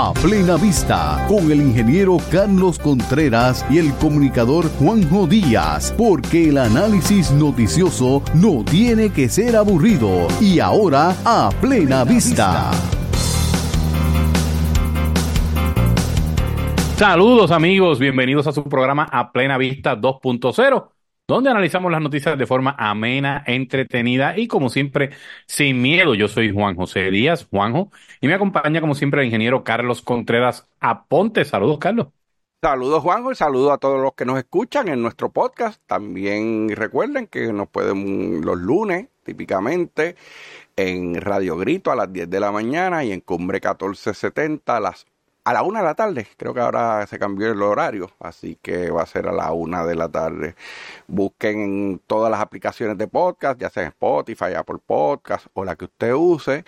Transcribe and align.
a 0.00 0.12
plena 0.12 0.56
vista 0.56 1.26
con 1.26 1.50
el 1.50 1.60
ingeniero 1.60 2.18
Carlos 2.30 2.78
Contreras 2.78 3.66
y 3.68 3.78
el 3.78 3.92
comunicador 3.94 4.70
Juanjo 4.78 5.26
Díaz, 5.26 5.92
porque 5.98 6.50
el 6.50 6.58
análisis 6.58 7.32
noticioso 7.32 8.22
no 8.32 8.64
tiene 8.64 9.10
que 9.10 9.28
ser 9.28 9.56
aburrido. 9.56 10.28
Y 10.40 10.60
ahora 10.60 11.16
a 11.24 11.50
plena 11.60 12.04
vista. 12.04 12.70
Saludos 16.96 17.50
amigos, 17.50 17.98
bienvenidos 17.98 18.46
a 18.46 18.52
su 18.52 18.62
programa 18.62 19.08
A 19.10 19.32
Plena 19.32 19.58
Vista 19.58 19.96
2.0 19.96 20.97
donde 21.28 21.50
analizamos 21.50 21.92
las 21.92 22.00
noticias 22.00 22.38
de 22.38 22.46
forma 22.46 22.74
amena, 22.78 23.44
entretenida 23.46 24.36
y 24.38 24.48
como 24.48 24.70
siempre 24.70 25.10
sin 25.46 25.80
miedo. 25.82 26.14
Yo 26.14 26.26
soy 26.26 26.50
Juan 26.50 26.74
José 26.74 27.10
Díaz, 27.10 27.46
Juanjo, 27.50 27.92
y 28.22 28.28
me 28.28 28.34
acompaña 28.34 28.80
como 28.80 28.94
siempre 28.94 29.20
el 29.20 29.26
ingeniero 29.26 29.62
Carlos 29.62 30.00
Contreras 30.00 30.66
Aponte. 30.80 31.44
Saludos, 31.44 31.78
Carlos. 31.78 32.08
Saludos, 32.62 33.02
Juanjo, 33.02 33.30
y 33.30 33.34
saludos 33.34 33.72
a 33.72 33.78
todos 33.78 34.00
los 34.00 34.14
que 34.14 34.24
nos 34.24 34.38
escuchan 34.38 34.88
en 34.88 35.02
nuestro 35.02 35.30
podcast. 35.30 35.82
También 35.86 36.70
recuerden 36.70 37.26
que 37.26 37.52
nos 37.52 37.68
pueden 37.68 38.40
los 38.40 38.58
lunes, 38.58 39.08
típicamente, 39.22 40.16
en 40.76 41.20
Radio 41.20 41.58
Grito 41.58 41.92
a 41.92 41.96
las 41.96 42.10
10 42.10 42.30
de 42.30 42.40
la 42.40 42.50
mañana 42.50 43.04
y 43.04 43.12
en 43.12 43.20
Cumbre 43.20 43.56
1470 43.56 44.76
a 44.76 44.80
las 44.80 45.06
a 45.48 45.54
la 45.54 45.62
una 45.62 45.78
de 45.78 45.86
la 45.86 45.94
tarde. 45.94 46.26
Creo 46.36 46.52
que 46.52 46.60
ahora 46.60 47.06
se 47.06 47.18
cambió 47.18 47.50
el 47.50 47.62
horario, 47.62 48.10
así 48.20 48.58
que 48.60 48.90
va 48.90 49.02
a 49.02 49.06
ser 49.06 49.26
a 49.28 49.32
la 49.32 49.50
una 49.52 49.86
de 49.86 49.94
la 49.94 50.10
tarde. 50.10 50.54
Busquen 51.06 52.02
todas 52.06 52.30
las 52.30 52.40
aplicaciones 52.42 52.98
de 52.98 53.08
podcast, 53.08 53.58
ya 53.58 53.70
sea 53.70 53.84
Spotify, 53.84 54.52
Apple 54.54 54.76
Podcast 54.84 55.46
o 55.54 55.64
la 55.64 55.74
que 55.76 55.86
usted 55.86 56.12
use. 56.12 56.66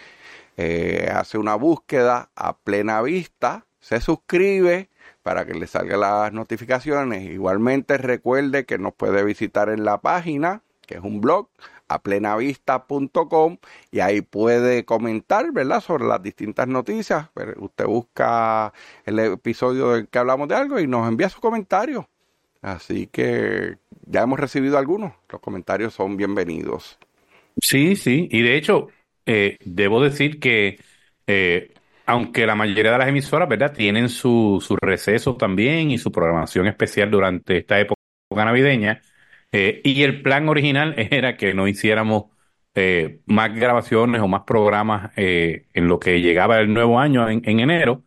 Eh, 0.56 1.10
hace 1.14 1.36
una 1.36 1.56
búsqueda 1.56 2.30
a 2.34 2.56
plena 2.56 3.02
vista, 3.02 3.66
se 3.80 4.00
suscribe 4.00 4.88
para 5.22 5.44
que 5.44 5.52
le 5.52 5.66
salgan 5.66 6.00
las 6.00 6.32
notificaciones. 6.32 7.24
Igualmente 7.24 7.98
recuerde 7.98 8.64
que 8.64 8.78
nos 8.78 8.94
puede 8.94 9.22
visitar 9.24 9.68
en 9.68 9.84
la 9.84 10.00
página, 10.00 10.62
que 10.86 10.94
es 10.94 11.02
un 11.02 11.20
blog, 11.20 11.48
a 11.90 12.00
plenavista.com 12.00 13.58
y 13.90 13.98
ahí 13.98 14.20
puede 14.20 14.84
comentar, 14.84 15.50
¿verdad?, 15.52 15.80
sobre 15.80 16.04
las 16.04 16.22
distintas 16.22 16.68
noticias. 16.68 17.28
Usted 17.56 17.84
busca 17.84 18.72
el 19.04 19.18
episodio 19.18 19.90
del 19.90 20.08
que 20.08 20.18
hablamos 20.20 20.48
de 20.48 20.54
algo 20.54 20.78
y 20.78 20.86
nos 20.86 21.08
envía 21.08 21.28
su 21.28 21.40
comentario. 21.40 22.08
Así 22.62 23.08
que 23.08 23.78
ya 24.06 24.22
hemos 24.22 24.38
recibido 24.38 24.78
algunos. 24.78 25.14
Los 25.28 25.40
comentarios 25.40 25.92
son 25.92 26.16
bienvenidos. 26.16 26.96
Sí, 27.60 27.96
sí. 27.96 28.28
Y 28.30 28.42
de 28.42 28.56
hecho, 28.56 28.86
eh, 29.26 29.56
debo 29.64 30.00
decir 30.00 30.38
que 30.38 30.78
eh, 31.26 31.74
aunque 32.06 32.46
la 32.46 32.54
mayoría 32.54 32.92
de 32.92 32.98
las 32.98 33.08
emisoras, 33.08 33.48
¿verdad?, 33.48 33.72
tienen 33.72 34.08
su, 34.08 34.62
su 34.64 34.76
receso 34.76 35.36
también 35.36 35.90
y 35.90 35.98
su 35.98 36.12
programación 36.12 36.68
especial 36.68 37.10
durante 37.10 37.58
esta 37.58 37.80
época 37.80 38.00
navideña, 38.32 39.00
eh, 39.52 39.80
y 39.84 40.02
el 40.02 40.22
plan 40.22 40.48
original 40.48 40.94
era 41.10 41.36
que 41.36 41.54
no 41.54 41.68
hiciéramos 41.68 42.24
eh, 42.74 43.20
más 43.26 43.54
grabaciones 43.54 44.20
o 44.20 44.28
más 44.28 44.42
programas 44.42 45.12
eh, 45.16 45.66
en 45.74 45.88
lo 45.88 45.98
que 45.98 46.20
llegaba 46.20 46.58
el 46.58 46.72
nuevo 46.72 47.00
año 47.00 47.28
en, 47.28 47.42
enero. 47.44 48.04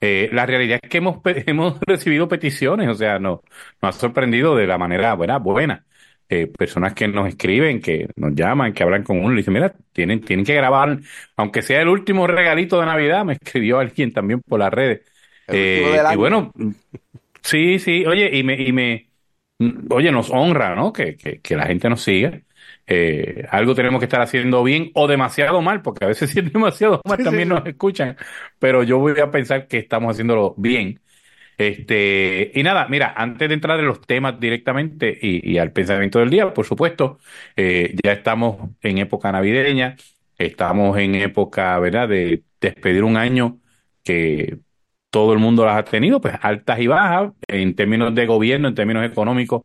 la 0.00 0.46
realidad 0.46 0.80
es 0.82 0.90
que 0.90 0.98
hemos, 0.98 1.20
hemos 1.24 1.78
recibido 1.80 2.28
peticiones, 2.28 2.88
o 2.88 2.94
sea, 2.94 3.18
no, 3.18 3.42
nos 3.82 3.96
ha 3.96 3.98
sorprendido 3.98 4.56
de 4.56 4.66
la 4.66 4.78
manera 4.78 5.14
buena, 5.14 5.38
buena. 5.38 5.84
personas 6.58 6.94
que 6.94 7.08
nos 7.08 7.28
escriben, 7.28 7.80
que 7.80 8.08
nos 8.16 8.34
llaman, 8.34 8.72
que 8.72 8.82
hablan 8.82 9.02
con 9.04 9.18
uno 9.18 9.34
y 9.34 9.38
dicen, 9.38 9.54
mira, 9.54 9.74
tienen, 9.92 10.20
tienen 10.22 10.44
que 10.46 10.54
grabar, 10.54 10.98
aunque 11.36 11.62
sea 11.62 11.82
el 11.82 11.88
último 11.88 12.26
regalito 12.26 12.80
de 12.80 12.86
Navidad, 12.86 13.24
me 13.24 13.32
escribió 13.40 13.78
alguien 13.78 14.12
también 14.12 14.40
por 14.40 14.60
las 14.60 14.72
redes. 14.72 15.02
y 15.52 16.16
bueno, 16.16 16.52
sí, 17.42 17.78
sí, 17.78 18.06
oye, 18.06 18.30
y 18.36 18.42
me, 18.44 18.54
y 18.62 18.72
me, 18.72 19.05
oye, 19.90 20.12
nos 20.12 20.30
honra, 20.30 20.74
¿no? 20.74 20.92
Que, 20.92 21.16
que, 21.16 21.56
la 21.56 21.66
gente 21.66 21.88
nos 21.88 22.02
siga. 22.02 22.40
Eh, 22.86 23.46
algo 23.50 23.74
tenemos 23.74 23.98
que 23.98 24.04
estar 24.04 24.20
haciendo 24.20 24.62
bien 24.62 24.90
o 24.94 25.08
demasiado 25.08 25.60
mal, 25.62 25.82
porque 25.82 26.04
a 26.04 26.08
veces 26.08 26.30
si 26.32 26.40
es 26.40 26.52
demasiado 26.52 27.00
mal 27.04 27.22
también 27.22 27.48
nos 27.48 27.66
escuchan, 27.66 28.16
pero 28.58 28.82
yo 28.82 28.98
voy 28.98 29.18
a 29.20 29.30
pensar 29.30 29.66
que 29.68 29.78
estamos 29.78 30.12
haciéndolo 30.12 30.54
bien. 30.56 31.00
Este, 31.58 32.52
y 32.54 32.62
nada, 32.62 32.86
mira, 32.88 33.14
antes 33.16 33.48
de 33.48 33.54
entrar 33.54 33.80
en 33.80 33.86
los 33.86 34.00
temas 34.02 34.38
directamente 34.38 35.18
y, 35.20 35.58
al 35.58 35.72
pensamiento 35.72 36.18
del 36.18 36.30
día, 36.30 36.52
por 36.52 36.66
supuesto, 36.66 37.18
eh, 37.56 37.94
ya 38.04 38.12
estamos 38.12 38.70
en 38.82 38.98
época 38.98 39.32
navideña, 39.32 39.96
estamos 40.38 40.98
en 40.98 41.14
época, 41.14 41.78
¿verdad?, 41.78 42.08
de 42.08 42.44
despedir 42.60 43.04
un 43.04 43.16
año 43.16 43.58
que 44.04 44.58
todo 45.16 45.32
el 45.32 45.38
mundo 45.38 45.64
las 45.64 45.78
ha 45.78 45.84
tenido, 45.84 46.20
pues 46.20 46.34
altas 46.42 46.78
y 46.78 46.88
bajas, 46.88 47.32
en 47.48 47.74
términos 47.74 48.14
de 48.14 48.26
gobierno, 48.26 48.68
en 48.68 48.74
términos 48.74 49.02
económicos, 49.06 49.62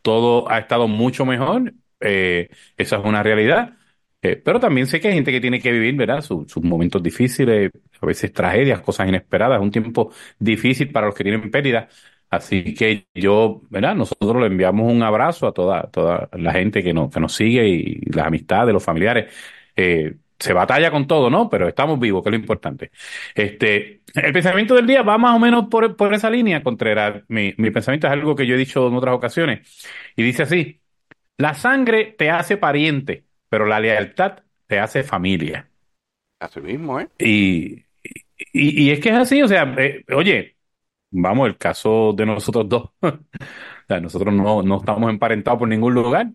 todo 0.00 0.50
ha 0.50 0.58
estado 0.60 0.88
mucho 0.88 1.26
mejor, 1.26 1.74
eh, 2.00 2.48
esa 2.78 2.96
es 2.96 3.04
una 3.04 3.22
realidad, 3.22 3.76
eh, 4.22 4.36
pero 4.36 4.60
también 4.60 4.86
sé 4.86 4.98
que 4.98 5.08
hay 5.08 5.14
gente 5.14 5.30
que 5.30 5.42
tiene 5.42 5.60
que 5.60 5.72
vivir, 5.72 5.94
¿verdad? 5.94 6.22
Sus, 6.22 6.56
momentos 6.62 7.02
difíciles, 7.02 7.70
a 8.00 8.06
veces 8.06 8.32
tragedias, 8.32 8.80
cosas 8.80 9.08
inesperadas, 9.08 9.60
un 9.60 9.70
tiempo 9.70 10.10
difícil 10.38 10.90
para 10.90 11.08
los 11.08 11.14
que 11.14 11.24
tienen 11.24 11.50
pérdida. 11.50 11.88
Así 12.30 12.72
que 12.74 13.08
yo, 13.14 13.60
¿verdad? 13.68 13.94
Nosotros 13.94 14.40
le 14.40 14.46
enviamos 14.46 14.90
un 14.90 15.02
abrazo 15.02 15.46
a 15.48 15.52
toda, 15.52 15.82
toda 15.90 16.30
la 16.32 16.52
gente 16.52 16.82
que 16.82 16.94
nos, 16.94 17.12
que 17.12 17.20
nos 17.20 17.34
sigue 17.34 17.68
y 17.68 18.00
las 18.10 18.26
amistades, 18.26 18.72
los 18.72 18.84
familiares. 18.84 19.34
Eh, 19.76 20.16
se 20.38 20.52
batalla 20.52 20.90
con 20.90 21.06
todo, 21.06 21.30
¿no? 21.30 21.48
Pero 21.50 21.68
estamos 21.68 21.98
vivos, 21.98 22.22
que 22.22 22.28
es 22.30 22.32
lo 22.32 22.38
importante. 22.38 22.90
Este, 23.34 24.02
el 24.14 24.32
pensamiento 24.32 24.74
del 24.74 24.86
día 24.86 25.02
va 25.02 25.18
más 25.18 25.34
o 25.34 25.38
menos 25.38 25.66
por, 25.68 25.96
por 25.96 26.14
esa 26.14 26.30
línea, 26.30 26.62
Contreras. 26.62 27.24
Mi, 27.28 27.54
mi 27.58 27.70
pensamiento 27.70 28.06
es 28.06 28.12
algo 28.12 28.36
que 28.36 28.46
yo 28.46 28.54
he 28.54 28.58
dicho 28.58 28.86
en 28.88 28.94
otras 28.94 29.14
ocasiones. 29.14 29.86
Y 30.16 30.22
dice 30.22 30.44
así, 30.44 30.80
la 31.38 31.54
sangre 31.54 32.14
te 32.18 32.30
hace 32.30 32.56
pariente, 32.56 33.26
pero 33.48 33.66
la 33.66 33.80
lealtad 33.80 34.40
te 34.66 34.78
hace 34.80 35.02
familia. 35.02 35.70
Así 36.40 36.60
mismo, 36.60 37.00
¿eh? 37.00 37.08
Y, 37.18 37.84
y, 38.52 38.90
es 38.90 39.00
que 39.00 39.10
es 39.10 39.16
así, 39.16 39.42
o 39.42 39.48
sea, 39.48 39.74
eh, 39.78 40.04
oye, 40.14 40.56
vamos, 41.10 41.48
el 41.48 41.58
caso 41.58 42.12
de 42.14 42.26
nosotros 42.26 42.68
dos. 42.68 42.90
o 43.02 43.18
sea, 43.88 44.00
nosotros 44.00 44.34
no, 44.34 44.62
no 44.62 44.78
estamos 44.78 45.10
emparentados 45.10 45.58
por 45.58 45.68
ningún 45.68 45.94
lugar. 45.94 46.28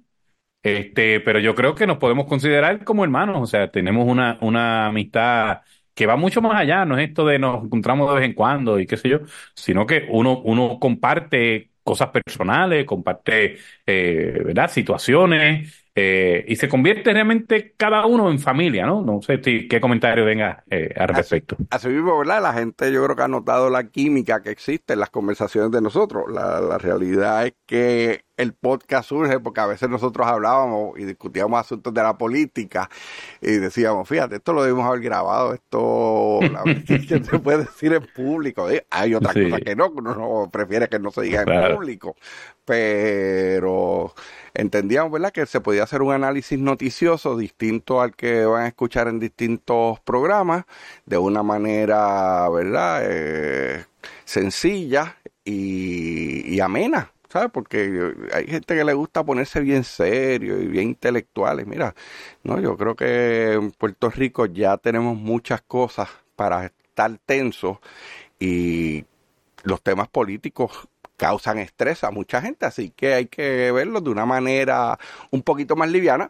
Este, 0.64 1.20
pero 1.20 1.40
yo 1.40 1.56
creo 1.56 1.76
que 1.76 1.86
nos 1.88 1.98
podemos 1.98 2.26
considerar 2.26 2.84
como 2.86 3.04
hermanos, 3.04 3.38
o 3.42 3.46
sea, 3.48 3.70
tenemos 3.72 4.08
una, 4.08 4.38
una 4.42 4.88
amistad 4.88 5.62
que 5.94 6.06
va 6.08 6.16
mucho 6.16 6.42
más 6.42 6.56
allá, 6.60 6.86
no 6.86 6.98
es 6.98 7.10
esto 7.10 7.26
de 7.26 7.38
nos 7.38 7.66
encontramos 7.66 8.08
de 8.10 8.16
vez 8.16 8.26
en 8.26 8.34
cuando 8.34 8.80
y 8.80 8.88
qué 8.88 8.96
sé 8.98 9.10
yo, 9.10 9.20
sino 9.56 9.86
que 9.86 10.08
uno, 10.10 10.40
uno 10.40 10.80
comparte 10.80 11.72
cosas 11.84 12.10
personales, 12.12 12.86
comparte, 12.86 13.58
eh, 13.86 14.42
¿verdad? 14.46 14.70
Situaciones, 14.72 15.83
eh, 15.96 16.44
y 16.48 16.56
se 16.56 16.68
convierte 16.68 17.14
realmente 17.14 17.76
cada 17.78 18.06
uno 18.08 18.32
en 18.32 18.40
familia, 18.40 18.86
¿no? 18.86 19.02
No 19.04 19.22
sé 19.22 19.40
qué 19.42 19.80
comentario 19.80 20.26
venga 20.26 20.64
eh, 20.70 20.92
al 20.98 21.10
respecto. 21.10 21.56
Así, 21.70 21.88
mismo, 21.90 22.18
¿verdad? 22.18 22.42
La 22.42 22.54
gente 22.54 22.92
yo 22.92 23.04
creo 23.04 23.16
que 23.16 23.22
ha 23.22 23.28
notado 23.28 23.70
la 23.70 23.84
química 23.90 24.42
que 24.42 24.50
existe 24.50 24.94
en 24.94 25.00
las 25.00 25.12
conversaciones 25.12 25.70
de 25.72 25.82
nosotros. 25.82 26.24
La, 26.32 26.60
la 26.62 26.80
realidad 26.80 27.46
es 27.46 27.54
que 27.68 28.26
el 28.38 28.54
podcast 28.54 29.10
surge 29.10 29.40
porque 29.40 29.62
a 29.62 29.68
veces 29.68 29.90
nosotros 29.90 30.26
hablábamos 30.26 30.98
y 30.98 31.06
discutíamos 31.06 31.60
asuntos 31.60 31.94
de 31.94 32.02
la 32.02 32.18
política 32.18 32.90
y 33.42 33.52
decíamos, 33.52 34.10
fíjate, 34.10 34.38
esto 34.38 34.54
lo 34.54 34.64
debemos 34.64 34.86
haber 34.86 35.02
grabado, 35.02 35.54
esto 35.54 36.40
que 36.88 37.00
se 37.24 37.40
puede 37.40 37.60
decir 37.60 37.94
en 37.94 38.06
público. 38.16 38.68
Hay 38.90 39.14
otras 39.14 39.34
cosas 39.34 39.60
que 39.62 39.76
no, 39.76 39.90
uno 39.90 40.16
no 40.16 40.50
prefiere 40.52 40.88
que 40.88 41.00
no 41.00 41.12
se 41.12 41.22
diga 41.22 41.44
en 41.46 41.76
público, 41.76 42.16
pero 42.66 44.14
entendíamos, 44.54 45.12
¿verdad?, 45.12 45.32
que 45.32 45.46
se 45.46 45.62
podía 45.62 45.84
hacer 45.84 46.02
un 46.02 46.14
análisis 46.14 46.60
noticioso 46.60 47.38
distinto 47.38 48.02
al 48.02 48.16
que 48.16 48.46
van 48.46 48.64
a 48.64 48.68
escuchar 48.68 49.08
en 49.08 49.20
distintos 49.20 50.00
programas, 50.02 50.66
de 51.06 51.18
una 51.18 51.44
manera, 51.44 52.48
¿verdad?, 52.50 53.02
eh, 53.04 53.86
sencilla 54.26 55.18
y, 55.44 56.60
amena. 56.60 57.12
¿sabes? 57.30 57.50
Porque 57.52 58.14
hay 58.32 58.46
gente 58.46 58.76
que 58.76 58.84
le 58.84 58.94
gusta 58.94 59.24
ponerse 59.24 59.60
bien 59.60 59.84
serio 59.84 60.62
y 60.62 60.68
bien 60.68 60.90
intelectuales. 60.90 61.66
Mira, 61.66 61.96
no, 62.44 62.60
yo 62.60 62.78
creo 62.78 62.96
que 62.96 63.54
en 63.54 63.72
Puerto 63.72 64.12
Rico 64.12 64.46
ya 64.46 64.78
tenemos 64.78 65.18
muchas 65.18 65.62
cosas 65.64 66.10
para 66.36 66.66
estar 66.66 67.18
tensos 67.26 67.80
y 68.40 69.06
los 69.64 69.82
temas 69.82 70.10
políticos 70.10 70.88
causan 71.24 71.58
estrés 71.58 72.04
a 72.04 72.12
mucha 72.12 72.42
gente, 72.42 72.66
así 72.66 72.90
que 72.90 73.14
hay 73.14 73.28
que 73.28 73.72
verlo 73.72 74.02
de 74.02 74.10
una 74.10 74.26
manera 74.26 75.00
un 75.32 75.42
poquito 75.42 75.78
más 75.78 75.90
liviana, 75.90 76.30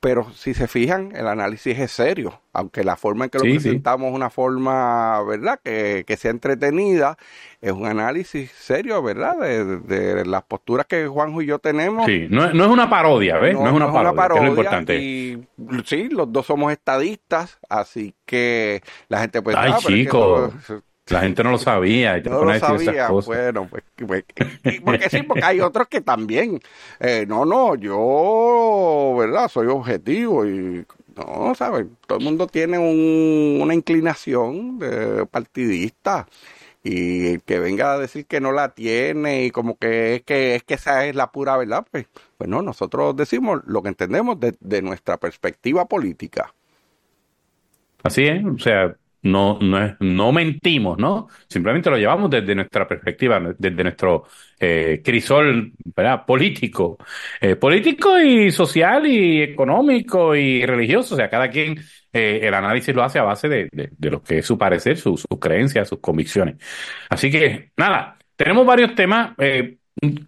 pero 0.00 0.32
si 0.34 0.52
se 0.52 0.66
fijan, 0.66 1.14
el 1.14 1.28
análisis 1.28 1.78
es 1.78 1.92
serio, 1.92 2.40
aunque 2.52 2.82
la 2.82 2.96
forma 2.96 3.26
en 3.26 3.30
que 3.30 3.38
lo 3.38 3.44
presentamos 3.44 4.08
es 4.08 4.16
una 4.16 4.28
forma, 4.28 5.22
¿verdad?, 5.22 5.60
que, 5.62 6.16
sea 6.18 6.32
entretenida, 6.32 7.16
es 7.60 7.70
un 7.70 7.86
análisis 7.86 8.50
serio, 8.50 9.00
¿verdad?, 9.00 9.36
de, 9.38 10.24
las 10.26 10.42
posturas 10.42 10.86
que 10.86 11.06
Juanjo 11.06 11.40
y 11.40 11.46
yo 11.46 11.60
tenemos. 11.60 12.04
Sí, 12.06 12.26
no, 12.28 12.46
es 12.46 12.52
una 12.52 12.90
parodia, 12.90 13.38
¿ves? 13.38 13.54
No, 13.54 13.64
es 13.64 13.72
una 13.72 14.12
parodia, 14.12 14.40
es 14.40 14.44
lo 14.44 14.48
importante. 14.48 14.96
Y 14.96 15.46
sí, 15.84 16.08
los 16.08 16.32
dos 16.32 16.46
somos 16.46 16.72
estadistas, 16.72 17.60
así 17.68 18.12
que 18.24 18.82
la 19.08 19.20
gente 19.20 19.40
puede... 19.40 19.56
Ay, 19.56 19.70
ah, 19.72 19.78
chicos 19.80 20.52
La 21.08 21.20
gente 21.20 21.44
no 21.44 21.52
lo 21.52 21.58
sabía. 21.58 22.18
no 22.18 22.44
lo 22.44 22.58
sabía. 22.58 23.08
Bueno, 23.08 23.68
pues, 23.70 23.84
pues 24.06 24.24
porque 24.84 25.08
sí, 25.08 25.22
porque 25.22 25.44
hay 25.44 25.60
otros 25.60 25.86
que 25.86 26.00
también. 26.00 26.60
Eh, 26.98 27.24
no, 27.28 27.44
no, 27.44 27.76
yo, 27.76 29.14
¿verdad? 29.16 29.48
Soy 29.48 29.68
objetivo 29.68 30.44
y 30.46 30.84
no, 31.16 31.54
¿sabes? 31.54 31.86
Todo 32.06 32.18
el 32.18 32.24
mundo 32.24 32.48
tiene 32.48 32.78
un, 32.78 33.60
una 33.62 33.74
inclinación 33.74 34.78
de 34.78 35.26
partidista 35.26 36.26
y 36.82 37.38
que 37.40 37.58
venga 37.58 37.94
a 37.94 37.98
decir 37.98 38.26
que 38.26 38.40
no 38.40 38.52
la 38.52 38.70
tiene 38.70 39.44
y 39.44 39.50
como 39.50 39.76
que 39.76 40.16
es 40.16 40.22
que 40.22 40.56
es 40.56 40.62
que 40.64 40.74
esa 40.74 41.06
es 41.06 41.14
la 41.14 41.30
pura 41.32 41.56
verdad, 41.56 41.86
pues, 41.90 42.06
pues 42.36 42.50
no, 42.50 42.62
nosotros 42.62 43.16
decimos 43.16 43.60
lo 43.66 43.82
que 43.82 43.88
entendemos 43.88 44.38
de, 44.38 44.56
de 44.60 44.82
nuestra 44.82 45.16
perspectiva 45.16 45.86
política. 45.86 46.52
Así 48.02 48.24
es, 48.24 48.44
o 48.44 48.58
sea, 48.58 48.94
no, 49.26 49.58
no, 49.60 49.96
no 50.00 50.32
mentimos, 50.32 50.98
¿no? 50.98 51.28
Simplemente 51.48 51.90
lo 51.90 51.98
llevamos 51.98 52.30
desde 52.30 52.54
nuestra 52.54 52.86
perspectiva, 52.86 53.40
desde 53.58 53.82
nuestro 53.82 54.24
eh, 54.58 55.02
crisol 55.04 55.72
¿verdad? 55.84 56.24
político, 56.24 56.98
eh, 57.40 57.56
político 57.56 58.18
y 58.18 58.50
social 58.50 59.06
y 59.06 59.42
económico 59.42 60.34
y 60.34 60.64
religioso. 60.64 61.14
O 61.14 61.18
sea, 61.18 61.28
cada 61.28 61.50
quien 61.50 61.76
eh, 62.12 62.40
el 62.42 62.54
análisis 62.54 62.94
lo 62.94 63.02
hace 63.02 63.18
a 63.18 63.24
base 63.24 63.48
de, 63.48 63.68
de, 63.72 64.10
lo 64.10 64.22
que 64.22 64.38
es 64.38 64.46
su 64.46 64.56
parecer, 64.56 64.96
sus 64.96 65.24
creencias, 65.40 65.88
sus 65.88 65.98
convicciones. 66.00 66.56
Así 67.10 67.30
que, 67.30 67.72
nada, 67.76 68.16
tenemos 68.36 68.64
varios 68.64 68.94
temas. 68.94 69.32
Eh, 69.38 69.78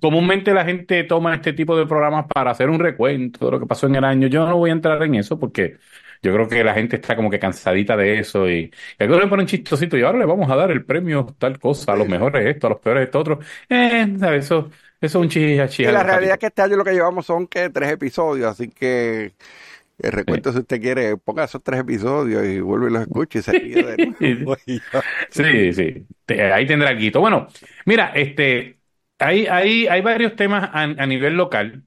comúnmente 0.01 0.53
la 0.55 0.65
gente 0.65 1.05
toma 1.05 1.35
este 1.35 1.53
tipo 1.53 1.77
de 1.77 1.87
programas 1.87 2.27
para 2.27 2.51
hacer 2.51 2.71
un 2.71 2.79
recuento 2.79 3.47
de 3.47 3.53
lo 3.53 3.61
que 3.61 3.67
pasó 3.67 3.87
en 3.87 3.97
el 3.97 4.05
año. 4.05 4.29
Yo 4.29 4.47
no 4.47 4.57
voy 4.57 4.71
a 4.71 4.73
entrar 4.73 5.03
en 5.03 5.15
eso 5.15 5.39
porque 5.39 5.77
yo 6.23 6.33
creo 6.35 6.49
que 6.49 6.65
la 6.65 6.75
gente 6.75 6.97
está 6.97 7.17
como 7.17 7.31
que 7.31 7.39
cansadita 7.39 7.97
de 7.97 8.19
eso 8.21 8.49
y, 8.49 8.71
y 8.99 9.03
algunos 9.03 9.25
le 9.25 9.29
ponen 9.31 9.47
chistosito 9.47 9.97
y 9.97 10.03
ahora 10.03 10.19
le 10.19 10.27
vamos 10.27 10.51
a 10.51 10.57
dar 10.57 10.71
el 10.71 10.85
premio 10.85 11.27
tal 11.39 11.59
cosa, 11.59 11.93
a 11.93 11.97
los 11.97 12.09
mejores 12.09 12.47
esto, 12.47 12.67
a 12.67 12.71
los 12.71 12.81
peores 12.81 13.05
esto 13.05 13.19
otro. 13.21 13.39
Eh, 13.69 14.07
Eso, 14.37 14.71
eso 14.71 14.71
es 15.01 15.15
un 15.15 15.29
chiste. 15.29 15.55
Y 15.81 15.91
la 15.93 16.03
realidad 16.03 16.35
es 16.35 16.39
que 16.41 16.47
este 16.47 16.63
año 16.63 16.77
lo 16.77 16.85
que 16.85 16.93
llevamos 16.93 17.27
son 17.27 17.47
que 17.47 17.71
tres 17.71 17.91
episodios, 17.93 18.49
así 18.51 18.69
que 18.69 19.35
el 19.99 20.13
recuento, 20.13 20.53
si 20.53 20.59
usted 20.61 20.81
quiere, 20.81 21.17
ponga 21.19 21.45
esos 21.45 21.63
tres 21.63 21.81
episodios 21.81 22.45
y 22.47 22.61
vuelve 22.61 22.89
y 22.89 22.93
los 22.93 23.03
escuche 23.03 23.41
y 23.41 23.43
se 23.43 23.55
ríe 23.55 23.83
de 23.85 23.99
nuevo. 24.21 24.57
sí, 25.31 25.73
sí. 25.73 26.07
Ahí 26.29 26.67
tendrá 26.67 26.91
el 26.93 26.99
guito. 26.99 27.21
Bueno, 27.21 27.49
mira, 27.87 28.13
este, 28.15 28.81
hay, 29.19 29.47
hay, 29.47 29.87
hay 29.89 30.01
varios 30.03 30.37
temas 30.37 30.71
a, 30.73 30.83
a 30.85 31.07
nivel 31.07 31.37
local 31.37 31.85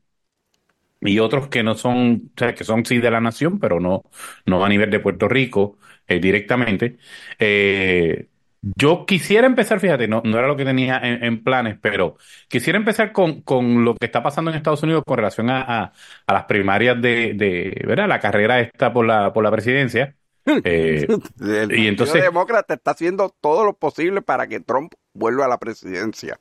y 1.02 1.20
otros 1.20 1.48
que 1.48 1.64
no 1.64 1.76
son, 1.76 2.32
o 2.36 2.40
sea, 2.40 2.54
que 2.56 2.64
son 2.64 2.86
sí 2.86 3.00
de 3.00 3.12
la 3.12 3.20
nación, 3.20 3.60
pero 3.60 3.80
no, 3.80 4.04
no 4.46 4.64
a 4.64 4.70
nivel 4.70 4.92
de 4.92 5.00
Puerto 5.00 5.28
Rico 5.28 5.78
eh, 6.08 6.20
directamente. 6.20 6.98
Eh, 7.40 8.28
yo 8.62 9.06
quisiera 9.08 9.48
empezar, 9.48 9.80
fíjate, 9.80 10.08
no, 10.08 10.22
no 10.24 10.38
era 10.38 10.48
lo 10.48 10.56
que 10.56 10.66
tenía 10.66 11.00
en, 11.04 11.44
planes, 11.44 11.80
pero 11.82 12.18
quisiera 12.48 12.78
empezar 12.78 13.12
con, 13.12 13.42
con, 13.42 13.84
lo 13.84 13.96
que 13.96 14.06
está 14.06 14.22
pasando 14.22 14.52
en 14.52 14.58
Estados 14.58 14.84
Unidos 14.84 15.04
con 15.06 15.18
relación 15.18 15.50
a, 15.50 15.94
a, 16.28 16.34
las 16.34 16.46
primarias 16.46 17.02
de, 17.02 17.34
de, 17.34 17.84
¿verdad? 17.88 18.08
La 18.08 18.20
carrera 18.20 18.60
esta 18.60 18.94
por 18.94 19.06
la, 19.06 19.34
por 19.34 19.44
la 19.44 19.52
presidencia. 19.52 20.16
Eh, 20.64 21.08
el 21.40 21.72
y 21.72 21.88
entonces, 21.88 22.22
demócrata 22.24 22.74
está 22.74 22.92
haciendo 22.92 23.30
todo 23.42 23.64
lo 23.64 23.74
posible 23.74 24.24
para 24.24 24.48
que 24.48 24.60
Trump 24.60 24.92
vuelva 25.14 25.46
a 25.46 25.48
la 25.48 25.60
presidencia. 25.60 26.40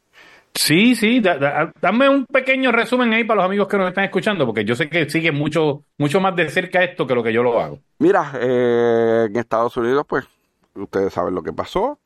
Sí, 0.55 0.95
sí, 0.97 1.21
dame 1.21 2.09
un 2.09 2.27
pequeño 2.27 2.73
resumen 2.73 3.13
ahí 3.13 3.25
para 3.25 3.37
los 3.37 3.47
amigos 3.47 3.69
que 3.69 3.79
nos 3.79 3.89
están 3.89 4.05
escuchando, 4.05 4.47
porque 4.47 4.65
yo 4.65 4.75
sé 4.75 4.89
que 4.89 5.09
sigue 5.09 5.33
mucho, 5.33 5.85
mucho 5.97 6.21
más 6.21 6.35
de 6.35 6.49
cerca 6.49 6.83
esto 6.83 7.07
que 7.07 7.15
lo 7.15 7.23
que 7.23 7.33
yo 7.33 7.43
lo 7.43 7.61
hago. 7.61 7.79
Mira, 7.99 8.33
eh, 8.35 9.27
en 9.29 9.37
Estados 9.37 9.77
Unidos, 9.77 10.05
pues, 10.09 10.27
ustedes 10.75 11.13
saben 11.13 11.35
lo 11.35 11.43
que 11.43 11.53
pasó. 11.53 11.99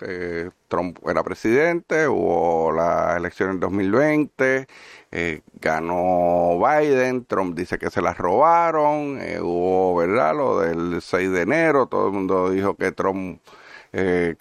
Trump 0.68 0.98
era 1.06 1.22
presidente, 1.22 2.06
hubo 2.06 2.70
la 2.72 3.16
elección 3.16 3.50
en 3.50 3.60
2020, 3.60 4.66
eh, 5.10 5.40
ganó 5.60 6.58
Biden, 6.58 7.24
Trump 7.24 7.56
dice 7.56 7.78
que 7.78 7.90
se 7.90 8.02
las 8.02 8.18
robaron, 8.18 9.18
eh, 9.20 9.40
hubo, 9.40 9.96
¿verdad? 9.96 10.36
Lo 10.36 10.60
del 10.60 11.00
6 11.00 11.30
de 11.30 11.42
enero, 11.42 11.86
todo 11.86 12.08
el 12.08 12.12
mundo 12.12 12.50
dijo 12.50 12.74
que 12.76 12.92
Trump, 12.92 13.40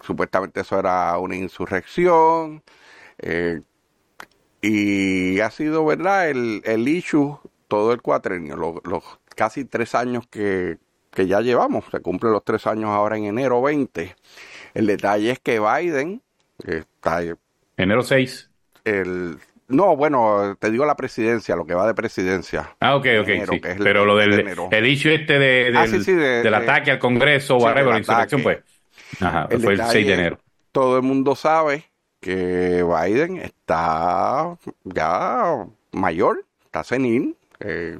supuestamente 0.02 0.60
eso 0.60 0.78
era 0.78 1.16
una 1.18 1.36
insurrección. 1.36 2.62
Y 4.66 5.40
ha 5.40 5.50
sido, 5.50 5.84
¿verdad?, 5.84 6.30
el, 6.30 6.62
el 6.64 6.88
issue 6.88 7.38
todo 7.68 7.92
el 7.92 8.00
cuatrenio, 8.00 8.56
los, 8.56 9.04
casi 9.36 9.66
tres 9.66 9.94
años 9.94 10.26
que, 10.30 10.78
que 11.10 11.26
ya 11.26 11.42
llevamos, 11.42 11.84
se 11.90 12.00
cumplen 12.00 12.32
los 12.32 12.44
tres 12.44 12.66
años 12.66 12.88
ahora 12.88 13.18
en 13.18 13.24
enero 13.24 13.60
20. 13.60 14.16
El 14.72 14.86
detalle 14.86 15.32
es 15.32 15.38
que 15.38 15.60
Biden 15.60 16.22
está... 16.64 17.20
Enero 17.76 18.02
6. 18.02 18.50
El, 18.84 19.36
no, 19.68 19.96
bueno, 19.96 20.56
te 20.58 20.70
digo 20.70 20.86
la 20.86 20.96
presidencia, 20.96 21.56
lo 21.56 21.66
que 21.66 21.74
va 21.74 21.86
de 21.86 21.94
presidencia. 21.94 22.74
Ah, 22.80 22.96
ok, 22.96 23.06
ok, 23.20 23.28
Pero 23.82 24.06
lo 24.06 24.16
del 24.16 24.48
el 24.70 24.86
issue 24.86 25.12
este 25.12 25.38
de, 25.38 25.74
ah, 25.76 25.86
del, 25.86 26.54
ataque 26.54 26.90
al 26.90 26.98
Congreso, 26.98 27.56
o 27.56 27.64
whatever, 27.64 27.92
la 27.92 27.98
insurrección, 27.98 28.42
pues. 28.42 28.60
Ajá, 29.20 29.46
fue 29.60 29.74
el 29.74 29.82
6 29.82 30.06
de 30.06 30.14
enero. 30.14 30.38
Todo 30.72 30.96
el 30.96 31.02
mundo 31.02 31.36
sabe 31.36 31.84
que 32.24 32.82
Biden 32.82 33.36
está 33.36 34.56
ya 34.84 35.66
mayor, 35.92 36.46
está 36.64 36.82
senil. 36.82 37.36
Eh, 37.60 37.98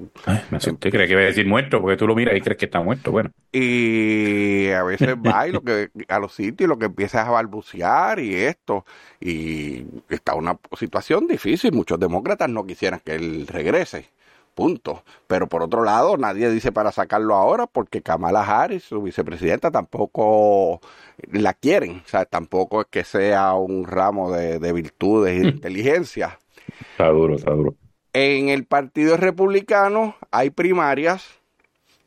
me 0.51 0.57
asusté, 0.57 0.91
creía 0.91 1.07
que 1.07 1.13
iba 1.13 1.21
a 1.21 1.27
decir 1.27 1.47
muerto, 1.47 1.83
porque 1.83 1.99
tú 1.99 2.07
lo 2.07 2.15
miras 2.15 2.35
y 2.35 2.41
crees 2.41 2.57
que 2.57 2.65
está 2.65 2.81
muerto, 2.81 3.13
bueno. 3.13 3.31
Y 3.53 4.71
a 4.71 4.83
veces 4.83 5.15
va 5.15 5.47
y 5.47 5.53
lo 5.53 5.63
que, 5.63 5.91
a 6.09 6.19
los 6.19 6.33
sitios 6.33 6.69
lo 6.71 6.79
que 6.79 6.87
empieza 6.87 7.21
es 7.21 7.29
a 7.29 7.33
balbucear 7.33 8.19
y 8.19 8.35
esto, 8.35 8.87
y 9.21 9.85
está 10.09 10.35
una 10.35 10.59
situación 10.75 11.29
difícil, 11.29 11.73
muchos 11.73 12.01
demócratas 12.01 12.49
no 12.49 12.65
quisieran 12.65 13.01
que 13.05 13.15
él 13.15 13.47
regrese 13.47 14.09
punto. 14.55 15.03
Pero 15.27 15.49
por 15.49 15.63
otro 15.63 15.85
lado, 15.85 16.17
nadie 16.17 16.51
dice 16.51 16.73
para 16.73 16.93
sacarlo 16.93 17.35
ahora 17.35 17.67
porque 17.67 18.03
Kamala 18.03 18.43
Harris, 18.43 18.85
su 18.85 19.03
vicepresidenta, 19.03 19.71
tampoco 19.71 20.81
la 21.31 21.55
quieren. 21.55 22.03
O 22.05 22.09
sea, 22.09 22.25
tampoco 22.25 22.83
es 22.83 22.87
que 22.91 23.05
sea 23.05 23.55
un 23.55 23.87
ramo 23.87 24.33
de, 24.33 24.73
virtudes 24.73 25.37
y 25.37 25.41
de 25.41 25.49
inteligencia. 25.55 26.39
Está 26.93 27.09
duro, 27.09 27.37
está 27.37 27.51
duro. 27.51 27.75
En 28.13 28.49
el 28.49 28.65
Partido 28.65 29.17
Republicano 29.17 30.15
hay 30.31 30.51
primarias 30.51 31.27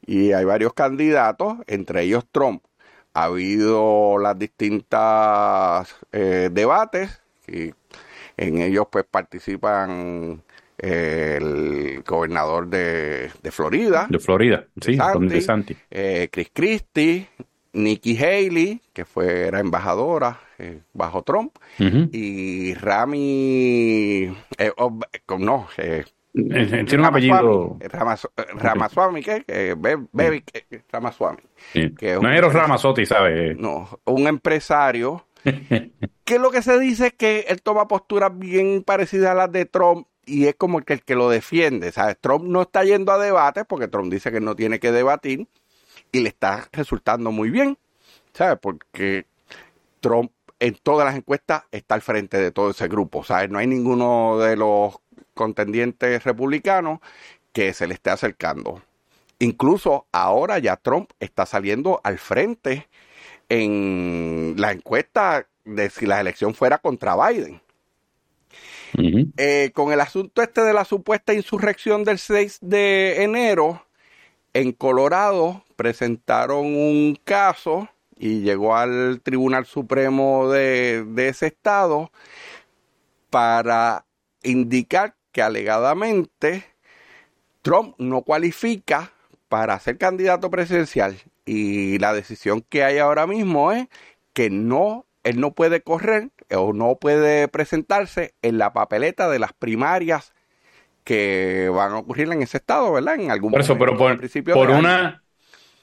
y 0.06 0.32
hay 0.32 0.46
varios 0.46 0.74
candidatos, 0.74 1.58
entre 1.68 2.04
ellos 2.04 2.26
Trump. 2.32 2.64
Ha 3.14 3.26
habido 3.26 4.18
las 4.20 4.38
distintas 4.38 5.96
eh, 6.12 6.50
debates 6.52 7.22
y 7.48 7.74
en 8.38 8.62
ellos 8.62 8.88
pues 8.90 9.06
participan 9.10 10.44
el 10.78 12.04
gobernador 12.06 12.68
de, 12.68 13.32
Florida. 13.52 14.08
De 14.10 14.20
Florida, 14.20 14.66
sí, 14.80 14.98
de 15.22 15.42
Santi. 15.42 15.76
Eh, 15.90 16.30
Chris 16.32 16.52
Christie, 16.54 17.28
Nikki 17.74 18.18
Haley, 18.18 18.82
que 18.94 19.06
fue, 19.06 19.48
era 19.48 19.60
embajadora 19.60 20.40
eh, 20.60 20.82
bajo 20.94 21.24
Trump, 21.24 21.56
y 21.80 22.74
Rami, 22.76 24.34
eh, 24.58 24.72
oh, 24.78 25.00
no, 25.40 25.68
tiene 26.34 26.98
un 26.98 27.06
apellido. 27.06 27.78
Ramaswamy, 28.56 29.24
¿qué? 29.24 29.76
Baby 30.12 30.44
Ramaswamy. 30.92 31.40
Que 31.74 32.18
no 32.22 32.32
es 32.32 32.54
Ramazotti, 32.54 33.06
¿sabes? 33.06 33.58
No, 33.58 33.90
un 34.06 34.28
empresario 34.28 35.26
que 36.26 36.40
lo 36.40 36.52
que 36.52 36.62
se 36.62 36.80
dice 36.80 37.08
es 37.08 37.14
que 37.14 37.46
él 37.48 37.62
toma 37.62 37.88
posturas 37.88 38.38
bien 38.38 38.84
parecidas 38.84 39.32
a 39.32 39.36
las 39.36 39.52
de 39.52 39.66
Trump 39.66 40.08
y 40.28 40.48
es 40.48 40.56
como 40.56 40.82
que 40.82 40.94
el 40.94 41.04
que 41.04 41.16
lo 41.16 41.30
defiende. 41.30 41.92
¿sabes? 41.92 42.18
Trump 42.22 42.44
no 42.46 42.64
está 42.64 42.84
yendo 42.84 43.12
a 43.12 43.18
debates 43.18 43.66
porque 43.68 43.88
Trump 43.88 44.12
dice 44.12 44.32
que 44.32 44.42
no 44.42 44.56
tiene 44.56 44.80
que 44.80 44.92
debatir 44.92 45.48
y 46.12 46.20
le 46.20 46.30
está 46.30 46.68
resultando 46.72 47.32
muy 47.32 47.50
bien. 47.50 47.78
¿Sabes? 48.34 48.60
Porque 48.62 49.26
Trump 50.02 50.32
en 50.60 50.76
todas 50.76 51.06
las 51.06 51.16
encuestas 51.16 51.64
está 51.72 51.96
al 51.96 52.02
frente 52.02 52.38
de 52.38 52.52
todo 52.52 52.72
ese 52.72 52.88
grupo. 52.88 53.24
¿Sabes? 53.24 53.50
No 53.50 53.58
hay 53.58 53.68
ninguno 53.68 54.38
de 54.38 54.58
los 54.58 55.00
contendientes 55.34 56.24
republicanos 56.24 57.00
que 57.54 57.74
se 57.74 57.88
le 57.88 57.96
esté 57.96 58.10
acercando. 58.12 58.84
Incluso 59.40 60.08
ahora 60.12 60.60
ya 60.60 60.76
Trump 60.78 61.12
está 61.20 61.46
saliendo 61.46 62.02
al 62.04 62.18
frente 62.18 62.88
en 63.50 64.56
la 64.58 64.72
encuesta 64.72 65.48
de 65.64 65.90
si 65.90 66.06
la 66.06 66.20
elección 66.20 66.54
fuera 66.54 66.80
contra 66.80 67.16
Biden. 67.16 67.62
Eh, 69.38 69.72
con 69.74 69.92
el 69.92 70.00
asunto 70.02 70.42
este 70.42 70.62
de 70.62 70.74
la 70.74 70.86
supuesta 70.86 71.34
insurrección 71.34 72.04
del 72.04 72.20
6 72.20 72.60
de 72.62 73.24
enero, 73.24 73.84
en 74.54 74.72
Colorado 74.72 75.64
presentaron 75.76 76.66
un 76.66 77.18
caso 77.24 77.90
y 78.18 78.42
llegó 78.42 78.76
al 78.76 79.22
Tribunal 79.22 79.66
Supremo 79.66 80.50
de, 80.50 81.04
de 81.06 81.30
ese 81.30 81.48
estado 81.48 82.12
para 83.30 84.06
indicar 84.44 85.16
que 85.32 85.42
alegadamente 85.42 86.66
Trump 87.62 87.96
no 88.00 88.22
cualifica 88.24 89.12
para 89.50 89.80
ser 89.80 89.98
candidato 89.98 90.50
presidencial. 90.50 91.18
Y 91.46 92.00
la 92.00 92.14
decisión 92.14 92.62
que 92.62 92.84
hay 92.84 92.98
ahora 92.98 93.28
mismo 93.28 93.72
es 93.72 93.88
que 94.34 94.50
no 94.50 95.07
él 95.28 95.40
no 95.40 95.52
puede 95.52 95.82
correr 95.82 96.30
o 96.54 96.74
no 96.74 96.96
puede 96.96 97.48
presentarse 97.48 98.34
en 98.42 98.58
la 98.58 98.74
papeleta 98.74 99.30
de 99.30 99.40
las 99.40 99.54
primarias 99.54 100.34
que 101.04 101.70
van 101.74 101.94
a 101.94 102.00
ocurrir 102.00 102.32
en 102.32 102.42
ese 102.42 102.58
estado, 102.58 102.92
¿verdad? 102.92 103.16
En 103.16 103.32
algún 103.32 103.52
por 103.52 103.62
eso, 103.62 103.78
pero 103.78 103.98
por, 103.98 104.20
por 104.54 104.70
una 104.70 105.24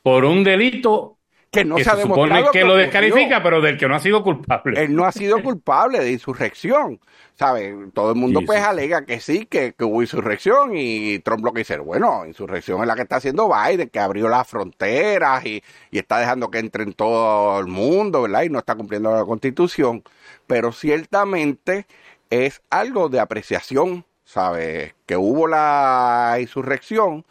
por 0.03 0.25
un 0.25 0.45
delito 0.45 1.14
que 1.55 1.65
no 1.65 1.79
se, 1.79 1.89
ha 1.89 1.97
demostrado 1.97 2.51
que, 2.51 2.65
lo 2.65 2.77
descalifica, 2.77 3.43
pero 3.43 3.61
del 3.61 3.79
que 3.79 3.89
no 3.89 3.95
ha 3.95 4.01
sido 4.01 4.23
culpable. 4.23 4.83
Él 4.83 4.95
no 4.95 5.05
ha 5.05 5.13
sido 5.13 5.43
culpable 5.43 6.01
de 6.01 6.13
insurrección, 6.13 7.01
¿sabe? 7.35 7.75
Todo 7.95 8.11
el 8.11 8.17
mundo 8.17 8.43
pues 8.45 8.61
alega 8.61 9.05
que 9.05 9.21
sí, 9.21 9.47
que, 9.47 9.75
hubo 9.81 10.03
insurrección 10.03 10.73
y 10.75 11.19
Trump 11.21 11.45
lo 11.45 11.53
que 11.53 11.61
dice, 11.61 11.79
bueno, 11.79 12.27
insurrección 12.27 12.81
es 12.81 12.87
la 12.87 12.95
que 12.95 13.03
está 13.03 13.17
haciendo 13.17 13.49
Biden, 13.49 13.89
que 13.89 14.01
abrió 14.01 14.29
las 14.29 14.47
fronteras 14.47 15.45
y, 15.47 15.63
y 15.91 15.99
está 15.99 16.19
dejando 16.19 16.51
que 16.51 16.59
entre 16.59 16.83
en 16.83 16.93
todo 16.93 17.59
el 17.61 17.67
mundo, 17.67 18.23
¿verdad? 18.23 18.43
Y 18.43 18.51
no 18.51 18.59
está 18.59 18.75
cumpliendo 18.75 19.15
la 19.15 19.25
constitución, 19.25 20.03
pero 20.47 20.73
ciertamente 20.73 21.87
es 22.31 22.63
algo 22.71 23.09
de 23.09 23.21
apreciación, 23.21 24.05
¿sabe? 24.25 24.95
Que 25.07 25.17
hubo 25.17 25.47
la 25.47 26.37
insurrección, 26.41 27.25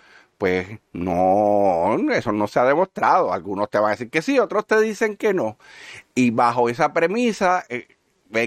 pues 0.43 0.67
no, 0.91 1.95
eso 2.11 2.33
no 2.33 2.47
se 2.47 2.59
ha 2.59 2.65
demostrado. 2.65 3.31
Algunos 3.31 3.69
te 3.69 3.77
van 3.77 3.87
a 3.87 3.91
decir 3.91 4.09
que 4.09 4.21
sí, 4.21 4.39
otros 4.39 4.67
te 4.67 4.77
dicen 4.81 5.15
que 5.15 5.33
no. 5.33 5.57
Y 6.15 6.31
bajo 6.31 6.67
esa 6.67 6.91
premisa, 6.91 7.63
eh, 7.69 7.87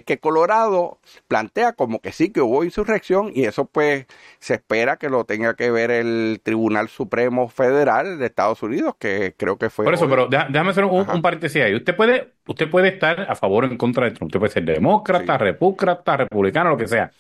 que 0.05 0.19
Colorado 0.19 0.99
plantea 1.27 1.73
como 1.73 2.01
que 2.01 2.13
sí, 2.13 2.29
que 2.29 2.43
hubo 2.43 2.65
insurrección 2.65 3.31
y 3.35 3.45
eso 3.45 3.65
pues 3.65 4.05
se 4.41 4.57
espera 4.57 4.99
que 4.99 5.09
lo 5.09 5.25
tenga 5.25 5.57
que 5.57 5.71
ver 5.71 5.91
el 5.91 6.39
Tribunal 6.43 6.91
Supremo 6.91 7.49
Federal 7.49 8.19
de 8.19 8.27
Estados 8.27 8.63
Unidos, 8.63 8.97
que 8.99 9.33
creo 9.35 9.57
que 9.57 9.71
fue... 9.71 9.87
Por 9.87 9.95
eso, 9.95 10.07
pero 10.07 10.29
déjame 10.29 10.73
hacer 10.73 10.85
un, 10.85 11.23
paréntesis 11.23 11.63
ahí. 11.63 11.75
Usted 11.75 11.97
puede, 11.97 12.35
usted 12.47 12.69
puede 12.69 12.89
estar 12.89 13.23
a 13.23 13.35
favor 13.37 13.65
o 13.65 13.69
en 13.69 13.79
contra 13.79 14.05
de 14.05 14.11
Trump. 14.11 14.29
Usted 14.29 14.39
puede 14.39 14.53
ser 14.53 14.67
demócrata, 14.67 15.39
repúcrata, 15.39 16.19
republicano, 16.19 16.69
lo 16.69 16.77
que 16.77 16.89
sea. 16.89 17.11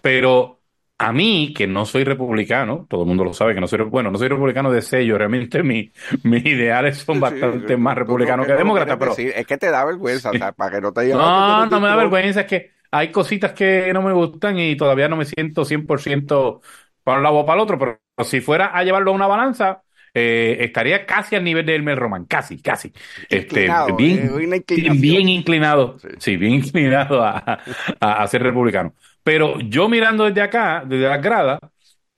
Pero 0.00 0.60
a 1.04 1.12
mí, 1.12 1.52
que 1.54 1.66
no 1.66 1.84
soy 1.84 2.02
republicano, 2.02 2.86
todo 2.88 3.02
el 3.02 3.08
mundo 3.08 3.24
lo 3.24 3.34
sabe 3.34 3.54
que 3.54 3.60
no 3.60 3.68
soy, 3.68 3.82
bueno, 3.82 4.10
no 4.10 4.16
soy 4.16 4.28
republicano 4.28 4.70
de 4.70 4.80
sello, 4.80 5.18
realmente 5.18 5.62
mi, 5.62 5.92
mis 6.22 6.46
ideales 6.46 6.96
son 6.96 7.20
bastante 7.20 7.76
más 7.76 7.94
republicanos 7.98 8.46
que 8.46 8.54
demócratas, 8.54 8.96
pero... 8.98 9.14
es 9.14 9.46
que 9.46 9.58
te 9.58 9.70
da 9.70 9.84
vergüenza, 9.84 10.32
para 10.52 10.70
que 10.70 10.80
no 10.80 10.92
te 10.94 11.02
digan... 11.02 11.18
No, 11.18 11.66
no 11.66 11.80
me 11.80 11.88
da 11.88 11.96
vergüenza, 11.96 12.40
es 12.40 12.46
que 12.46 12.70
hay 12.90 13.12
cositas 13.12 13.52
que 13.52 13.92
no 13.92 14.00
me 14.00 14.14
gustan 14.14 14.58
y 14.58 14.76
todavía 14.76 15.06
no 15.08 15.16
me 15.16 15.26
siento 15.26 15.66
100% 15.66 16.62
para 17.02 17.18
un 17.18 17.22
lado 17.22 17.36
o 17.36 17.44
para 17.44 17.56
el 17.56 17.62
otro, 17.62 17.78
pero 17.78 18.00
si 18.24 18.40
fuera 18.40 18.66
a 18.66 18.82
llevarlo 18.82 19.10
a 19.10 19.14
una 19.14 19.26
balanza, 19.26 19.82
eh, 20.14 20.56
estaría 20.60 21.04
casi 21.04 21.36
al 21.36 21.44
nivel 21.44 21.66
de 21.66 21.74
Elmer 21.74 21.98
Roman, 21.98 22.24
casi, 22.24 22.62
casi. 22.62 22.92
Este, 23.28 23.68
bien, 23.98 24.52
eh, 24.52 24.90
bien 24.94 25.28
inclinado, 25.28 25.96
sí. 26.18 26.38
bien 26.38 26.54
inclinado 26.64 27.22
a, 27.22 27.58
a 28.00 28.26
ser 28.26 28.42
republicano. 28.42 28.94
Pero 29.24 29.58
yo 29.60 29.88
mirando 29.88 30.24
desde 30.24 30.42
acá, 30.42 30.84
desde 30.86 31.08
las 31.08 31.20
gradas, 31.22 31.58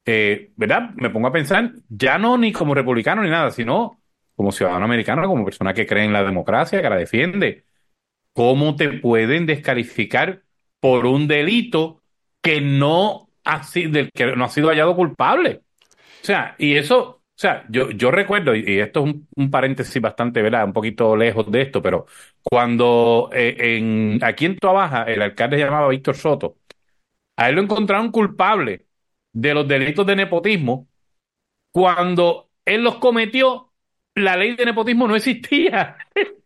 eh, 0.05 0.53
¿verdad? 0.57 0.91
Me 0.97 1.11
pongo 1.11 1.29
a 1.29 1.33
pensar, 1.33 1.73
ya 1.89 2.19
no 2.19 2.37
ni 2.37 2.53
como 2.53 2.75
republicano 2.75 3.23
ni 3.23 3.31
nada, 3.31 3.51
sino 3.53 4.03
como 4.35 4.53
ciudadano 4.53 4.85
americano, 4.85 5.27
como 5.27 5.45
persona 5.45 5.73
que 5.73 5.87
cree 5.87 6.05
en 6.05 6.13
la 6.13 6.25
democracia, 6.25 6.83
que 6.83 6.91
la 6.91 6.97
defiende. 6.97 7.65
¿Cómo 8.33 8.77
te 8.77 8.91
pueden 8.91 9.47
descalificar 9.47 10.43
por 10.81 11.07
un 11.07 11.27
delito 11.27 12.03
que 12.43 12.61
no 12.61 13.31
ha 13.45 13.63
sido, 13.63 13.93
del 13.93 14.11
que 14.13 14.37
no 14.37 14.45
ha 14.45 14.49
sido 14.49 14.69
hallado 14.69 14.95
culpable? 14.95 15.63
O 16.23 16.27
sea, 16.27 16.55
y 16.59 16.75
eso, 16.75 17.01
o 17.01 17.23
sea, 17.35 17.65
yo, 17.69 17.91
yo 17.93 18.11
recuerdo, 18.11 18.55
y 18.55 18.79
esto 18.81 19.07
es 19.07 19.15
un, 19.37 19.51
paréntesis 19.51 20.03
bastante, 20.03 20.43
¿verdad? 20.43 20.65
Un 20.65 20.73
poquito 20.73 21.17
lejos 21.17 21.51
de 21.51 21.63
esto, 21.63 21.81
pero 21.81 22.07
cuando 22.43 23.31
eh, 23.33 23.57
en, 23.79 24.19
aquí 24.23 24.47
en 24.47 24.57
Tuabaja 24.59 25.05
el 25.05 25.23
alcalde 25.23 25.57
se 25.57 25.65
llamaba 25.65 25.89
Víctor 25.89 26.17
Soto, 26.17 26.57
a 27.37 27.49
él 27.49 27.57
lo 27.57 27.63
encontraron 27.63 28.11
culpable 28.11 28.87
de 29.33 29.55
los 29.55 29.69
delitos 29.69 30.07
de 30.07 30.17
nepotismo 30.17 30.89
cuando 31.71 32.51
él 32.65 32.83
los 32.83 32.97
cometió, 32.97 33.73
la 34.15 34.37
ley 34.37 34.57
de 34.57 34.65
nepotismo 34.65 35.07
no 35.07 35.15
existía. 35.15 35.99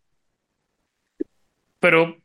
pero 1.80 2.16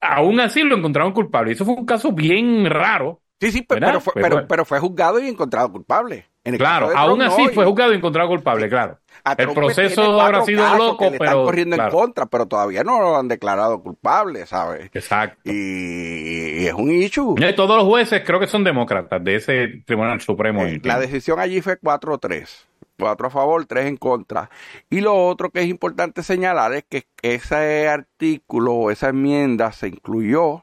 aún 0.00 0.40
así 0.40 0.62
lo 0.62 0.76
encontraron 0.76 1.12
culpable. 1.12 1.52
Eso 1.52 1.64
fue 1.64 1.74
un 1.74 1.86
caso 1.86 2.12
bien 2.12 2.66
raro. 2.66 3.22
Sí, 3.40 3.52
sí, 3.52 3.62
pero, 3.62 4.00
fue, 4.00 4.12
pero, 4.14 4.46
pero, 4.46 4.64
fue 4.64 4.78
juzgado 4.78 5.20
y 5.20 5.28
encontrado 5.28 5.70
culpable. 5.70 6.26
Claro, 6.56 6.90
aún 6.94 7.22
así 7.22 7.48
fue 7.48 7.64
juzgado 7.64 7.92
y 7.92 7.96
encontrado 7.96 8.28
culpable, 8.28 8.68
claro 8.68 8.98
el 9.38 9.52
proceso 9.54 10.20
habrá 10.20 10.44
sido 10.44 10.76
loco, 10.76 11.10
pero. 11.10 11.24
Están 11.24 11.44
corriendo 11.44 11.76
en 11.76 11.90
contra, 11.90 12.26
pero 12.26 12.46
todavía 12.46 12.84
no 12.84 13.00
lo 13.00 13.16
han 13.16 13.28
declarado 13.28 13.82
culpable, 13.82 14.46
¿sabes? 14.46 14.90
Exacto. 14.92 15.40
Y, 15.44 16.66
es 16.66 16.74
un 16.74 16.90
issue. 16.90 17.34
Y 17.38 17.54
todos 17.54 17.76
los 17.76 17.86
jueces 17.86 18.22
creo 18.24 18.38
que 18.38 18.46
son 18.46 18.64
demócratas 18.64 19.22
de 19.24 19.36
ese 19.36 19.82
Tribunal 19.86 20.20
Supremo. 20.20 20.64
Eh, 20.64 20.80
la 20.82 20.98
decisión 20.98 21.40
allí 21.40 21.60
fue 21.60 21.80
4-3. 21.80 22.66
4 22.96 23.26
a 23.26 23.30
favor, 23.30 23.66
3 23.66 23.86
en 23.86 23.96
contra. 23.96 24.50
Y 24.88 25.00
lo 25.00 25.26
otro 25.26 25.50
que 25.50 25.60
es 25.60 25.68
importante 25.68 26.22
señalar 26.22 26.74
es 26.74 26.84
que 26.88 27.06
ese 27.22 27.88
artículo 27.88 28.72
o 28.74 28.90
esa 28.90 29.08
enmienda 29.08 29.72
se 29.72 29.88
incluyó 29.88 30.62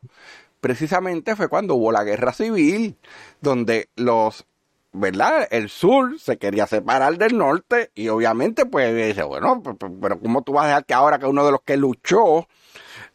precisamente 0.61 1.35
fue 1.35 1.49
cuando 1.49 1.75
hubo 1.75 1.91
la 1.91 2.03
guerra 2.03 2.31
civil, 2.31 2.95
donde 3.41 3.89
los 3.95 4.45
¿verdad? 4.93 5.47
El 5.51 5.69
sur 5.69 6.19
se 6.19 6.37
quería 6.37 6.67
separar 6.67 7.17
del 7.17 7.37
norte 7.37 7.91
y 7.95 8.09
obviamente 8.09 8.65
pues 8.65 8.95
dice, 8.95 9.23
bueno, 9.23 9.61
pero 10.01 10.19
¿cómo 10.19 10.41
tú 10.41 10.53
vas 10.53 10.65
a 10.65 10.67
dejar 10.67 10.85
que 10.85 10.93
ahora 10.93 11.19
que 11.19 11.25
uno 11.25 11.45
de 11.45 11.51
los 11.51 11.61
que 11.61 11.77
luchó 11.77 12.47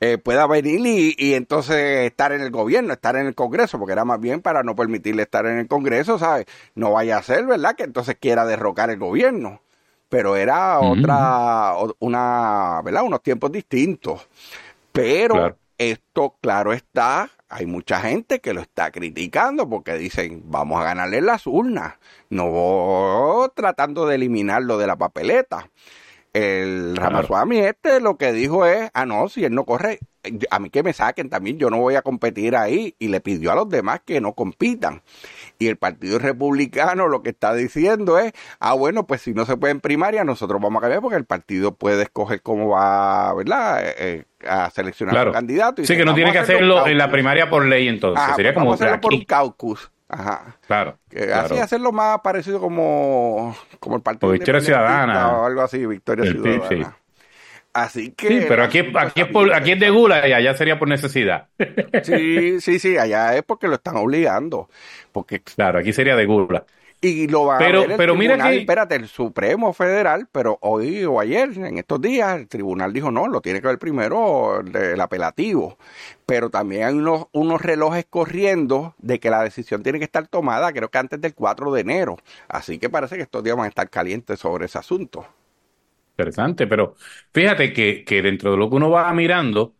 eh, 0.01 0.19
pueda 0.19 0.47
venir 0.47 1.15
y, 1.19 1.35
entonces 1.35 2.07
estar 2.07 2.33
en 2.33 2.43
el 2.43 2.51
gobierno, 2.51 2.93
estar 2.93 3.17
en 3.17 3.27
el 3.27 3.35
Congreso, 3.35 3.79
porque 3.79 3.93
era 3.93 4.05
más 4.05 4.21
bien 4.21 4.43
para 4.43 4.63
no 4.63 4.77
permitirle 4.77 5.23
estar 5.23 5.47
en 5.47 5.59
el 5.59 5.69
Congreso, 5.69 6.19
¿sabes? 6.19 6.47
No 6.75 6.93
vaya 6.93 7.17
a 7.17 7.23
ser, 7.23 7.47
¿verdad? 7.47 7.75
Que 7.77 7.85
entonces 7.85 8.17
quiera 8.21 8.45
derrocar 8.45 8.91
el 8.91 8.99
gobierno. 8.99 9.61
Pero 10.09 10.37
era 10.37 10.79
otra, 10.81 11.75
una, 11.99 12.81
¿verdad? 12.85 13.03
Unos 13.03 13.23
tiempos 13.23 13.51
distintos. 13.51 14.29
Pero 14.93 15.57
esto, 15.79 16.37
claro 16.41 16.73
está, 16.73 17.31
hay 17.49 17.67
mucha 17.67 18.01
gente 18.01 18.41
que 18.41 18.55
lo 18.55 18.61
está 18.61 18.91
criticando 18.91 19.69
porque 19.69 19.95
dicen, 19.95 20.43
vamos 20.47 20.81
a 20.81 20.85
ganarle 20.85 21.21
las 21.21 21.47
urnas, 21.47 21.95
no 22.29 23.53
tratando 23.55 24.07
de 24.07 24.17
eliminarlo 24.17 24.79
de 24.79 24.87
la 24.87 24.97
papeleta. 24.97 25.71
El 26.33 26.97
Ramaswamy 26.97 27.61
este 27.61 28.01
lo 28.01 28.17
que 28.17 28.33
dijo 28.33 28.67
es, 28.67 28.91
ah, 28.93 29.07
no, 29.07 29.29
si 29.29 29.45
él 29.45 29.55
no 29.55 29.65
corre, 29.65 30.01
a 30.51 30.59
mí 30.59 30.71
que 30.71 30.83
me 30.83 30.93
saquen 30.93 31.31
también, 31.31 31.59
yo 31.59 31.71
no 31.71 31.79
voy 31.79 31.95
a 31.95 32.03
competir 32.03 32.57
ahí. 32.57 32.95
Y 32.99 33.09
le 33.09 33.21
pidió 33.21 33.53
a 33.53 33.55
los 33.55 33.69
demás 33.69 34.01
que 34.05 34.21
no 34.21 34.33
compitan. 34.35 35.03
Y 35.59 35.69
el 35.69 35.77
Partido 35.77 36.19
Republicano 36.19 37.09
lo 37.09 37.23
que 37.23 37.31
está 37.31 37.55
diciendo 37.55 38.19
es, 38.19 38.33
ah, 38.61 38.75
bueno, 38.75 39.07
pues 39.07 39.23
si 39.23 39.35
no 39.35 39.45
se 39.45 39.57
puede 39.57 39.73
en 39.73 39.81
primaria, 39.81 40.25
nosotros 40.25 40.61
vamos 40.61 40.81
a 40.81 40.83
cambiar 40.83 41.01
porque 41.01 41.17
el 41.17 41.25
partido 41.25 41.75
puede 41.75 42.03
escoger 42.03 42.43
cómo 42.43 42.71
va, 42.71 43.33
¿verdad? 43.35 43.87
Eh, 43.87 43.95
eh, 43.99 44.25
a 44.49 44.71
seleccionar 44.71 45.17
a 45.17 45.25
su 45.25 45.33
candidato. 45.33 45.85
sí, 45.85 45.97
que 45.97 46.05
no 46.05 46.15
tiene 46.15 46.33
que 46.33 46.39
hacerlo 46.39 46.87
en 46.87 46.99
la 46.99 47.11
primaria 47.11 47.49
por 47.49 47.65
ley 47.65 47.89
entonces. 47.89 48.25
Sería 48.37 48.55
como 48.55 48.67
vamos 48.67 48.81
a 48.81 48.85
hacerlo 48.85 49.01
por 49.01 49.15
un 49.15 49.25
caucus. 49.25 49.91
Ajá. 50.09 50.57
Claro, 50.67 50.99
Así 51.35 51.59
hacerlo 51.59 51.91
más 51.91 52.21
parecido 52.21 52.61
como, 52.61 53.57
como 53.81 53.97
el 53.97 54.03
Partido 54.03 54.31
Victoria 54.33 54.61
Ciudadana. 54.61 55.39
O 55.39 55.47
algo 55.47 55.63
así, 55.63 55.85
Victoria 55.85 56.31
Ciudadana. 56.31 56.97
Así 57.77 58.13
que. 58.13 58.29
Sí, 58.29 58.47
pero 58.49 58.65
aquí, 58.65 58.83
aquí, 58.95 59.21
es 59.21 59.27
por, 59.27 59.53
aquí 59.53 59.73
es 59.73 59.81
de 59.81 59.91
gula 59.91 60.27
y 60.27 60.33
allá 60.33 60.55
sería 60.55 60.79
por 60.79 60.89
necesidad. 60.89 61.49
Sí, 62.03 62.59
sí, 62.61 62.79
sí, 62.79 62.97
allá 62.97 63.37
es 63.37 63.43
porque 63.43 63.69
lo 63.69 63.75
están 63.75 63.97
obligando. 63.97 64.71
Porque, 65.13 65.41
claro, 65.41 65.79
aquí 65.79 65.93
sería 65.93 66.17
de 66.17 66.25
gula. 66.25 66.65
Y 67.03 67.29
lo 67.29 67.45
va 67.45 67.59
pero, 67.59 67.83
a 67.83 67.87
ver 67.87 67.99
pero 67.99 68.15
mira 68.15 68.39
que... 68.39 68.61
espérate, 68.61 68.95
el 68.95 69.09
Supremo 69.09 69.75
Federal, 69.75 70.27
pero 70.33 70.57
hoy 70.63 71.05
o 71.05 71.21
ayer, 71.21 71.51
en 71.59 71.77
estos 71.77 72.01
días, 72.01 72.35
el 72.39 72.49
tribunal 72.49 72.95
dijo 72.95 73.11
no, 73.11 73.29
lo 73.29 73.43
tiene 73.43 73.61
que 73.61 73.67
ver 73.67 73.79
primero 73.79 74.61
el, 74.61 74.99
apelativo. 74.99 75.77
Pero 76.25 76.49
también 76.49 76.85
hay 76.85 76.95
unos, 76.95 77.27
unos 77.33 77.61
relojes 77.61 78.07
corriendo 78.09 78.95
de 78.97 79.21
que 79.21 79.29
la 79.29 79.43
decisión 79.43 79.83
tiene 79.83 79.99
que 79.99 80.07
estar 80.07 80.27
tomada, 80.29 80.73
creo 80.73 80.91
que 80.91 80.97
antes 80.97 81.21
del 81.21 81.35
4 81.35 81.73
de 81.73 81.83
enero. 81.83 82.17
Así 82.49 82.79
que 82.79 82.89
parece 82.89 83.17
que 83.17 83.23
estos 83.23 83.45
días 83.45 83.55
van 83.55 83.67
a 83.67 83.69
estar 83.69 83.91
calientes 83.91 84.41
sobre 84.41 84.65
ese 84.65 84.79
asunto. 84.79 85.27
Interesante, 86.19 86.67
pero 86.67 86.95
fíjate 87.33 87.73
que, 87.75 88.03
que 88.05 88.23
dentro 88.23 88.51
de 88.53 88.57
lo 88.57 88.71
que 88.71 88.77
uno 88.77 88.89
va 88.91 89.13
mirando, 89.13 89.77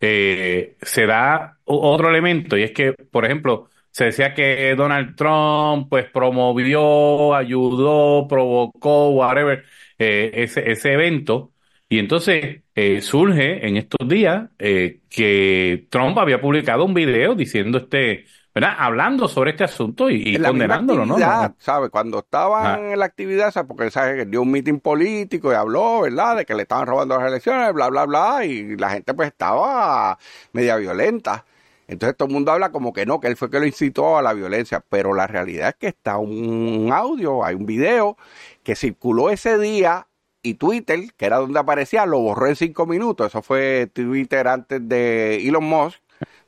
eh, 0.00 0.76
se 0.80 1.04
da 1.06 1.58
otro 1.64 2.08
elemento, 2.08 2.56
y 2.56 2.62
es 2.62 2.70
que, 2.72 2.92
por 2.92 3.24
ejemplo, 3.24 3.68
se 3.90 4.04
decía 4.04 4.32
que 4.34 4.72
Donald 4.76 5.16
Trump 5.16 5.88
pues 5.90 6.08
promovió, 6.10 7.34
ayudó, 7.34 8.26
provocó, 8.28 9.10
whatever, 9.10 9.64
eh, 9.98 10.30
ese, 10.34 10.70
ese 10.70 10.92
evento. 10.92 11.52
Y 11.88 11.98
entonces 11.98 12.62
eh, 12.76 13.00
surge 13.00 13.66
en 13.66 13.76
estos 13.76 14.06
días 14.08 14.48
eh, 14.60 15.00
que 15.10 15.88
Trump 15.90 16.16
había 16.18 16.40
publicado 16.40 16.84
un 16.84 16.94
video 16.94 17.34
diciendo 17.34 17.78
este 17.78 18.26
¿verdad? 18.54 18.74
Hablando 18.78 19.28
sobre 19.28 19.52
este 19.52 19.64
asunto 19.64 20.10
y, 20.10 20.36
condenándolo, 20.38 21.06
¿no? 21.06 21.16
¿sabes? 21.58 21.90
Cuando 21.90 22.18
estaban 22.18 22.92
en 22.92 22.98
la 22.98 23.04
actividad, 23.04 23.52
porque 23.66 23.90
¿sabes? 23.90 24.16
que 24.16 24.30
dio 24.30 24.42
un 24.42 24.50
mitin 24.50 24.80
político 24.80 25.52
y 25.52 25.54
habló, 25.54 26.02
¿verdad? 26.02 26.38
De 26.38 26.44
que 26.44 26.54
le 26.54 26.62
estaban 26.62 26.86
robando 26.86 27.16
las 27.16 27.28
elecciones, 27.28 27.72
bla, 27.72 27.88
bla, 27.88 28.06
bla, 28.06 28.44
y 28.44 28.76
la 28.76 28.90
gente 28.90 29.14
pues 29.14 29.28
estaba 29.28 30.18
media 30.52 30.76
violenta. 30.76 31.44
Entonces 31.86 32.16
todo 32.16 32.28
el 32.28 32.34
mundo 32.34 32.52
habla 32.52 32.70
como 32.70 32.92
que 32.92 33.04
no, 33.04 33.18
que 33.18 33.26
él 33.26 33.36
fue 33.36 33.50
que 33.50 33.58
lo 33.58 33.66
incitó 33.66 34.16
a 34.16 34.22
la 34.22 34.32
violencia, 34.32 34.84
pero 34.88 35.12
la 35.12 35.26
realidad 35.26 35.70
es 35.70 35.74
que 35.74 35.88
está 35.88 36.18
un 36.18 36.90
audio, 36.92 37.44
hay 37.44 37.56
un 37.56 37.66
video 37.66 38.16
que 38.62 38.76
circuló 38.76 39.30
ese 39.30 39.58
día 39.58 40.06
y 40.42 40.54
Twitter, 40.54 41.00
que 41.16 41.26
era 41.26 41.38
donde 41.38 41.58
aparecía, 41.58 42.06
lo 42.06 42.20
borró 42.20 42.46
en 42.46 42.56
cinco 42.56 42.86
minutos. 42.86 43.26
Eso 43.26 43.42
fue 43.42 43.88
Twitter 43.92 44.46
antes 44.46 44.88
de 44.88 45.46
Elon 45.46 45.64
Musk, 45.64 45.98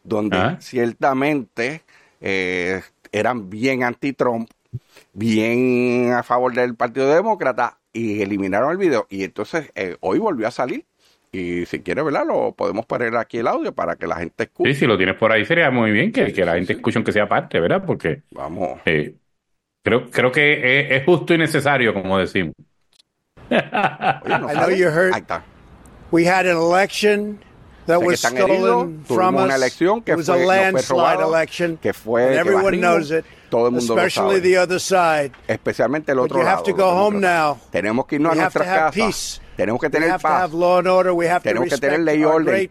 donde 0.04 0.36
ah. 0.36 0.56
ciertamente 0.60 1.82
eh, 2.22 2.80
eran 3.10 3.50
bien 3.50 3.82
anti-Trump, 3.82 4.48
bien 5.12 6.12
a 6.12 6.22
favor 6.22 6.54
del 6.54 6.74
Partido 6.76 7.12
Demócrata 7.12 7.78
y 7.92 8.22
eliminaron 8.22 8.70
el 8.70 8.78
video. 8.78 9.06
Y 9.10 9.24
entonces 9.24 9.70
eh, 9.74 9.96
hoy 10.00 10.18
volvió 10.18 10.48
a 10.48 10.50
salir. 10.50 10.86
Y 11.34 11.64
si 11.64 11.80
quiere 11.80 12.02
verla, 12.02 12.24
lo 12.24 12.52
podemos 12.52 12.84
poner 12.84 13.16
aquí 13.16 13.38
el 13.38 13.46
audio 13.46 13.74
para 13.74 13.96
que 13.96 14.06
la 14.06 14.16
gente 14.16 14.44
escuche. 14.44 14.74
Sí, 14.74 14.80
si 14.80 14.86
lo 14.86 14.98
tienes 14.98 15.16
por 15.16 15.32
ahí 15.32 15.46
sería 15.46 15.70
muy 15.70 15.90
bien 15.90 16.12
que, 16.12 16.32
que 16.32 16.44
la 16.44 16.54
gente 16.54 16.74
escuche 16.74 16.98
aunque 16.98 17.12
sea 17.12 17.26
parte, 17.26 17.58
¿verdad? 17.58 17.82
Porque 17.86 18.22
Vamos. 18.32 18.80
Eh, 18.84 19.14
creo, 19.82 20.10
creo 20.10 20.30
que 20.30 20.94
es, 20.94 21.04
justo 21.04 21.32
y 21.32 21.38
necesario, 21.38 21.94
como 21.94 22.18
decimos. 22.18 22.54
I 23.50 24.54
know 24.54 24.70
you 24.70 24.88
heard. 24.88 25.14
We 26.10 26.26
had 26.26 26.46
an 26.46 26.58
election 26.58 27.38
that 27.86 28.02
was 28.02 28.20
stolen 28.20 29.04
from 29.04 29.36
us. 29.36 29.44
Una 29.44 29.54
elección 29.54 30.04
que 30.04 30.12
it 30.12 30.16
was 30.16 30.26
fue, 30.26 30.42
a 30.42 30.46
landslide 30.46 31.18
no 31.20 31.28
election. 31.28 31.78
Que 31.78 31.92
fue 31.92 32.28
and 32.28 32.34
everyone 32.38 32.80
knows 32.80 33.10
it. 33.10 33.24
Todo 33.50 33.66
el 33.66 33.72
mundo 33.72 33.94
especially 33.94 34.40
the 34.40 34.56
other 34.56 34.78
side. 34.78 35.32
Especialmente 35.46 36.12
el 36.12 36.20
otro 36.20 36.38
But 36.38 36.42
you 36.42 36.46
have 36.46 36.62
to 36.64 36.72
go 36.72 36.90
home 36.90 37.20
now. 37.20 37.58
Tenemos 37.70 38.06
que 38.06 38.16
irnos 38.18 38.32
we 38.32 38.38
a 38.38 38.42
nuestras 38.42 38.66
casas. 38.66 38.94
Peace. 38.94 39.40
Tenemos 39.56 39.80
que 39.80 39.90
tener 39.90 40.06
we 40.06 40.12
have 40.12 40.22
paz. 40.22 40.32
To 40.32 40.42
have 40.42 40.54
law 40.54 40.78
and 40.78 40.88
order. 40.88 41.14
We 41.14 41.26
have 41.26 41.42
tenemos 41.42 41.68
to 41.68 41.74
que 41.76 41.80
tener 41.80 42.00
ley 42.00 42.20
y 42.20 42.24
orden. 42.24 42.70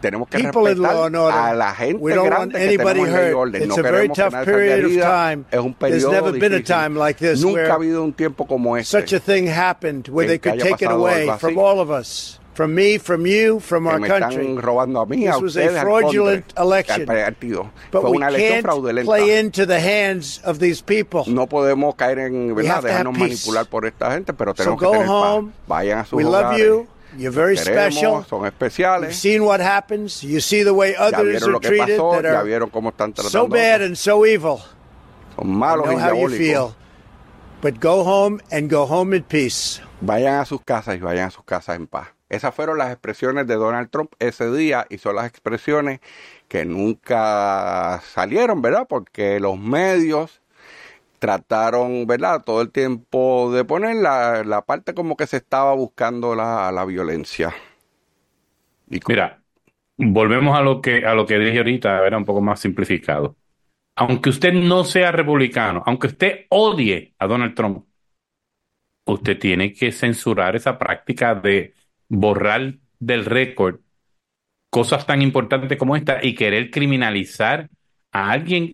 Tenemos 0.00 0.28
que 0.28 0.38
respetar 0.38 1.14
a 1.14 1.54
la 1.54 1.74
gente 1.74 2.02
we 2.02 2.14
don't 2.14 2.30
grande 2.30 2.54
want 2.54 2.56
anybody 2.56 3.00
que 3.00 3.06
tenemos 3.06 3.12
ley 3.12 3.30
y 3.30 3.34
orden. 3.34 3.62
It's 3.62 3.76
no 3.76 3.80
a 3.80 3.82
very 3.82 4.08
tough 4.08 4.32
period 4.44 4.84
of 4.84 4.92
time. 5.02 5.44
Es 5.50 5.58
un 5.60 5.74
periodo 5.74 6.10
There's 6.10 6.12
never 6.12 6.32
difícil. 6.32 6.40
been 6.40 6.54
a 6.54 6.62
time 6.62 6.96
like 6.96 7.18
this 7.18 7.42
Nunca 7.42 7.54
where 7.54 7.70
ha 7.70 7.74
habido 7.74 8.02
un 8.02 8.12
tiempo 8.14 8.46
como 8.46 8.76
este. 8.76 8.90
Such 8.90 9.12
a 9.12 9.20
thing 9.20 9.46
happened 9.46 10.08
where 10.08 10.26
they 10.26 10.38
could 10.38 10.58
take 10.58 10.80
it 10.82 10.90
away 10.90 11.28
from 11.38 11.58
all 11.58 11.80
of 11.80 11.90
us. 11.90 12.39
From 12.60 12.74
me, 12.74 12.98
from 12.98 13.24
you, 13.24 13.58
from 13.58 13.86
our 13.86 13.98
country. 13.98 14.46
mí, 14.46 15.24
this 15.24 15.40
was 15.40 15.56
a 15.56 15.80
fraudulent 15.80 16.52
election. 16.58 17.06
But 17.06 18.02
Fue 18.02 18.10
we 18.10 18.18
can't 18.18 18.66
fraudulenta. 18.66 19.04
play 19.06 19.38
into 19.38 19.64
the 19.64 19.80
hands 19.80 20.42
of 20.44 20.58
these 20.58 20.82
people. 20.82 21.24
No 21.26 21.46
podemos 21.46 21.94
caer 21.96 22.18
en 22.18 22.54
verdad, 22.54 22.82
dejarnos 22.82 23.16
manipular 23.16 23.64
por 23.64 23.86
esta 23.86 24.10
gente, 24.12 24.34
pero 24.34 24.52
tenemos 24.52 24.78
so 24.78 24.90
que 24.90 24.92
tener 24.92 25.08
home. 25.08 25.52
paz. 25.52 25.68
Vayan 25.68 25.98
a 26.00 26.04
sus 26.04 26.12
we 26.18 26.24
hogares. 26.24 26.50
love 26.50 26.58
you. 26.58 26.86
You're 27.16 27.30
very 27.30 27.56
Queremos, 27.56 27.94
special. 27.94 28.24
Son 28.28 28.44
especiales. 28.44 29.08
You've 29.08 29.14
seen 29.14 29.44
what 29.46 29.60
happens. 29.60 30.22
You 30.22 30.42
see 30.42 30.62
the 30.62 30.74
way 30.74 30.94
others 30.94 31.42
are 31.42 31.58
treated 31.60 31.98
pasó, 31.98 32.20
that 32.20 32.26
are 32.26 32.44
vieron 32.44 32.68
cómo 32.68 32.90
están 32.90 33.16
so 33.16 33.48
bad 33.48 33.80
and 33.80 33.96
so 33.96 34.26
evil. 34.26 34.60
Son 35.34 35.48
malos 35.48 35.86
I 35.86 35.92
know 35.92 35.96
y 35.96 36.02
how 36.02 36.14
you 36.14 36.28
feel. 36.28 36.74
But 37.62 37.80
go 37.80 38.04
home 38.04 38.42
and 38.52 38.68
go 38.68 38.84
home 38.84 39.14
in 39.16 39.22
peace. 39.22 39.80
Vayan 40.02 40.40
a 40.42 40.44
sus 40.44 40.60
casas 40.60 40.96
y 40.96 40.98
vayan 41.00 41.28
a 41.28 41.30
sus 41.30 41.44
casas 41.44 41.76
en 41.76 41.86
paz. 41.86 42.08
Esas 42.30 42.54
fueron 42.54 42.78
las 42.78 42.92
expresiones 42.92 43.46
de 43.48 43.56
Donald 43.56 43.90
Trump 43.90 44.12
ese 44.20 44.50
día 44.52 44.86
y 44.90 44.98
son 44.98 45.16
las 45.16 45.26
expresiones 45.26 46.00
que 46.48 46.64
nunca 46.66 48.00
salieron, 48.04 48.62
¿verdad? 48.62 48.86
Porque 48.88 49.40
los 49.40 49.58
medios 49.58 50.42
trataron, 51.18 52.06
¿verdad? 52.06 52.42
Todo 52.44 52.62
el 52.62 52.70
tiempo 52.72 53.52
de 53.52 53.64
poner 53.64 53.96
la, 53.96 54.44
la 54.44 54.62
parte 54.66 54.94
como 54.94 55.16
que 55.16 55.26
se 55.26 55.38
estaba 55.38 55.74
buscando 55.74 56.34
la, 56.34 56.72
la 56.72 56.84
violencia. 56.86 57.54
Y 58.90 59.00
Mira, 59.06 59.42
volvemos 59.96 60.58
a 60.58 60.62
lo 60.62 60.80
que 60.80 61.06
a 61.06 61.14
lo 61.14 61.26
que 61.26 61.38
dije 61.38 61.58
ahorita, 61.58 62.06
era 62.06 62.18
un 62.18 62.24
poco 62.24 62.40
más 62.40 62.60
simplificado. 62.60 63.36
Aunque 63.96 64.30
usted 64.30 64.52
no 64.54 64.84
sea 64.84 65.12
republicano, 65.12 65.82
aunque 65.86 66.08
usted 66.08 66.46
odie 66.50 67.14
a 67.18 67.26
Donald 67.26 67.54
Trump, 67.54 67.86
usted 69.06 69.38
tiene 69.38 69.72
que 69.72 69.92
censurar 69.92 70.56
esa 70.56 70.78
práctica 70.78 71.34
de 71.34 71.74
borrar 72.10 72.74
del 72.98 73.24
récord 73.24 73.80
cosas 74.70 75.06
tan 75.06 75.22
importantes 75.22 75.78
como 75.78 75.96
esta 75.96 76.20
y 76.22 76.34
querer 76.34 76.70
criminalizar 76.70 77.68
a 78.12 78.30
alguien 78.30 78.72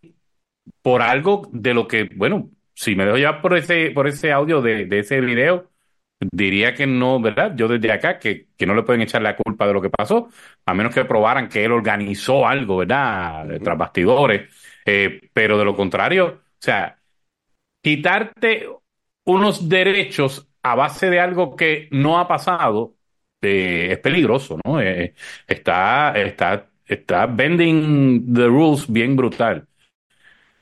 por 0.83 1.03
algo 1.03 1.49
de 1.53 1.75
lo 1.75 1.87
que, 1.87 2.11
bueno, 2.17 2.51
si 2.75 2.97
me 2.97 3.05
dejo 3.05 3.17
llevar 3.17 3.41
por 3.41 3.57
ese, 3.57 3.91
por 3.93 4.09
ese 4.09 4.33
audio 4.33 4.61
de, 4.61 4.87
de 4.87 4.99
ese 4.99 5.21
video, 5.21 5.71
diría 6.21 6.75
que 6.75 6.87
no, 6.87 7.21
¿verdad? 7.21 7.55
Yo 7.57 7.69
desde 7.69 7.93
acá, 7.93 8.19
que, 8.19 8.49
que 8.57 8.67
no 8.67 8.75
le 8.75 8.83
pueden 8.83 9.03
echar 9.03 9.23
la 9.23 9.37
culpa 9.37 9.67
de 9.67 9.73
lo 9.73 9.83
que 9.83 9.91
pasó, 9.91 10.29
a 10.65 10.75
menos 10.75 10.95
que 10.95 11.05
probaran 11.05 11.49
que 11.49 11.65
él 11.65 11.73
organizó 11.73 12.47
algo, 12.47 12.79
¿verdad? 12.79 13.47
Tras 13.63 13.79
bastidores. 13.79 14.51
Eh, 14.85 15.21
pero 15.33 15.59
de 15.59 15.65
lo 15.65 15.75
contrario, 15.77 16.27
o 16.27 16.57
sea, 16.59 16.99
quitarte 17.83 18.69
unos 19.25 19.69
derechos 19.69 20.49
a 20.63 20.75
base 20.75 21.11
de 21.11 21.21
algo 21.21 21.57
que 21.57 21.89
no 21.93 22.19
ha 22.19 22.29
pasado 22.29 22.96
eh, 23.47 23.93
es 23.93 23.99
peligroso, 23.99 24.59
¿no? 24.65 24.81
Eh, 24.81 25.15
está, 25.47 26.13
está, 26.17 26.69
está 26.87 27.27
bending 27.27 28.35
the 28.35 28.47
rules 28.47 28.91
bien 28.91 29.17
brutal. 29.17 29.67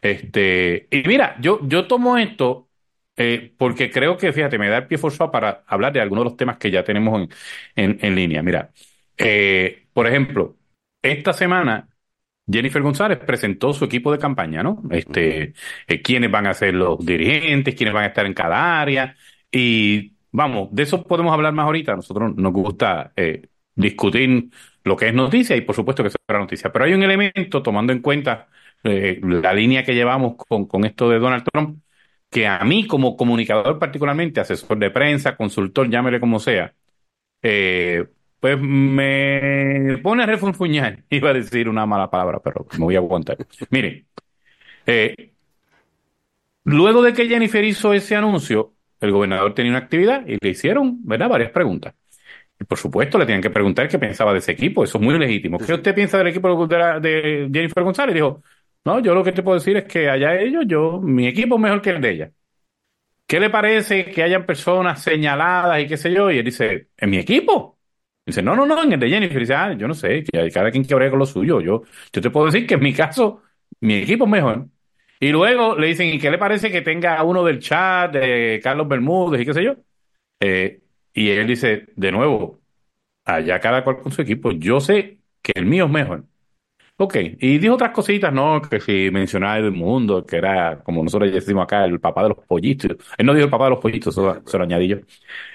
Este, 0.03 0.87
y 0.91 1.03
mira, 1.09 1.37
yo, 1.41 1.61
yo 1.67 1.87
tomo 1.87 2.19
esto 2.19 2.69
eh, 3.17 3.53
porque 3.57 3.91
creo 3.91 4.17
que, 4.17 4.33
fíjate, 4.33 4.59
me 4.59 4.69
da 4.69 4.79
el 4.79 4.87
pie 4.87 4.99
forzado 4.99 5.31
para 5.31 5.65
hablar 5.67 5.93
de 5.93 6.01
algunos 6.01 6.25
de 6.25 6.31
los 6.31 6.37
temas 6.37 6.59
que 6.59 6.71
ya 6.71 6.85
tenemos 6.85 7.29
en, 7.77 7.99
en, 8.03 8.15
línea. 8.15 8.43
Mira, 8.43 8.71
eh, 9.17 9.87
por 9.93 10.07
ejemplo, 10.07 10.57
esta 11.03 11.33
semana 11.33 11.89
Jennifer 12.51 12.83
González 12.83 13.19
presentó 13.19 13.73
su 13.73 13.85
equipo 13.85 14.13
de 14.13 14.19
campaña, 14.19 14.63
¿no? 14.63 14.83
Este, 14.91 15.55
eh, 15.87 16.03
quiénes 16.03 16.31
van 16.31 16.47
a 16.47 16.55
ser 16.55 16.75
los 16.75 17.05
dirigentes, 17.05 17.75
quiénes 17.75 17.95
van 17.95 18.05
a 18.05 18.09
estar 18.09 18.27
en 18.27 18.35
cada 18.35 18.81
área. 18.81 19.17
Y 19.51 20.14
vamos, 20.35 20.69
de 20.73 20.83
eso 20.83 21.03
podemos 21.05 21.33
hablar 21.33 21.53
más 21.55 21.67
ahorita. 21.67 21.97
Nosotros 21.97 22.35
nos 22.37 22.53
gusta 22.53 23.13
eh, 23.17 23.49
discutir 23.75 24.51
lo 24.85 24.97
que 24.97 25.09
es 25.09 25.15
noticia 25.15 25.57
y 25.57 25.61
por 25.63 25.75
supuesto 25.77 26.03
que 26.03 26.11
será 26.11 26.39
noticia. 26.41 26.73
Pero 26.73 26.85
hay 26.85 26.93
un 26.95 27.03
elemento, 27.03 27.63
tomando 27.63 27.93
en 27.93 28.01
cuenta 28.01 28.49
eh, 28.83 29.21
la 29.23 29.53
línea 29.55 29.85
que 29.85 29.95
llevamos 29.95 30.35
con, 30.37 30.67
con 30.67 30.85
esto 30.85 31.09
de 31.09 31.19
Donald 31.21 31.45
Trump, 31.53 31.81
que 32.31 32.47
a 32.49 32.65
mí 32.65 32.87
como 32.87 33.17
comunicador 33.17 33.79
particularmente, 33.79 34.41
asesor 34.41 34.79
de 34.79 34.91
prensa, 34.91 35.37
consultor, 35.37 35.89
llámele 35.89 36.21
como 36.21 36.41
sea, 36.41 36.75
eh, 37.43 38.07
pues 38.41 38.59
me 38.61 39.99
pone 40.03 40.25
a 40.25 40.27
refunfuñar. 40.27 41.05
Iba 41.11 41.31
a 41.31 41.35
decir 41.35 41.69
una 41.69 41.87
mala 41.87 42.11
palabra, 42.11 42.41
pero 42.43 42.67
me 42.79 42.85
voy 42.85 42.97
a 42.97 42.99
aguantar. 42.99 43.39
Miren, 43.71 44.07
eh, 44.87 45.33
luego 46.65 47.03
de 47.03 47.13
que 47.13 47.29
Jennifer 47.29 47.65
hizo 47.65 47.93
ese 47.93 48.17
anuncio, 48.17 48.75
el 49.05 49.13
gobernador 49.13 49.55
tenía 49.55 49.71
una 49.73 49.79
actividad 49.81 50.27
y 50.27 50.39
le 50.41 50.51
hicieron, 50.51 50.99
¿verdad?, 51.05 51.29
varias 51.29 51.51
preguntas. 51.53 51.95
Y 52.61 52.65
por 52.65 52.79
supuesto 52.79 53.19
le 53.19 53.27
tenían 53.27 53.43
que 53.43 53.51
preguntar 53.51 53.89
qué 53.89 53.99
pensaba 53.99 54.33
de 54.33 54.39
ese 54.41 54.53
equipo, 54.53 54.85
eso 54.85 54.99
es 54.99 55.05
muy 55.05 55.19
legítimo. 55.19 55.59
¿Qué 55.59 55.75
usted 55.75 55.95
piensa 55.95 56.19
del 56.19 56.29
equipo 56.29 56.67
de, 56.67 56.79
la- 56.79 57.01
de 57.01 57.51
Jennifer 57.53 57.83
González? 57.85 58.15
Dijo, 58.15 58.43
no, 58.85 59.01
yo 59.01 59.15
lo 59.15 59.25
que 59.25 59.33
te 59.33 59.43
puedo 59.43 59.59
decir 59.59 59.77
es 59.77 59.85
que 59.85 60.09
allá 60.11 60.37
ellos, 60.41 60.65
yo, 60.67 61.01
mi 61.01 61.27
equipo 61.27 61.57
es 61.57 61.61
mejor 61.63 61.83
que 61.83 61.91
el 61.91 62.01
de 62.01 62.11
ella. 62.13 62.33
¿Qué 63.27 63.41
le 63.41 63.51
parece 63.51 64.05
que 64.11 64.23
hayan 64.23 64.45
personas 64.47 65.03
señaladas 65.03 65.81
y 65.83 65.87
qué 65.89 65.97
sé 65.97 66.13
yo? 66.13 66.31
Y 66.31 66.39
él 66.39 66.45
dice, 66.45 66.91
¿en 66.97 67.11
mi 67.11 67.19
equipo? 67.19 67.79
Dice, 68.27 68.43
no, 68.43 68.55
no, 68.55 68.67
no, 68.67 68.83
en 68.83 68.93
el 68.93 69.01
de 69.01 69.09
Jennifer. 69.11 69.39
dice, 69.41 69.55
ah, 69.55 69.73
yo 69.75 69.89
no 69.89 69.95
sé, 69.95 70.25
que 70.25 70.51
cada 70.51 70.71
quien 70.71 70.85
que 70.85 70.95
con 71.11 71.19
lo 71.19 71.27
suyo. 71.27 71.61
Yo, 71.61 71.83
yo 72.13 72.21
te 72.23 72.31
puedo 72.31 72.47
decir 72.47 72.67
que 72.67 72.75
en 72.75 72.83
mi 72.83 72.93
caso, 72.95 73.43
mi 73.81 73.95
equipo 73.97 74.25
es 74.25 74.31
mejor. 74.31 74.69
Y 75.25 75.31
luego 75.33 75.75
le 75.75 75.87
dicen, 75.87 76.09
¿y 76.09 76.19
qué 76.19 76.31
le 76.31 76.37
parece 76.37 76.71
que 76.71 76.83
tenga 76.83 77.23
uno 77.25 77.43
del 77.45 77.59
chat 77.59 78.13
de 78.13 78.61
Carlos 78.63 78.87
Bermúdez 78.87 79.41
y 79.41 79.47
qué 79.47 79.55
sé 79.55 79.65
yo? 79.65 79.77
Eh, 80.41 80.83
y 81.15 81.31
él 81.31 81.47
dice, 81.47 81.87
de 81.97 82.13
nuevo, 82.13 82.61
allá 83.25 83.59
cada 83.61 83.85
cual 83.85 84.03
con 84.03 84.13
su 84.13 84.21
equipo. 84.21 84.53
Yo 84.53 84.81
sé 84.81 85.21
que 85.43 85.53
el 85.57 85.65
mío 85.67 85.87
es 85.87 85.91
mejor. 85.91 86.27
Ok, 86.97 87.17
y 87.41 87.59
dijo 87.59 87.75
otras 87.75 87.91
cositas, 87.91 88.33
¿no? 88.33 88.63
Que 88.63 88.79
si 88.79 89.11
mencionaba 89.11 89.57
el 89.57 89.73
mundo, 89.73 90.25
que 90.25 90.37
era, 90.37 90.79
como 90.85 91.03
nosotros 91.03 91.33
decimos 91.33 91.65
acá, 91.65 91.85
el 91.85 91.99
papá 91.99 92.23
de 92.23 92.29
los 92.29 92.39
pollitos. 92.47 92.93
Él 93.19 93.27
no 93.27 93.35
dijo 93.35 93.47
el 93.47 93.51
papá 93.51 93.65
de 93.65 93.71
los 93.71 93.81
pollitos, 93.81 94.15
eso 94.15 94.41
se 94.47 94.59
lo 94.59 94.63
añadí 94.63 94.87
yo. 94.87 94.99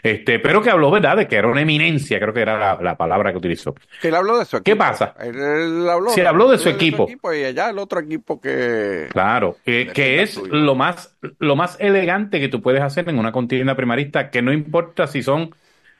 Este, 0.03 0.39
pero 0.39 0.61
que 0.61 0.69
habló, 0.69 0.91
¿verdad? 0.91 1.15
De 1.15 1.29
que 1.29 1.37
era 1.37 1.47
una 1.47 1.61
eminencia, 1.61 2.19
creo 2.19 2.33
que 2.33 2.41
era 2.41 2.59
la, 2.59 2.77
la 2.81 2.97
palabra 2.97 3.31
que 3.31 3.37
utilizó. 3.37 3.73
Que 4.01 4.09
él 4.09 4.15
habló 4.15 4.37
de 4.37 4.43
su 4.43 4.57
equipo. 4.57 4.65
¿Qué 4.65 4.75
pasa? 4.75 5.15
Él, 5.21 5.37
él 5.39 5.89
habló, 5.89 6.11
habló 6.27 6.49
de 6.49 6.57
su 6.57 6.67
equipo. 6.67 7.07
Y 7.09 7.43
allá 7.45 7.69
el 7.69 7.79
otro 7.79 8.01
equipo 8.01 8.41
que... 8.41 9.07
Claro, 9.09 9.55
que, 9.63 10.21
es 10.21 10.35
lo 10.37 10.75
más, 10.75 11.17
lo 11.37 11.55
más 11.55 11.77
elegante 11.79 12.41
que 12.41 12.49
tú 12.49 12.61
puedes 12.61 12.81
hacer 12.81 13.07
en 13.07 13.17
una 13.17 13.31
contienda 13.31 13.75
primarista, 13.75 14.29
que 14.29 14.41
no 14.41 14.51
importa 14.51 15.07
si 15.07 15.23
son 15.23 15.55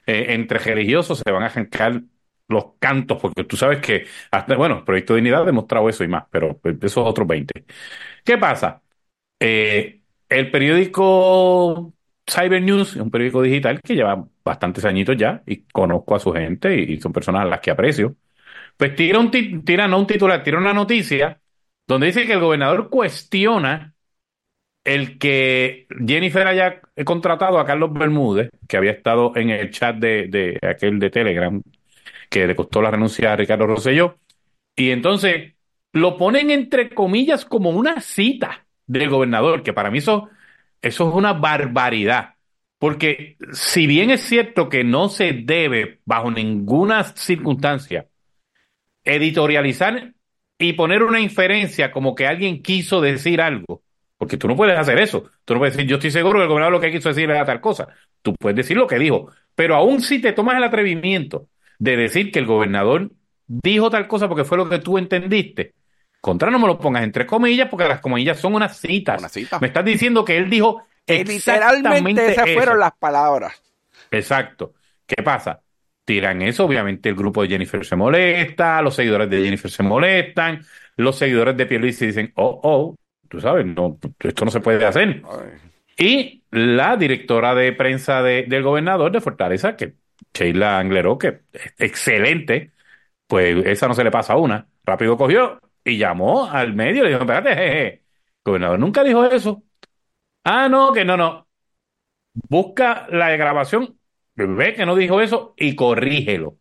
eh, 0.05 0.25
entre 0.29 0.59
religiosos, 0.59 1.19
se 1.25 1.31
van 1.31 1.43
a 1.43 1.45
arrancar 1.45 2.01
los 2.49 2.73
cantos, 2.79 3.19
porque 3.21 3.43
tú 3.45 3.55
sabes 3.57 3.79
que, 3.79 4.05
hasta, 4.31 4.55
bueno, 4.55 4.79
el 4.79 4.83
Proyecto 4.83 5.13
de 5.13 5.21
Dignidad 5.21 5.43
ha 5.43 5.45
demostrado 5.45 5.89
eso 5.89 6.03
y 6.03 6.07
más, 6.07 6.25
pero 6.31 6.59
esos 6.81 7.07
otros 7.07 7.27
20. 7.27 7.65
¿Qué 8.23 8.37
pasa? 8.37 8.81
Eh, 9.39 10.01
el 10.29 10.51
periódico 10.51 11.93
Cyber 12.29 12.61
News 12.61 12.91
es 12.91 12.95
un 12.97 13.11
periódico 13.11 13.41
digital 13.41 13.81
que 13.81 13.95
lleva 13.95 14.25
bastantes 14.43 14.85
añitos 14.85 15.17
ya 15.17 15.43
y 15.45 15.63
conozco 15.63 16.15
a 16.15 16.19
su 16.19 16.31
gente 16.33 16.75
y, 16.75 16.99
son 17.01 17.13
personas 17.13 17.43
a 17.43 17.45
las 17.45 17.59
que 17.61 17.71
aprecio. 17.71 18.15
Pues 18.77 18.95
tira, 18.95 19.19
un 19.19 19.31
tira 19.31 19.87
no 19.87 19.99
un 19.99 20.07
titular, 20.07 20.43
tira 20.43 20.57
una 20.59 20.73
noticia 20.73 21.41
donde 21.87 22.07
dice 22.07 22.25
que 22.25 22.33
el 22.33 22.39
gobernador 22.39 22.89
cuestiona 22.89 23.93
el 24.83 25.19
que 25.19 25.87
Jennifer 26.05 26.47
haya 26.47 26.81
contratado 27.05 27.59
a 27.59 27.65
Carlos 27.65 27.93
Bermúdez, 27.93 28.49
que 28.67 28.77
había 28.77 28.91
estado 28.91 29.33
en 29.35 29.49
el 29.49 29.71
chat 29.71 29.97
de, 29.97 30.27
de 30.27 30.59
aquel 30.67 30.99
de 30.99 31.09
Telegram, 31.09 31.61
que 32.29 32.47
le 32.47 32.55
costó 32.55 32.81
la 32.81 32.91
renuncia 32.91 33.33
a 33.33 33.35
Ricardo 33.35 33.67
Rosselló, 33.67 34.17
y 34.75 34.91
entonces 34.91 35.53
lo 35.91 36.17
ponen 36.17 36.51
entre 36.51 36.89
comillas 36.89 37.45
como 37.45 37.71
una 37.71 38.01
cita 38.01 38.65
del 38.85 39.09
gobernador, 39.09 39.63
que 39.63 39.73
para 39.73 39.91
mí 39.91 39.97
eso, 39.97 40.29
eso 40.81 41.09
es 41.09 41.15
una 41.15 41.33
barbaridad. 41.33 42.35
Porque 42.77 43.35
si 43.51 43.87
bien 43.87 44.09
es 44.09 44.21
cierto 44.21 44.69
que 44.69 44.83
no 44.83 45.09
se 45.09 45.33
debe, 45.33 45.99
bajo 46.05 46.31
ninguna 46.31 47.03
circunstancia, 47.03 48.07
editorializar 49.03 50.13
y 50.57 50.73
poner 50.73 51.03
una 51.03 51.19
inferencia 51.19 51.91
como 51.91 52.15
que 52.15 52.27
alguien 52.27 52.61
quiso 52.61 53.01
decir 53.01 53.41
algo, 53.41 53.83
porque 54.17 54.37
tú 54.37 54.47
no 54.47 54.55
puedes 54.55 54.77
hacer 54.77 54.99
eso. 54.99 55.29
Tú 55.45 55.53
no 55.53 55.61
puedes 55.61 55.75
decir, 55.75 55.89
yo 55.89 55.95
estoy 55.95 56.11
seguro 56.11 56.39
que 56.39 56.43
el 56.43 56.49
gobernador 56.49 56.73
lo 56.73 56.81
que 56.81 56.91
quiso 56.91 57.09
decir 57.09 57.29
era 57.29 57.45
tal 57.45 57.61
cosa. 57.61 57.87
Tú 58.21 58.35
puedes 58.35 58.55
decir 58.57 58.75
lo 58.75 58.85
que 58.85 58.99
dijo. 58.99 59.31
Pero 59.55 59.75
aún 59.75 60.01
si 60.01 60.19
te 60.19 60.33
tomas 60.33 60.57
el 60.57 60.63
atrevimiento 60.63 61.47
de 61.79 61.97
decir 61.97 62.31
que 62.31 62.39
el 62.39 62.45
gobernador 62.45 63.11
dijo 63.47 63.89
tal 63.89 64.07
cosa 64.07 64.27
porque 64.27 64.43
fue 64.43 64.57
lo 64.57 64.69
que 64.69 64.79
tú 64.79 64.97
entendiste, 64.97 65.73
contra 66.21 66.51
no 66.51 66.59
me 66.59 66.67
lo 66.67 66.77
pongas 66.77 67.03
entre 67.03 67.25
comillas 67.25 67.67
porque 67.69 67.87
las 67.87 68.01
comillas 68.01 68.39
son 68.39 68.53
unas 68.53 68.77
citas. 68.77 69.21
Me 69.59 69.67
estás 69.67 69.85
diciendo 69.85 70.23
que 70.23 70.37
él 70.37 70.49
dijo 70.49 70.83
literalmente 71.07 72.31
esas 72.31 72.51
fueron 72.53 72.79
las 72.79 72.91
palabras. 72.97 73.61
Exacto. 74.11 74.73
¿Qué 75.05 75.23
pasa? 75.23 75.61
Tiran 76.05 76.41
eso, 76.41 76.65
obviamente 76.65 77.09
el 77.09 77.15
grupo 77.15 77.41
de 77.41 77.49
Jennifer 77.49 77.85
se 77.85 77.95
molesta, 77.95 78.81
los 78.81 78.95
seguidores 78.95 79.29
de 79.29 79.43
Jennifer 79.43 79.71
se 79.71 79.83
molestan, 79.83 80.63
los 80.97 81.17
seguidores 81.17 81.55
de 81.55 81.65
Pierluisi 81.65 82.07
dicen, 82.07 82.31
oh, 82.35 82.59
oh, 82.63 82.95
tú 83.27 83.39
sabes, 83.39 83.65
no, 83.65 83.97
esto 84.19 84.45
no 84.45 84.51
se 84.51 84.59
puede 84.59 84.85
hacer. 84.85 85.21
Y 85.97 86.43
la 86.51 86.97
directora 86.97 87.53
de 87.53 87.73
prensa 87.73 88.23
del 88.23 88.63
gobernador 88.63 89.11
de 89.11 89.21
Fortaleza, 89.21 89.75
que 89.75 89.93
Sheila 90.33 90.79
Angleró, 90.79 91.17
que 91.17 91.41
es 91.53 91.73
excelente, 91.77 92.73
pues 93.27 93.65
esa 93.65 93.87
no 93.87 93.93
se 93.93 94.03
le 94.03 94.11
pasa 94.11 94.33
a 94.33 94.37
una. 94.37 94.67
Rápido 94.85 95.17
cogió 95.17 95.61
y 95.83 95.97
llamó 95.97 96.45
al 96.49 96.73
medio 96.73 97.01
y 97.03 97.05
le 97.05 97.09
dijo, 97.09 97.21
espérate, 97.21 97.49
jeje, 97.55 97.87
el 97.93 98.01
gobernador 98.45 98.79
nunca 98.79 99.03
dijo 99.03 99.25
eso. 99.25 99.63
Ah, 100.43 100.69
no, 100.69 100.93
que 100.93 101.05
no, 101.05 101.17
no. 101.17 101.47
Busca 102.33 103.07
la 103.09 103.29
grabación, 103.37 103.99
ve 104.35 104.73
que 104.73 104.85
no 104.85 104.95
dijo 104.95 105.21
eso 105.21 105.53
y 105.57 105.75
corrígelo. 105.75 106.57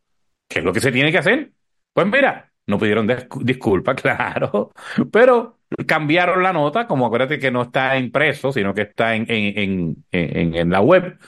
¿Qué 0.48 0.60
es 0.60 0.64
lo 0.64 0.72
que 0.72 0.80
se 0.80 0.92
tiene 0.92 1.12
que 1.12 1.18
hacer? 1.18 1.52
Pues 1.92 2.06
mira, 2.06 2.52
no 2.66 2.78
pidieron 2.78 3.08
disculpas, 3.42 3.96
claro, 4.02 4.72
pero 5.12 5.58
cambiaron 5.86 6.42
la 6.42 6.52
nota, 6.52 6.86
como 6.86 7.06
acuérdate 7.06 7.38
que 7.38 7.50
no 7.50 7.62
está 7.62 7.96
impreso, 7.98 8.52
sino 8.52 8.74
que 8.74 8.82
está 8.82 9.14
en, 9.14 9.26
en, 9.28 10.04
en, 10.12 10.54
en, 10.54 10.70
la 10.70 10.80
web, 10.80 11.18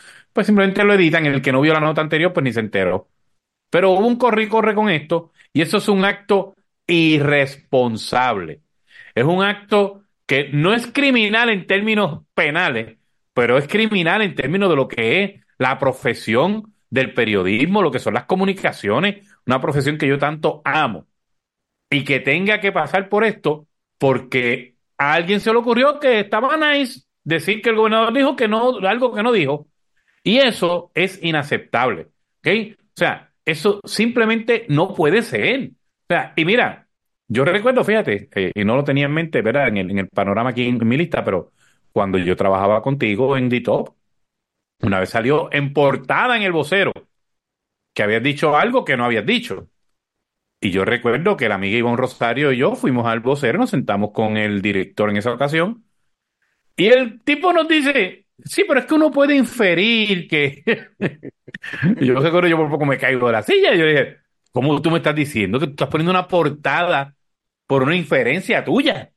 pues 0.41 0.47
simplemente 0.47 0.83
lo 0.85 0.95
editan. 0.95 1.27
El 1.27 1.43
que 1.43 1.53
no 1.53 1.61
vio 1.61 1.75
la 1.75 1.81
nota 1.81 2.01
anterior, 2.01 2.33
pues 2.33 2.45
ni 2.45 2.51
se 2.51 2.61
enteró. 2.61 3.11
Pero 3.69 3.91
hubo 3.91 4.07
un 4.07 4.17
corre 4.17 4.45
y 4.45 4.49
corre 4.49 4.75
con 4.75 4.89
esto, 4.89 5.33
y 5.53 5.61
eso 5.61 5.77
es 5.77 5.89
un 5.89 6.03
acto 6.03 6.55
irresponsable. 6.87 8.63
Es 9.15 9.25
un 9.25 9.43
acto 9.43 10.05
que 10.25 10.49
no 10.51 10.73
es 10.73 10.87
criminal 10.87 11.51
en 11.51 11.67
términos 11.67 12.23
penales, 12.33 12.97
pero 13.35 13.59
es 13.59 13.69
criminal 13.69 14.23
en 14.23 14.35
términos 14.35 14.71
de 14.71 14.77
lo 14.77 14.89
que 14.89 15.23
es 15.23 15.41
la 15.59 15.79
profesión 15.79 16.73
del 16.89 17.13
periodismo, 17.13 17.83
lo 17.83 17.91
que 17.91 17.99
son 17.99 18.15
las 18.15 18.25
comunicaciones, 18.25 19.29
una 19.45 19.61
profesión 19.61 19.99
que 19.99 20.09
yo 20.09 20.17
tanto 20.17 20.63
amo. 20.65 21.07
Y 21.91 22.05
que 22.05 22.21
tenga 22.21 22.61
que 22.61 22.73
pasar 22.73 23.11
por 23.11 23.25
esto, 23.25 23.67
porque 23.99 24.77
a 24.97 25.13
alguien 25.13 25.41
se 25.41 25.53
le 25.53 25.59
ocurrió 25.59 26.01
que 26.01 26.21
estaba 26.21 26.57
nice 26.57 27.03
decir 27.25 27.61
que 27.61 27.69
el 27.69 27.77
gobernador 27.77 28.15
dijo 28.15 28.37
que 28.37 28.49
no, 28.49 28.79
algo 28.79 29.13
que 29.13 29.23
no 29.23 29.33
dijo. 29.33 29.67
Y 30.23 30.39
eso 30.39 30.91
es 30.95 31.23
inaceptable. 31.23 32.09
¿Ok? 32.39 32.49
O 32.79 32.97
sea, 32.97 33.33
eso 33.45 33.81
simplemente 33.85 34.67
no 34.69 34.95
puede 34.95 35.23
ser. 35.23 35.71
O 35.71 36.07
sea, 36.09 36.33
y 36.37 36.45
mira, 36.45 36.89
yo 37.29 37.45
recuerdo, 37.45 37.85
fíjate, 37.85 38.29
eh, 38.35 38.53
y 38.55 38.65
no 38.65 38.77
lo 38.77 38.85
tenía 38.85 39.07
en 39.07 39.13
mente, 39.13 39.43
¿verdad? 39.43 39.69
En 39.69 39.99
el, 39.99 40.09
panorama 40.09 40.51
aquí 40.51 40.67
en, 40.67 40.87
mi 40.87 40.97
lista, 40.97 41.25
pero 41.25 41.53
cuando 41.93 42.19
yo 42.19 42.37
trabajaba 42.37 42.83
contigo 42.83 43.37
en 43.37 43.49
D-Top, 43.49 43.95
una 44.83 45.01
vez 45.01 45.11
salió 45.11 45.53
en 45.53 45.73
portada 45.73 46.37
en 46.37 46.43
el 46.43 46.53
vocero 46.53 46.93
que 47.95 48.03
habías 48.03 48.23
dicho 48.23 48.57
algo 48.57 48.85
que 48.85 48.97
no 48.97 49.05
habías 49.05 49.27
dicho. 49.27 49.69
Y 50.61 50.71
yo 50.71 50.85
recuerdo 50.85 51.37
que 51.37 51.49
la 51.49 51.55
amiga 51.57 51.79
Ivonne 51.79 51.97
Rosario 51.97 52.53
y 52.53 52.59
yo 52.59 52.75
fuimos 52.75 53.07
al 53.07 53.21
vocero, 53.21 53.59
nos 53.59 53.71
sentamos 53.71 54.11
con 54.13 54.37
el 54.37 54.61
director 54.63 55.09
en 55.11 55.17
esa 55.17 55.33
ocasión, 55.33 55.85
y 56.77 56.89
el 56.89 57.21
tipo 57.23 57.53
nos 57.53 57.69
dice, 57.69 58.27
sí, 58.45 58.65
pero 58.67 58.81
es 58.81 58.87
que 58.87 58.95
uno 58.95 59.11
puede 59.11 59.37
inferir 59.37 60.29
que... 60.29 60.63
yo 62.01 62.21
recuerdo, 62.21 62.49
yo 62.49 62.57
por 62.57 62.71
poco 62.71 62.87
me 62.87 62.99
caigo 62.99 63.27
de 63.27 63.33
la 63.33 63.43
silla, 63.43 63.75
yo 63.75 63.87
dije, 63.87 64.19
¿cómo 64.53 64.81
tú 64.83 64.91
me 64.91 64.99
estás 64.99 65.15
diciendo 65.15 65.59
que 65.61 65.67
tú 65.67 65.73
estás 65.73 65.89
poniendo 65.89 66.11
una 66.13 66.29
portada 66.29 67.15
por 67.67 67.83
una 67.83 67.97
inferencia 67.97 68.65
tuya? 68.65 69.13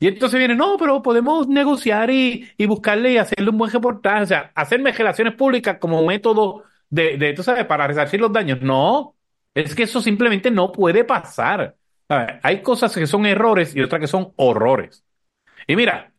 Y 0.00 0.06
entonces 0.06 0.38
viene, 0.38 0.54
no, 0.54 0.76
pero 0.78 1.02
podemos 1.02 1.48
negociar 1.48 2.10
y, 2.10 2.48
y 2.56 2.66
buscarle 2.66 3.12
y 3.12 3.16
hacerle 3.18 3.50
un 3.50 3.58
buen 3.58 3.72
reportaje, 3.72 4.22
o 4.22 4.26
sea, 4.26 4.52
hacerme 4.54 4.92
relaciones 4.92 5.34
públicas 5.34 5.78
como 5.80 6.04
método 6.06 6.62
de, 6.88 7.16
de, 7.18 7.32
tú 7.34 7.42
sabes, 7.42 7.64
para 7.66 7.86
resarcir 7.88 8.20
los 8.20 8.32
daños. 8.32 8.60
No, 8.62 9.16
es 9.54 9.74
que 9.74 9.82
eso 9.84 10.00
simplemente 10.00 10.50
no 10.52 10.70
puede 10.70 11.02
pasar. 11.04 11.76
Hay 12.42 12.62
cosas 12.62 12.94
que 12.94 13.06
son 13.08 13.26
errores 13.26 13.74
y 13.74 13.80
otras 13.82 14.00
que 14.00 14.06
son 14.06 14.32
horrores. 14.36 15.04
Y 15.66 15.76
mira, 15.76 16.12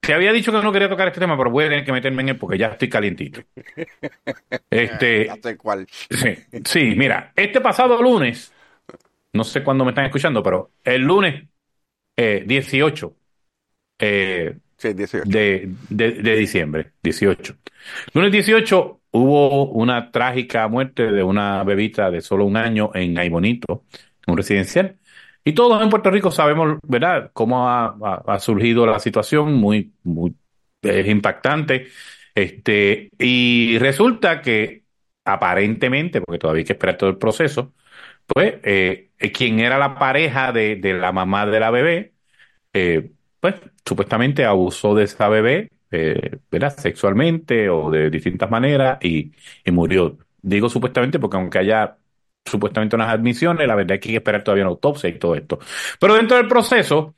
te 0.00 0.14
había 0.14 0.32
dicho 0.32 0.52
que 0.52 0.62
no 0.62 0.72
quería 0.72 0.88
tocar 0.88 1.08
este 1.08 1.20
tema, 1.20 1.36
pero 1.36 1.50
voy 1.50 1.64
a 1.64 1.68
tener 1.68 1.84
que 1.84 1.92
meterme 1.92 2.22
en 2.22 2.30
él 2.30 2.36
porque 2.36 2.58
ya 2.58 2.68
estoy 2.68 2.88
calientito. 2.88 3.42
Este, 4.70 5.26
ya 5.26 5.36
sé 5.42 5.56
cuál. 5.56 5.86
Sí, 5.88 6.36
sí, 6.64 6.94
mira, 6.96 7.32
este 7.34 7.60
pasado 7.60 8.00
lunes, 8.02 8.52
no 9.32 9.44
sé 9.44 9.62
cuándo 9.62 9.84
me 9.84 9.90
están 9.90 10.04
escuchando, 10.04 10.42
pero 10.42 10.70
el 10.84 11.02
lunes 11.02 11.44
eh, 12.16 12.44
18, 12.46 13.16
eh, 13.98 14.56
sí, 14.76 14.92
18. 14.92 15.28
De, 15.28 15.70
de, 15.88 16.12
de, 16.12 16.36
diciembre, 16.36 16.92
18. 17.02 17.56
Lunes 18.14 18.32
18 18.32 19.00
hubo 19.12 19.70
una 19.70 20.10
trágica 20.10 20.68
muerte 20.68 21.10
de 21.10 21.22
una 21.22 21.64
bebita 21.64 22.10
de 22.10 22.20
solo 22.20 22.44
un 22.44 22.56
año 22.56 22.90
en 22.94 23.18
Aybonito, 23.18 23.84
un 24.26 24.36
residencial. 24.36 24.96
Y 25.44 25.52
todos 25.52 25.82
en 25.82 25.88
Puerto 25.90 26.10
Rico 26.10 26.30
sabemos, 26.30 26.78
¿verdad?, 26.86 27.30
cómo 27.32 27.68
ha, 27.68 28.38
surgido 28.40 28.86
la 28.86 28.98
situación, 29.00 29.54
muy, 29.54 29.92
muy 30.02 30.34
impactante. 30.82 31.88
Este, 32.34 33.10
y 33.18 33.78
resulta 33.78 34.42
que 34.42 34.84
aparentemente, 35.24 36.20
porque 36.20 36.38
todavía 36.38 36.60
hay 36.60 36.64
que 36.66 36.72
esperar 36.74 36.96
todo 36.98 37.10
el 37.10 37.18
proceso, 37.18 37.74
pues 38.26 38.56
eh, 38.62 39.10
quien 39.32 39.60
era 39.60 39.78
la 39.78 39.98
pareja 39.98 40.52
de, 40.52 40.76
de, 40.76 40.94
la 40.94 41.12
mamá 41.12 41.46
de 41.46 41.60
la 41.60 41.70
bebé, 41.70 42.14
eh, 42.72 43.10
pues 43.40 43.56
supuestamente 43.84 44.44
abusó 44.44 44.94
de 44.94 45.04
esa 45.04 45.28
bebé 45.28 45.70
eh, 45.90 46.38
¿verdad? 46.50 46.76
sexualmente 46.76 47.70
o 47.70 47.90
de 47.90 48.10
distintas 48.10 48.50
maneras 48.50 48.98
y, 49.02 49.32
murió. 49.72 50.18
Digo 50.42 50.68
supuestamente 50.68 51.18
porque 51.18 51.36
aunque 51.36 51.58
haya 51.58 51.98
supuestamente 52.48 52.96
unas 52.96 53.10
admisiones, 53.10 53.66
la 53.66 53.74
verdad 53.74 53.96
es 53.96 54.00
que 54.00 54.08
hay 54.08 54.12
que 54.14 54.18
esperar 54.18 54.42
todavía 54.44 54.64
una 54.64 54.70
autopsia 54.70 55.08
y 55.08 55.18
todo 55.18 55.34
esto. 55.34 55.58
Pero 56.00 56.14
dentro 56.14 56.36
del 56.36 56.48
proceso, 56.48 57.14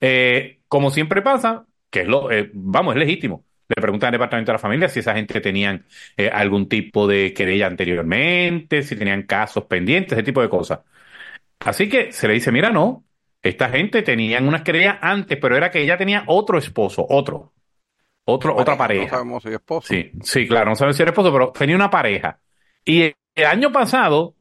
eh, 0.00 0.60
como 0.68 0.90
siempre 0.90 1.22
pasa, 1.22 1.64
que 1.90 2.00
es 2.02 2.08
lo, 2.08 2.30
eh, 2.30 2.50
vamos, 2.52 2.94
es 2.94 3.00
legítimo. 3.00 3.44
Le 3.68 3.80
preguntan 3.80 4.08
al 4.08 4.12
departamento 4.12 4.52
de 4.52 4.54
la 4.54 4.58
familia 4.58 4.88
si 4.88 5.00
esa 5.00 5.14
gente 5.14 5.40
tenían 5.40 5.86
eh, 6.16 6.28
algún 6.28 6.68
tipo 6.68 7.06
de 7.06 7.32
querella 7.32 7.66
anteriormente, 7.66 8.82
si 8.82 8.96
tenían 8.96 9.22
casos 9.22 9.64
pendientes, 9.64 10.12
ese 10.12 10.22
tipo 10.22 10.42
de 10.42 10.48
cosas. 10.48 10.80
Así 11.60 11.88
que 11.88 12.12
se 12.12 12.28
le 12.28 12.34
dice, 12.34 12.52
mira, 12.52 12.70
no, 12.70 13.04
esta 13.40 13.68
gente 13.70 14.02
tenían 14.02 14.46
unas 14.46 14.62
querellas 14.62 14.98
antes, 15.00 15.38
pero 15.38 15.56
era 15.56 15.70
que 15.70 15.80
ella 15.80 15.96
tenía 15.96 16.24
otro 16.26 16.58
esposo, 16.58 17.06
otro 17.08 17.52
otro, 18.24 18.56
otra 18.56 18.76
pareja. 18.76 19.04
No 19.04 19.10
sabemos 19.10 19.42
si 19.42 19.48
es 19.48 19.54
esposo. 19.54 19.88
Sí, 19.88 20.12
sí, 20.22 20.46
claro, 20.46 20.70
no 20.70 20.76
sabemos 20.76 20.96
si 20.96 21.02
era 21.02 21.10
esposo, 21.10 21.32
pero 21.32 21.52
tenía 21.52 21.76
una 21.76 21.90
pareja. 21.90 22.38
Y 22.84 23.12
el 23.34 23.46
año 23.46 23.72
pasado 23.72 24.34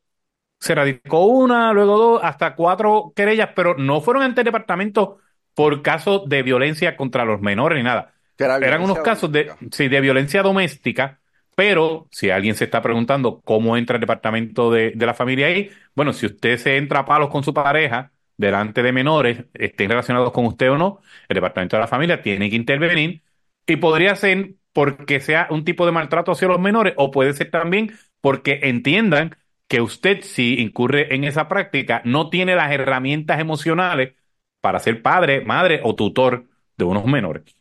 se 0.61 0.75
radicó 0.75 1.25
una, 1.27 1.73
luego 1.73 1.97
dos, 1.99 2.21
hasta 2.23 2.55
cuatro 2.55 3.13
querellas, 3.17 3.51
pero 3.55 3.75
no 3.77 4.01
fueron 4.01 4.23
ante 4.23 4.41
el 4.41 4.45
departamento 4.45 5.19
por 5.55 5.83
casos 5.83 6.29
de 6.29 6.43
violencia 6.43 6.97
contra 6.97 7.25
los 7.25 7.41
menores 7.41 7.77
ni 7.79 7.83
nada. 7.83 8.13
Eran 8.59 8.83
unos 8.83 9.01
casos 9.01 9.31
de, 9.31 9.57
sí, 9.71 9.89
de 9.89 10.01
violencia 10.01 10.43
doméstica, 10.43 11.19
Pero 11.55 12.07
si 12.11 12.29
alguien 12.29 12.55
se 12.55 12.65
está 12.65 12.81
preguntando 12.81 13.41
cómo 13.41 13.75
entra 13.77 13.95
el 13.97 14.01
departamento 14.01 14.71
de, 14.71 14.91
de 14.95 15.05
la 15.05 15.13
familia 15.15 15.47
ahí, 15.47 15.69
bueno, 15.95 16.13
si 16.13 16.25
usted 16.27 16.57
se 16.57 16.77
entra 16.77 16.99
a 17.01 17.05
palos 17.05 17.29
con 17.29 17.43
su 17.43 17.53
pareja 17.53 18.11
delante 18.37 18.83
de 18.83 18.91
menores, 18.93 19.45
estén 19.53 19.89
relacionados 19.89 20.31
con 20.31 20.45
usted 20.45 20.71
o 20.71 20.77
no, 20.77 21.01
el 21.29 21.35
departamento 21.35 21.75
de 21.75 21.81
la 21.81 21.87
familia 21.87 22.21
tiene 22.21 22.49
que 22.49 22.55
intervenir 22.55 23.23
y 23.67 23.75
podría 23.77 24.15
ser 24.15 24.55
porque 24.73 25.19
sea 25.19 25.47
un 25.49 25.65
tipo 25.65 25.85
de 25.85 25.91
maltrato 25.91 26.31
hacia 26.31 26.47
los 26.47 26.59
menores 26.59 26.93
o 26.97 27.11
puede 27.11 27.33
ser 27.33 27.51
también 27.51 27.91
porque 28.21 28.59
entiendan 28.63 29.35
que 29.71 29.79
usted 29.79 30.19
si 30.23 30.59
incurre 30.59 31.15
en 31.15 31.23
esa 31.23 31.47
práctica 31.47 32.01
no 32.03 32.29
tiene 32.29 32.57
las 32.57 32.73
herramientas 32.73 33.39
emocionales 33.39 34.15
para 34.59 34.79
ser 34.79 35.01
padre, 35.01 35.45
madre 35.45 35.79
o 35.81 35.95
tutor 35.95 36.49
de 36.75 36.83
unos 36.83 37.05
menores. 37.05 37.55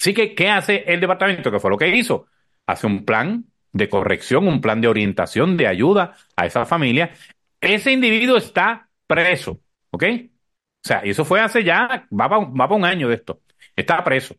Así 0.00 0.14
que, 0.14 0.34
¿qué 0.34 0.48
hace 0.48 0.84
el 0.86 1.00
departamento? 1.00 1.52
¿Qué 1.52 1.60
fue 1.60 1.70
lo 1.70 1.76
que 1.76 1.94
hizo? 1.94 2.28
Hace 2.66 2.86
un 2.86 3.04
plan 3.04 3.44
de 3.72 3.90
corrección, 3.90 4.48
un 4.48 4.62
plan 4.62 4.80
de 4.80 4.88
orientación, 4.88 5.58
de 5.58 5.66
ayuda 5.66 6.16
a 6.34 6.46
esa 6.46 6.64
familia. 6.64 7.12
Ese 7.60 7.92
individuo 7.92 8.38
está 8.38 8.88
preso, 9.06 9.60
¿ok? 9.90 10.02
O 10.02 10.88
sea, 10.88 11.00
eso 11.00 11.26
fue 11.26 11.42
hace 11.42 11.62
ya, 11.62 12.06
va 12.10 12.26
para, 12.30 12.46
va 12.46 12.74
un 12.74 12.86
año 12.86 13.10
de 13.10 13.16
esto. 13.16 13.42
Está 13.76 14.02
preso. 14.02 14.34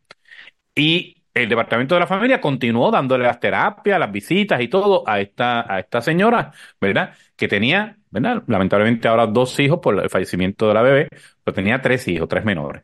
Y 0.73 1.23
el 1.36 1.50
departamento 1.50 1.95
de 1.95 2.02
la 2.02 2.08
familia 2.08 2.41
continuó 2.41 2.91
dándole 2.91 3.26
las 3.26 3.39
terapias, 3.39 4.00
las 4.00 4.12
visitas 4.12 4.62
y 4.62 4.69
todo 4.69 5.04
a 5.08 5.19
esta, 5.19 5.71
a 5.71 5.80
esta 5.80 6.02
señora, 6.02 6.54
¿verdad? 6.82 7.13
Que 7.36 7.48
tenía, 7.50 7.98
¿verdad? 8.10 8.43
Lamentablemente 8.48 9.08
ahora 9.10 9.28
dos 9.28 9.60
hijos 9.60 9.80
por 9.80 10.02
el 10.02 10.10
fallecimiento 10.10 10.67
de 10.67 10.74
la 10.74 10.82
bebé, 10.82 11.10
pero 11.43 11.54
tenía 11.56 11.82
tres 11.82 12.08
hijos, 12.08 12.30
tres 12.30 12.45
menores. 12.45 12.84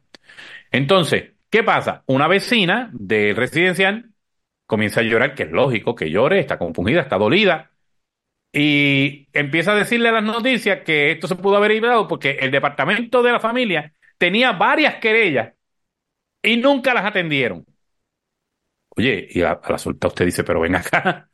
Entonces, 0.72 1.34
¿qué 1.50 1.64
pasa? 1.64 2.04
Una 2.08 2.28
vecina 2.28 2.90
del 2.94 3.36
residencial 3.36 4.12
comienza 4.68 5.02
a 5.02 5.04
llorar, 5.04 5.36
que 5.36 5.44
es 5.44 5.52
lógico 5.52 5.96
que 5.96 6.10
llore, 6.12 6.40
está 6.40 6.58
compungida, 6.58 7.02
está 7.02 7.18
dolida, 7.18 7.72
y 8.54 9.30
empieza 9.34 9.72
a 9.74 9.76
decirle 9.76 10.10
a 10.10 10.14
las 10.14 10.24
noticias 10.24 10.82
que 10.86 11.12
esto 11.12 11.28
se 11.28 11.36
pudo 11.38 11.58
haber 11.58 11.72
evitado 11.72 12.08
porque 12.08 12.32
el 12.42 12.52
departamento 12.52 13.24
de 13.24 13.32
la 13.32 13.40
familia 13.40 13.94
tenía 14.18 14.52
varias 14.54 14.96
querellas 14.96 15.54
y 16.44 16.58
nunca 16.58 16.94
las 16.94 17.06
atendieron. 17.06 17.66
Oye, 18.97 19.27
y 19.32 19.41
a, 19.41 19.60
la 19.67 19.77
suelta 19.77 20.08
usted 20.08 20.25
dice, 20.25 20.43
pero 20.43 20.62
ven 20.62 20.75
acá. 20.75 21.30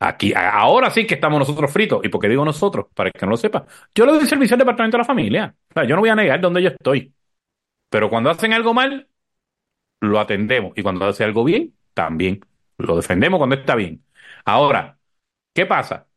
Aquí, 0.00 0.32
ahora 0.36 0.90
sí 0.90 1.06
que 1.06 1.14
estamos 1.14 1.38
nosotros 1.38 1.72
fritos. 1.72 2.04
¿Y 2.04 2.08
por 2.10 2.20
qué 2.20 2.28
digo 2.28 2.44
nosotros? 2.44 2.86
Para 2.94 3.10
que 3.10 3.24
no 3.26 3.30
lo 3.32 3.36
sepa. 3.38 3.66
Yo 3.94 4.06
le 4.06 4.12
doy 4.12 4.26
servicio 4.26 4.54
al 4.54 4.58
departamento 4.60 4.96
de 4.96 5.02
la 5.02 5.06
familia. 5.06 5.54
O 5.70 5.74
sea, 5.74 5.84
yo 5.84 5.94
no 5.96 6.02
voy 6.02 6.10
a 6.10 6.16
negar 6.16 6.40
dónde 6.40 6.62
yo 6.62 6.68
estoy. 6.70 7.14
Pero 7.90 8.10
cuando 8.10 8.30
hacen 8.30 8.52
algo 8.52 8.74
mal, 8.74 9.08
lo 10.00 10.20
atendemos. 10.20 10.72
Y 10.76 10.82
cuando 10.82 11.06
hacen 11.06 11.26
algo 11.28 11.44
bien, 11.44 11.74
también. 11.94 12.40
Lo 12.78 12.96
defendemos 12.96 13.38
cuando 13.38 13.56
está 13.56 13.74
bien. 13.76 14.04
Ahora, 14.44 14.98
¿qué 15.54 15.66
pasa? 15.66 16.08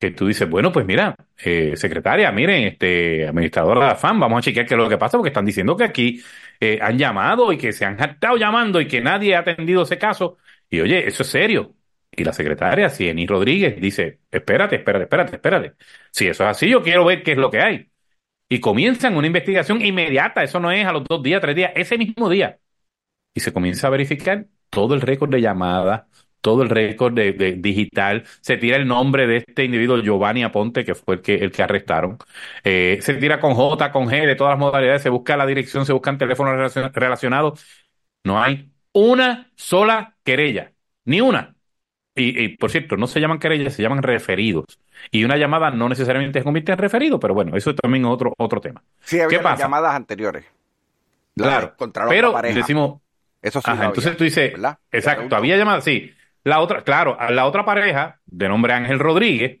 Que 0.00 0.10
tú 0.12 0.26
dices, 0.26 0.48
bueno, 0.48 0.72
pues 0.72 0.86
mira, 0.86 1.14
eh, 1.44 1.76
secretaria, 1.76 2.32
miren, 2.32 2.64
este, 2.64 3.28
administradora 3.28 3.90
de 3.90 3.96
FAM, 3.96 4.18
vamos 4.18 4.38
a 4.38 4.42
chequear 4.42 4.66
qué 4.66 4.74
es 4.74 4.78
lo 4.78 4.88
que 4.88 4.96
pasa, 4.98 5.18
porque 5.18 5.28
están 5.28 5.44
diciendo 5.44 5.76
que 5.76 5.84
aquí 5.84 6.22
eh, 6.58 6.78
han 6.80 6.96
llamado 6.98 7.52
y 7.52 7.58
que 7.58 7.72
se 7.72 7.84
han 7.84 8.00
estado 8.00 8.36
llamando 8.38 8.80
y 8.80 8.88
que 8.88 9.02
nadie 9.02 9.36
ha 9.36 9.40
atendido 9.40 9.82
ese 9.82 9.98
caso. 9.98 10.38
Y 10.70 10.80
oye, 10.80 11.06
eso 11.06 11.22
es 11.22 11.28
serio. 11.28 11.74
Y 12.10 12.24
la 12.24 12.32
secretaria, 12.32 12.88
Cieny 12.88 13.26
Rodríguez, 13.26 13.80
dice, 13.80 14.20
espérate, 14.30 14.76
espérate, 14.76 15.04
espérate, 15.04 15.36
espérate. 15.36 15.74
Si 16.10 16.26
eso 16.26 16.44
es 16.44 16.50
así, 16.50 16.68
yo 16.70 16.82
quiero 16.82 17.04
ver 17.04 17.22
qué 17.22 17.32
es 17.32 17.38
lo 17.38 17.50
que 17.50 17.60
hay. 17.60 17.90
Y 18.48 18.60
comienzan 18.60 19.16
una 19.16 19.26
investigación 19.26 19.82
inmediata, 19.84 20.42
eso 20.42 20.60
no 20.60 20.70
es 20.72 20.86
a 20.86 20.92
los 20.92 21.04
dos 21.04 21.22
días, 21.22 21.40
tres 21.40 21.56
días, 21.56 21.72
ese 21.76 21.98
mismo 21.98 22.28
día. 22.30 22.58
Y 23.34 23.40
se 23.40 23.52
comienza 23.52 23.88
a 23.88 23.90
verificar 23.90 24.46
todo 24.70 24.94
el 24.94 25.00
récord 25.02 25.30
de 25.30 25.40
llamadas, 25.40 26.04
todo 26.40 26.62
el 26.62 26.70
récord 26.70 27.14
de, 27.14 27.32
digital, 27.58 28.24
se 28.40 28.56
tira 28.56 28.76
el 28.76 28.86
nombre 28.86 29.26
de 29.26 29.38
este 29.38 29.64
individuo, 29.64 29.98
Giovanni 29.98 30.42
Aponte, 30.42 30.84
que 30.84 30.94
fue 30.94 31.16
el 31.16 31.20
que, 31.22 31.34
el 31.36 31.52
que 31.52 31.62
arrestaron, 31.62 32.18
eh, 32.64 32.98
se 33.02 33.14
tira 33.14 33.40
con 33.40 33.54
J, 33.54 33.92
con 33.92 34.08
G, 34.08 34.26
de 34.26 34.36
todas 34.36 34.52
las 34.52 34.58
modalidades, 34.58 35.02
se 35.02 35.08
busca 35.10 35.36
la 35.36 35.46
dirección, 35.46 35.86
se 35.86 35.92
buscan 35.92 36.18
teléfonos 36.18 36.74
relacionados, 36.94 37.64
no 38.24 38.42
hay 38.42 38.70
una 38.92 39.50
sola 39.54 40.16
querella, 40.24 40.72
ni 41.04 41.20
una. 41.20 41.54
Y, 42.16 42.48
por 42.56 42.70
cierto, 42.70 42.96
no 42.96 43.06
se 43.06 43.20
llaman 43.20 43.38
querellas, 43.38 43.72
se 43.72 43.82
llaman 43.82 44.02
referidos. 44.02 44.78
Y 45.10 45.24
una 45.24 45.36
llamada 45.36 45.70
no 45.70 45.88
necesariamente 45.88 46.40
se 46.40 46.44
convierte 46.44 46.72
en 46.72 46.78
referido, 46.78 47.18
pero 47.18 47.32
bueno, 47.32 47.56
eso 47.56 47.70
es 47.70 47.76
también 47.76 48.04
otro, 48.04 48.34
otro 48.36 48.60
tema. 48.60 48.82
Sí, 49.00 49.20
había 49.20 49.38
¿Qué 49.38 49.42
pasa? 49.42 49.62
llamadas 49.62 49.94
anteriores. 49.94 50.44
Claro, 51.34 51.74
pero 52.08 52.34
decimos... 52.42 53.00
Eso 53.40 53.62
sí. 53.62 53.70
entonces 53.70 54.16
tú 54.18 54.24
dices, 54.24 54.52
exacto, 54.92 55.34
había 55.34 55.56
llamadas, 55.56 55.84
sí. 55.84 56.12
La 56.44 56.60
otra, 56.60 56.82
claro, 56.82 57.16
la 57.30 57.46
otra 57.46 57.64
pareja, 57.64 58.20
de 58.26 58.48
nombre 58.48 58.72
Ángel 58.72 58.98
Rodríguez, 58.98 59.60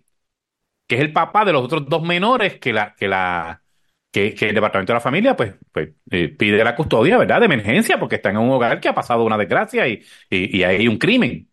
que 0.86 0.96
es 0.96 1.00
el 1.02 1.12
papá 1.12 1.44
de 1.44 1.52
los 1.52 1.62
otros 1.62 1.86
dos 1.88 2.02
menores 2.02 2.58
que 2.58 2.72
la, 2.72 2.94
que 2.94 3.06
la, 3.06 3.62
que, 4.10 4.34
el 4.40 4.54
departamento 4.54 4.92
de 4.92 4.96
la 4.96 5.00
familia, 5.00 5.36
pues, 5.36 5.54
pues 5.72 5.90
eh, 6.10 6.28
pide 6.28 6.64
la 6.64 6.74
custodia, 6.74 7.18
¿verdad? 7.18 7.40
De 7.40 7.46
emergencia, 7.46 7.98
porque 7.98 8.16
está 8.16 8.30
en 8.30 8.38
un 8.38 8.50
hogar 8.50 8.80
que 8.80 8.88
ha 8.88 8.94
pasado 8.94 9.24
una 9.24 9.38
desgracia 9.38 9.86
y, 9.86 10.02
y, 10.28 10.62
hay 10.62 10.88
un 10.88 10.98
crimen. 10.98 11.48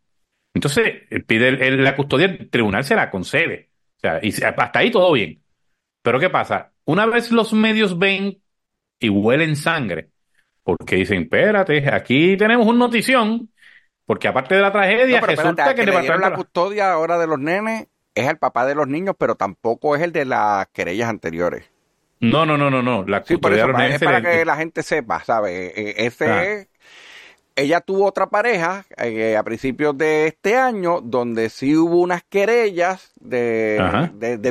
Entonces, 0.54 1.04
pide 1.28 1.72
la 1.78 1.96
custodia, 1.96 2.26
el 2.26 2.50
tribunal 2.50 2.84
se 2.84 2.96
la 2.96 3.12
concede. 3.12 3.70
O 3.98 4.00
sea, 4.00 4.20
y 4.24 4.30
hasta 4.44 4.80
ahí 4.80 4.92
todo 4.92 5.12
bien. 5.14 5.44
Pero 6.02 6.20
¿qué 6.20 6.30
pasa? 6.30 6.74
Una 6.86 7.06
vez 7.06 7.32
los 7.32 7.54
medios 7.54 7.98
ven 8.00 8.42
y 9.00 9.10
huelen 9.10 9.56
sangre, 9.56 10.10
porque 10.64 10.96
dicen, 10.96 11.24
espérate, 11.24 11.94
aquí 11.94 12.38
tenemos 12.38 12.66
una 12.66 12.80
notición 12.80 13.52
porque 14.08 14.30
aparte 14.30 14.56
de 14.56 14.62
la 14.62 14.72
tragedia, 14.72 15.20
resulta 15.20 15.76
que, 15.76 15.86
la 15.86 16.34
custodia 16.34 16.94
ahora 16.94 17.18
de 17.20 17.28
los 17.28 17.40
nenes 17.40 17.88
es 18.16 18.28
el 18.28 18.38
papá 18.38 18.66
de 18.66 18.74
los 18.74 18.88
niños, 18.88 19.16
pero 19.20 19.36
tampoco 19.36 19.98
es 19.98 20.02
el 20.02 20.14
de 20.14 20.24
las 20.24 20.66
querellas 20.68 21.10
anteriores. 21.10 21.70
No, 22.22 22.46
no, 22.46 22.58
no, 22.58 22.72
no, 22.72 22.82
no. 22.82 23.04
La 23.06 23.24
sí, 23.24 23.36
por 23.36 23.54
eso, 23.54 23.70
es 23.78 24.00
para 24.00 24.22
que 24.22 24.46
la 24.46 24.56
gente 24.56 24.82
sepa, 24.82 25.24
¿sabes? 25.24 25.74
E, 25.76 25.82
e, 25.82 26.06
ese 26.08 26.26
ah. 26.26 26.44
es 26.46 26.68
ella 27.58 27.82
tuvo 27.82 28.06
otra 28.06 28.30
pareja 28.30 28.86
eh, 28.98 29.36
a 29.36 29.42
principios 29.42 29.98
de 29.98 30.28
este 30.28 30.56
año 30.56 31.02
donde 31.02 31.50
sí 31.50 31.76
hubo 31.76 32.00
unas 32.02 32.24
querellas 32.24 33.12
de, 33.20 33.80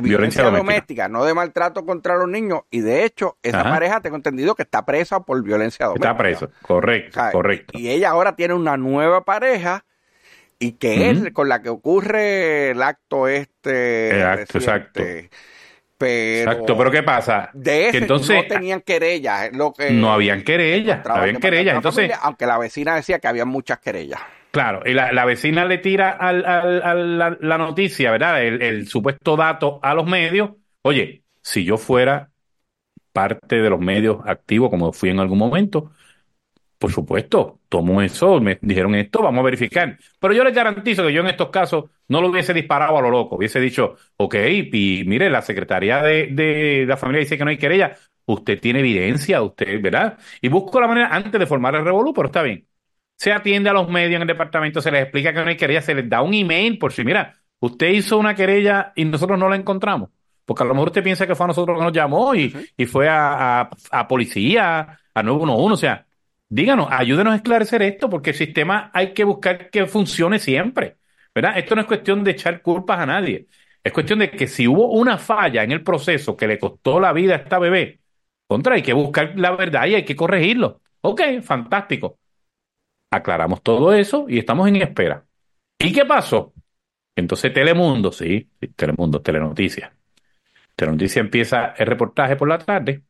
violencia, 0.02 0.42
doméstica. 0.50 1.08
no 1.08 1.24
de 1.24 1.32
maltrato 1.32 1.86
contra 1.86 2.16
los 2.16 2.28
niños. 2.28 2.62
Y 2.68 2.80
de 2.80 3.04
hecho, 3.04 3.38
esa 3.44 3.62
pareja 3.62 4.00
tengo 4.00 4.16
entendido 4.16 4.56
que 4.56 4.64
está 4.64 4.84
presa 4.84 5.20
por 5.20 5.40
violencia 5.44 5.86
doméstica. 5.86 6.10
Está 6.10 6.18
presa, 6.18 6.48
correcto, 6.62 7.20
correcto. 7.30 7.78
Y 7.78 7.90
ella 7.90 8.10
ahora 8.10 8.34
tiene 8.34 8.54
una 8.54 8.76
nueva 8.76 9.24
pareja 9.24 9.84
y 10.58 10.72
que 10.72 11.10
es 11.10 11.32
con 11.32 11.48
la 11.48 11.62
que 11.62 11.68
ocurre 11.68 12.70
el 12.70 12.82
acto 12.82 13.28
este. 13.28 14.20
exacto. 14.32 15.00
Pero 15.98 16.50
Exacto, 16.50 16.76
pero 16.76 16.90
¿qué 16.90 17.02
pasa? 17.02 17.50
De 17.54 17.88
que 17.90 17.98
entonces 17.98 18.36
no 18.36 18.44
tenían 18.46 18.82
querellas, 18.82 19.50
lo 19.52 19.72
que 19.72 19.90
no 19.90 20.12
habían 20.12 20.42
querellas, 20.42 21.04
no 21.06 21.14
habían 21.14 21.36
querellas, 21.36 21.76
entonces 21.76 22.12
aunque 22.20 22.44
la 22.44 22.58
vecina 22.58 22.94
decía 22.96 23.18
que 23.18 23.28
había 23.28 23.46
muchas 23.46 23.78
querellas. 23.78 24.20
Claro, 24.56 24.80
y 24.86 24.94
la, 24.94 25.24
vecina 25.26 25.66
le 25.66 25.76
tira 25.76 26.10
al, 26.10 26.42
al, 26.46 27.18
la, 27.18 27.58
noticia, 27.58 28.10
¿verdad? 28.10 28.42
El, 28.42 28.88
supuesto 28.88 29.36
dato 29.36 29.80
a 29.82 29.92
los 29.92 30.06
medios. 30.06 30.52
Oye, 30.80 31.24
si 31.42 31.64
yo 31.64 31.76
fuera 31.76 32.30
parte 33.12 33.56
de 33.56 33.68
los 33.68 33.80
medios 33.80 34.18
activos, 34.24 34.70
como 34.70 34.94
fui 34.94 35.10
en 35.10 35.20
algún 35.20 35.36
momento, 35.36 35.92
por 36.78 36.92
supuesto, 36.92 37.60
tomo 37.68 38.02
eso, 38.02 38.40
me 38.40 38.58
dijeron 38.60 38.94
esto, 38.94 39.22
vamos 39.22 39.40
a 39.40 39.44
verificar. 39.44 39.96
Pero 40.18 40.34
yo 40.34 40.44
les 40.44 40.54
garantizo 40.54 41.06
que 41.06 41.12
yo 41.12 41.22
en 41.22 41.28
estos 41.28 41.48
casos 41.50 41.84
no 42.08 42.20
lo 42.20 42.28
hubiese 42.28 42.52
disparado 42.52 42.98
a 42.98 43.00
lo 43.00 43.10
loco, 43.10 43.36
hubiese 43.36 43.60
dicho, 43.60 43.96
ok, 44.16 44.34
y 44.72 45.04
mire, 45.06 45.30
la 45.30 45.42
Secretaría 45.42 46.02
de, 46.02 46.28
de, 46.32 46.84
la 46.86 46.96
Familia 46.96 47.20
dice 47.20 47.38
que 47.38 47.44
no 47.44 47.50
hay 47.50 47.58
querella, 47.58 47.96
usted 48.26 48.60
tiene 48.60 48.80
evidencia, 48.80 49.42
usted, 49.42 49.80
¿verdad? 49.80 50.18
Y 50.40 50.48
busco 50.48 50.80
la 50.80 50.88
manera 50.88 51.08
antes 51.08 51.38
de 51.38 51.46
formar 51.46 51.74
el 51.74 51.84
revolú, 51.84 52.12
pero 52.12 52.26
está 52.26 52.42
bien. 52.42 52.66
Se 53.16 53.32
atiende 53.32 53.70
a 53.70 53.72
los 53.72 53.88
medios 53.88 54.16
en 54.16 54.22
el 54.22 54.28
departamento, 54.28 54.82
se 54.82 54.90
les 54.90 55.02
explica 55.02 55.32
que 55.32 55.40
no 55.40 55.48
hay 55.48 55.56
querella, 55.56 55.80
se 55.80 55.94
les 55.94 56.08
da 56.08 56.20
un 56.22 56.34
email 56.34 56.78
por 56.78 56.92
si, 56.92 57.04
mira, 57.04 57.34
usted 57.60 57.88
hizo 57.88 58.18
una 58.18 58.34
querella 58.34 58.92
y 58.94 59.04
nosotros 59.06 59.38
no 59.38 59.48
la 59.48 59.56
encontramos. 59.56 60.10
Porque 60.44 60.62
a 60.62 60.66
lo 60.66 60.74
mejor 60.74 60.88
usted 60.88 61.02
piensa 61.02 61.26
que 61.26 61.34
fue 61.34 61.44
a 61.44 61.48
nosotros 61.48 61.78
que 61.78 61.84
nos 61.84 61.92
llamó 61.92 62.34
y, 62.34 62.54
y 62.76 62.86
fue 62.86 63.08
a, 63.08 63.62
a, 63.62 63.70
a 63.90 64.08
policía, 64.08 64.98
a 65.14 65.22
911, 65.22 65.72
o 65.72 65.76
sea, 65.76 66.06
díganos, 66.48 66.88
ayúdenos 66.90 67.32
a 67.32 67.36
esclarecer 67.36 67.82
esto, 67.82 68.08
porque 68.10 68.30
el 68.30 68.36
sistema 68.36 68.90
hay 68.94 69.12
que 69.12 69.24
buscar 69.24 69.70
que 69.70 69.86
funcione 69.86 70.38
siempre. 70.38 70.96
¿Verdad? 71.34 71.58
Esto 71.58 71.74
no 71.74 71.82
es 71.82 71.86
cuestión 71.86 72.24
de 72.24 72.30
echar 72.30 72.62
culpas 72.62 72.98
a 72.98 73.06
nadie. 73.06 73.48
Es 73.84 73.92
cuestión 73.92 74.18
de 74.20 74.30
que 74.30 74.48
si 74.48 74.66
hubo 74.66 74.92
una 74.92 75.18
falla 75.18 75.62
en 75.62 75.70
el 75.72 75.82
proceso 75.84 76.36
que 76.36 76.48
le 76.48 76.58
costó 76.58 76.98
la 76.98 77.12
vida 77.12 77.34
a 77.34 77.38
esta 77.38 77.58
bebé, 77.58 78.00
contra, 78.46 78.74
hay 78.74 78.82
que 78.82 78.92
buscar 78.92 79.38
la 79.38 79.50
verdad 79.54 79.86
y 79.86 79.96
hay 79.96 80.04
que 80.04 80.16
corregirlo. 80.16 80.80
Ok, 81.02 81.20
fantástico. 81.42 82.18
Aclaramos 83.10 83.62
todo 83.62 83.92
eso 83.92 84.26
y 84.28 84.38
estamos 84.38 84.66
en 84.68 84.76
espera. 84.76 85.24
¿Y 85.78 85.92
qué 85.92 86.04
pasó? 86.04 86.52
Entonces 87.14 87.52
Telemundo, 87.52 88.12
sí, 88.12 88.50
Telemundo, 88.74 89.22
Telenoticias. 89.22 89.92
Telenoticias 90.74 91.24
empieza 91.24 91.74
el 91.76 91.86
reportaje 91.86 92.36
por 92.36 92.48
la 92.48 92.58
tarde 92.58 93.02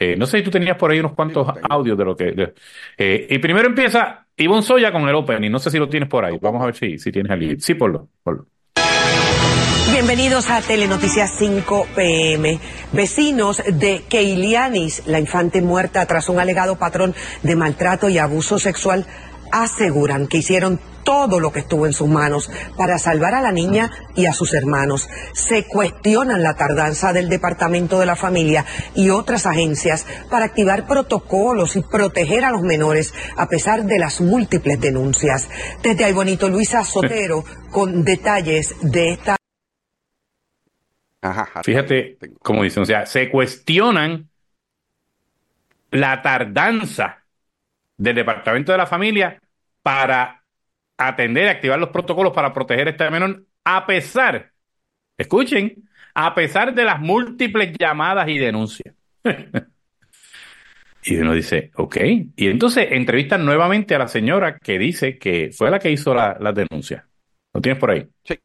Eh, 0.00 0.14
no 0.16 0.26
sé 0.26 0.38
si 0.38 0.44
tú 0.44 0.50
tenías 0.50 0.76
por 0.76 0.92
ahí 0.92 1.00
unos 1.00 1.14
cuantos 1.14 1.48
audios 1.68 1.98
de 1.98 2.04
lo 2.04 2.16
que... 2.16 2.52
eh, 2.96 3.26
y 3.30 3.38
primero 3.38 3.66
empieza 3.66 4.26
Ivonne 4.36 4.62
Soya 4.62 4.92
con 4.92 5.08
el 5.08 5.14
opening. 5.14 5.50
No 5.50 5.58
sé 5.58 5.70
si 5.70 5.78
lo 5.78 5.88
tienes 5.88 6.08
por 6.08 6.24
ahí. 6.24 6.38
Vamos 6.40 6.62
a 6.62 6.66
ver 6.66 6.76
si, 6.76 6.98
si 6.98 7.10
tienes 7.10 7.32
allí. 7.32 7.56
Sí, 7.58 7.74
ponlo, 7.74 8.08
ponlo. 8.22 8.46
Bienvenidos 9.90 10.50
a 10.50 10.60
Telenoticias 10.60 11.34
5 11.38 11.88
PM. 11.96 12.60
Vecinos 12.92 13.60
de 13.66 14.04
Keilianis, 14.08 15.04
la 15.08 15.18
infante 15.18 15.60
muerta 15.62 16.06
tras 16.06 16.28
un 16.28 16.38
alegado 16.38 16.78
patrón 16.78 17.16
de 17.42 17.56
maltrato 17.56 18.08
y 18.08 18.18
abuso 18.18 18.60
sexual, 18.60 19.04
aseguran 19.50 20.28
que 20.28 20.38
hicieron 20.38 20.78
todo 21.08 21.40
lo 21.40 21.50
que 21.50 21.60
estuvo 21.60 21.86
en 21.86 21.94
sus 21.94 22.06
manos 22.06 22.50
para 22.76 22.98
salvar 22.98 23.34
a 23.34 23.40
la 23.40 23.50
niña 23.50 23.90
y 24.14 24.26
a 24.26 24.34
sus 24.34 24.52
hermanos. 24.52 25.08
Se 25.32 25.66
cuestionan 25.66 26.42
la 26.42 26.52
tardanza 26.52 27.14
del 27.14 27.30
Departamento 27.30 27.98
de 27.98 28.04
la 28.04 28.14
Familia 28.14 28.66
y 28.94 29.08
otras 29.08 29.46
agencias 29.46 30.06
para 30.30 30.44
activar 30.44 30.86
protocolos 30.86 31.76
y 31.76 31.80
proteger 31.80 32.44
a 32.44 32.50
los 32.50 32.60
menores 32.60 33.14
a 33.38 33.48
pesar 33.48 33.84
de 33.84 33.98
las 33.98 34.20
múltiples 34.20 34.78
denuncias. 34.78 35.48
Desde 35.82 36.04
ahí 36.04 36.12
bonito 36.12 36.50
Luisa 36.50 36.84
Sotero 36.84 37.42
con 37.70 38.04
detalles 38.04 38.76
de 38.82 39.12
esta. 39.12 39.36
Fíjate 41.64 42.18
cómo 42.42 42.64
dicen, 42.64 42.82
o 42.82 42.86
sea, 42.86 43.06
se 43.06 43.30
cuestionan 43.30 44.28
la 45.90 46.20
tardanza 46.20 47.24
del 47.96 48.14
Departamento 48.14 48.72
de 48.72 48.78
la 48.78 48.86
Familia 48.86 49.40
para 49.82 50.37
atender, 50.98 51.48
activar 51.48 51.78
los 51.78 51.90
protocolos 51.90 52.32
para 52.32 52.52
proteger 52.52 52.88
a 52.88 52.90
este 52.90 53.10
menor, 53.10 53.44
a 53.64 53.86
pesar, 53.86 54.52
escuchen, 55.16 55.88
a 56.14 56.34
pesar 56.34 56.74
de 56.74 56.84
las 56.84 57.00
múltiples 57.00 57.72
llamadas 57.78 58.28
y 58.28 58.38
denuncias. 58.38 58.94
y 61.04 61.16
uno 61.16 61.32
dice, 61.32 61.70
ok. 61.76 61.96
Y 62.36 62.48
entonces 62.48 62.88
entrevistan 62.90 63.44
nuevamente 63.44 63.94
a 63.94 63.98
la 63.98 64.08
señora 64.08 64.58
que 64.58 64.78
dice 64.78 65.18
que 65.18 65.50
fue 65.56 65.70
la 65.70 65.78
que 65.78 65.90
hizo 65.90 66.12
la, 66.12 66.36
la 66.40 66.52
denuncia. 66.52 67.06
¿Lo 67.54 67.60
tienes 67.60 67.80
por 67.80 67.90
ahí? 67.92 68.06
Sí 68.24 68.38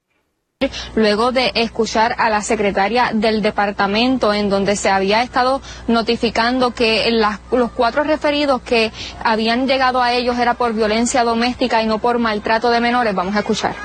luego 0.95 1.31
de 1.31 1.51
escuchar 1.55 2.15
a 2.17 2.29
la 2.29 2.41
secretaria 2.41 3.11
del 3.13 3.41
departamento 3.41 4.33
en 4.33 4.49
donde 4.49 4.75
se 4.75 4.89
había 4.89 5.21
estado 5.23 5.61
notificando 5.87 6.73
que 6.73 7.11
los 7.51 7.71
cuatro 7.71 8.03
referidos 8.03 8.61
que 8.61 8.91
habían 9.23 9.67
llegado 9.67 10.01
a 10.01 10.13
ellos 10.13 10.37
era 10.37 10.53
por 10.55 10.73
violencia 10.73 11.23
doméstica 11.23 11.81
y 11.81 11.85
no 11.85 11.99
por 11.99 12.19
maltrato 12.19 12.69
de 12.69 12.79
menores. 12.79 13.15
Vamos 13.15 13.35
a 13.35 13.39
escuchar. 13.39 13.75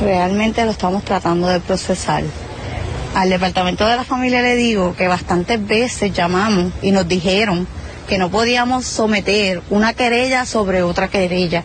Realmente 0.00 0.64
lo 0.64 0.72
estamos 0.72 1.04
tratando 1.04 1.48
de 1.48 1.60
procesar. 1.60 2.24
Al 3.14 3.28
departamento 3.28 3.86
de 3.86 3.96
la 3.96 4.04
familia 4.04 4.42
le 4.42 4.56
digo 4.56 4.96
que 4.96 5.06
bastantes 5.06 5.64
veces 5.64 6.12
llamamos 6.12 6.72
y 6.80 6.90
nos 6.92 7.06
dijeron 7.06 7.66
que 8.08 8.18
no 8.18 8.30
podíamos 8.30 8.86
someter 8.86 9.62
una 9.70 9.92
querella 9.92 10.44
sobre 10.46 10.82
otra 10.82 11.08
querella, 11.08 11.62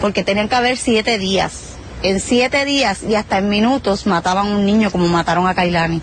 porque 0.00 0.24
tenían 0.24 0.48
que 0.48 0.54
haber 0.56 0.76
siete 0.76 1.18
días 1.18 1.73
en 2.04 2.20
siete 2.20 2.66
días 2.66 3.02
y 3.02 3.14
hasta 3.14 3.38
en 3.38 3.48
minutos 3.48 4.06
mataban 4.06 4.46
a 4.46 4.50
un 4.50 4.66
niño 4.66 4.90
como 4.90 5.08
mataron 5.08 5.48
a 5.48 5.54
Kailani. 5.54 6.02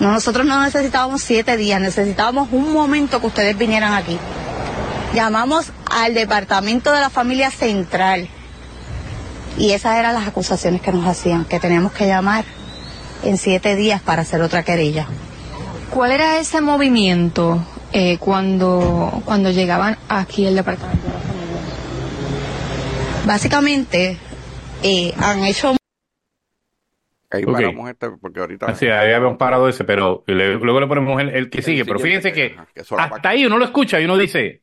nosotros 0.00 0.46
no 0.46 0.62
necesitábamos 0.62 1.22
siete 1.22 1.58
días, 1.58 1.80
necesitábamos 1.80 2.48
un 2.50 2.72
momento 2.72 3.20
que 3.20 3.26
ustedes 3.26 3.56
vinieran 3.56 3.92
aquí. 3.92 4.18
Llamamos 5.14 5.70
al 5.90 6.14
departamento 6.14 6.92
de 6.92 7.00
la 7.00 7.10
familia 7.10 7.50
central 7.50 8.26
y 9.58 9.72
esas 9.72 9.98
eran 9.98 10.14
las 10.14 10.26
acusaciones 10.26 10.80
que 10.80 10.90
nos 10.90 11.06
hacían, 11.06 11.44
que 11.44 11.60
teníamos 11.60 11.92
que 11.92 12.06
llamar 12.06 12.44
en 13.22 13.36
siete 13.36 13.76
días 13.76 14.00
para 14.00 14.22
hacer 14.22 14.40
otra 14.40 14.62
querella. 14.62 15.06
¿Cuál 15.90 16.10
era 16.10 16.38
ese 16.38 16.62
movimiento 16.62 17.62
eh, 17.92 18.16
cuando, 18.18 19.22
cuando 19.26 19.50
llegaban 19.50 19.98
aquí 20.08 20.46
el 20.46 20.56
departamento? 20.56 21.33
Básicamente, 23.26 24.18
eh, 24.82 25.12
han 25.18 25.44
hecho... 25.44 25.74
Ahí 27.30 27.44
paramos 27.44 27.90
este, 27.90 28.10
porque 28.10 28.40
ahorita... 28.40 28.66
Así, 28.66 28.86
ahí 28.86 29.12
habíamos 29.12 29.38
parado 29.38 29.68
ese, 29.68 29.84
pero 29.84 30.22
luego 30.26 30.80
le 30.80 30.86
ponemos 30.86 31.20
el, 31.20 31.50
que 31.50 31.62
sigue. 31.62 31.84
pero 31.84 31.98
fíjense 31.98 32.32
que, 32.32 32.56
hasta 32.96 33.28
ahí 33.28 33.46
uno 33.46 33.58
lo 33.58 33.64
escucha 33.64 34.00
y 34.00 34.04
uno 34.04 34.16
dice, 34.16 34.62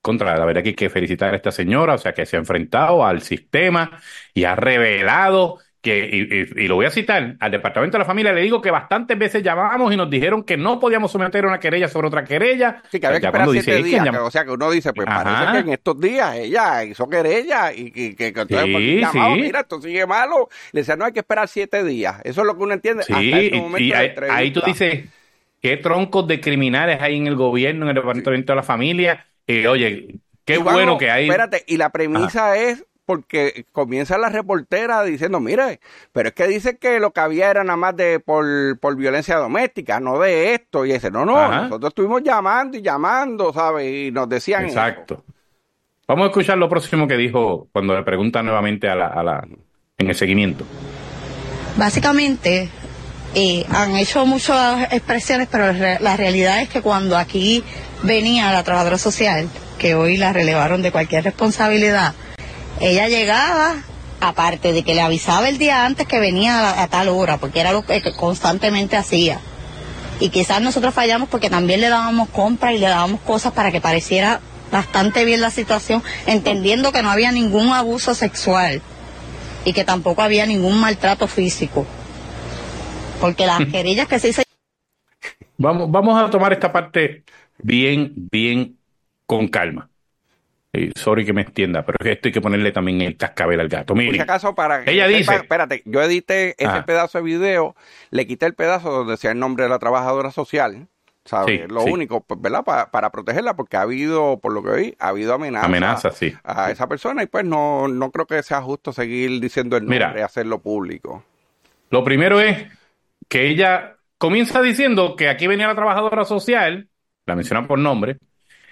contra, 0.00 0.36
la 0.36 0.44
verdad 0.44 0.62
que 0.62 0.70
hay 0.70 0.74
que 0.74 0.90
felicitar 0.90 1.32
a 1.32 1.36
esta 1.36 1.50
señora, 1.50 1.94
o 1.94 1.98
sea, 1.98 2.12
que 2.12 2.26
se 2.26 2.36
ha 2.36 2.40
enfrentado 2.40 3.04
al 3.04 3.22
sistema 3.22 3.98
y 4.34 4.44
ha 4.44 4.54
revelado 4.54 5.58
que, 5.82 6.46
y, 6.56 6.68
lo 6.68 6.76
voy 6.76 6.86
a 6.86 6.90
citar, 6.90 7.34
al 7.40 7.50
Departamento 7.50 7.96
de 7.96 7.98
la 7.98 8.04
Familia 8.04 8.32
le 8.32 8.42
digo 8.42 8.62
que 8.62 8.70
bastantes 8.70 9.18
veces 9.18 9.42
llamábamos 9.42 9.92
y 9.92 9.96
nos 9.96 10.08
dijeron 10.08 10.44
que 10.44 10.56
no 10.56 10.78
podíamos 10.78 11.10
someter 11.10 11.44
una 11.44 11.58
querella 11.58 11.88
sobre 11.88 12.06
otra 12.06 12.22
querella. 12.22 12.80
Sí, 12.88 13.00
que 13.00 13.08
había 13.08 13.18
que 13.18 13.26
esperar 13.26 13.48
siete 13.50 13.82
días, 13.82 14.08
o 14.16 14.30
sea, 14.30 14.44
que 14.44 14.52
uno 14.52 14.70
dice, 14.70 14.92
pues 14.92 15.08
parece 15.08 15.52
que 15.52 15.58
en 15.58 15.68
estos 15.70 16.00
días 16.00 16.36
ella 16.36 16.84
hizo 16.84 17.08
querella 17.08 17.72
y, 17.72 17.90
que, 17.90 18.14
que, 18.14 18.32
que 18.32 18.46
sí, 18.46 19.00
llamado, 19.00 19.34
mira, 19.34 19.60
esto 19.60 19.82
sigue 19.82 20.06
malo. 20.06 20.48
Le 20.70 20.82
decía, 20.82 20.94
no 20.94 21.04
hay 21.04 21.12
que 21.12 21.18
esperar 21.18 21.48
siete 21.48 21.82
días. 21.82 22.20
Eso 22.22 22.42
es 22.42 22.46
lo 22.46 22.56
que 22.56 22.62
uno 22.62 22.74
entiende. 22.74 23.02
Sí, 23.02 23.50
y, 23.78 23.92
ahí, 23.92 24.52
tú 24.52 24.62
dices, 24.64 25.06
¿qué 25.60 25.78
troncos 25.78 26.28
de 26.28 26.40
criminales 26.40 27.02
hay 27.02 27.16
en 27.16 27.26
el 27.26 27.34
gobierno, 27.34 27.86
en 27.86 27.96
el 27.96 27.96
Departamento 27.96 28.52
de 28.52 28.56
la 28.56 28.62
Familia? 28.62 29.26
Y 29.48 29.66
oye, 29.66 30.14
qué 30.44 30.58
bueno 30.58 30.96
que 30.96 31.10
hay. 31.10 31.24
Espérate, 31.24 31.64
y 31.66 31.76
la 31.76 31.90
premisa 31.90 32.56
es 32.56 32.84
porque 33.04 33.66
comienza 33.72 34.18
la 34.18 34.28
reportera 34.28 35.02
diciendo, 35.02 35.40
mire, 35.40 35.80
pero 36.12 36.28
es 36.28 36.34
que 36.34 36.46
dice 36.46 36.76
que 36.76 37.00
lo 37.00 37.12
que 37.12 37.20
había 37.20 37.50
era 37.50 37.64
nada 37.64 37.76
más 37.76 37.96
de 37.96 38.20
por, 38.20 38.78
por 38.78 38.96
violencia 38.96 39.36
doméstica, 39.36 40.00
no 40.00 40.18
de 40.18 40.54
esto. 40.54 40.86
Y 40.86 40.92
dice, 40.92 41.10
no, 41.10 41.24
no, 41.24 41.48
nosotros 41.48 41.90
estuvimos 41.90 42.22
llamando 42.22 42.76
y 42.76 42.82
llamando, 42.82 43.52
¿sabes? 43.52 43.92
Y 43.92 44.10
nos 44.10 44.28
decían. 44.28 44.64
Exacto. 44.64 45.24
Vamos 46.06 46.24
a 46.24 46.28
escuchar 46.28 46.58
lo 46.58 46.68
próximo 46.68 47.06
que 47.06 47.16
dijo 47.16 47.68
cuando 47.72 47.94
le 47.94 48.02
pregunta 48.02 48.42
nuevamente 48.42 48.88
a 48.88 48.94
la, 48.94 49.06
a 49.06 49.22
la, 49.22 49.46
en 49.98 50.08
el 50.08 50.14
seguimiento. 50.14 50.64
Básicamente, 51.76 52.68
eh, 53.34 53.64
han 53.70 53.96
hecho 53.96 54.26
muchas 54.26 54.92
expresiones, 54.92 55.48
pero 55.50 55.72
la 55.72 56.16
realidad 56.16 56.60
es 56.60 56.68
que 56.68 56.82
cuando 56.82 57.16
aquí 57.16 57.64
venía 58.02 58.52
la 58.52 58.62
trabajadora 58.62 58.98
social, 58.98 59.48
que 59.78 59.94
hoy 59.94 60.16
la 60.18 60.32
relevaron 60.32 60.82
de 60.82 60.92
cualquier 60.92 61.24
responsabilidad, 61.24 62.14
ella 62.82 63.06
llegaba, 63.06 63.76
aparte 64.20 64.72
de 64.72 64.82
que 64.82 64.96
le 64.96 65.02
avisaba 65.02 65.48
el 65.48 65.56
día 65.56 65.86
antes 65.86 66.04
que 66.08 66.18
venía 66.18 66.82
a, 66.82 66.88
tal 66.88 67.08
hora, 67.08 67.38
porque 67.38 67.60
era 67.60 67.72
lo 67.72 67.86
que 67.86 68.02
constantemente 68.16 68.96
hacía. 68.96 69.38
Y 70.18 70.30
quizás 70.30 70.60
nosotros 70.60 70.92
fallamos 70.92 71.28
porque 71.28 71.48
también 71.48 71.80
le 71.80 71.88
dábamos 71.88 72.28
compras 72.30 72.74
y 72.74 72.78
le 72.78 72.88
dábamos 72.88 73.20
cosas 73.20 73.52
para 73.52 73.70
que 73.70 73.80
pareciera 73.80 74.40
bastante 74.72 75.24
bien 75.24 75.40
la 75.40 75.50
situación, 75.50 76.02
entendiendo 76.26 76.90
que 76.90 77.04
no 77.04 77.10
había 77.10 77.30
ningún 77.30 77.68
abuso 77.68 78.16
sexual 78.16 78.82
y 79.64 79.72
que 79.74 79.84
tampoco 79.84 80.22
había 80.22 80.44
ningún 80.44 80.80
maltrato 80.80 81.28
físico. 81.28 81.86
Porque 83.20 83.46
las 83.46 83.64
querellas 83.70 84.08
que 84.08 84.18
se 84.18 84.42
Vamos, 85.56 85.88
vamos 85.88 86.20
a 86.20 86.28
tomar 86.30 86.52
esta 86.52 86.72
parte 86.72 87.22
bien, 87.58 88.12
bien 88.16 88.76
con 89.24 89.46
calma 89.46 89.88
sorry 90.94 91.26
que 91.26 91.32
me 91.32 91.42
extienda, 91.42 91.84
pero 91.84 91.96
es 92.00 92.04
que 92.04 92.12
esto 92.12 92.28
hay 92.28 92.32
que 92.32 92.40
ponerle 92.40 92.72
también 92.72 93.00
el 93.02 93.16
cascabel 93.16 93.60
al 93.60 93.68
gato. 93.68 93.94
Mire, 93.94 94.20
acaso 94.20 94.54
para 94.54 94.84
ella 94.84 95.06
dice, 95.06 95.34
espérate, 95.34 95.82
yo 95.84 96.02
edité 96.02 96.54
ese 96.58 96.82
pedazo 96.82 97.18
de 97.18 97.24
video, 97.24 97.76
le 98.10 98.26
quité 98.26 98.46
el 98.46 98.54
pedazo 98.54 98.90
donde 98.90 99.12
decía 99.12 99.32
el 99.32 99.38
nombre 99.38 99.64
de 99.64 99.70
la 99.70 99.78
trabajadora 99.78 100.30
social, 100.30 100.88
¿sabes? 101.24 101.68
lo 101.70 101.84
único, 101.84 102.22
pues, 102.22 102.40
¿verdad? 102.40 102.64
Para, 102.64 103.10
protegerla, 103.10 103.54
porque 103.54 103.76
ha 103.76 103.82
habido, 103.82 104.38
por 104.40 104.52
lo 104.52 104.62
que 104.62 104.70
vi, 104.70 104.96
ha 104.98 105.08
habido 105.08 105.34
amenazas 105.34 105.66
amenaza, 105.66 106.10
sí. 106.10 106.34
a 106.42 106.70
esa 106.70 106.88
persona 106.88 107.22
y 107.22 107.26
pues 107.26 107.44
no, 107.44 107.88
no 107.88 108.10
creo 108.10 108.26
que 108.26 108.42
sea 108.42 108.62
justo 108.62 108.92
seguir 108.92 109.40
diciendo 109.40 109.76
el 109.76 109.84
nombre 109.84 110.20
y 110.20 110.22
hacerlo 110.22 110.60
público. 110.60 111.24
Lo 111.90 112.02
primero 112.02 112.40
es 112.40 112.66
que 113.28 113.48
ella 113.48 113.96
comienza 114.16 114.62
diciendo 114.62 115.16
que 115.16 115.28
aquí 115.28 115.46
venía 115.46 115.66
la 115.66 115.74
trabajadora 115.74 116.24
social, 116.24 116.88
la 117.26 117.36
menciona 117.36 117.66
por 117.66 117.78
nombre, 117.78 118.16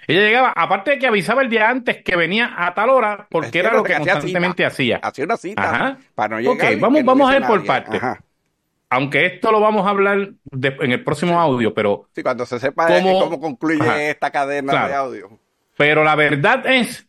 ella 0.07 0.21
llegaba, 0.21 0.53
aparte 0.55 0.91
de 0.91 0.99
que 0.99 1.07
avisaba 1.07 1.41
el 1.41 1.49
día 1.49 1.69
antes 1.69 2.03
que 2.03 2.15
venía 2.15 2.53
a 2.57 2.73
tal 2.73 2.89
hora, 2.89 3.27
porque 3.29 3.59
era 3.59 3.73
lo 3.73 3.83
que, 3.83 3.93
constantemente 3.93 4.65
hacía. 4.65 4.99
Hacía 5.01 5.25
una 5.25 5.37
cita 5.37 5.97
para 6.15 6.35
no 6.35 6.41
llegar. 6.41 6.73
Ok, 6.73 6.79
vamos, 6.79 7.03
vamos 7.03 7.29
a 7.29 7.33
ver 7.33 7.47
por 7.47 7.65
partes. 7.65 8.01
Aunque 8.89 9.25
esto 9.25 9.51
lo 9.51 9.61
vamos 9.61 9.85
a 9.87 9.89
hablar 9.91 10.31
en 10.51 10.91
el 10.91 11.03
próximo 11.03 11.39
audio, 11.39 11.73
pero. 11.73 12.09
Sí, 12.13 12.23
cuando 12.23 12.45
se 12.45 12.59
sepa 12.59 12.87
cómo, 12.87 13.39
concluye 13.39 14.09
esta 14.09 14.31
cadena 14.31 14.87
de 14.87 14.93
audio. 14.93 15.39
Pero 15.77 16.03
la 16.03 16.15
verdad 16.15 16.65
es 16.67 17.07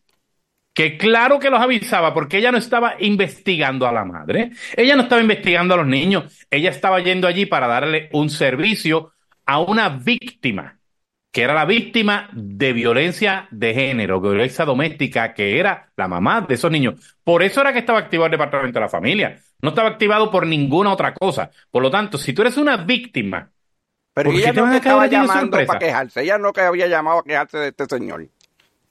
que 0.75 0.97
claro 0.97 1.39
que 1.39 1.51
los 1.51 1.61
avisaba 1.61 2.15
porque 2.15 2.39
ella 2.39 2.53
no 2.53 2.59
estaba 2.59 2.95
investigando 3.01 3.87
a 3.87 3.93
la 3.93 4.05
madre, 4.05 4.53
ella 4.77 4.97
no 4.97 5.03
estaba 5.03 5.21
investigando 5.21 5.75
a 5.75 5.79
los 5.79 5.87
niños, 5.87 6.47
ella 6.51 6.71
estaba 6.71 7.01
yendo 7.01 7.27
allí 7.27 7.47
para 7.47 7.67
darle 7.67 8.09
un 8.13 8.31
servicio 8.31 9.13
a 9.45 9.59
una 9.59 9.89
víctima 9.89 10.79
que 11.33 11.43
era 11.43 11.55
la 11.55 11.65
víctima 11.65 12.29
de 12.33 12.75
violencia 12.75 13.49
de 13.51 13.73
género, 13.73 14.21
violencia 14.21 14.67
doméstica, 14.67 15.33
que 15.33 15.59
era 15.59 15.91
la 15.97 16.07
mamá 16.07 16.43
de 16.43 16.55
esos 16.55 16.71
niños. 16.71 17.17
Por 17.25 17.43
eso 17.43 17.63
era 17.63 17.73
que 17.73 17.79
estaba 17.79 18.01
activado 18.01 18.27
el 18.27 18.33
Departamento 18.33 18.79
de 18.79 18.85
la 18.85 18.91
Familia. 18.91 19.41
No 19.63 19.71
estaba 19.71 19.89
activado 19.89 20.31
por 20.31 20.47
ninguna 20.47 20.93
otra 20.93 21.15
cosa. 21.15 21.51
Por 21.71 21.83
lo 21.83 21.91
tanto, 21.91 22.19
si 22.19 22.35
tú 22.35 22.43
eres 22.43 22.59
una 22.59 22.77
víctima 22.77 23.51
Pero 24.13 24.31
ella 24.31 24.53
no 24.53 24.71
estaba 24.75 25.07
llamando 25.07 25.65
para 25.65 25.79
quejarse, 25.79 26.23
ella 26.23 26.37
no 26.37 26.53
que 26.53 26.61
había 26.61 26.87
llamado 26.87 27.21
a 27.21 27.25
quejarse 27.25 27.59
de 27.59 27.69
este 27.69 27.87
señor. 27.87 28.29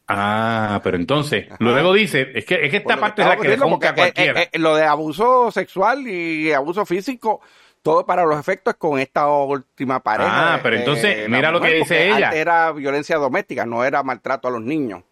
Ah, 0.08 0.82
pero 0.84 0.98
entonces, 0.98 1.48
luego 1.60 1.94
dice, 1.94 2.32
es 2.34 2.44
que, 2.44 2.66
es 2.66 2.72
que 2.72 2.78
esta 2.78 2.98
parte 2.98 3.22
es 3.22 3.28
la 3.28 3.38
que 3.38 3.48
le 3.48 3.54
a 3.54 3.56
eh, 3.56 3.94
cualquiera. 3.96 4.42
Eh, 4.42 4.50
eh, 4.52 4.60
lo 4.60 4.76
de 4.76 4.84
abuso 4.84 5.52
sexual 5.52 6.06
y 6.08 6.52
abuso 6.52 6.86
físico, 6.86 7.40
todo 7.82 8.06
para 8.06 8.26
los 8.26 8.40
efectos 8.40 8.76
con 8.76 9.00
esta 9.00 9.28
última 9.30 10.02
pareja. 10.02 10.56
Ah, 10.56 10.60
pero 10.62 10.78
entonces, 10.78 11.28
mira 11.30 11.52
lo 11.52 11.62
que 11.62 11.74
dice 11.74 12.10
ella. 12.10 12.32
Era 12.32 12.72
violencia 12.72 13.18
doméstica, 13.18 13.66
no 13.66 13.84
era 13.84 14.04
maltrato 14.04 14.48
a 14.48 14.52
los 14.52 14.62
niños. 14.62 15.04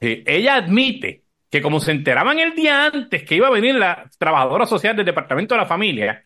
ella 0.00 0.56
admite 0.56 1.22
que 1.50 1.60
como 1.60 1.80
se 1.80 1.92
enteraban 1.92 2.38
el 2.38 2.54
día 2.54 2.86
antes 2.86 3.24
que 3.24 3.34
iba 3.34 3.48
a 3.48 3.50
venir 3.50 3.74
la 3.74 4.08
trabajadora 4.18 4.66
social 4.66 4.96
del 4.96 5.04
Departamento 5.04 5.54
de 5.54 5.60
la 5.60 5.66
Familia, 5.66 6.24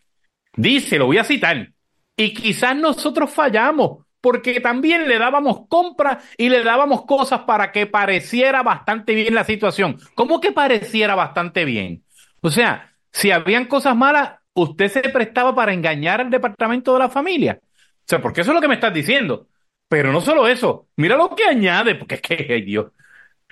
dice, 0.54 0.98
lo 0.98 1.06
voy 1.06 1.18
a 1.18 1.24
citar, 1.24 1.72
y 2.16 2.32
quizás 2.32 2.76
nosotros 2.76 3.30
fallamos 3.30 4.06
porque 4.20 4.60
también 4.60 5.08
le 5.08 5.18
dábamos 5.18 5.68
compras 5.68 6.24
y 6.36 6.48
le 6.48 6.64
dábamos 6.64 7.04
cosas 7.04 7.42
para 7.42 7.70
que 7.70 7.86
pareciera 7.86 8.62
bastante 8.62 9.14
bien 9.14 9.34
la 9.34 9.44
situación. 9.44 9.98
¿Cómo 10.14 10.40
que 10.40 10.50
pareciera 10.52 11.14
bastante 11.14 11.64
bien? 11.64 12.02
O 12.40 12.50
sea, 12.50 12.92
si 13.12 13.30
habían 13.30 13.66
cosas 13.66 13.94
malas, 13.94 14.40
usted 14.56 14.88
se 14.88 15.02
prestaba 15.02 15.54
para 15.54 15.72
engañar 15.72 16.20
al 16.20 16.30
departamento 16.30 16.92
de 16.92 16.98
la 16.98 17.08
familia. 17.08 17.60
O 17.62 18.08
sea, 18.08 18.20
porque 18.20 18.40
eso 18.40 18.50
es 18.50 18.54
lo 18.54 18.60
que 18.60 18.68
me 18.68 18.74
estás 18.74 18.92
diciendo. 18.92 19.48
Pero 19.88 20.12
no 20.12 20.20
solo 20.20 20.48
eso, 20.48 20.88
mira 20.96 21.16
lo 21.16 21.34
que 21.36 21.44
añade, 21.44 21.94
porque 21.94 22.16
es 22.16 22.20
que, 22.22 22.62
Dios, 22.62 22.90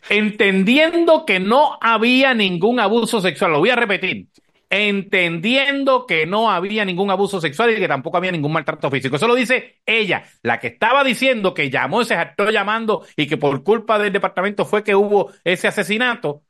entendiendo 0.09 1.25
que 1.25 1.39
no 1.39 1.79
había 1.81 2.35
ningún 2.35 2.81
abuso 2.81 3.21
sexual, 3.21 3.53
lo 3.53 3.61
voy 3.61 3.71
a 3.71 3.77
repetir, 3.77 4.29
entendiendo 4.69 6.07
que 6.07 6.27
no 6.27 6.51
había 6.51 6.85
ningún 6.85 7.11
abuso 7.11 7.41
sexual 7.41 7.71
y 7.71 7.77
que 7.77 7.87
tampoco 7.87 8.17
había 8.17 8.33
ningún 8.33 8.53
maltrato 8.53 8.91
físico. 8.91 9.17
Eso 9.17 9.29
lo 9.29 9.37
dice 9.37 9.81
ella, 9.87 10.25
la 10.43 10.59
que 10.59 10.69
estaba 10.69 11.05
diciendo 11.05 11.55
que 11.55 11.71
llamó, 11.71 12.03
se 12.05 12.15
actor 12.15 12.51
llamando 12.51 13.07
y 13.17 13.29
que 13.29 13.37
por 13.37 13.63
culpa 13.63 13.99
del 13.99 14.13
departamento 14.13 14.65
fue 14.65 14.83
que 14.83 14.97
hubo 14.97 15.33
ese 15.45 15.69
asesinato. 15.69 16.43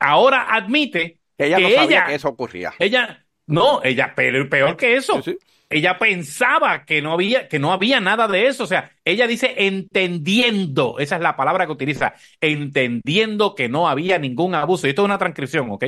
Ahora 0.00 0.46
admite 0.54 1.17
ella 1.38 1.56
que 1.56 1.62
no 1.62 1.70
sabía 1.70 2.04
que 2.04 2.14
eso 2.14 2.28
ocurría. 2.28 2.72
Ella, 2.78 3.24
no, 3.46 3.82
ella, 3.82 4.12
pero 4.14 4.48
peor 4.48 4.76
que 4.76 4.96
eso. 4.96 5.22
Ella 5.70 5.98
pensaba 5.98 6.84
que 6.86 7.02
no 7.02 7.12
había, 7.12 7.46
que 7.46 7.58
no 7.58 7.72
había 7.72 8.00
nada 8.00 8.26
de 8.26 8.46
eso. 8.46 8.64
O 8.64 8.66
sea, 8.66 8.90
ella 9.04 9.26
dice 9.26 9.54
entendiendo, 9.58 10.98
esa 10.98 11.16
es 11.16 11.22
la 11.22 11.36
palabra 11.36 11.66
que 11.66 11.72
utiliza, 11.72 12.14
entendiendo 12.40 13.54
que 13.54 13.68
no 13.68 13.88
había 13.88 14.18
ningún 14.18 14.54
abuso. 14.54 14.86
Y 14.86 14.90
esto 14.90 15.02
es 15.02 15.06
una 15.06 15.18
transcripción, 15.18 15.70
¿ok? 15.70 15.84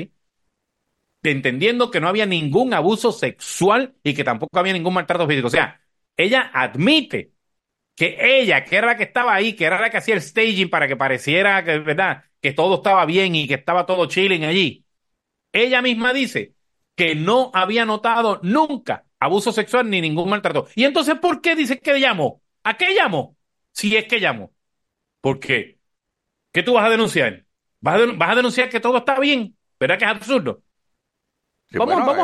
entendiendo 1.23 1.91
que 1.91 2.01
no 2.01 2.09
había 2.09 2.27
ningún 2.27 2.73
abuso 2.75 3.13
sexual 3.13 3.95
y 4.03 4.15
que 4.15 4.25
tampoco 4.25 4.59
había 4.59 4.73
ningún 4.73 4.95
maltrato 4.95 5.27
físico. 5.27 5.49
O 5.49 5.51
sea, 5.51 5.81
ella 6.17 6.51
admite 6.53 7.33
que 7.97 8.19
ella, 8.41 8.65
que 8.65 8.77
era 8.77 8.89
la 8.89 8.97
que 8.97 9.05
estaba 9.05 9.35
ahí, 9.35 9.55
que 9.55 9.65
era 9.65 9.81
la 9.81 9.91
que 9.91 9.99
hacía 9.99 10.15
el 10.15 10.23
staging 10.23 10.71
para 10.71 10.89
que 10.89 10.97
pareciera 10.97 11.65
que, 11.65 11.79
¿verdad? 11.79 12.25
que 12.41 12.53
todo 12.53 12.77
estaba 12.77 13.05
bien 13.07 13.35
y 13.35 13.47
que 13.49 13.55
estaba 13.55 13.87
todo 13.87 14.07
chilling 14.07 14.45
allí, 14.45 14.87
ella 15.53 15.83
misma 15.83 16.13
dice 16.13 16.55
que 16.95 17.15
no 17.15 17.51
había 17.55 17.85
notado 17.85 18.41
nunca 18.43 19.07
abuso 19.19 19.53
sexual 19.53 19.89
ni 19.91 20.01
ningún 20.01 20.29
maltrato. 20.31 20.69
Y 20.75 20.85
entonces, 20.85 21.17
¿por 21.19 21.41
qué 21.41 21.57
dice 21.57 21.79
que 21.79 21.99
llamó? 22.01 22.43
¿A 22.65 22.77
qué 22.77 22.95
llamó? 22.95 23.37
Si 23.73 23.97
es 23.97 24.07
que 24.07 24.21
llamó. 24.21 24.53
¿Por 25.21 25.41
qué? 25.41 25.81
¿Qué 26.53 26.63
tú 26.63 26.75
vas 26.75 26.87
a 26.87 26.91
denunciar? 26.91 27.47
¿Vas 27.81 28.01
a, 28.03 28.07
vas 28.15 28.31
a 28.31 28.37
denunciar 28.37 28.71
que 28.71 28.81
todo 28.81 28.99
está 28.99 29.19
bien? 29.21 29.57
¿Verdad 29.81 29.99
que 29.99 30.05
es 30.05 30.11
absurdo? 30.11 30.63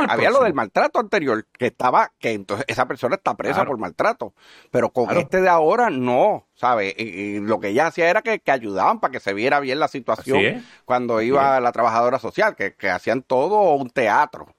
Había 0.09 0.31
lo 0.31 0.43
del 0.43 0.55
maltrato 0.55 0.99
anterior, 0.99 1.47
que 1.57 1.67
estaba, 1.67 2.13
que 2.19 2.33
entonces 2.33 2.65
esa 2.69 2.87
persona 2.87 3.17
está 3.17 3.35
presa 3.35 3.65
por 3.65 3.79
maltrato. 3.79 4.35
Pero 4.71 4.91
con 4.91 5.17
este 5.17 5.41
de 5.41 5.49
ahora 5.49 5.91
no, 5.91 6.47
¿sabes? 6.55 6.95
Y, 6.99 7.39
lo 7.41 7.61
que 7.61 7.69
ella 7.69 7.87
hacía 7.87 8.11
era 8.11 8.23
que, 8.23 8.41
ayudaban 8.47 9.01
para 9.01 9.13
que 9.13 9.21
se 9.21 9.35
viera 9.35 9.61
bien 9.61 9.79
la 9.79 9.89
situación 9.89 10.65
cuando 10.85 11.21
iba 11.21 11.61
la 11.61 11.73
trabajadora 11.73 12.19
social, 12.19 12.57
que, 12.57 12.91
hacían 12.91 13.23
todo 13.23 13.75
un 13.75 13.91
teatro. 13.91 14.55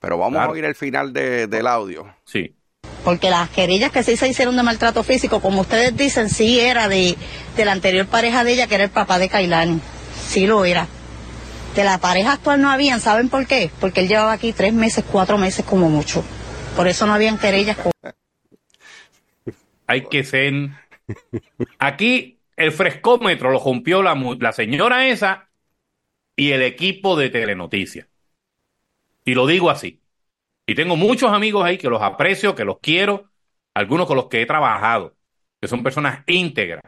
Pero 0.00 0.18
vamos 0.18 0.40
a 0.40 0.50
oír 0.50 0.64
el 0.64 0.74
final 0.74 1.12
del 1.12 1.66
audio. 1.66 2.14
Sí. 2.24 2.56
Porque 3.04 3.28
las 3.28 3.50
querellas 3.50 3.92
que 3.92 4.02
sí 4.02 4.16
se 4.16 4.28
hicieron 4.28 4.56
de 4.56 4.62
maltrato 4.62 5.02
físico, 5.02 5.40
como 5.40 5.60
ustedes 5.60 5.94
dicen, 5.94 6.30
sí 6.30 6.58
era 6.58 6.88
de, 6.88 7.16
de 7.54 7.64
la 7.64 7.72
anterior 7.72 8.06
pareja 8.06 8.44
de 8.44 8.52
ella, 8.54 8.66
que 8.66 8.76
era 8.76 8.84
el 8.84 8.90
papá 8.90 9.18
de 9.18 9.28
Kailani. 9.28 9.80
Sí 10.26 10.46
lo 10.46 10.64
era. 10.64 10.88
De 11.74 11.82
la 11.82 11.98
pareja 11.98 12.34
actual 12.34 12.60
no 12.60 12.70
habían, 12.70 13.00
¿saben 13.00 13.28
por 13.28 13.46
qué? 13.46 13.70
Porque 13.80 14.00
él 14.00 14.08
llevaba 14.08 14.32
aquí 14.32 14.52
tres 14.52 14.72
meses, 14.72 15.04
cuatro 15.10 15.38
meses 15.38 15.64
como 15.64 15.90
mucho. 15.90 16.24
Por 16.76 16.86
eso 16.86 17.06
no 17.06 17.14
habían 17.14 17.38
querellas. 17.38 17.76
Hay 19.86 20.06
que 20.06 20.24
ser... 20.24 20.54
Aquí 21.78 22.38
el 22.56 22.72
frescómetro 22.72 23.50
lo 23.50 23.58
rompió 23.58 24.02
la, 24.02 24.14
la 24.38 24.52
señora 24.52 25.08
esa 25.08 25.48
y 26.36 26.52
el 26.52 26.62
equipo 26.62 27.16
de 27.16 27.30
Telenoticias. 27.30 28.06
Y 29.24 29.34
lo 29.34 29.46
digo 29.46 29.68
así. 29.68 30.00
Y 30.66 30.74
tengo 30.74 30.96
muchos 30.96 31.32
amigos 31.32 31.64
ahí 31.64 31.76
que 31.76 31.90
los 31.90 32.02
aprecio, 32.02 32.54
que 32.54 32.64
los 32.64 32.78
quiero, 32.80 33.30
algunos 33.74 34.06
con 34.06 34.16
los 34.16 34.28
que 34.28 34.42
he 34.42 34.46
trabajado, 34.46 35.14
que 35.60 35.68
son 35.68 35.82
personas 35.82 36.22
íntegras, 36.26 36.82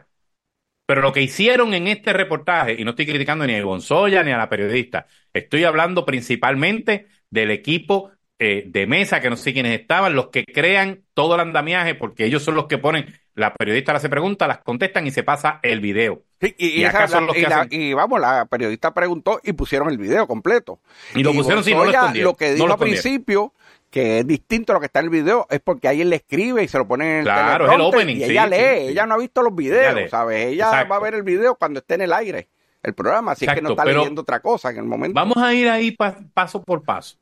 pero 0.87 1.01
lo 1.01 1.11
que 1.11 1.21
hicieron 1.21 1.73
en 1.73 1.87
este 1.87 2.13
reportaje, 2.13 2.77
y 2.79 2.85
no 2.85 2.91
estoy 2.91 3.05
criticando 3.05 3.45
ni 3.45 3.53
a 3.53 3.61
Gonzoya 3.61 4.23
ni 4.23 4.31
a 4.31 4.37
la 4.37 4.49
periodista, 4.49 5.05
estoy 5.33 5.65
hablando 5.65 6.05
principalmente 6.05 7.07
del 7.29 7.51
equipo 7.51 8.09
eh, 8.39 8.63
de 8.67 8.87
mesa, 8.87 9.19
que 9.19 9.29
no 9.29 9.35
sé 9.35 9.51
quiénes 9.51 9.77
estaban, 9.77 10.15
los 10.15 10.29
que 10.29 10.45
crean 10.45 11.03
todo 11.13 11.35
el 11.35 11.41
andamiaje, 11.41 11.93
porque 11.93 12.23
ellos 12.23 12.41
son 12.41 12.55
los 12.55 12.67
que 12.67 12.77
ponen, 12.77 13.13
la 13.35 13.53
periodista 13.53 13.91
le 13.91 13.97
hace 13.97 14.07
preguntas, 14.07 14.47
las 14.47 14.59
contestan 14.59 15.05
y 15.05 15.11
se 15.11 15.23
pasa 15.23 15.59
el 15.61 15.81
video. 15.81 16.23
y, 16.39 17.93
vamos, 17.93 18.21
la 18.21 18.45
periodista 18.45 18.93
preguntó 18.93 19.41
y 19.43 19.51
pusieron 19.51 19.89
el 19.89 19.97
video 19.97 20.25
completo. 20.25 20.79
Y 21.15 21.21
lo 21.21 21.33
pusieron 21.33 21.65
sin 21.65 21.75
no 21.75 21.83
lo 21.83 22.13
Lo 22.13 22.33
que 22.35 22.53
dijo 22.53 22.71
al 22.71 22.79
principio 22.79 23.53
que 23.97 24.19
es 24.19 24.27
distinto 24.27 24.73
a 24.73 24.75
lo 24.75 24.79
que 24.79 24.85
está 24.85 24.99
en 24.99 25.05
el 25.05 25.09
video, 25.09 25.47
es 25.49 25.59
porque 25.59 25.87
alguien 25.87 26.11
le 26.11 26.17
escribe 26.17 26.63
y 26.63 26.67
se 26.67 26.77
lo 26.77 26.87
pone 26.87 27.13
en 27.13 27.17
el 27.17 27.23
Claro, 27.23 27.65
es 27.65 27.73
el 27.73 27.81
opening. 27.81 28.17
Y 28.17 28.23
ella 28.25 28.45
lee, 28.45 28.89
ella 28.89 29.07
no 29.07 29.15
ha 29.15 29.17
visto 29.17 29.41
los 29.41 29.55
videos, 29.55 29.97
ella 29.97 30.07
¿sabes? 30.07 30.45
Ella 30.45 30.83
va 30.83 30.97
a 30.97 30.99
ver 30.99 31.15
el 31.15 31.23
video 31.23 31.55
cuando 31.55 31.79
esté 31.79 31.95
en 31.95 32.01
el 32.01 32.13
aire, 32.13 32.47
el 32.83 32.93
programa, 32.93 33.31
así 33.31 33.47
que 33.47 33.59
no 33.59 33.69
está 33.69 33.85
leyendo 33.85 34.21
otra 34.21 34.39
cosa 34.39 34.69
en 34.69 34.77
el 34.77 34.83
momento. 34.83 35.15
Vamos 35.15 35.37
a 35.37 35.51
ir 35.51 35.67
ahí 35.67 35.97
paso 36.31 36.61
por 36.61 36.83
paso. 36.83 37.17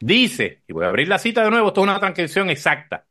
Dice, 0.00 0.62
y 0.66 0.72
voy 0.72 0.84
a 0.84 0.88
abrir 0.88 1.06
la 1.06 1.20
cita 1.20 1.44
de 1.44 1.50
nuevo, 1.50 1.68
esto 1.68 1.82
es 1.82 1.84
una 1.84 2.00
transcripción 2.00 2.50
exacta, 2.50 3.06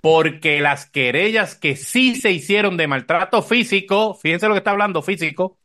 porque 0.00 0.60
las 0.60 0.90
querellas 0.90 1.54
que 1.54 1.76
sí 1.76 2.16
se 2.16 2.32
hicieron 2.32 2.76
de 2.76 2.88
maltrato 2.88 3.40
físico, 3.40 4.14
fíjense 4.14 4.48
lo 4.48 4.54
que 4.54 4.58
está 4.58 4.72
hablando 4.72 5.00
físico, 5.00 5.58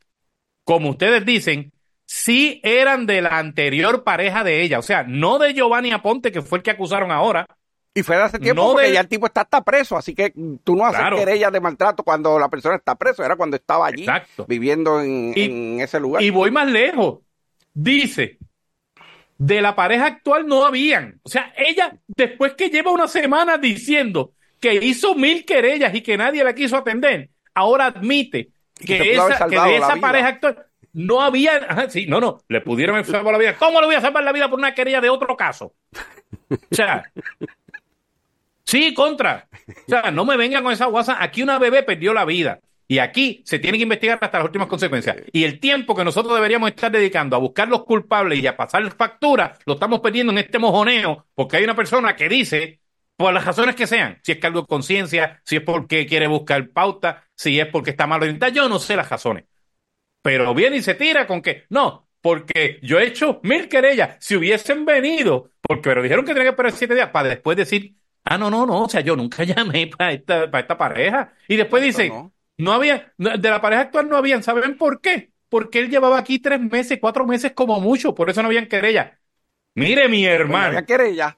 como 0.63 0.91
ustedes 0.91 1.25
dicen, 1.25 1.71
sí 2.15 2.61
eran 2.63 3.05
de 3.05 3.21
la 3.21 3.37
anterior 3.37 4.05
pareja 4.05 4.45
de 4.45 4.61
ella, 4.61 4.79
o 4.79 4.81
sea, 4.81 5.03
no 5.03 5.37
de 5.37 5.53
Giovanni 5.53 5.91
Aponte, 5.91 6.31
que 6.31 6.41
fue 6.41 6.59
el 6.59 6.63
que 6.63 6.71
acusaron 6.71 7.11
ahora. 7.11 7.45
Y 7.93 8.03
fue 8.03 8.15
de 8.15 8.23
hace 8.23 8.39
tiempo 8.39 8.71
porque 8.71 8.91
ya 8.91 9.01
el 9.01 9.07
tipo 9.07 9.25
está, 9.25 9.41
está 9.41 9.61
preso, 9.61 9.97
así 9.97 10.15
que 10.15 10.33
tú 10.63 10.75
no 10.75 10.85
haces 10.85 11.01
querellas 11.13 11.51
de 11.51 11.59
maltrato 11.59 12.03
cuando 12.03 12.39
la 12.39 12.49
persona 12.49 12.75
está 12.75 12.95
preso, 12.95 13.23
era 13.23 13.35
cuando 13.35 13.57
estaba 13.57 13.87
allí 13.87 14.05
viviendo 14.47 15.01
en, 15.01 15.79
ese 15.81 15.99
lugar. 15.99 16.23
Y 16.23 16.29
voy 16.29 16.51
más 16.51 16.69
lejos. 16.69 17.19
Dice, 17.73 18.37
de 19.37 19.61
la 19.61 19.75
pareja 19.75 20.05
actual 20.07 20.47
no 20.47 20.65
habían. 20.65 21.19
O 21.23 21.29
sea, 21.29 21.53
ella, 21.57 21.97
después 22.07 22.53
que 22.53 22.69
lleva 22.69 22.91
una 22.91 23.07
semana 23.09 23.57
diciendo 23.57 24.33
que 24.59 24.73
hizo 24.73 25.15
mil 25.15 25.45
querellas 25.45 25.93
y 25.93 26.01
que 26.01 26.17
nadie 26.17 26.43
la 26.43 26.55
quiso 26.55 26.77
atender, 26.77 27.29
ahora 27.53 27.87
admite 27.87 28.51
que, 28.73 29.13
esa, 29.13 29.47
que 29.47 29.59
de 29.59 29.77
esa 29.77 29.95
pareja 29.97 30.27
actual 30.29 30.65
no 30.95 31.21
había, 31.21 31.89
sí, 31.89 32.05
no, 32.07 32.21
no, 32.21 32.39
le 32.47 32.61
pudieron 32.61 33.03
salvar 33.03 33.33
la 33.33 33.37
vida. 33.37 33.57
¿Cómo 33.57 33.81
le 33.81 33.87
voy 33.87 33.95
a 33.95 34.01
salvar 34.01 34.23
la 34.23 34.31
vida 34.31 34.49
por 34.49 34.57
una 34.57 34.73
querella 34.73 35.01
de 35.01 35.09
otro 35.09 35.35
caso? 35.35 35.73
O 36.49 36.57
sea, 36.75 37.11
sí, 38.63 38.93
contra. 38.93 39.47
O 39.67 39.89
sea, 39.89 40.11
no 40.11 40.23
me 40.23 40.37
vengan 40.37 40.63
con 40.63 40.71
esa 40.71 40.85
guasa. 40.85 41.21
Aquí 41.21 41.43
una 41.43 41.59
bebé 41.59 41.83
perdió 41.83 42.13
la 42.13 42.23
vida. 42.23 42.61
Y 42.87 42.99
aquí 42.99 43.41
se 43.45 43.59
tiene 43.59 43.77
que 43.77 43.83
investigar 43.83 44.19
hasta 44.21 44.37
las 44.37 44.45
últimas 44.45 44.69
consecuencias. 44.69 45.17
Y 45.33 45.43
el 45.43 45.59
tiempo 45.59 45.95
que 45.95 46.05
nosotros 46.05 46.33
deberíamos 46.33 46.69
estar 46.69 46.91
dedicando 46.91 47.35
a 47.35 47.39
buscar 47.39 47.67
los 47.67 47.83
culpables 47.83 48.39
y 48.39 48.47
a 48.47 48.55
pasar 48.55 48.89
facturas, 48.91 49.59
lo 49.65 49.73
estamos 49.73 49.99
perdiendo 49.99 50.31
en 50.31 50.37
este 50.37 50.59
mojoneo, 50.59 51.25
porque 51.35 51.57
hay 51.57 51.63
una 51.65 51.75
persona 51.75 52.15
que 52.15 52.29
dice, 52.29 52.79
por 53.17 53.33
las 53.33 53.43
razones 53.43 53.75
que 53.75 53.87
sean, 53.87 54.19
si 54.21 54.33
es 54.33 54.37
cargo 54.37 54.61
de 54.61 54.67
conciencia, 54.67 55.41
si 55.43 55.57
es 55.57 55.61
porque 55.63 56.05
quiere 56.05 56.27
buscar 56.27 56.69
pauta, 56.69 57.23
si 57.35 57.59
es 57.59 57.67
porque 57.67 57.89
está 57.89 58.07
mal 58.07 58.21
orientado, 58.21 58.53
yo 58.53 58.69
no 58.69 58.79
sé 58.79 58.95
las 58.95 59.09
razones 59.09 59.45
pero 60.25 60.55
viene 60.55 60.77
y 60.77 60.81
se 60.81 60.95
tira 60.95 61.27
con 61.27 61.39
que, 61.43 61.65
no, 61.69 62.09
porque 62.19 62.79
yo 62.81 62.97
he 62.97 63.05
hecho 63.05 63.39
mil 63.43 63.69
querellas, 63.69 64.17
si 64.19 64.35
hubiesen 64.35 64.83
venido, 64.83 65.51
porque 65.61 65.83
pero 65.83 66.01
dijeron 66.01 66.25
que 66.25 66.33
tenía 66.33 66.45
que 66.45 66.49
esperar 66.49 66.71
siete 66.71 66.95
días 66.95 67.11
para 67.11 67.29
después 67.29 67.55
decir, 67.55 67.93
ah, 68.23 68.35
no, 68.35 68.49
no, 68.49 68.65
no, 68.65 68.85
o 68.85 68.89
sea, 68.89 69.01
yo 69.01 69.15
nunca 69.15 69.43
llamé 69.43 69.85
para 69.95 70.13
esta, 70.13 70.49
para 70.49 70.61
esta 70.61 70.79
pareja. 70.79 71.31
Y 71.47 71.57
después 71.57 71.83
dice, 71.83 72.11
no. 72.57 72.71
había, 72.71 73.13
de 73.19 73.49
la 73.51 73.61
pareja 73.61 73.83
actual 73.83 74.09
no 74.09 74.17
habían, 74.17 74.41
¿saben 74.41 74.79
por 74.79 74.99
qué? 74.99 75.31
Porque 75.47 75.77
él 75.77 75.91
llevaba 75.91 76.17
aquí 76.17 76.39
tres 76.39 76.59
meses, 76.59 76.97
cuatro 76.99 77.27
meses 77.27 77.51
como 77.51 77.79
mucho, 77.79 78.15
por 78.15 78.31
eso 78.31 78.41
no 78.41 78.47
habían 78.47 78.65
querellas. 78.65 79.11
Mire, 79.75 80.09
mi 80.09 80.25
hermano. 80.25 80.63
No 80.63 80.67
había 80.69 80.85
querella. 80.87 81.37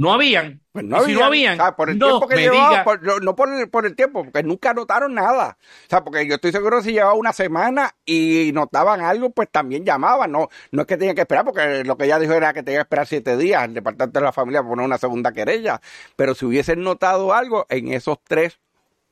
No 0.00 0.14
habían. 0.14 0.62
Pues 0.72 0.82
no, 0.86 1.04
si 1.04 1.12
no 1.12 1.24
habían, 1.24 1.58
por 1.76 1.90
el 1.90 1.98
tiempo 1.98 2.26
que 2.26 2.36
llevaba, 2.36 2.84
no 3.20 3.36
por 3.36 3.52
el, 3.52 3.68
por 3.68 3.84
el 3.84 3.94
tiempo, 3.94 4.24
porque 4.24 4.42
nunca 4.42 4.72
notaron 4.72 5.12
nada. 5.12 5.58
O 5.60 5.90
sea, 5.90 6.02
porque 6.02 6.26
yo 6.26 6.36
estoy 6.36 6.52
seguro 6.52 6.78
que 6.78 6.84
si 6.84 6.92
llevaba 6.92 7.12
una 7.12 7.34
semana 7.34 7.94
y 8.06 8.50
notaban 8.54 9.02
algo, 9.02 9.28
pues 9.28 9.50
también 9.50 9.84
llamaban. 9.84 10.32
No, 10.32 10.48
no 10.72 10.80
es 10.80 10.88
que 10.88 10.96
tenían 10.96 11.14
que 11.14 11.20
esperar, 11.20 11.44
porque 11.44 11.84
lo 11.84 11.98
que 11.98 12.06
ella 12.06 12.18
dijo 12.18 12.32
era 12.32 12.54
que 12.54 12.62
tenía 12.62 12.78
que 12.78 12.84
esperar 12.84 13.06
siete 13.06 13.36
días 13.36 13.62
el 13.64 13.74
departamento 13.74 14.20
de 14.20 14.24
la 14.24 14.32
familia 14.32 14.60
para 14.60 14.70
poner 14.70 14.86
una 14.86 14.96
segunda 14.96 15.32
querella. 15.32 15.82
Pero 16.16 16.34
si 16.34 16.46
hubiesen 16.46 16.82
notado 16.82 17.34
algo 17.34 17.66
en 17.68 17.92
esos 17.92 18.16
tres 18.26 18.58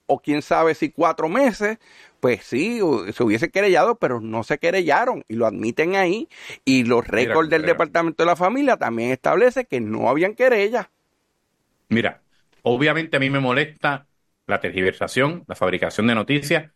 o 0.07 0.20
quién 0.20 0.41
sabe 0.41 0.74
si 0.74 0.91
cuatro 0.91 1.28
meses, 1.28 1.76
pues 2.21 2.45
sí, 2.45 2.81
se 3.12 3.23
hubiese 3.23 3.51
querellado, 3.51 3.97
pero 3.97 4.21
no 4.21 4.43
se 4.43 4.59
querellaron 4.59 5.25
y 5.29 5.35
lo 5.35 5.47
admiten 5.47 5.97
ahí. 5.97 6.29
Y 6.64 6.85
los 6.85 7.07
récords 7.07 7.51
del 7.51 7.62
Departamento 7.62 8.23
de 8.23 8.27
la 8.27 8.37
Familia 8.37 8.77
también 8.77 9.11
establece 9.11 9.66
que 9.66 9.81
no 9.81 10.09
habían 10.09 10.35
querellas. 10.35 10.89
Mira, 11.89 12.23
obviamente 12.62 13.16
a 13.16 13.21
mí 13.21 13.31
me 13.31 13.41
molesta 13.41 14.07
la 14.47 14.61
tergiversación, 14.61 15.45
la 15.47 15.55
fabricación 15.55 16.07
de 16.07 16.14
noticias 16.14 16.71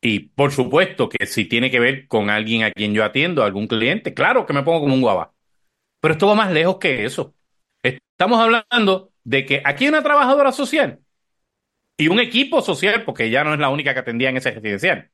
y 0.00 0.20
por 0.20 0.52
supuesto 0.52 1.08
que 1.08 1.26
si 1.26 1.46
tiene 1.46 1.70
que 1.70 1.80
ver 1.80 2.06
con 2.08 2.28
alguien 2.28 2.62
a 2.62 2.70
quien 2.70 2.92
yo 2.92 3.04
atiendo, 3.04 3.42
algún 3.42 3.66
cliente, 3.66 4.12
claro 4.12 4.44
que 4.44 4.52
me 4.52 4.62
pongo 4.62 4.80
como 4.80 4.94
un 4.94 5.00
guava. 5.00 5.32
Pero 6.00 6.12
esto 6.12 6.26
va 6.26 6.34
más 6.34 6.52
lejos 6.52 6.76
que 6.76 7.04
eso. 7.04 7.34
Estamos 7.82 8.38
hablando 8.38 9.12
de 9.24 9.46
que 9.46 9.62
aquí 9.64 9.84
hay 9.84 9.88
una 9.88 10.02
trabajadora 10.02 10.52
social 10.52 11.00
y 11.96 12.08
un 12.08 12.20
equipo 12.20 12.62
social, 12.62 13.04
porque 13.04 13.30
ya 13.30 13.44
no 13.44 13.54
es 13.54 13.60
la 13.60 13.70
única 13.70 13.94
que 13.94 14.00
atendía 14.00 14.30
en 14.30 14.36
ese 14.36 14.50
residencial, 14.50 15.10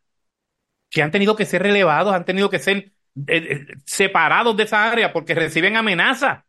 que 0.91 1.03
han 1.03 1.11
tenido 1.11 1.37
que 1.37 1.47
ser 1.47 1.63
relevados, 1.63 2.15
han 2.15 2.25
tenido 2.25 2.51
que 2.51 2.59
ser 2.59 2.77
eh, 2.77 2.93
eh, 3.27 3.67
separados 3.85 4.57
de 4.57 4.65
esa 4.65 4.91
área 4.91 5.13
porque 5.13 5.35
reciben 5.35 5.77
amenazas. 5.77 6.45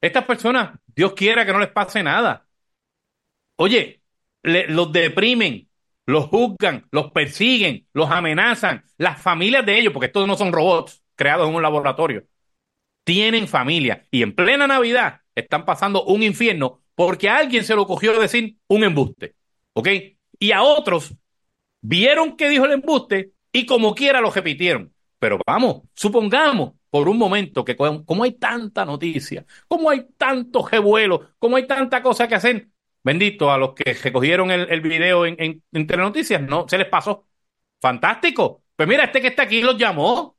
Estas 0.00 0.24
personas, 0.24 0.78
Dios 0.86 1.14
quiera 1.14 1.46
que 1.46 1.52
no 1.52 1.58
les 1.58 1.70
pase 1.70 2.02
nada. 2.02 2.46
Oye, 3.56 4.02
los 4.42 4.92
deprimen, 4.92 5.68
los 6.04 6.26
juzgan, 6.26 6.86
los 6.90 7.10
persiguen, 7.12 7.88
los 7.92 8.10
amenazan. 8.10 8.84
Las 8.98 9.20
familias 9.20 9.64
de 9.66 9.78
ellos, 9.78 9.92
porque 9.92 10.06
estos 10.06 10.26
no 10.26 10.36
son 10.36 10.52
robots 10.52 11.02
creados 11.16 11.48
en 11.48 11.54
un 11.54 11.62
laboratorio, 11.62 12.26
tienen 13.04 13.48
familia 13.48 14.06
y 14.10 14.22
en 14.22 14.34
plena 14.34 14.66
Navidad 14.66 15.22
están 15.34 15.64
pasando 15.64 16.04
un 16.04 16.22
infierno 16.22 16.82
porque 16.94 17.28
a 17.28 17.38
alguien 17.38 17.64
se 17.64 17.74
lo 17.74 17.86
cogió 17.86 18.18
decir 18.18 18.56
un 18.68 18.84
embuste. 18.84 19.34
¿Ok? 19.76 19.88
Y 20.38 20.52
a 20.52 20.62
otros 20.62 21.14
vieron 21.82 22.36
que 22.36 22.48
dijo 22.48 22.64
el 22.66 22.72
embuste 22.72 23.32
y 23.52 23.66
como 23.66 23.94
quiera 23.94 24.20
lo 24.20 24.30
repitieron. 24.30 24.94
Pero 25.18 25.38
vamos, 25.46 25.82
supongamos 25.94 26.74
por 26.90 27.08
un 27.08 27.18
momento 27.18 27.64
que 27.64 27.76
como 27.76 28.24
hay 28.24 28.32
tanta 28.32 28.84
noticia, 28.86 29.46
como 29.68 29.90
hay 29.90 30.06
tanto 30.16 30.66
revuelo, 30.66 31.30
como 31.38 31.56
hay 31.56 31.66
tanta 31.66 32.02
cosa 32.02 32.28
que 32.28 32.36
hacer, 32.36 32.68
bendito 33.04 33.50
a 33.52 33.58
los 33.58 33.74
que 33.74 33.94
recogieron 33.94 34.50
el, 34.50 34.68
el 34.70 34.80
video 34.80 35.26
en, 35.26 35.36
en, 35.38 35.62
en 35.72 35.86
Telenoticias, 35.86 36.42
no, 36.42 36.66
se 36.68 36.78
les 36.78 36.88
pasó. 36.88 37.26
Fantástico. 37.80 38.64
Pues 38.76 38.88
mira, 38.88 39.04
este 39.04 39.20
que 39.20 39.28
está 39.28 39.42
aquí 39.44 39.62
los 39.62 39.76
llamó. 39.78 40.36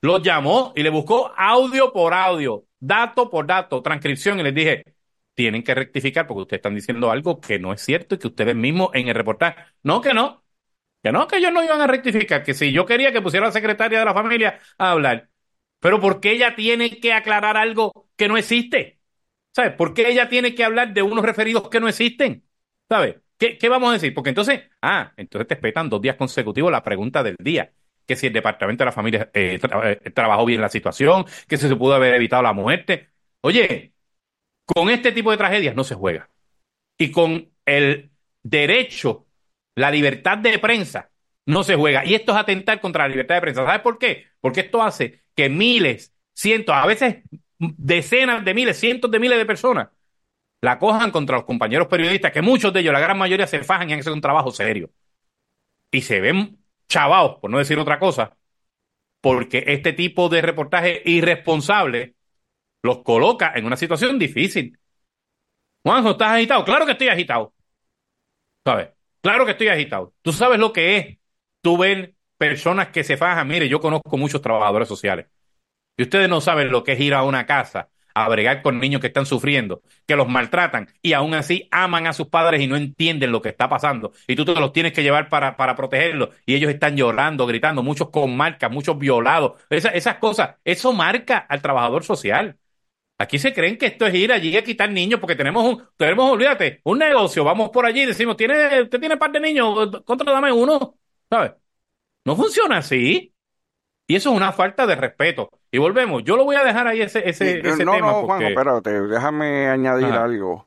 Los 0.00 0.22
llamó 0.22 0.72
y 0.76 0.82
le 0.82 0.90
buscó 0.90 1.32
audio 1.36 1.92
por 1.92 2.14
audio, 2.14 2.64
dato 2.78 3.28
por 3.30 3.46
dato, 3.46 3.82
transcripción 3.82 4.38
y 4.38 4.44
les 4.44 4.54
dije, 4.54 4.84
tienen 5.38 5.62
que 5.62 5.72
rectificar 5.72 6.26
porque 6.26 6.42
ustedes 6.42 6.58
están 6.58 6.74
diciendo 6.74 7.12
algo 7.12 7.40
que 7.40 7.60
no 7.60 7.72
es 7.72 7.80
cierto 7.80 8.16
y 8.16 8.18
que 8.18 8.26
ustedes 8.26 8.56
mismos 8.56 8.90
en 8.94 9.06
el 9.06 9.14
reportaje, 9.14 9.62
no, 9.84 10.00
que 10.00 10.12
no, 10.12 10.44
que 11.00 11.12
no, 11.12 11.28
que 11.28 11.36
ellos 11.38 11.52
no 11.52 11.62
iban 11.62 11.80
a 11.80 11.86
rectificar, 11.86 12.42
que 12.42 12.54
si 12.54 12.72
yo 12.72 12.86
quería 12.86 13.12
que 13.12 13.22
pusiera 13.22 13.46
a 13.46 13.50
la 13.50 13.52
secretaria 13.52 14.00
de 14.00 14.04
la 14.04 14.14
familia 14.14 14.58
a 14.78 14.90
hablar, 14.90 15.30
pero 15.78 16.00
¿por 16.00 16.20
qué 16.20 16.32
ella 16.32 16.56
tiene 16.56 16.98
que 17.00 17.12
aclarar 17.12 17.56
algo 17.56 18.10
que 18.16 18.26
no 18.28 18.36
existe? 18.36 19.00
¿Sabes? 19.54 19.74
¿Por 19.74 19.94
qué 19.94 20.08
ella 20.10 20.28
tiene 20.28 20.56
que 20.56 20.64
hablar 20.64 20.92
de 20.92 21.02
unos 21.02 21.24
referidos 21.24 21.68
que 21.68 21.78
no 21.80 21.88
existen? 21.88 22.44
¿Sabes? 22.88 23.16
¿Qué, 23.38 23.58
¿Qué, 23.58 23.68
vamos 23.68 23.90
a 23.90 23.92
decir? 23.92 24.12
Porque 24.14 24.30
entonces, 24.30 24.62
ah, 24.82 25.12
entonces 25.16 25.46
te 25.46 25.54
espetan 25.54 25.88
dos 25.88 26.02
días 26.02 26.16
consecutivos 26.16 26.72
la 26.72 26.82
pregunta 26.82 27.22
del 27.22 27.36
día. 27.38 27.72
Que 28.06 28.16
si 28.16 28.26
el 28.26 28.32
departamento 28.32 28.82
de 28.82 28.86
la 28.86 28.92
familia 28.92 29.30
eh, 29.34 29.60
eh, 29.84 30.10
trabajó 30.10 30.44
bien 30.46 30.60
la 30.60 30.68
situación, 30.68 31.26
que 31.46 31.56
si 31.58 31.68
se 31.68 31.76
pudo 31.76 31.94
haber 31.94 32.14
evitado 32.14 32.42
la 32.42 32.52
muerte. 32.52 33.10
Oye, 33.42 33.94
con 34.74 34.90
este 34.90 35.12
tipo 35.12 35.30
de 35.30 35.38
tragedias 35.38 35.74
no 35.74 35.84
se 35.84 35.94
juega. 35.94 36.28
Y 36.98 37.10
con 37.10 37.48
el 37.64 38.10
derecho, 38.42 39.26
la 39.74 39.90
libertad 39.90 40.38
de 40.38 40.58
prensa, 40.58 41.10
no 41.46 41.64
se 41.64 41.76
juega. 41.76 42.04
Y 42.04 42.14
esto 42.14 42.32
es 42.32 42.38
atentar 42.38 42.80
contra 42.80 43.04
la 43.04 43.08
libertad 43.08 43.36
de 43.36 43.40
prensa. 43.40 43.64
¿Sabes 43.64 43.80
por 43.80 43.98
qué? 43.98 44.26
Porque 44.40 44.60
esto 44.60 44.82
hace 44.82 45.22
que 45.34 45.48
miles, 45.48 46.12
cientos, 46.34 46.74
a 46.74 46.86
veces 46.86 47.22
decenas 47.58 48.44
de 48.44 48.54
miles, 48.54 48.78
cientos 48.78 49.10
de 49.10 49.18
miles 49.18 49.38
de 49.38 49.46
personas 49.46 49.88
la 50.60 50.78
cojan 50.78 51.10
contra 51.10 51.36
los 51.36 51.46
compañeros 51.46 51.88
periodistas, 51.88 52.32
que 52.32 52.42
muchos 52.42 52.72
de 52.72 52.80
ellos, 52.80 52.92
la 52.92 53.00
gran 53.00 53.16
mayoría, 53.16 53.46
se 53.46 53.62
fajan 53.62 53.90
y 53.90 53.94
hacen 53.94 54.12
un 54.12 54.20
trabajo 54.20 54.50
serio. 54.50 54.90
Y 55.90 56.02
se 56.02 56.20
ven 56.20 56.58
chavados, 56.88 57.38
por 57.40 57.50
no 57.50 57.58
decir 57.58 57.78
otra 57.78 57.98
cosa, 57.98 58.36
porque 59.20 59.64
este 59.68 59.92
tipo 59.92 60.28
de 60.28 60.42
reportaje 60.42 61.02
irresponsable 61.04 62.14
los 62.88 63.02
coloca 63.04 63.52
en 63.54 63.66
una 63.66 63.76
situación 63.76 64.18
difícil. 64.18 64.78
Juanjo, 65.84 66.10
¿estás 66.12 66.32
agitado? 66.32 66.64
Claro 66.64 66.86
que 66.86 66.92
estoy 66.92 67.08
agitado. 67.08 67.54
¿Sabes? 68.64 68.88
Claro 69.20 69.44
que 69.44 69.52
estoy 69.52 69.68
agitado. 69.68 70.14
Tú 70.22 70.32
sabes 70.32 70.58
lo 70.58 70.72
que 70.72 70.96
es 70.96 71.18
tú 71.60 71.78
ver 71.78 72.14
personas 72.36 72.88
que 72.88 73.04
se 73.04 73.16
fajan. 73.16 73.48
Mire, 73.48 73.68
yo 73.68 73.80
conozco 73.80 74.16
muchos 74.16 74.42
trabajadores 74.42 74.88
sociales. 74.88 75.26
Y 75.96 76.02
ustedes 76.04 76.28
no 76.28 76.40
saben 76.40 76.70
lo 76.70 76.84
que 76.84 76.92
es 76.92 77.00
ir 77.00 77.14
a 77.14 77.24
una 77.24 77.46
casa 77.46 77.90
a 78.14 78.28
bregar 78.28 78.62
con 78.62 78.80
niños 78.80 79.00
que 79.00 79.08
están 79.08 79.26
sufriendo, 79.26 79.82
que 80.06 80.16
los 80.16 80.28
maltratan 80.28 80.88
y 81.02 81.12
aún 81.12 81.34
así 81.34 81.68
aman 81.70 82.06
a 82.06 82.12
sus 82.12 82.28
padres 82.28 82.60
y 82.60 82.66
no 82.66 82.76
entienden 82.76 83.32
lo 83.32 83.42
que 83.42 83.50
está 83.50 83.68
pasando. 83.68 84.12
Y 84.26 84.36
tú 84.36 84.44
te 84.44 84.54
los 84.54 84.72
tienes 84.72 84.92
que 84.92 85.02
llevar 85.02 85.28
para, 85.28 85.56
para 85.56 85.76
protegerlos 85.76 86.30
y 86.46 86.54
ellos 86.54 86.70
están 86.70 86.96
llorando, 86.96 87.46
gritando, 87.46 87.82
muchos 87.82 88.10
con 88.10 88.36
marcas, 88.36 88.70
muchos 88.70 88.98
violados. 88.98 89.52
esas 89.70 90.16
cosas, 90.18 90.56
eso 90.64 90.92
marca 90.92 91.38
al 91.38 91.62
trabajador 91.62 92.04
social. 92.04 92.58
Aquí 93.20 93.38
se 93.40 93.52
creen 93.52 93.76
que 93.76 93.86
esto 93.86 94.06
es 94.06 94.14
ir 94.14 94.32
allí 94.32 94.56
a 94.56 94.62
quitar 94.62 94.90
niños 94.90 95.18
porque 95.18 95.34
tenemos 95.34 95.64
un, 95.64 95.84
tenemos, 95.96 96.30
olvídate, 96.30 96.80
un 96.84 96.98
negocio, 96.98 97.42
vamos 97.42 97.70
por 97.70 97.84
allí 97.84 98.02
y 98.02 98.06
decimos, 98.06 98.36
¿tiene, 98.36 98.82
usted 98.82 99.00
tiene 99.00 99.16
par 99.16 99.32
de 99.32 99.40
niños, 99.40 99.90
dame 100.24 100.52
uno, 100.52 100.94
¿sabes? 101.28 101.52
No 102.24 102.36
funciona 102.36 102.78
así. 102.78 103.34
Y 104.06 104.16
eso 104.16 104.30
es 104.30 104.36
una 104.36 104.52
falta 104.52 104.86
de 104.86 104.94
respeto. 104.94 105.50
Y 105.70 105.78
volvemos, 105.78 106.22
yo 106.24 106.36
lo 106.36 106.44
voy 106.44 106.56
a 106.56 106.64
dejar 106.64 106.86
ahí 106.86 107.02
ese, 107.02 107.28
ese, 107.28 107.58
ese 107.60 107.84
no, 107.84 107.92
tema. 107.92 108.12
No, 108.12 108.22
Juan, 108.24 108.42
espérate, 108.42 109.02
déjame 109.02 109.68
añadir 109.68 110.06
algo. 110.06 110.64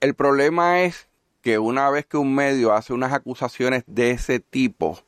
El 0.00 0.14
problema 0.14 0.82
es 0.82 1.08
que 1.40 1.58
una 1.58 1.88
vez 1.90 2.04
que 2.04 2.18
un 2.18 2.34
medio 2.34 2.72
hace 2.72 2.92
unas 2.92 3.12
acusaciones 3.12 3.84
de 3.86 4.10
ese 4.10 4.40
tipo, 4.40 4.98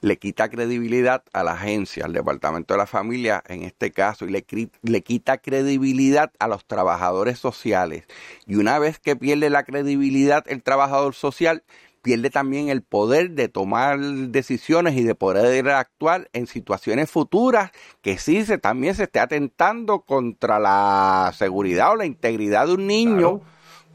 le 0.00 0.18
quita 0.18 0.48
credibilidad 0.48 1.22
a 1.32 1.42
la 1.42 1.52
agencia, 1.52 2.04
al 2.04 2.12
Departamento 2.12 2.74
de 2.74 2.78
la 2.78 2.86
Familia 2.86 3.42
en 3.48 3.62
este 3.62 3.90
caso, 3.90 4.24
y 4.26 4.30
le, 4.30 4.44
le 4.82 5.02
quita 5.02 5.38
credibilidad 5.38 6.32
a 6.38 6.48
los 6.48 6.64
trabajadores 6.64 7.38
sociales. 7.38 8.04
Y 8.46 8.56
una 8.56 8.78
vez 8.78 8.98
que 8.98 9.16
pierde 9.16 9.50
la 9.50 9.64
credibilidad 9.64 10.44
el 10.46 10.62
trabajador 10.62 11.14
social, 11.14 11.62
pierde 12.06 12.30
también 12.30 12.68
el 12.68 12.82
poder 12.82 13.32
de 13.32 13.48
tomar 13.48 13.98
decisiones 13.98 14.96
y 14.96 15.02
de 15.02 15.16
poder 15.16 15.68
actuar 15.70 16.28
en 16.32 16.46
situaciones 16.46 17.10
futuras 17.10 17.72
que 18.00 18.16
sí 18.16 18.44
se 18.44 18.58
también 18.58 18.94
se 18.94 19.02
esté 19.04 19.18
atentando 19.18 20.02
contra 20.02 20.60
la 20.60 21.32
seguridad 21.36 21.90
o 21.90 21.96
la 21.96 22.06
integridad 22.06 22.68
de 22.68 22.74
un 22.74 22.86
niño 22.86 23.40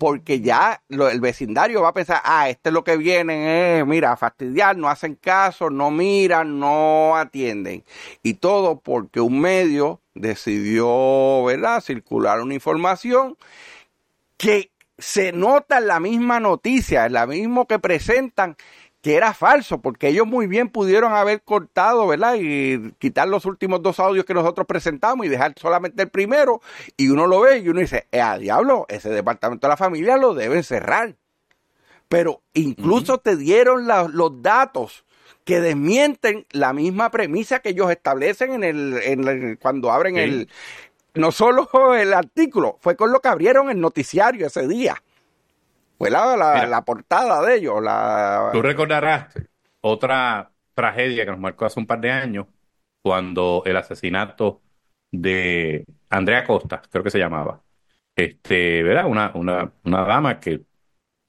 porque 0.02 0.42
ya 0.42 0.82
el 0.90 1.22
vecindario 1.22 1.84
va 1.84 1.90
a 1.90 1.94
pensar, 1.94 2.22
ah, 2.24 2.50
este 2.50 2.70
es 2.70 2.74
lo 2.74 2.84
que 2.84 2.98
viene, 2.98 3.78
es, 3.78 3.86
mira, 3.86 4.14
a 4.14 4.18
fastidiar, 4.18 4.76
no 4.76 4.90
hacen 4.90 5.14
caso, 5.14 5.70
no 5.70 5.92
miran, 5.92 6.60
no 6.60 7.16
atienden. 7.16 7.84
Y 8.24 8.34
todo 8.34 8.80
porque 8.80 9.22
un 9.22 9.40
medio 9.40 10.02
decidió, 10.16 11.44
¿verdad?, 11.44 11.82
circular 11.82 12.42
una 12.42 12.56
información 12.56 13.38
que 14.38 14.72
se 14.98 15.34
nota 15.34 15.78
en 15.78 15.86
la 15.86 16.00
misma 16.00 16.40
noticia, 16.40 17.06
en 17.06 17.14
la 17.14 17.28
misma 17.28 17.66
que 17.66 17.78
presentan, 17.78 18.58
que 19.02 19.16
era 19.16 19.34
falso, 19.34 19.82
porque 19.82 20.10
ellos 20.10 20.28
muy 20.28 20.46
bien 20.46 20.70
pudieron 20.70 21.14
haber 21.14 21.42
cortado, 21.42 22.08
¿verdad? 22.08 22.36
Y 22.40 22.92
quitar 23.00 23.28
los 23.28 23.46
últimos 23.46 23.82
dos 23.82 24.00
audios 24.00 24.26
que 24.26 24.36
nosotros 24.36 24.68
presentamos 24.68 25.26
y 25.26 25.30
dejar 25.30 25.56
solamente 25.60 26.04
el 26.04 26.10
primero, 26.10 26.62
y 26.98 27.10
uno 27.10 27.26
lo 27.26 27.42
ve 27.42 27.60
y 27.60 27.70
uno 27.70 27.80
dice, 27.80 28.08
eh, 28.12 28.22
a 28.22 28.38
diablo, 28.38 28.86
ese 28.90 29.10
departamento 29.10 29.68
de 29.68 29.70
la 29.70 29.78
familia 29.78 30.18
lo 30.18 30.36
deben 30.36 30.64
cerrar. 30.64 31.16
Pero 32.08 32.42
incluso 32.54 33.20
te 33.20 33.38
dieron 33.38 33.88
los 33.88 34.42
datos 34.42 35.06
que 35.46 35.62
desmienten 35.62 36.46
la 36.52 36.74
misma 36.74 37.10
premisa 37.10 37.60
que 37.60 37.70
ellos 37.70 37.90
establecen 37.90 38.54
en 38.54 38.64
el, 38.64 39.00
en 39.02 39.56
cuando 39.56 39.92
abren 39.92 40.18
el, 40.18 40.50
no 41.14 41.32
solo 41.32 41.68
el 41.96 42.14
artículo, 42.14 42.78
fue 42.82 42.96
con 42.96 43.12
lo 43.12 43.22
que 43.22 43.30
abrieron 43.30 43.70
el 43.72 43.80
noticiario 43.80 44.46
ese 44.46 44.68
día. 44.68 45.02
Fue 46.02 46.10
la, 46.10 46.84
portada 46.84 47.46
de 47.46 47.58
ellos. 47.58 47.80
La... 47.80 48.50
Tú 48.52 48.64
recordarás 48.64 49.36
otra 49.82 50.52
tragedia 50.74 51.26
que 51.26 51.32
nos 51.32 51.40
marcó 51.40 51.66
hace 51.66 51.80
un 51.80 51.86
par 51.86 52.02
de 52.02 52.10
años, 52.10 52.48
cuando 53.04 53.62
el 53.68 53.78
asesinato 53.78 54.62
de 55.12 55.86
Andrea 56.10 56.44
Costa, 56.44 56.82
creo 56.90 57.04
que 57.04 57.12
se 57.12 57.20
llamaba, 57.20 57.62
este, 58.16 58.82
¿verdad? 58.82 59.06
Una, 59.06 59.32
una, 59.36 59.74
una 59.84 60.04
dama 60.04 60.40
que 60.40 60.62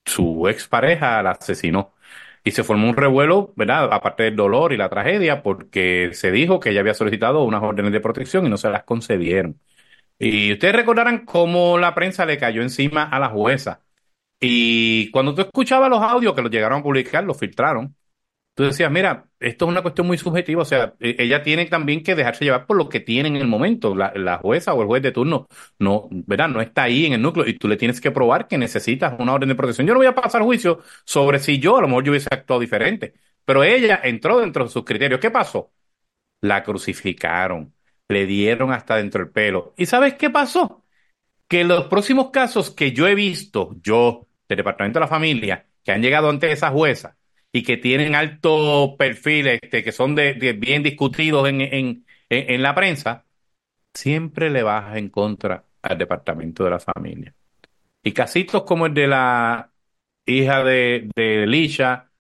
su 0.07 0.49
expareja 0.49 1.23
la 1.23 1.33
asesinó. 1.33 1.93
Y 2.45 2.53
se 2.53 2.65
formó 2.65 2.89
un 2.89 2.97
revuelo, 2.97 3.53
¿verdad? 3.57 3.91
Aparte 3.93 4.23
del 4.25 4.37
dolor 4.37 4.73
y 4.73 4.79
la 4.79 4.89
tragedia, 4.89 5.43
porque 5.43 6.11
se 6.15 6.33
dijo 6.33 6.61
que 6.61 6.71
ella 6.71 6.81
había 6.81 6.95
solicitado 6.95 7.45
unas 7.45 7.63
órdenes 7.63 7.93
de 7.93 8.01
protección 8.01 8.47
y 8.47 8.49
no 8.49 8.57
se 8.57 8.71
las 8.71 8.85
concedieron. 8.85 9.61
Y 10.19 10.53
ustedes 10.53 10.77
recordarán 10.77 11.27
cómo 11.27 11.79
la 11.79 11.95
prensa 11.95 12.27
le 12.27 12.39
cayó 12.39 12.63
encima 12.63 13.05
a 13.05 13.19
la 13.21 13.29
jueza. 13.29 13.83
Y 14.45 15.09
cuando 15.13 15.35
tú 15.37 15.43
escuchabas 15.43 15.89
los 15.89 16.03
audios 16.03 16.35
que 16.35 16.43
los 16.43 16.51
llegaron 16.51 16.81
a 16.81 16.83
publicar, 16.83 17.23
los 17.23 17.39
filtraron, 17.39 17.95
tú 18.55 18.65
decías, 18.65 18.91
mira, 18.91 19.29
esto 19.39 19.67
es 19.67 19.69
una 19.71 19.83
cuestión 19.83 20.07
muy 20.09 20.19
subjetiva, 20.19 20.63
o 20.63 20.65
sea, 20.65 20.95
e, 20.99 21.15
ella 21.21 21.45
tiene 21.45 21.67
también 21.67 22.03
que 22.03 22.17
dejarse 22.17 22.45
llevar 22.45 22.67
por 22.67 22.77
lo 22.77 22.89
que 22.89 22.99
tiene 23.01 23.29
en 23.29 23.37
el 23.37 23.47
momento. 23.47 23.95
La, 23.95 24.13
la, 24.17 24.39
jueza 24.39 24.75
o 24.75 24.83
el 24.83 24.89
juez 24.89 25.01
de 25.03 25.13
turno 25.13 25.47
no, 25.79 26.09
¿verdad? 26.11 26.49
No 26.49 26.61
está 26.61 26.85
ahí 26.85 27.07
en 27.07 27.13
el 27.15 27.23
núcleo 27.23 27.47
y 27.47 27.57
tú 27.57 27.69
le 27.69 27.77
tienes 27.77 28.01
que 28.01 28.11
probar 28.11 28.49
que 28.49 28.59
necesitas 28.59 29.15
una 29.21 29.33
orden 29.35 29.49
de 29.49 29.55
protección. 29.55 29.87
Yo 29.87 29.95
no 29.95 30.01
voy 30.01 30.09
a 30.09 30.15
pasar 30.15 30.43
juicio 30.43 30.81
sobre 31.05 31.39
si 31.39 31.61
yo, 31.61 31.77
a 31.77 31.83
lo 31.83 31.89
mejor 31.89 32.05
yo 32.05 32.11
hubiese 32.13 32.29
actuado 32.33 32.61
diferente, 32.61 33.15
pero 33.45 33.63
ella 33.63 34.01
entró 34.03 34.41
dentro 34.41 34.65
de 34.65 34.71
sus 34.71 34.85
criterios. 34.85 35.21
¿Qué 35.21 35.31
pasó? 35.31 35.73
La 36.41 36.65
crucificaron, 36.65 37.75
le 38.09 38.27
dieron 38.27 38.73
hasta 38.73 38.97
dentro 38.97 39.25
del 39.25 39.33
pelo. 39.33 39.75
¿Y 39.77 39.87
sabes 39.87 40.15
qué 40.15 40.31
pasó? 40.31 40.85
Que 41.49 41.65
los 41.65 41.87
próximos 41.87 42.31
casos 42.31 42.71
que 42.71 42.93
yo 42.93 43.07
he 43.09 43.15
visto, 43.15 43.77
yo, 43.83 44.29
del 44.53 44.59
Departamento 44.59 44.99
de 44.99 45.05
la 45.05 45.09
Familia, 45.09 45.67
que 45.83 45.93
han 45.93 46.03
llegado 46.03 46.29
ante 46.29 46.53
esa 46.53 46.71
jueza, 46.71 47.17
y 47.53 47.63
que 47.63 47.77
tienen 47.77 48.15
alto 48.15 48.97
perfil, 48.99 49.49
este, 49.49 49.85
que 49.85 49.93
son 49.93 50.15
de, 50.15 50.33
bien 50.59 50.83
discutidos 50.83 51.49
en, 51.49 51.61
en, 51.61 52.07
en, 52.31 52.63
la 52.63 52.75
prensa, 52.75 53.27
siempre 53.93 54.49
le 54.49 54.63
baja 54.63 54.97
en 54.99 55.11
contra 55.11 55.65
al 55.83 55.99
departamento 55.99 56.65
de 56.65 56.71
la 56.71 56.81
familia. 56.81 57.35
Y 58.03 58.13
casitos 58.13 58.63
como 58.63 58.87
el 58.87 58.95
de 58.95 59.07
la 59.07 59.71
hija 60.25 60.65
de, 60.65 61.11
de 61.15 61.47
Lisha, 61.47 62.11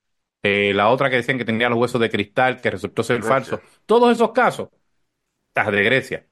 eh, 0.43 0.73
la 0.75 0.89
otra 0.91 1.09
que 1.09 1.17
decían 1.17 1.39
que 1.39 1.47
tenía 1.47 1.71
los 1.71 1.79
huesos 1.79 2.01
de 2.01 2.11
cristal, 2.11 2.61
que 2.61 2.71
resultó 2.71 3.03
ser 3.03 3.23
falso, 3.23 3.61
todos 3.87 4.13
esos 4.13 4.33
casos, 4.33 4.69
las 5.55 5.73
de 5.73 5.83
Grecia, 5.83 6.27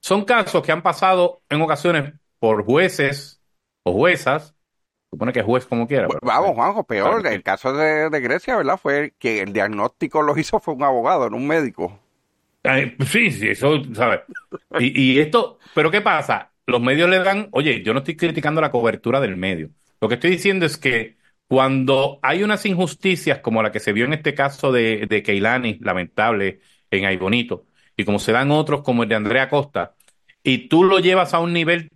son 0.00 0.24
casos 0.26 0.62
que 0.62 0.72
han 0.72 0.82
pasado 0.82 1.42
en 1.48 1.62
ocasiones 1.62 2.12
por 2.38 2.64
jueces 2.64 3.42
o 3.84 3.92
juezas 3.94 4.53
supone 5.14 5.32
que 5.32 5.42
juez 5.42 5.66
como 5.66 5.86
quiera. 5.86 6.08
vamos, 6.22 6.54
Juanjo, 6.54 6.84
peor. 6.84 7.26
El 7.26 7.42
caso 7.42 7.72
de, 7.72 8.08
Grecia, 8.20 8.56
¿verdad? 8.56 8.78
Fue 8.80 9.14
que 9.18 9.40
el 9.42 9.52
diagnóstico 9.52 10.22
lo 10.22 10.36
hizo 10.36 10.60
fue 10.60 10.74
un 10.74 10.82
abogado, 10.82 11.30
no 11.30 11.36
un 11.36 11.46
médico. 11.46 11.98
sí, 13.06 13.30
sí, 13.30 13.48
eso, 13.48 13.82
¿sabes? 13.94 14.20
Y, 14.78 15.00
y 15.00 15.20
esto, 15.20 15.58
pero 15.74 15.90
¿qué 15.90 16.00
pasa? 16.00 16.50
Los 16.66 16.80
medios 16.80 17.08
le 17.08 17.18
dan, 17.18 17.48
oye, 17.52 17.82
yo 17.82 17.92
no 17.92 18.00
estoy 18.00 18.16
criticando 18.16 18.60
la 18.60 18.70
cobertura 18.70 19.20
del 19.20 19.36
medio. 19.36 19.70
Lo 20.00 20.08
que 20.08 20.14
estoy 20.14 20.30
diciendo 20.30 20.66
es 20.66 20.76
que 20.76 21.16
cuando 21.46 22.18
hay 22.22 22.42
unas 22.42 22.64
injusticias 22.66 23.38
como 23.38 23.62
la 23.62 23.70
que 23.70 23.80
se 23.80 23.92
vio 23.92 24.06
en 24.06 24.14
este 24.14 24.34
caso 24.34 24.72
de, 24.72 25.06
de 25.06 25.22
Keilani, 25.22 25.78
lamentable, 25.80 26.60
en 26.90 27.04
Aybonito, 27.04 27.66
y 27.96 28.04
como 28.04 28.18
se 28.18 28.32
dan 28.32 28.50
otros 28.50 28.82
como 28.82 29.02
el 29.02 29.08
de 29.08 29.14
Andrea 29.14 29.48
Costa, 29.48 29.94
y 30.42 30.68
tú 30.68 30.84
lo 30.84 30.98
llevas 30.98 31.34
a 31.34 31.40
un 31.40 31.52
nivel 31.52 31.90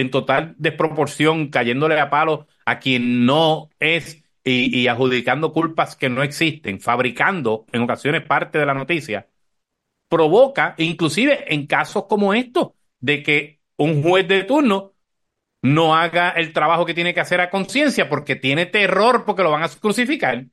en 0.00 0.10
total 0.10 0.54
desproporción, 0.58 1.48
cayéndole 1.48 1.98
a 1.98 2.10
palo 2.10 2.46
a 2.64 2.78
quien 2.78 3.26
no 3.26 3.70
es 3.80 4.22
y, 4.44 4.86
adjudicando 4.86 5.52
culpas 5.52 5.96
que 5.96 6.08
no 6.08 6.22
existen, 6.22 6.80
fabricando 6.80 7.66
en 7.72 7.82
ocasiones 7.82 8.22
parte 8.22 8.58
de 8.58 8.66
la 8.66 8.74
noticia, 8.74 9.28
provoca, 10.08 10.74
inclusive 10.78 11.52
en 11.52 11.66
casos 11.66 12.06
como 12.08 12.34
estos, 12.34 12.70
de 13.00 13.22
que 13.22 13.60
un 13.76 14.02
juez 14.02 14.28
de 14.28 14.44
turno 14.44 14.94
no 15.62 15.96
haga 15.96 16.30
el 16.30 16.52
trabajo 16.52 16.86
que 16.86 16.94
tiene 16.94 17.14
que 17.14 17.20
hacer 17.20 17.40
a 17.40 17.50
conciencia 17.50 18.08
porque 18.08 18.36
tiene 18.36 18.66
terror 18.66 19.24
porque 19.24 19.42
lo 19.42 19.50
van 19.50 19.64
a 19.64 19.68
crucificar. 19.68 20.46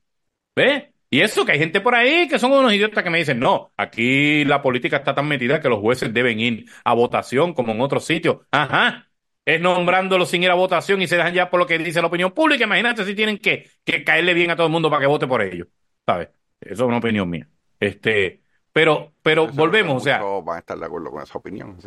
¿Ves? 0.56 0.86
Y 1.10 1.22
eso 1.22 1.46
que 1.46 1.52
hay 1.52 1.60
gente 1.60 1.82
por 1.82 1.94
ahí 1.94 2.28
que 2.28 2.40
son 2.40 2.52
unos 2.52 2.74
idiotas 2.74 3.04
que 3.04 3.10
me 3.12 3.20
dicen, 3.20 3.40
no, 3.40 3.72
aquí 3.78 4.44
la 4.46 4.64
política 4.64 4.98
está 4.98 5.14
tan 5.14 5.28
metida 5.28 5.62
que 5.62 5.70
los 5.70 5.80
jueces 5.80 6.12
deben 6.14 6.40
ir 6.40 6.66
a 6.84 6.94
votación 6.96 7.54
como 7.54 7.74
en 7.74 7.82
otros 7.82 8.06
sitios. 8.06 8.38
Ajá, 8.50 9.08
es 9.46 9.60
nombrándolo 9.62 10.26
sin 10.26 10.44
ir 10.44 10.52
a 10.52 10.56
votación 10.56 11.02
y 11.02 11.08
se 11.08 11.18
dejan 11.18 11.34
ya 11.34 11.50
por 11.50 11.60
lo 11.60 11.68
que 11.68 11.78
dice 11.78 12.02
la 12.02 12.08
opinión 12.08 12.32
pública. 12.32 12.64
Imagínate 12.64 13.04
si 13.06 13.16
tienen 13.16 13.38
que, 13.38 13.70
que 13.84 14.04
caerle 14.04 14.34
bien 14.34 14.52
a 14.52 14.56
todo 14.56 14.68
el 14.68 14.72
mundo 14.74 14.90
para 14.90 15.02
que 15.02 15.08
vote 15.08 15.28
por 15.28 15.42
ellos. 15.42 15.68
¿Sabes? 16.06 16.30
Eso 16.62 16.84
es 16.84 16.88
una 16.88 16.98
opinión 16.98 17.30
mía. 17.30 17.48
Este, 17.80 18.42
pero, 18.72 19.14
pero 19.22 19.48
volvemos, 19.48 19.98
o 19.98 20.00
sea. 20.00 20.22
van 20.22 20.58
a 20.58 20.60
estar 20.60 20.78
de 20.78 20.86
acuerdo 20.86 21.12
con 21.12 21.22
esa 21.22 21.38
opinión. 21.38 21.78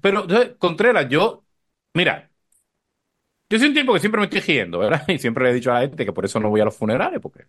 Pero, 0.00 0.26
Contreras, 0.58 1.08
yo, 1.08 1.44
mira, 1.94 2.28
yo 3.48 3.58
soy 3.58 3.68
un 3.68 3.74
tipo 3.74 3.92
que 3.92 4.00
siempre 4.00 4.20
me 4.20 4.24
estoy 4.26 4.40
riendo, 4.40 4.80
¿verdad? 4.80 5.04
Y 5.08 5.18
siempre 5.18 5.44
le 5.44 5.50
he 5.50 5.54
dicho 5.54 5.70
a 5.70 5.74
la 5.74 5.80
gente 5.82 6.04
que 6.04 6.12
por 6.12 6.24
eso 6.24 6.40
no 6.40 6.50
voy 6.50 6.60
a 6.60 6.64
los 6.64 6.76
funerales, 6.76 7.20
porque 7.20 7.44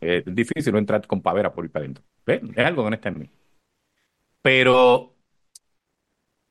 es 0.00 0.24
difícil 0.26 0.74
entrar 0.76 1.06
con 1.06 1.22
pavera 1.22 1.52
por 1.52 1.64
ir 1.64 1.70
para 1.70 1.84
adentro. 1.84 2.04
Es 2.26 2.66
algo 2.66 2.84
que 2.84 2.90
no 2.90 2.96
está 2.96 3.08
en 3.10 3.18
mí. 3.20 3.30
Pero 4.42 5.14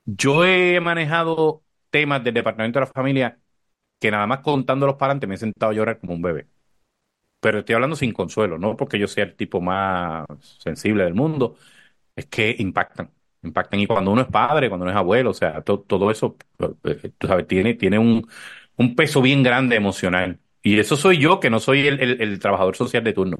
yo 0.05 0.45
he 0.45 0.80
manejado 0.80 1.62
temas 1.94 2.26
del 2.26 2.36
Departamento 2.36 2.80
de 2.82 2.88
la 2.88 2.91
Familia 2.94 3.39
que 4.00 4.12
nada 4.12 4.28
más 4.28 4.41
contándolos 4.41 4.96
para 4.98 5.12
adelante 5.12 5.28
me 5.28 5.36
he 5.36 5.38
sentado 5.39 5.72
a 5.72 5.76
llorar 5.76 6.00
como 6.00 6.14
un 6.16 6.22
bebé. 6.24 6.48
Pero 7.39 7.60
estoy 7.60 7.76
hablando 7.76 7.96
sin 7.98 8.14
consuelo, 8.14 8.58
no 8.58 8.78
porque 8.78 8.98
yo 9.00 9.08
sea 9.08 9.26
el 9.26 9.36
tipo 9.36 9.60
más 9.62 10.26
sensible 10.60 11.04
del 11.04 11.14
mundo, 11.14 11.58
es 12.16 12.28
que 12.28 12.56
impactan, 12.60 13.12
impactan. 13.44 13.80
Y 13.82 13.88
cuando 13.88 14.12
uno 14.12 14.22
es 14.24 14.28
padre, 14.30 14.70
cuando 14.70 14.86
uno 14.86 14.91
es 14.91 14.98
abuelo, 14.98 15.32
o 15.32 15.34
sea, 15.36 15.62
todo 15.64 16.12
eso, 16.12 16.38
eh, 16.86 17.12
tú 17.18 17.28
sabes, 17.28 17.48
tiene, 17.48 17.76
tiene 17.76 18.00
un, 18.00 18.28
un 18.78 18.96
peso 18.96 19.22
bien 19.22 19.44
grande 19.44 19.76
emocional. 19.78 20.39
Y 20.64 20.80
eso 20.80 20.98
soy 20.98 21.20
yo, 21.20 21.39
que 21.41 21.50
no 21.52 21.60
soy 21.60 21.88
el 21.88 22.39
trabajador 22.39 22.76
social 22.78 23.04
de 23.04 23.14
turno. 23.14 23.39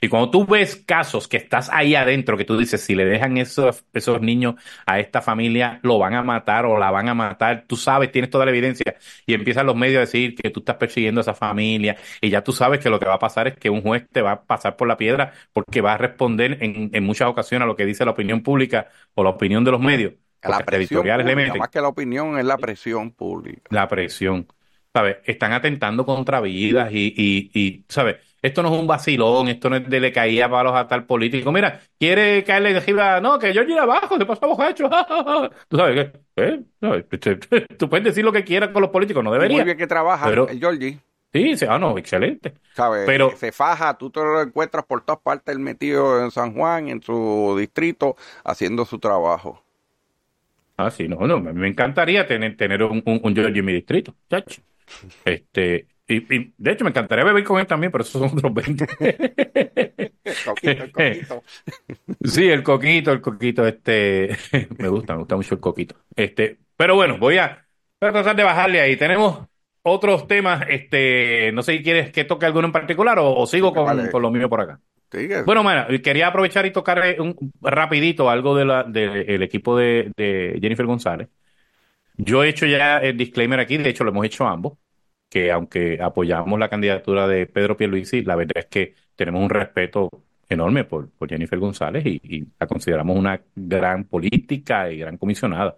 Y 0.00 0.08
cuando 0.08 0.30
tú 0.30 0.46
ves 0.46 0.76
casos 0.76 1.28
que 1.28 1.36
estás 1.36 1.70
ahí 1.72 1.94
adentro, 1.94 2.36
que 2.36 2.44
tú 2.44 2.56
dices, 2.58 2.80
si 2.80 2.94
le 2.94 3.04
dejan 3.04 3.36
esos, 3.38 3.84
esos 3.92 4.20
niños 4.20 4.54
a 4.86 4.98
esta 5.00 5.22
familia, 5.22 5.80
lo 5.82 5.98
van 5.98 6.14
a 6.14 6.22
matar 6.22 6.66
o 6.66 6.78
la 6.78 6.90
van 6.90 7.08
a 7.08 7.14
matar, 7.14 7.64
tú 7.66 7.76
sabes, 7.76 8.12
tienes 8.12 8.30
toda 8.30 8.44
la 8.44 8.50
evidencia, 8.50 8.96
y 9.26 9.34
empiezan 9.34 9.66
los 9.66 9.76
medios 9.76 9.98
a 9.98 10.00
decir 10.00 10.34
que 10.34 10.50
tú 10.50 10.60
estás 10.60 10.76
persiguiendo 10.76 11.20
a 11.20 11.22
esa 11.22 11.34
familia, 11.34 11.96
y 12.20 12.30
ya 12.30 12.42
tú 12.42 12.52
sabes 12.52 12.80
que 12.80 12.90
lo 12.90 12.98
que 12.98 13.06
va 13.06 13.14
a 13.14 13.18
pasar 13.18 13.48
es 13.48 13.56
que 13.56 13.70
un 13.70 13.82
juez 13.82 14.06
te 14.10 14.22
va 14.22 14.32
a 14.32 14.42
pasar 14.44 14.76
por 14.76 14.88
la 14.88 14.96
piedra 14.96 15.32
porque 15.52 15.80
va 15.80 15.94
a 15.94 15.98
responder 15.98 16.58
en, 16.62 16.90
en 16.92 17.04
muchas 17.04 17.28
ocasiones 17.28 17.64
a 17.64 17.66
lo 17.66 17.76
que 17.76 17.86
dice 17.86 18.04
la 18.04 18.12
opinión 18.12 18.42
pública 18.42 18.88
o 19.14 19.24
la 19.24 19.30
opinión 19.30 19.64
de 19.64 19.70
los 19.70 19.80
medios. 19.80 20.14
La 20.42 20.60
presión 20.60 21.02
pública, 21.02 21.54
más 21.56 21.68
que 21.70 21.80
la 21.80 21.88
opinión 21.88 22.38
es 22.38 22.44
la 22.44 22.56
presión 22.58 23.10
pública. 23.10 23.68
La 23.70 23.88
presión. 23.88 24.46
¿Sabes? 24.92 25.18
Están 25.24 25.52
atentando 25.52 26.06
contra 26.06 26.40
vidas 26.40 26.90
y, 26.92 27.12
y, 27.16 27.50
y 27.52 27.84
¿sabes? 27.88 28.16
Esto 28.46 28.62
no 28.62 28.72
es 28.72 28.80
un 28.80 28.86
vacilón, 28.86 29.48
esto 29.48 29.68
no 29.68 29.74
es 29.74 29.90
de 29.90 29.98
le 29.98 30.12
caía 30.12 30.48
palos 30.48 30.72
a 30.76 30.86
tal 30.86 31.04
político. 31.04 31.50
Mira, 31.50 31.80
quiere 31.98 32.44
caerle 32.44 32.72
de 32.72 32.78
arriba, 32.78 33.20
no, 33.20 33.40
que 33.40 33.52
yo 33.52 33.62
ir 33.62 33.76
abajo, 33.76 34.16
se 34.16 34.24
pasó 34.24 34.46
bocacho. 34.46 34.88
Tú 35.68 35.76
sabes 35.76 36.12
qué, 36.36 36.62
¿Eh? 36.80 37.66
Tú 37.78 37.88
puedes 37.88 38.04
decir 38.04 38.24
lo 38.24 38.30
que 38.30 38.44
quieras 38.44 38.70
con 38.70 38.82
los 38.82 38.92
políticos, 38.92 39.24
no 39.24 39.32
debería. 39.32 39.56
Muy 39.56 39.64
bien 39.64 39.76
que 39.76 39.88
trabaja 39.88 40.26
pero, 40.26 40.48
el 40.48 40.60
Georgie. 40.60 41.00
Sí, 41.32 41.56
sí, 41.56 41.66
ah, 41.68 41.76
no, 41.76 41.98
excelente. 41.98 42.54
¿Sabes? 42.72 43.02
Pero, 43.04 43.32
se 43.36 43.50
faja, 43.50 43.98
tú 43.98 44.10
te 44.10 44.20
lo 44.20 44.40
encuentras 44.40 44.84
por 44.84 45.04
todas 45.04 45.20
partes, 45.20 45.52
el 45.52 45.58
metido 45.58 46.22
en 46.22 46.30
San 46.30 46.54
Juan, 46.54 46.86
en 46.86 47.02
su 47.02 47.56
distrito, 47.58 48.14
haciendo 48.44 48.84
su 48.84 49.00
trabajo. 49.00 49.60
Ah, 50.76 50.92
sí, 50.92 51.08
no, 51.08 51.26
no, 51.26 51.40
me 51.40 51.66
encantaría 51.66 52.28
tener, 52.28 52.56
tener 52.56 52.84
un, 52.84 53.02
un, 53.04 53.20
un 53.24 53.34
Georgie 53.34 53.58
en 53.58 53.64
mi 53.64 53.72
distrito, 53.72 54.14
chacho. 54.30 54.62
Este, 55.24 55.88
y, 56.08 56.52
de 56.56 56.72
hecho 56.72 56.84
me 56.84 56.90
encantaría 56.90 57.24
beber 57.24 57.42
con 57.42 57.58
él 57.58 57.66
también, 57.66 57.90
pero 57.90 58.02
esos 58.02 58.20
son 58.20 58.38
otros 58.38 58.54
20. 58.54 58.86
el 60.24 60.34
coquito, 60.44 60.84
el 60.84 60.92
coquito. 60.92 61.42
sí, 62.24 62.48
el 62.48 62.62
coquito, 62.62 63.12
el 63.12 63.20
coquito, 63.20 63.66
este, 63.66 64.36
me 64.78 64.88
gusta, 64.88 65.14
me 65.14 65.20
gusta 65.20 65.36
mucho 65.36 65.54
el 65.54 65.60
coquito. 65.60 65.96
Este, 66.14 66.58
pero 66.76 66.94
bueno, 66.94 67.18
voy 67.18 67.38
a, 67.38 67.66
tratar 67.98 68.36
de 68.36 68.44
bajarle 68.44 68.80
ahí. 68.80 68.96
Tenemos 68.96 69.48
otros 69.82 70.28
temas, 70.28 70.64
este, 70.68 71.50
no 71.52 71.62
sé 71.62 71.78
si 71.78 71.82
quieres 71.82 72.12
que 72.12 72.24
toque 72.24 72.46
alguno 72.46 72.66
en 72.66 72.72
particular 72.72 73.18
o, 73.20 73.44
sigo 73.46 73.72
con, 73.74 74.08
con, 74.08 74.22
lo 74.22 74.30
mío 74.30 74.48
por 74.48 74.60
acá. 74.60 74.80
Bueno, 75.44 75.62
bueno, 75.62 75.86
quería 76.02 76.28
aprovechar 76.28 76.66
y 76.66 76.72
tocar 76.72 77.16
un, 77.20 77.52
rapidito 77.62 78.28
algo 78.28 78.56
del 78.56 78.92
de 78.92 79.44
equipo 79.44 79.76
de, 79.76 80.12
de 80.16 80.58
Jennifer 80.60 80.86
González. 80.86 81.28
Yo 82.16 82.44
he 82.44 82.48
hecho 82.48 82.66
ya 82.66 82.98
el 82.98 83.16
disclaimer 83.16 83.60
aquí, 83.60 83.76
de 83.76 83.90
hecho 83.90 84.04
lo 84.04 84.10
hemos 84.10 84.26
hecho 84.26 84.46
ambos 84.46 84.78
que 85.36 85.52
aunque 85.52 85.98
apoyamos 86.00 86.58
la 86.58 86.70
candidatura 86.70 87.28
de 87.28 87.46
Pedro 87.46 87.76
Pierluisi, 87.76 88.22
la 88.22 88.36
verdad 88.36 88.56
es 88.56 88.66
que 88.66 88.94
tenemos 89.14 89.42
un 89.42 89.50
respeto 89.50 90.08
enorme 90.48 90.84
por, 90.84 91.10
Jennifer 91.28 91.58
González 91.58 92.06
y, 92.06 92.46
la 92.58 92.66
consideramos 92.66 93.18
una 93.18 93.42
gran 93.54 94.04
política 94.04 94.90
y 94.90 94.98
gran 94.98 95.18
comisionada. 95.18 95.76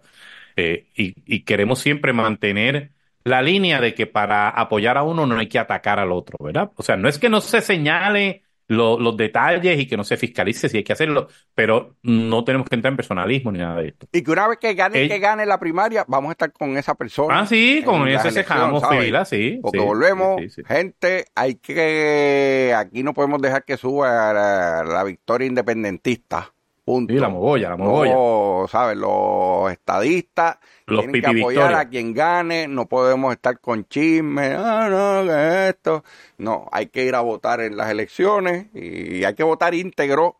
Eh, 0.55 0.87
y, 0.95 1.41
queremos 1.43 1.79
siempre 1.79 2.13
mantener 2.13 2.91
la 3.25 3.41
línea 3.41 3.81
de 3.81 3.93
que 3.93 4.07
para 4.07 4.49
apoyar 4.49 4.97
a 4.97 5.03
uno 5.03 5.25
no 5.25 5.37
hay 5.37 5.47
que 5.47 5.59
atacar 5.59 5.99
al 5.99 6.13
otro, 6.13 6.37
¿verdad? 6.41 6.71
O 6.77 6.83
sea, 6.83 6.95
no 6.95 7.09
es 7.09 7.19
que 7.19 7.27
no 7.27 7.41
se 7.41 7.59
señale 7.59 8.43
los 8.69 9.17
detalles 9.17 9.79
y 9.79 9.87
que 9.87 9.97
no 9.97 10.03
se 10.03 10.15
fiscalice 10.15 10.69
si 10.69 10.77
hay 10.77 10.83
que 10.83 10.93
hacerlo, 10.93 11.27
pero 11.55 11.95
no 12.03 12.43
tenemos 12.43 12.69
que 12.69 12.75
entrar 12.75 12.91
en 12.91 12.97
personalismo 12.97 13.51
ni 13.51 13.59
nada 13.59 13.81
de 13.81 13.89
esto. 13.89 14.07
Y 14.11 14.21
que 14.21 14.31
una 14.31 14.47
vez 14.47 14.59
que 14.59 14.75
gane, 14.75 15.07
que 15.07 15.19
gane 15.19 15.45
la 15.45 15.59
primaria, 15.59 16.05
vamos 16.07 16.29
a 16.29 16.31
estar 16.33 16.51
con 16.51 16.77
esa 16.77 16.93
persona. 16.93 17.39
Ah, 17.39 17.45
sí, 17.47 17.81
con 17.83 18.07
eso 18.07 18.29
dejamos 18.29 18.87
fila, 18.87 19.25
sí. 19.25 19.59
Porque 19.61 19.79
volvemos, 19.79 20.39
gente, 20.67 21.25
hay 21.35 21.55
que, 21.55 22.73
aquí 22.77 23.01
no 23.01 23.13
podemos 23.13 23.41
dejar 23.41 23.65
que 23.65 23.75
suba 23.75 24.33
la, 24.33 25.03
victoria 25.03 25.47
independentista. 25.47 26.53
Punto. 26.89 27.13
Sí, 27.13 27.19
la 27.19 27.29
mogolla, 27.29 27.69
la 27.69 27.77
mogolla. 27.77 28.13
No, 28.15 28.65
¿sabes? 28.67 28.97
Los 28.97 29.71
estadistas 29.71 30.57
los 30.87 31.01
tienen 31.01 31.21
que 31.21 31.39
apoyar 31.39 31.75
a 31.75 31.87
quien 31.87 32.15
gane, 32.15 32.67
no 32.67 32.87
podemos 32.87 33.31
estar 33.31 33.59
con 33.59 33.87
chismes, 33.87 34.55
ah, 34.57 34.87
no, 34.89 35.31
que 35.31 35.69
esto. 35.69 36.03
No, 36.39 36.67
hay 36.71 36.87
que 36.87 37.05
ir 37.05 37.13
a 37.13 37.21
votar 37.21 37.61
en 37.61 37.77
las 37.77 37.91
elecciones 37.91 38.73
y 38.73 39.23
hay 39.23 39.35
que 39.35 39.43
votar 39.43 39.75
íntegro 39.75 40.37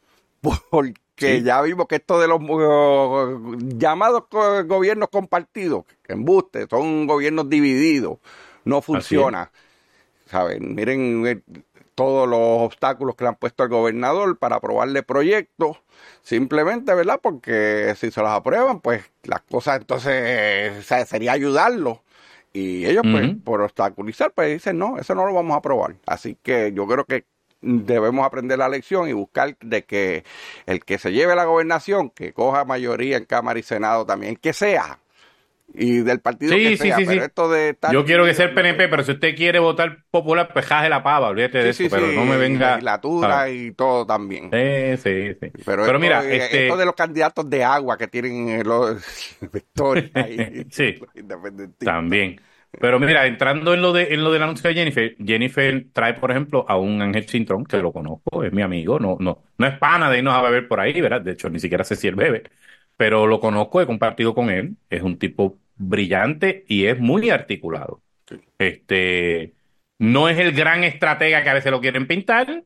porque 0.70 1.42
ya 1.42 1.60
vimos 1.60 1.86
que 1.86 1.96
esto 1.96 2.18
de 2.18 2.28
los 2.28 2.40
uh, 2.40 3.58
llamados 3.76 4.24
gobiernos 4.30 5.10
compartidos, 5.10 5.84
que 6.02 6.14
embuste, 6.14 6.66
son 6.66 7.06
gobiernos 7.06 7.50
divididos, 7.50 8.16
no 8.64 8.80
funciona. 8.80 9.50
¿Saben? 10.30 10.74
Miren 10.74 11.26
eh, 11.26 11.42
todos 12.00 12.26
los 12.26 12.62
obstáculos 12.62 13.14
que 13.14 13.24
le 13.24 13.28
han 13.28 13.34
puesto 13.34 13.62
al 13.62 13.68
gobernador 13.68 14.38
para 14.38 14.56
aprobarle 14.56 15.02
proyectos 15.02 15.76
Simplemente, 16.22 16.94
¿verdad? 16.94 17.20
Porque 17.22 17.94
si 17.96 18.10
se 18.10 18.20
los 18.22 18.30
aprueban, 18.30 18.80
pues 18.80 19.02
las 19.24 19.42
cosas 19.42 19.80
entonces 19.80 20.86
sería 21.06 21.32
ayudarlos. 21.32 21.98
Y 22.52 22.86
ellos, 22.86 23.02
pues, 23.10 23.30
por 23.44 23.60
obstaculizar, 23.60 24.32
pues 24.32 24.52
dicen, 24.52 24.78
no, 24.78 24.98
eso 24.98 25.14
no 25.14 25.26
lo 25.26 25.34
vamos 25.34 25.52
a 25.54 25.58
aprobar. 25.58 25.96
Así 26.06 26.36
que 26.42 26.72
yo 26.72 26.86
creo 26.86 27.04
que 27.04 27.24
debemos 27.60 28.24
aprender 28.26 28.58
la 28.58 28.68
lección 28.68 29.08
y 29.08 29.12
buscar 29.12 29.56
de 29.60 29.84
que 29.84 30.24
el 30.66 30.82
que 30.84 30.98
se 30.98 31.12
lleve 31.12 31.36
la 31.36 31.44
gobernación, 31.44 32.10
que 32.10 32.32
coja 32.32 32.64
mayoría 32.64 33.18
en 33.18 33.24
Cámara 33.26 33.58
y 33.58 33.62
Senado 33.62 34.06
también, 34.06 34.36
que 34.36 34.52
sea, 34.52 34.98
y 35.74 36.00
del 36.00 36.20
partido 36.20 36.54
que 36.54 36.76
sea, 36.76 36.96
pero 36.96 37.24
esto 37.24 37.50
de 37.50 37.76
Yo 37.92 38.04
quiero 38.04 38.24
que 38.24 38.34
sea 38.34 38.46
el 38.46 38.54
PNP, 38.54 38.88
pero 38.88 39.02
si 39.02 39.12
usted 39.12 39.36
quiere 39.36 39.58
votar 39.58 40.04
popular, 40.10 40.50
pues 40.52 40.66
jaje 40.66 40.88
la 40.88 41.02
pava, 41.02 41.28
olvídate 41.28 41.58
de 41.58 41.70
eso, 41.70 41.84
pero 41.90 42.08
no 42.08 42.24
me 42.24 42.36
venga... 42.36 42.78
Y 42.78 42.82
la 42.82 43.00
tuda 43.00 43.48
y 43.48 43.72
todo 43.72 44.06
también. 44.06 44.50
Sí, 44.52 44.96
sí, 45.02 45.34
sí. 45.40 45.62
Pero, 45.64 45.98
mira, 45.98 46.24
este... 46.24 46.64
esto 46.64 46.76
de 46.76 46.84
los 46.84 46.94
candidatos 46.94 47.48
de 47.48 47.64
agua 47.64 47.96
que 47.96 48.08
tienen 48.08 48.66
los 48.66 49.36
vectores 49.52 50.10
ahí. 50.14 50.66
sí, 50.70 51.00
también. 51.78 52.40
Pero 52.80 53.00
mira, 53.00 53.26
entrando 53.26 53.74
en 53.74 53.82
lo 53.82 53.92
de 53.92 54.14
en 54.14 54.22
lo 54.22 54.30
del 54.30 54.44
anuncio 54.44 54.68
de 54.68 54.74
Jennifer, 54.74 55.16
Jennifer 55.18 55.86
trae, 55.92 56.14
por 56.14 56.30
ejemplo, 56.30 56.64
a 56.68 56.76
un 56.76 57.02
Ángel 57.02 57.28
Cintrón, 57.28 57.64
que 57.64 57.78
lo 57.78 57.92
conozco, 57.92 58.44
es 58.44 58.52
mi 58.52 58.62
amigo, 58.62 59.00
no, 59.00 59.16
no, 59.18 59.42
no 59.58 59.66
es 59.66 59.76
pana 59.78 60.08
de 60.08 60.18
irnos 60.18 60.34
a 60.34 60.42
beber 60.42 60.68
por 60.68 60.78
ahí, 60.78 61.00
¿verdad? 61.00 61.20
De 61.20 61.32
hecho, 61.32 61.50
ni 61.50 61.58
siquiera 61.58 61.82
sé 61.82 61.96
si 61.96 62.06
él 62.06 62.14
bebe 62.14 62.44
pero 63.00 63.26
lo 63.26 63.40
conozco, 63.40 63.80
he 63.80 63.86
compartido 63.86 64.34
con 64.34 64.50
él, 64.50 64.76
es 64.90 65.00
un 65.00 65.18
tipo 65.18 65.58
brillante 65.80 66.64
y 66.68 66.86
es 66.86 66.98
muy 67.00 67.30
articulado. 67.30 68.02
Este, 68.58 69.54
no 69.98 70.28
es 70.28 70.38
el 70.38 70.52
gran 70.52 70.84
estratega 70.84 71.42
que 71.42 71.50
a 71.50 71.54
veces 71.54 71.72
lo 71.72 71.80
quieren 71.80 72.06
pintar, 72.06 72.64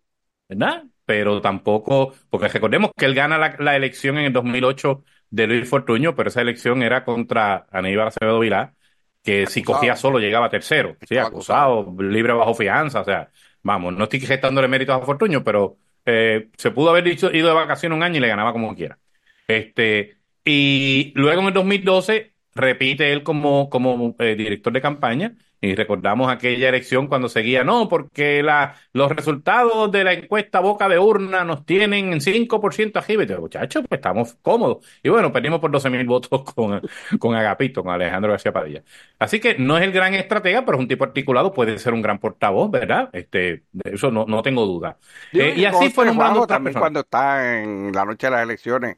¿verdad? 0.48 0.84
Pero 1.06 1.40
tampoco, 1.40 2.12
porque 2.28 2.48
recordemos 2.48 2.90
que 2.96 3.04
él 3.06 3.14
gana 3.14 3.38
la, 3.38 3.76
elección 3.76 4.18
en 4.18 4.26
el 4.26 4.32
2008 4.32 5.04
de 5.30 5.46
Luis 5.46 5.68
Fortuño, 5.68 6.14
pero 6.16 6.28
esa 6.28 6.40
elección 6.40 6.82
era 6.82 7.04
contra 7.04 7.66
Aníbal 7.70 8.08
Acevedo 8.08 8.40
Vilá, 8.40 8.74
que 9.22 9.46
si 9.46 9.62
cogía 9.62 9.96
solo 9.96 10.18
llegaba 10.18 10.50
tercero, 10.50 10.96
sí, 11.08 11.16
acusado, 11.16 11.94
libre 11.98 12.32
bajo 12.32 12.54
fianza, 12.54 13.00
o 13.00 13.04
sea, 13.04 13.30
vamos, 13.62 13.94
no 13.94 14.04
estoy 14.04 14.20
gestándole 14.20 14.68
méritos 14.68 15.00
a 15.00 15.04
Fortuño, 15.04 15.44
pero 15.44 15.76
eh, 16.04 16.48
se 16.56 16.70
pudo 16.72 16.90
haber 16.90 17.06
ido 17.06 17.30
de 17.30 17.42
vacaciones 17.54 17.96
un 17.96 18.02
año 18.02 18.16
y 18.16 18.20
le 18.20 18.28
ganaba 18.28 18.52
como 18.52 18.74
quiera. 18.74 18.98
Este, 19.46 20.18
y 20.44 21.12
luego 21.14 21.42
en 21.42 21.48
el 21.48 21.54
2012 21.54 22.33
repite 22.54 23.12
él 23.12 23.22
como, 23.22 23.68
como 23.70 24.14
eh, 24.18 24.34
director 24.36 24.72
de 24.72 24.80
campaña 24.80 25.34
y 25.64 25.74
recordamos 25.74 26.30
aquella 26.30 26.68
elección 26.68 27.06
cuando 27.06 27.28
seguía, 27.28 27.64
no, 27.64 27.88
porque 27.88 28.42
la, 28.42 28.74
los 28.92 29.10
resultados 29.10 29.90
de 29.90 30.04
la 30.04 30.12
encuesta 30.12 30.60
boca 30.60 30.88
de 30.90 30.98
urna 30.98 31.42
nos 31.44 31.64
tienen 31.64 32.12
en 32.12 32.20
5% 32.20 32.96
arriba. 32.98 33.24
Y 33.24 33.40
muchachos, 33.40 33.84
pues 33.88 33.98
estamos 33.98 34.36
cómodos. 34.42 34.86
Y 35.02 35.08
bueno, 35.08 35.32
perdimos 35.32 35.60
por 35.60 35.70
12 35.70 35.88
mil 35.88 36.04
votos 36.04 36.44
con, 36.54 36.82
con 37.18 37.34
Agapito, 37.34 37.82
con 37.82 37.94
Alejandro 37.94 38.32
García 38.32 38.52
Padilla. 38.52 38.82
Así 39.18 39.40
que 39.40 39.56
no 39.58 39.78
es 39.78 39.84
el 39.84 39.92
gran 39.92 40.12
estratega, 40.14 40.64
pero 40.66 40.76
es 40.76 40.82
un 40.82 40.88
tipo 40.88 41.04
articulado, 41.04 41.52
puede 41.52 41.78
ser 41.78 41.94
un 41.94 42.02
gran 42.02 42.18
portavoz, 42.18 42.70
¿verdad? 42.70 43.08
Este, 43.12 43.64
eso 43.84 44.10
no, 44.10 44.26
no 44.26 44.42
tengo 44.42 44.66
duda. 44.66 44.98
Eh, 45.32 45.54
y 45.56 45.64
así 45.64 45.88
fue 45.90 46.04
nombrando 46.04 46.46
también 46.46 46.78
cuando 46.78 47.00
está 47.00 47.62
en 47.62 47.90
la 47.92 48.04
noche 48.04 48.26
de 48.26 48.30
las 48.32 48.42
elecciones 48.42 48.96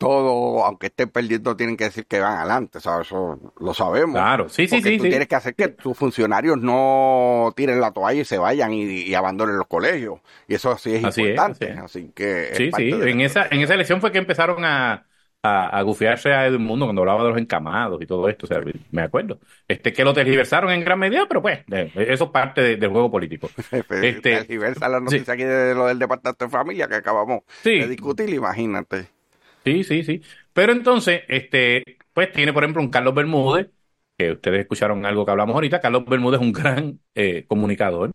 todo, 0.00 0.64
aunque 0.64 0.86
estén 0.86 1.10
perdiendo, 1.10 1.54
tienen 1.54 1.76
que 1.76 1.84
decir 1.84 2.06
que 2.06 2.20
van 2.20 2.38
adelante, 2.38 2.80
¿sabes? 2.80 3.08
Eso 3.08 3.38
lo 3.60 3.74
sabemos. 3.74 4.14
Claro, 4.14 4.48
sí, 4.48 4.66
sí, 4.66 4.80
sí. 4.80 4.96
Tú 4.96 5.02
tienes 5.04 5.28
que 5.28 5.34
hacer 5.34 5.54
que 5.54 5.68
tus 5.68 5.94
funcionarios 5.94 6.56
no 6.56 7.52
tiren 7.54 7.82
la 7.82 7.90
toalla 7.90 8.22
y 8.22 8.24
se 8.24 8.38
vayan 8.38 8.72
y, 8.72 9.12
abandonen 9.12 9.58
los 9.58 9.66
colegios. 9.66 10.20
Y 10.48 10.54
eso 10.54 10.74
sí 10.78 10.94
es 10.94 11.18
importante. 11.18 11.72
así, 11.72 12.10
que. 12.14 12.48
Sí, 12.54 12.70
sí. 12.74 12.90
En 12.90 13.20
esa, 13.20 13.46
en 13.50 13.60
esa 13.60 13.74
elección 13.74 14.00
fue 14.00 14.10
que 14.10 14.16
empezaron 14.16 14.64
a, 14.64 15.04
a, 15.42 15.66
a 15.78 15.82
gufiarse 15.82 16.32
a 16.32 16.46
Edmundo 16.46 16.86
cuando 16.86 17.02
hablaba 17.02 17.24
de 17.24 17.28
los 17.28 17.38
encamados 17.38 18.00
y 18.00 18.06
todo 18.06 18.26
esto. 18.30 18.46
O 18.46 18.48
sea, 18.48 18.62
me 18.92 19.02
acuerdo. 19.02 19.38
Este, 19.68 19.92
que 19.92 20.02
lo 20.02 20.14
tergiversaron 20.14 20.70
en 20.72 20.82
gran 20.82 20.98
medida, 20.98 21.26
pero 21.28 21.42
pues, 21.42 21.58
eso 21.68 22.24
es 22.24 22.30
parte 22.30 22.78
del 22.78 22.90
juego 22.90 23.10
político. 23.10 23.50
este, 23.70 24.18
tergiversa 24.18 24.88
la 24.88 25.00
noticia 25.00 25.34
aquí 25.34 25.44
de 25.44 25.74
lo 25.74 25.88
del 25.88 25.98
Departamento 25.98 26.46
de 26.46 26.50
Familia 26.50 26.88
que 26.88 26.94
acabamos 26.94 27.42
de 27.62 27.86
discutir, 27.86 28.30
imagínate. 28.30 29.19
Sí, 29.64 29.84
sí, 29.84 30.02
sí. 30.04 30.22
Pero 30.52 30.72
entonces, 30.72 31.22
este, 31.28 31.84
pues 32.12 32.32
tiene, 32.32 32.52
por 32.52 32.64
ejemplo, 32.64 32.82
un 32.82 32.90
Carlos 32.90 33.14
Bermúdez, 33.14 33.70
que 34.16 34.32
ustedes 34.32 34.60
escucharon 34.60 35.04
algo 35.04 35.24
que 35.24 35.30
hablamos 35.32 35.54
ahorita. 35.54 35.80
Carlos 35.80 36.04
Bermúdez 36.06 36.40
es 36.40 36.46
un 36.46 36.52
gran 36.52 37.00
eh, 37.14 37.44
comunicador, 37.46 38.10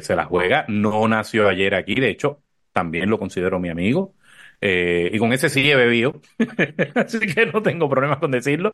se 0.00 0.14
la 0.16 0.26
juega, 0.26 0.66
no 0.68 1.08
nació 1.08 1.48
ayer 1.48 1.74
aquí, 1.74 1.94
de 1.94 2.10
hecho, 2.10 2.42
también 2.72 3.08
lo 3.10 3.18
considero 3.18 3.58
mi 3.58 3.70
amigo. 3.70 4.14
Eh, 4.60 5.10
y 5.12 5.18
con 5.18 5.32
ese 5.32 5.48
sí 5.48 5.70
he 5.70 5.76
bebido, 5.76 6.20
así 6.94 7.18
que 7.20 7.46
no 7.46 7.62
tengo 7.62 7.88
problemas 7.88 8.18
con 8.18 8.30
decirlo. 8.30 8.72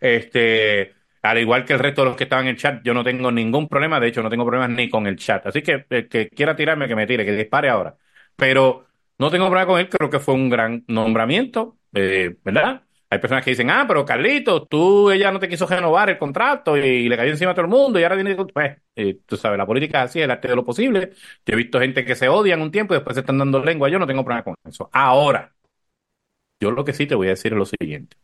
Este, 0.00 0.94
al 1.22 1.38
igual 1.38 1.64
que 1.64 1.72
el 1.74 1.78
resto 1.78 2.02
de 2.02 2.08
los 2.08 2.16
que 2.16 2.24
estaban 2.24 2.46
en 2.46 2.50
el 2.52 2.56
chat, 2.56 2.82
yo 2.84 2.94
no 2.94 3.04
tengo 3.04 3.30
ningún 3.32 3.68
problema, 3.68 4.00
de 4.00 4.08
hecho 4.08 4.22
no 4.22 4.30
tengo 4.30 4.44
problemas 4.44 4.70
ni 4.70 4.88
con 4.88 5.06
el 5.06 5.16
chat. 5.16 5.46
Así 5.46 5.62
que 5.62 5.86
el 5.90 6.08
que 6.08 6.28
quiera 6.28 6.56
tirarme, 6.56 6.88
que 6.88 6.96
me 6.96 7.06
tire, 7.06 7.24
que 7.24 7.32
dispare 7.32 7.68
ahora. 7.68 7.96
Pero 8.36 8.86
no 9.22 9.30
tengo 9.30 9.46
problema 9.46 9.66
con 9.66 9.78
él, 9.80 9.88
creo 9.88 10.10
que 10.10 10.18
fue 10.18 10.34
un 10.34 10.50
gran 10.50 10.84
nombramiento, 10.88 11.78
eh, 11.94 12.36
¿verdad? 12.44 12.82
Hay 13.08 13.18
personas 13.20 13.44
que 13.44 13.50
dicen, 13.50 13.70
ah, 13.70 13.84
pero 13.86 14.04
Carlitos, 14.04 14.68
tú, 14.68 15.10
ella 15.12 15.30
no 15.30 15.38
te 15.38 15.48
quiso 15.48 15.66
renovar 15.66 16.10
el 16.10 16.18
contrato 16.18 16.76
y, 16.76 17.08
le 17.08 17.16
cayó 17.16 17.30
encima 17.30 17.52
a 17.52 17.54
todo 17.54 17.66
el 17.66 17.70
mundo 17.70 18.00
y 18.00 18.02
ahora 18.02 18.16
tiene 18.16 18.34
que... 18.36 18.44
Pues, 18.46 18.78
eh, 18.96 19.20
tú 19.26 19.36
sabes, 19.36 19.58
la 19.58 19.66
política 19.66 20.02
es 20.02 20.10
así, 20.10 20.20
el 20.20 20.30
arte 20.30 20.48
de 20.48 20.56
lo 20.56 20.64
posible. 20.64 21.12
Yo 21.46 21.54
he 21.54 21.56
visto 21.56 21.78
gente 21.78 22.04
que 22.04 22.16
se 22.16 22.28
odian 22.28 22.62
un 22.62 22.70
tiempo 22.72 22.94
y 22.94 22.96
después 22.96 23.14
se 23.14 23.20
están 23.20 23.38
dando 23.38 23.62
lengua. 23.62 23.88
Yo 23.90 23.98
no 23.98 24.06
tengo 24.06 24.24
problema 24.24 24.44
con 24.44 24.54
eso. 24.64 24.88
Ahora, 24.92 25.54
yo 26.60 26.70
lo 26.70 26.84
que 26.84 26.92
sí 26.92 27.06
te 27.06 27.14
voy 27.14 27.28
a 27.28 27.30
decir 27.30 27.52
es 27.52 27.58
lo 27.58 27.66
siguiente. 27.66 28.16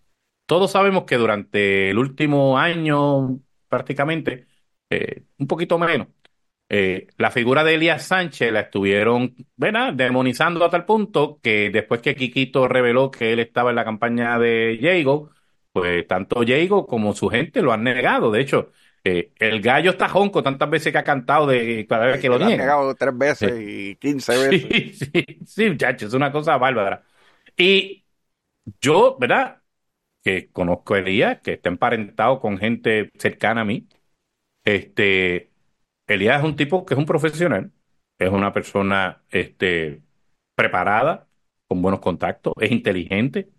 Todos 0.47 0.73
sabemos 0.73 1.05
que 1.05 1.17
durante 1.17 1.91
el 1.91 1.99
último 1.99 2.59
año, 2.59 3.41
prácticamente, 3.69 4.47
eh, 4.91 5.25
un 5.39 5.47
poquito 5.47 5.79
menos, 5.79 6.09
eh, 6.69 7.07
la 7.17 7.31
figura 7.31 7.65
de 7.65 7.75
Elías 7.75 8.05
Sánchez 8.05 8.53
la 8.53 8.61
estuvieron 8.61 9.35
¿verdad? 9.57 9.93
demonizando 9.95 10.65
a 10.65 10.71
tal 10.71 10.85
punto 10.85 11.41
que 11.43 11.71
después 11.71 12.03
que 12.03 12.15
Quiquito 12.15 12.69
reveló 12.69 13.11
que 13.11 13.33
él 13.33 13.41
estaba 13.41 13.71
en 13.71 13.77
la 13.77 13.85
campaña 13.85 14.39
de 14.39 14.77
Diego, 14.79 15.31
pues 15.73 16.07
tanto 16.07 16.45
Diego 16.45 16.87
como 16.87 17.15
su 17.15 17.29
gente 17.29 17.63
lo 17.63 17.73
han 17.73 17.85
negado. 17.85 18.31
De 18.31 18.41
hecho, 18.43 18.71
eh, 19.05 19.33
el 19.39 19.63
gallo 19.63 19.93
está 19.93 20.09
jonco 20.09 20.43
tantas 20.43 20.69
veces 20.69 20.93
que 20.93 20.99
ha 20.99 21.05
cantado 21.05 21.47
de 21.47 21.87
cada 21.89 22.07
vez 22.07 22.21
que 22.21 22.29
lo 22.29 22.39
niega. 22.39 22.51
Lo 22.53 22.59
negado 22.59 22.95
tres 22.95 23.17
veces 23.17 23.53
y 23.61 23.97
quince 23.97 24.37
veces. 24.37 24.99
Sí, 24.99 25.11
sí, 25.13 25.39
sí, 25.47 25.71
muchachos, 25.71 26.09
es 26.09 26.15
una 26.15 26.31
cosa 26.31 26.57
bárbara. 26.59 27.03
Y 27.57 28.05
yo, 28.81 29.17
¿verdad? 29.19 29.63
Que 30.23 30.51
conozco 30.51 30.95
a 30.95 30.99
Elías, 30.99 31.41
que 31.43 31.55
está 31.55 31.69
emparentado 31.69 32.41
con 32.41 32.59
gente 32.59 33.11
cercana 33.19 33.63
a 33.63 33.65
mí, 33.65 33.89
este, 34.65 35.48
Elías 36.09 36.39
es 36.39 36.45
un 36.45 36.57
tipo 36.57 36.85
que 36.85 36.95
es 36.95 36.99
un 36.99 37.07
profesional, 37.07 37.71
es 38.19 38.31
una 38.31 38.53
persona 38.53 39.23
este, 39.31 40.03
preparada, 40.55 41.29
con 41.67 41.83
buenos 41.83 42.01
contactos, 42.01 42.55
es 42.61 42.73
inteligente. 42.73 43.51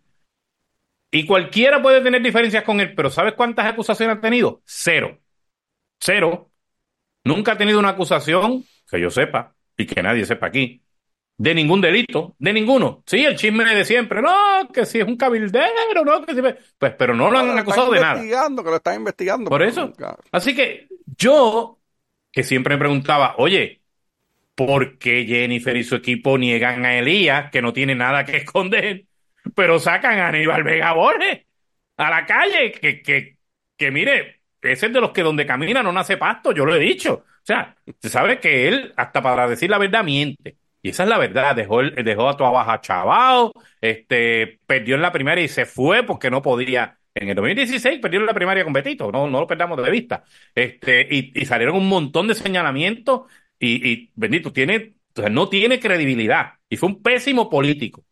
Y 1.11 1.25
cualquiera 1.25 1.81
puede 1.81 2.01
tener 2.01 2.21
diferencias 2.21 2.63
con 2.63 2.79
él, 2.81 2.93
pero 2.95 3.09
¿sabes 3.09 3.33
cuántas 3.33 3.65
acusaciones 3.65 4.17
ha 4.17 4.21
tenido? 4.21 4.61
Cero. 4.65 5.19
Cero. 5.99 6.51
Nunca 7.23 7.53
ha 7.53 7.57
tenido 7.57 7.79
una 7.79 7.89
acusación, 7.89 8.63
que 8.89 8.99
yo 8.99 9.09
sepa, 9.09 9.55
y 9.77 9.85
que 9.85 10.01
nadie 10.01 10.25
sepa 10.25 10.47
aquí, 10.47 10.81
de 11.37 11.55
ningún 11.55 11.81
delito, 11.81 12.35
de 12.37 12.53
ninguno. 12.53 13.03
Sí, 13.05 13.23
el 13.23 13.37
chisme 13.37 13.63
de 13.63 13.85
siempre, 13.85 14.21
no, 14.21 14.67
que 14.73 14.85
si 14.85 14.99
es 14.99 15.07
un 15.07 15.15
cabildero, 15.15 16.03
no, 16.05 16.25
que 16.25 16.35
si... 16.35 16.41
Pues, 16.41 16.93
pero 16.97 17.15
no 17.15 17.31
lo 17.31 17.39
han 17.39 17.57
acusado 17.57 17.91
de 17.91 18.01
nada. 18.01 18.21
Que 18.21 18.69
lo 18.69 18.75
están 18.75 18.95
investigando. 18.95 19.49
Por 19.49 19.63
eso. 19.63 19.93
Así 20.31 20.53
que 20.53 20.89
yo 21.17 21.78
que 22.31 22.43
siempre 22.43 22.75
me 22.75 22.79
preguntaba, 22.79 23.35
oye, 23.37 23.81
porque 24.55 25.25
Jennifer 25.27 25.75
y 25.77 25.83
su 25.83 25.95
equipo 25.95 26.37
niegan 26.37 26.85
a 26.85 26.97
Elías, 26.99 27.51
que 27.51 27.61
no 27.61 27.73
tiene 27.73 27.95
nada 27.95 28.25
que 28.25 28.37
esconder, 28.39 29.05
pero 29.55 29.79
sacan 29.79 30.19
a 30.19 30.29
Aníbal 30.29 30.63
Vega 30.63 30.93
Borges 30.93 31.45
a 31.97 32.09
la 32.09 32.25
calle, 32.25 32.71
que, 32.73 33.01
que, 33.01 33.37
que 33.77 33.91
mire, 33.91 34.41
ese 34.61 34.87
es 34.87 34.93
de 34.93 35.01
los 35.01 35.11
que 35.11 35.23
donde 35.23 35.45
camina 35.45 35.83
no 35.83 35.91
nace 35.91 36.17
pasto, 36.17 36.51
yo 36.53 36.65
lo 36.65 36.75
he 36.75 36.79
dicho. 36.79 37.25
O 37.25 37.45
sea, 37.45 37.75
se 38.01 38.09
sabe 38.09 38.39
que 38.39 38.67
él, 38.67 38.93
hasta 38.97 39.21
para 39.21 39.47
decir 39.47 39.69
la 39.69 39.77
verdad, 39.77 40.03
miente. 40.03 40.57
Y 40.81 40.89
esa 40.91 41.03
es 41.03 41.09
la 41.09 41.17
verdad, 41.17 41.55
dejó, 41.55 41.81
dejó 41.83 42.29
a 42.29 42.37
tu 42.37 42.45
abajo 42.45 42.77
chavao, 42.81 43.53
este, 43.81 44.59
perdió 44.65 44.95
en 44.95 45.01
la 45.01 45.11
primaria 45.11 45.43
y 45.43 45.49
se 45.49 45.65
fue 45.65 46.03
porque 46.03 46.29
no 46.31 46.41
podía. 46.41 46.98
En 47.19 47.29
el 47.29 47.35
2016 47.35 47.99
perdió 47.99 48.19
en 48.21 48.25
la 48.25 48.33
primaria 48.33 48.63
con 48.63 48.71
Betito, 48.73 49.11
no, 49.11 49.29
no 49.29 49.41
lo 49.41 49.47
perdamos 49.47 49.83
de 49.83 49.91
vista. 49.91 50.23
Este, 50.55 51.01
y, 51.09 51.31
y 51.39 51.45
salieron 51.45 51.75
un 51.75 51.87
montón 51.89 52.27
de 52.27 52.35
señalamientos 52.35 53.23
y, 53.59 53.89
y 53.91 54.11
bendito, 54.15 54.53
tiene, 54.53 54.95
o 55.15 55.21
sea, 55.21 55.29
no 55.29 55.49
tiene 55.49 55.79
credibilidad. 55.79 56.53
Y 56.69 56.77
fue 56.77 56.89
un 56.89 57.01
pésimo 57.01 57.49
político. 57.49 58.05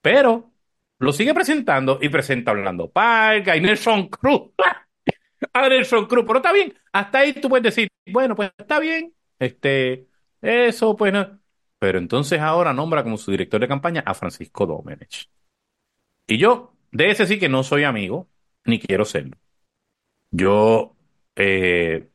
Pero 0.00 0.52
lo 0.98 1.12
sigue 1.12 1.34
presentando 1.34 1.98
y 2.00 2.08
presenta 2.08 2.52
Orlando 2.52 2.90
Parga 2.90 3.56
y 3.56 3.60
Nelson 3.60 4.08
Cruz. 4.08 4.52
a 5.52 5.68
Nelson 5.68 6.06
Cruz, 6.06 6.24
pero 6.26 6.38
está 6.38 6.52
bien. 6.52 6.74
Hasta 6.92 7.18
ahí 7.20 7.32
tú 7.34 7.48
puedes 7.48 7.64
decir, 7.64 7.88
bueno, 8.06 8.34
pues 8.36 8.50
está 8.58 8.78
bien. 8.80 9.14
Este, 9.38 10.08
eso, 10.40 10.96
pues 10.96 11.12
no 11.12 11.40
pero 11.78 11.98
entonces 11.98 12.40
ahora 12.40 12.72
nombra 12.72 13.02
como 13.02 13.18
su 13.18 13.30
director 13.30 13.60
de 13.60 13.68
campaña 13.68 14.02
a 14.06 14.14
Francisco 14.14 14.64
Domenech. 14.66 15.28
Y 16.26 16.38
yo, 16.38 16.74
de 16.92 17.10
ese 17.10 17.26
sí 17.26 17.38
que 17.38 17.48
no 17.48 17.62
soy 17.62 17.84
amigo, 17.84 18.28
ni 18.66 18.78
quiero 18.78 19.04
serlo. 19.04 19.36
Yo 20.30 20.96
eh, 21.36 22.08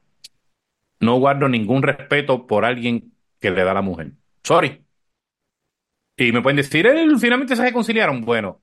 no 1.00 1.20
guardo 1.20 1.50
ningún 1.50 1.84
respeto 1.84 2.48
por 2.48 2.66
alguien 2.66 3.14
que 3.40 3.52
le 3.52 3.64
da 3.64 3.72
a 3.72 3.76
la 3.76 3.82
mujer. 3.82 4.14
Sorry. 4.44 4.86
Y 6.18 6.32
me 6.32 6.42
pueden 6.42 6.58
decir, 6.58 6.86
él 6.88 7.18
finalmente 7.20 7.56
se 7.56 7.64
reconciliaron. 7.64 8.22
Bueno, 8.22 8.62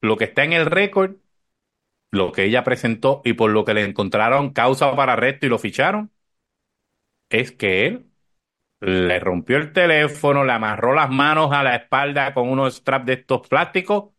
lo 0.00 0.16
que 0.16 0.24
está 0.24 0.44
en 0.44 0.52
el 0.52 0.66
récord, 0.66 1.16
lo 2.10 2.32
que 2.32 2.44
ella 2.44 2.64
presentó 2.64 3.22
y 3.24 3.34
por 3.34 3.50
lo 3.50 3.64
que 3.64 3.74
le 3.74 3.84
encontraron 3.84 4.52
causa 4.52 4.94
para 4.96 5.14
arresto 5.14 5.46
y 5.46 5.48
lo 5.48 5.58
ficharon, 5.58 6.10
es 7.30 7.52
que 7.52 7.86
él 7.86 8.06
le 8.80 9.20
rompió 9.20 9.56
el 9.58 9.72
teléfono, 9.72 10.44
le 10.44 10.52
amarró 10.52 10.94
las 10.94 11.10
manos 11.10 11.52
a 11.52 11.62
la 11.62 11.76
espalda 11.76 12.34
con 12.34 12.48
unos 12.48 12.76
straps 12.76 13.06
de 13.06 13.14
estos 13.14 13.48
plásticos 13.48 14.10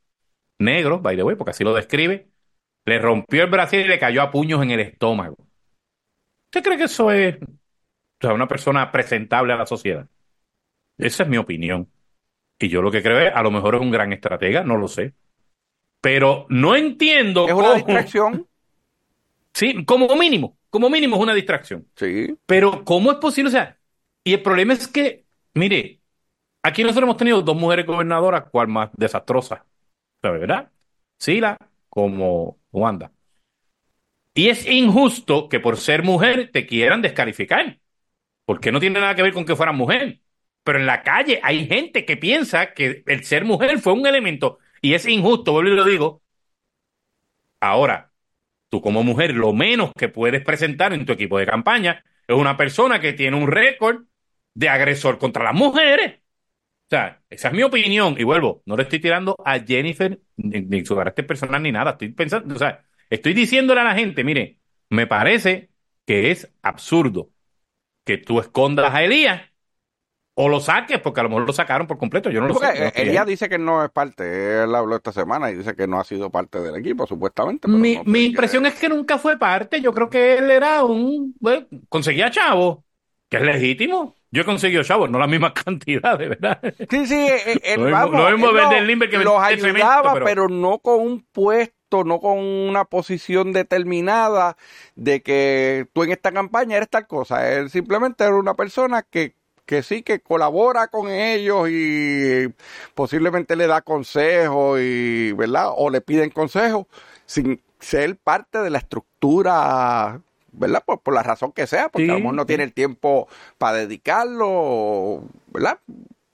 negros, 0.59 1.01
by 1.01 1.15
the 1.15 1.23
way, 1.23 1.35
porque 1.35 1.51
así 1.51 1.63
lo 1.63 1.73
describe, 1.73 2.28
le 2.89 2.99
rompió 2.99 3.43
el 3.43 3.49
brazo 3.49 3.77
y 3.77 3.83
le 3.83 3.99
cayó 3.99 4.21
a 4.21 4.31
puños 4.31 4.61
en 4.63 4.71
el 4.71 4.79
estómago. 4.79 5.37
¿Usted 6.45 6.63
cree 6.63 6.77
que 6.77 6.85
eso 6.85 7.11
es 7.11 7.37
una 8.23 8.47
persona 8.47 8.91
presentable 8.91 9.53
a 9.53 9.57
la 9.57 9.65
sociedad? 9.65 10.07
Esa 10.97 11.23
es 11.23 11.29
mi 11.29 11.37
opinión. 11.37 11.87
Y 12.57 12.67
yo 12.67 12.81
lo 12.81 12.91
que 12.91 13.03
creo 13.03 13.19
es, 13.19 13.31
a 13.33 13.43
lo 13.43 13.51
mejor 13.51 13.75
es 13.75 13.81
un 13.81 13.91
gran 13.91 14.11
estratega, 14.11 14.63
no 14.63 14.75
lo 14.75 14.87
sé. 14.87 15.13
Pero 16.01 16.45
no 16.49 16.75
entiendo. 16.75 17.47
¿Es 17.47 17.53
una 17.53 17.75
distracción? 17.75 18.45
Sí, 19.51 19.83
como 19.83 20.15
mínimo, 20.15 20.57
como 20.69 20.91
mínimo 20.91 21.17
es 21.17 21.23
una 21.23 21.33
distracción. 21.33 21.85
Sí. 21.95 22.37
Pero 22.45 22.85
¿cómo 22.85 23.11
es 23.11 23.17
posible? 23.17 23.49
O 23.49 23.51
sea, 23.51 23.77
y 24.23 24.33
el 24.33 24.43
problema 24.43 24.73
es 24.73 24.87
que, 24.87 25.25
mire, 25.55 25.99
aquí 26.61 26.83
nosotros 26.83 27.03
hemos 27.03 27.17
tenido 27.17 27.41
dos 27.41 27.57
mujeres 27.57 27.85
gobernadoras, 27.85 28.45
cual 28.51 28.67
más 28.67 28.91
desastrosas, 28.95 29.61
¿verdad? 30.21 30.69
Sila 31.17 31.57
como 31.89 32.59
Wanda. 32.71 33.11
Y 34.33 34.49
es 34.49 34.65
injusto 34.67 35.49
que 35.49 35.59
por 35.59 35.77
ser 35.77 36.03
mujer 36.03 36.49
te 36.51 36.65
quieran 36.65 37.01
descalificar, 37.01 37.79
porque 38.45 38.71
no 38.71 38.79
tiene 38.79 38.99
nada 38.99 39.15
que 39.15 39.23
ver 39.23 39.33
con 39.33 39.45
que 39.45 39.55
fueran 39.55 39.75
mujer. 39.75 40.21
Pero 40.63 40.79
en 40.79 40.85
la 40.85 41.03
calle 41.03 41.39
hay 41.43 41.67
gente 41.67 42.05
que 42.05 42.17
piensa 42.17 42.73
que 42.73 43.03
el 43.07 43.23
ser 43.23 43.45
mujer 43.45 43.79
fue 43.79 43.93
un 43.93 44.05
elemento 44.07 44.59
y 44.81 44.93
es 44.93 45.05
injusto, 45.07 45.51
vuelvo 45.51 45.71
y 45.71 45.75
lo 45.75 45.85
digo. 45.85 46.21
Ahora, 47.59 48.11
tú 48.69 48.81
como 48.81 49.03
mujer, 49.03 49.33
lo 49.33 49.53
menos 49.53 49.91
que 49.97 50.09
puedes 50.09 50.43
presentar 50.43 50.93
en 50.93 51.05
tu 51.05 51.13
equipo 51.13 51.37
de 51.37 51.45
campaña 51.45 52.03
es 52.27 52.35
una 52.35 52.55
persona 52.57 52.99
que 52.99 53.13
tiene 53.13 53.37
un 53.37 53.47
récord 53.47 54.05
de 54.53 54.69
agresor 54.69 55.17
contra 55.17 55.43
las 55.43 55.55
mujeres. 55.55 56.19
O 56.89 56.95
sea, 56.95 57.21
esa 57.29 57.49
es 57.49 57.53
mi 57.53 57.61
opinión. 57.61 58.15
Y 58.17 58.23
vuelvo, 58.23 58.63
no 58.65 58.75
le 58.75 58.81
estoy 58.81 58.99
tirando 58.99 59.35
a 59.45 59.59
Jennifer 59.59 60.19
ni, 60.37 60.83
su 60.83 60.95
carácter 60.95 61.27
personal 61.27 61.61
ni 61.61 61.71
nada. 61.71 61.91
Estoy 61.91 62.09
pensando, 62.09 62.55
o 62.55 62.57
sea, 62.57 62.83
estoy 63.11 63.35
diciéndole 63.35 63.81
a 63.81 63.83
la 63.83 63.93
gente, 63.93 64.23
mire, 64.23 64.57
me 64.89 65.05
parece 65.05 65.69
que 66.07 66.31
es 66.31 66.51
absurdo 66.63 67.29
que 68.03 68.17
tú 68.17 68.39
escondas 68.39 68.91
a 68.91 69.03
Elías 69.03 69.43
o 70.33 70.49
lo 70.49 70.59
saques, 70.59 70.99
porque 70.99 71.19
a 71.19 71.23
lo 71.23 71.29
mejor 71.29 71.45
lo 71.45 71.53
sacaron 71.53 71.85
por 71.85 71.99
completo. 71.99 72.31
Yo 72.31 72.41
no 72.41 72.47
lo 72.47 72.55
sé. 72.55 72.91
Elías 72.95 73.27
dice 73.27 73.47
que 73.49 73.59
no 73.59 73.85
es 73.85 73.91
parte. 73.91 74.63
Él 74.63 74.73
habló 74.73 74.95
esta 74.95 75.11
semana 75.11 75.51
y 75.51 75.57
dice 75.57 75.75
que 75.75 75.85
no 75.85 75.99
ha 75.99 76.03
sido 76.03 76.31
parte 76.31 76.59
del 76.59 76.75
equipo, 76.75 77.05
supuestamente. 77.05 77.67
mi, 77.67 77.99
mi 78.05 78.25
impresión 78.25 78.65
es 78.65 78.73
que 78.73 78.89
nunca 78.89 79.19
fue 79.19 79.37
parte. 79.37 79.79
Yo 79.79 79.93
creo 79.93 80.09
que 80.09 80.39
él 80.39 80.49
era 80.49 80.83
un. 80.83 81.35
Bueno, 81.39 81.67
conseguía 81.87 82.31
chavo, 82.31 82.83
que 83.29 83.37
es 83.37 83.43
legítimo. 83.43 84.15
Yo 84.31 84.43
he 84.43 84.45
conseguido 84.45 84.83
chavos, 84.83 85.09
no 85.09 85.17
la 85.17 85.27
misma 85.27 85.53
cantidad, 85.65 86.17
de 86.17 86.29
¿verdad? 86.29 86.59
Sí, 86.89 87.07
sí, 87.07 87.15
eh, 87.15 87.59
eh, 87.63 87.77
vamos, 87.77 88.31
mismo 88.31 88.53
vender 88.53 88.83
Limber 88.83 89.09
que 89.09 89.17
los 89.17 89.41
ayudaba, 89.41 90.19
pero... 90.23 90.47
no 90.47 90.79
con 90.79 91.01
un 91.01 91.25
puesto, 91.31 92.03
no 92.03 92.19
con 92.19 92.37
una 92.37 92.85
posición 92.85 93.53
determinada 93.53 94.55
de 94.95 95.21
que 95.21 95.87
tú 95.93 96.03
en 96.03 96.11
esta 96.11 96.31
campaña 96.31 96.77
eres 96.77 96.89
tal 96.89 97.07
cosa. 97.07 97.51
Él 97.51 97.69
simplemente 97.71 98.23
era 98.23 98.35
una 98.35 98.53
persona 98.53 99.01
que, 99.01 99.33
que 99.65 99.81
sí, 99.81 100.03
que 100.03 100.19
colabora 100.19 100.87
con 100.87 101.09
ellos 101.09 101.67
y 101.69 102.53
posiblemente 102.93 103.55
le 103.55 103.65
da 103.65 103.81
consejos 103.81 104.79
y, 104.79 105.31
¿verdad? 105.31 105.71
O 105.75 105.89
le 105.89 106.01
piden 106.01 106.29
consejos 106.29 106.85
sin 107.25 107.61
ser 107.79 108.17
parte 108.17 108.59
de 108.59 108.69
la 108.69 108.77
estructura 108.77 110.21
¿verdad? 110.51 110.83
Por, 110.85 111.01
por 111.01 111.13
la 111.13 111.23
razón 111.23 111.51
que 111.51 111.67
sea, 111.67 111.89
porque 111.89 112.09
a 112.11 112.13
lo 112.13 112.19
mejor 112.19 112.35
no 112.35 112.45
tiene 112.45 112.63
el 112.63 112.73
tiempo 112.73 113.27
para 113.57 113.77
dedicarlo, 113.77 115.23
¿verdad? 115.47 115.79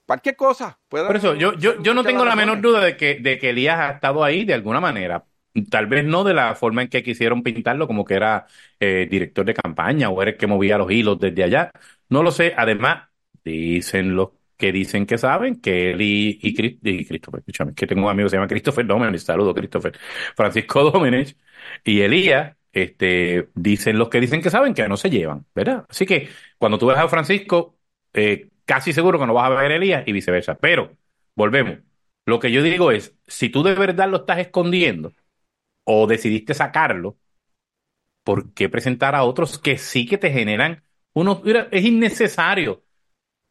Cualquier 0.05 0.36
cosa. 0.36 0.80
por 0.89 1.16
eso, 1.16 1.34
yo, 1.36 1.53
yo, 1.57 1.82
yo 1.82 1.93
no 1.95 2.03
tengo 2.03 2.26
la 2.26 2.36
menor 2.36 2.61
duda 2.61 2.80
de 2.84 2.95
que, 2.95 3.16
de 3.16 3.39
que 3.39 3.49
Elías 3.49 3.80
ha 3.80 3.91
estado 3.93 4.24
ahí 4.24 4.45
de 4.45 4.53
alguna 4.53 4.80
manera. 4.80 5.26
Tal 5.72 5.88
vez 5.88 6.03
no 6.05 6.24
de 6.24 6.34
la 6.34 6.53
forma 6.55 6.82
en 6.84 6.89
que 6.89 7.01
quisieron 7.01 7.41
pintarlo, 7.41 7.88
como 7.88 8.05
que 8.05 8.13
era 8.16 8.45
eh, 8.80 9.07
director 9.09 9.45
de 9.45 9.53
campaña 9.53 10.09
o 10.09 10.22
era 10.22 10.32
el 10.32 10.38
que 10.38 10.47
movía 10.47 10.78
los 10.78 10.91
hilos 10.91 11.18
desde 11.20 11.43
allá. 11.43 11.72
No 12.09 12.22
lo 12.24 12.32
sé. 12.32 12.53
Además, 12.55 13.09
dicen 13.43 14.16
los 14.16 14.30
que 14.57 14.72
dicen 14.72 15.05
que 15.05 15.18
saben 15.18 15.59
que 15.61 15.91
él 15.91 16.01
y, 16.01 16.39
y, 16.41 16.80
y 16.82 17.05
Christopher, 17.05 17.39
escúchame, 17.39 17.74
que 17.74 17.88
tengo 17.88 18.03
un 18.05 18.11
amigo 18.11 18.28
que 18.28 18.30
se 18.32 18.36
llama 18.38 18.47
Christopher 18.47 18.86
Domenech, 18.86 19.20
saludo 19.22 19.53
Christopher, 19.53 19.97
Francisco 20.36 20.84
Domenech 20.91 21.36
y 21.84 22.01
Elías 22.01 22.55
este, 22.76 23.49
dicen 23.55 23.97
los 23.97 24.09
que 24.09 24.19
dicen 24.19 24.41
que 24.41 24.49
saben 24.49 24.73
que 24.73 24.88
no 24.89 24.97
se 24.97 25.09
llevan, 25.09 25.45
¿verdad? 25.55 25.86
Así 25.89 26.05
que 26.05 26.30
cuando 26.57 26.78
tú 26.78 26.88
ves 26.88 26.97
a 26.97 27.07
Francisco, 27.07 27.78
eh, 28.13 28.49
casi 28.65 28.91
seguro 28.91 29.17
que 29.17 29.26
no 29.26 29.34
vas 29.34 29.49
a 29.49 29.55
ver 29.61 29.71
a 29.71 29.76
Elías 29.78 30.03
y 30.05 30.11
viceversa. 30.11 30.55
Pero, 30.55 30.91
volvemos. 31.36 31.80
Lo 32.26 32.39
que 32.39 32.51
yo 32.51 32.61
digo 32.61 32.91
es, 32.91 33.15
si 33.28 33.49
tú 33.49 33.63
de 33.63 33.76
verdad 33.76 34.09
lo 34.09 34.17
estás 34.17 34.39
escondiendo 34.39 35.13
o 35.86 36.05
decidiste 36.05 36.53
sacarlo, 36.53 37.17
¿por 38.23 38.53
qué 38.53 38.67
presentar 38.67 39.15
a 39.15 39.23
otros 39.23 39.57
que 39.57 39.78
sí 39.78 40.05
que 40.05 40.17
te 40.17 40.32
generan 40.32 40.84
unos... 41.13 41.41
es 41.71 41.86
innecesario. 41.86 42.84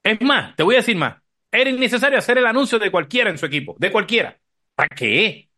Es 0.02 0.20
más, 0.20 0.54
te 0.56 0.62
voy 0.62 0.74
a 0.74 0.78
decir 0.78 0.96
más. 0.96 1.22
Era 1.50 1.70
innecesario 1.70 2.18
hacer 2.18 2.36
el 2.36 2.46
anuncio 2.46 2.78
de 2.78 2.90
cualquiera 2.90 3.30
en 3.30 3.38
su 3.38 3.46
equipo, 3.46 3.74
de 3.78 3.90
cualquiera. 3.90 4.38
¿Para 4.74 4.88
qué? 4.88 5.48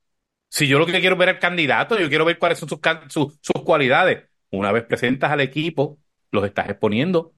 Si 0.57 0.67
yo 0.67 0.79
lo 0.79 0.87
que 0.87 1.01
quiero 1.01 1.17
ver 1.17 1.29
el 1.29 1.39
candidato, 1.39 1.99
yo 1.99 2.09
quiero 2.09 2.25
ver 2.25 2.39
cuáles 2.39 2.59
son 2.59 2.67
sus, 2.67 2.81
sus, 3.11 3.63
cualidades. 3.63 4.25
Una 4.51 4.73
vez 4.73 4.85
presentas 4.85 5.31
al 5.31 5.43
equipo, 5.43 5.99
los 6.31 6.47
estás 6.47 6.71
exponiendo 6.71 7.35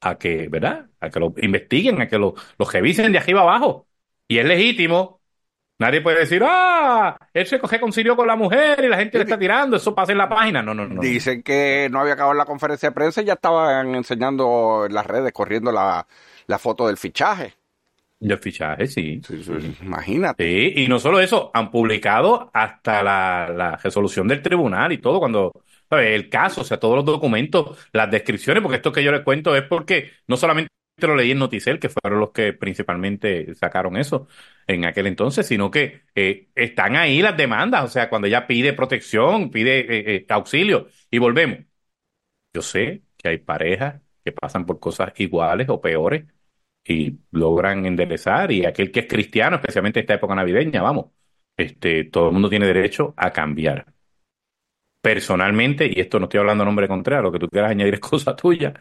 a 0.00 0.16
que, 0.18 0.46
¿verdad? 0.48 0.86
A 1.00 1.10
que 1.10 1.18
lo 1.18 1.34
investiguen, 1.38 2.00
a 2.00 2.06
que 2.06 2.16
lo, 2.16 2.36
los 2.58 2.72
revisen 2.72 3.10
de 3.10 3.18
arriba 3.18 3.40
abajo. 3.40 3.88
Y 4.28 4.38
es 4.38 4.46
legítimo. 4.46 5.20
Nadie 5.80 6.00
puede 6.00 6.20
decir, 6.20 6.44
ah, 6.46 7.16
él 7.34 7.46
se 7.48 7.58
coge 7.58 7.80
concilio 7.80 8.14
con 8.14 8.28
la 8.28 8.36
mujer 8.36 8.84
y 8.84 8.88
la 8.88 8.98
gente 8.98 9.18
le 9.18 9.24
está 9.24 9.36
tirando, 9.36 9.76
eso 9.76 9.92
pasa 9.92 10.12
en 10.12 10.18
la 10.18 10.28
página. 10.28 10.62
No, 10.62 10.72
no, 10.72 10.86
no. 10.86 11.00
Dicen 11.00 11.42
que 11.42 11.88
no 11.90 11.98
había 11.98 12.12
acabado 12.12 12.34
la 12.34 12.44
conferencia 12.44 12.90
de 12.90 12.94
prensa 12.94 13.20
y 13.20 13.24
ya 13.24 13.32
estaban 13.32 13.96
enseñando 13.96 14.86
en 14.86 14.94
las 14.94 15.06
redes, 15.06 15.32
corriendo 15.32 15.72
la, 15.72 16.06
la 16.46 16.58
foto 16.60 16.86
del 16.86 16.98
fichaje. 16.98 17.54
De 18.20 18.36
fichaje, 18.36 18.86
sí. 18.86 19.22
Imagínate. 19.82 20.44
Sí, 20.44 20.82
y 20.82 20.88
no 20.88 20.98
solo 20.98 21.20
eso, 21.20 21.50
han 21.54 21.70
publicado 21.70 22.50
hasta 22.52 23.02
la, 23.02 23.78
resolución 23.82 24.28
del 24.28 24.42
tribunal 24.42 24.92
y 24.92 24.98
todo, 24.98 25.18
cuando, 25.18 25.64
El 25.90 26.28
caso, 26.28 26.60
o 26.60 26.64
sea, 26.64 26.78
todos 26.78 26.96
los 26.96 27.06
documentos, 27.06 27.78
las 27.92 28.10
descripciones, 28.10 28.62
porque 28.62 28.76
esto 28.76 28.92
que 28.92 29.02
yo 29.02 29.10
les 29.10 29.22
cuento 29.22 29.56
es 29.56 29.62
porque 29.62 30.12
no 30.26 30.36
solamente 30.36 30.70
lo 31.00 31.16
leí 31.16 31.30
en 31.30 31.38
Noticel, 31.38 31.78
que 31.78 31.88
fueron 31.88 32.20
los 32.20 32.30
que 32.30 32.52
principalmente 32.52 33.54
sacaron 33.54 33.96
eso 33.96 34.28
en 34.66 34.84
aquel 34.84 35.06
entonces, 35.06 35.46
sino 35.46 35.70
que 35.70 36.02
eh, 36.14 36.48
están 36.54 36.96
ahí 36.96 37.22
las 37.22 37.38
demandas, 37.38 37.84
o 37.84 37.88
sea, 37.88 38.10
cuando 38.10 38.28
ella 38.28 38.46
pide 38.46 38.74
protección, 38.74 39.50
pide 39.50 39.80
eh, 39.80 40.16
eh, 40.16 40.26
auxilio, 40.28 40.88
y 41.10 41.18
volvemos. 41.18 41.60
Yo 42.52 42.62
sé 42.62 43.02
que 43.16 43.28
hay 43.28 43.38
parejas 43.38 44.02
que 44.24 44.32
pasan 44.32 44.66
por 44.66 44.80
cosas 44.80 45.12
iguales 45.16 45.68
o 45.68 45.80
peores 45.80 46.24
y 46.84 47.18
logran 47.32 47.86
enderezar 47.86 48.52
y 48.52 48.64
aquel 48.66 48.90
que 48.90 49.00
es 49.00 49.06
cristiano, 49.06 49.56
especialmente 49.56 50.00
en 50.00 50.04
esta 50.04 50.14
época 50.14 50.34
navideña, 50.34 50.82
vamos, 50.82 51.06
este, 51.56 52.04
todo 52.04 52.28
el 52.28 52.32
mundo 52.32 52.48
tiene 52.50 52.66
derecho 52.66 53.14
a 53.16 53.32
cambiar. 53.32 53.86
Personalmente, 55.02 55.86
y 55.86 55.98
esto 56.00 56.18
no 56.18 56.26
estoy 56.26 56.40
hablando 56.40 56.62
a 56.62 56.66
nombre 56.66 56.86
contrario, 56.86 57.22
lo 57.22 57.32
que 57.32 57.38
tú 57.38 57.48
quieras 57.48 57.70
añadir 57.70 57.94
es 57.96 58.00
cosa 58.00 58.36
tuya, 58.36 58.74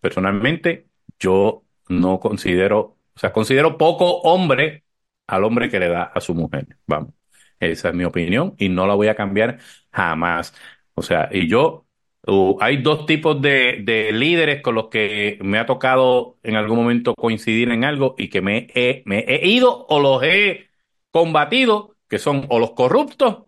personalmente 0.00 0.88
yo 1.18 1.64
no 1.88 2.18
considero, 2.20 2.98
o 3.14 3.18
sea, 3.18 3.32
considero 3.32 3.76
poco 3.76 4.20
hombre 4.22 4.84
al 5.26 5.44
hombre 5.44 5.68
que 5.70 5.78
le 5.80 5.88
da 5.88 6.04
a 6.04 6.20
su 6.20 6.34
mujer, 6.34 6.66
vamos. 6.86 7.12
Esa 7.58 7.88
es 7.88 7.94
mi 7.94 8.04
opinión 8.04 8.54
y 8.58 8.68
no 8.68 8.86
la 8.86 8.94
voy 8.94 9.08
a 9.08 9.14
cambiar 9.14 9.58
jamás. 9.90 10.54
O 10.94 11.02
sea, 11.02 11.28
y 11.32 11.48
yo, 11.48 11.85
uh, 12.26 12.56
hay 12.60 12.82
dos 12.82 13.06
tipos 13.06 13.40
de, 13.40 13.80
de, 13.82 14.12
líderes 14.12 14.62
con 14.62 14.74
los 14.74 14.88
que 14.88 15.38
me 15.42 15.58
ha 15.58 15.66
tocado 15.66 16.38
en 16.42 16.56
algún 16.56 16.78
momento 16.78 17.14
coincidir 17.14 17.70
en 17.70 17.84
algo 17.84 18.14
y 18.18 18.28
que 18.30 18.40
me 18.42 18.68
he, 18.74 19.02
me 19.06 19.20
he 19.20 19.46
ido 19.48 19.86
o 19.88 20.00
los 20.00 20.22
he 20.22 20.68
combatido, 21.10 21.96
que 22.08 22.18
son 22.18 22.46
o 22.50 22.58
los 22.58 22.72
corruptos 22.72 23.44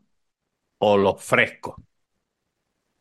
o 0.79 0.97
los 0.99 1.22
frescos. 1.24 1.76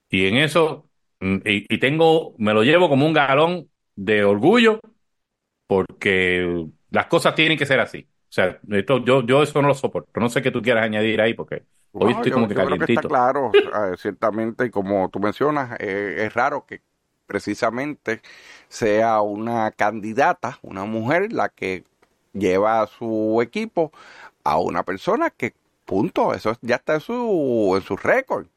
Y 0.10 0.28
en 0.28 0.38
eso, 0.38 0.90
mm, 1.20 1.38
y, 1.46 1.76
y 1.76 1.80
tengo, 1.80 2.36
me 2.38 2.54
lo 2.54 2.64
llevo 2.64 2.90
como 2.90 3.06
un 3.06 3.14
galón 3.14 3.70
de 3.96 4.24
orgullo 4.24 4.80
porque 5.68 6.68
las 6.92 7.08
cosas 7.08 7.36
tienen 7.36 7.58
que 7.58 7.66
ser 7.66 7.80
así. 7.80 8.08
O 8.30 8.32
sea, 8.32 8.60
esto, 8.72 9.04
yo, 9.06 9.26
yo 9.26 9.44
eso 9.44 9.62
no 9.62 9.70
lo 9.70 9.76
soporto. 9.76 10.20
No 10.20 10.30
sé 10.30 10.42
qué 10.42 10.52
tú 10.52 10.62
quieras 10.62 10.86
añadir 10.86 11.22
ahí, 11.22 11.34
porque 11.34 11.64
hoy 12.00 12.14
estoy 12.14 12.32
como 12.32 12.48
que 12.48 12.56
calientito. 12.56 13.00
está 13.00 13.08
claro, 13.08 13.52
ciertamente, 13.98 14.66
y 14.66 14.70
como 14.70 15.10
tú 15.10 15.20
mencionas, 15.20 15.78
eh, 15.80 16.26
es 16.26 16.34
raro 16.34 16.66
que 16.66 16.82
precisamente 17.28 18.22
sea 18.70 19.22
una 19.22 19.72
candidata, 19.72 20.60
una 20.62 20.86
mujer, 20.86 21.34
la 21.34 21.50
que 21.50 21.84
lleva 22.34 22.82
a 22.82 22.88
su 22.88 23.40
equipo 23.42 23.92
a 24.44 24.58
una 24.60 24.84
persona 24.84 25.30
que, 25.30 25.54
punto, 25.86 26.34
eso 26.34 26.56
ya 26.62 26.76
está 26.76 26.96
en 26.96 27.02
su, 27.02 27.74
en 27.76 27.82
su 27.82 27.98
récord. 27.98 28.48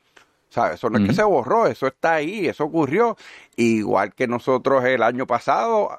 sea, 0.49 0.73
Eso 0.73 0.91
no 0.91 0.99
es 0.99 1.07
que 1.07 1.15
se 1.15 1.23
borró, 1.25 1.67
eso 1.67 1.87
está 1.87 2.15
ahí, 2.15 2.47
eso 2.47 2.65
ocurrió. 2.65 3.17
Igual 3.57 4.15
que 4.15 4.27
nosotros 4.29 4.85
el 4.85 5.03
año 5.03 5.27
pasado 5.27 5.91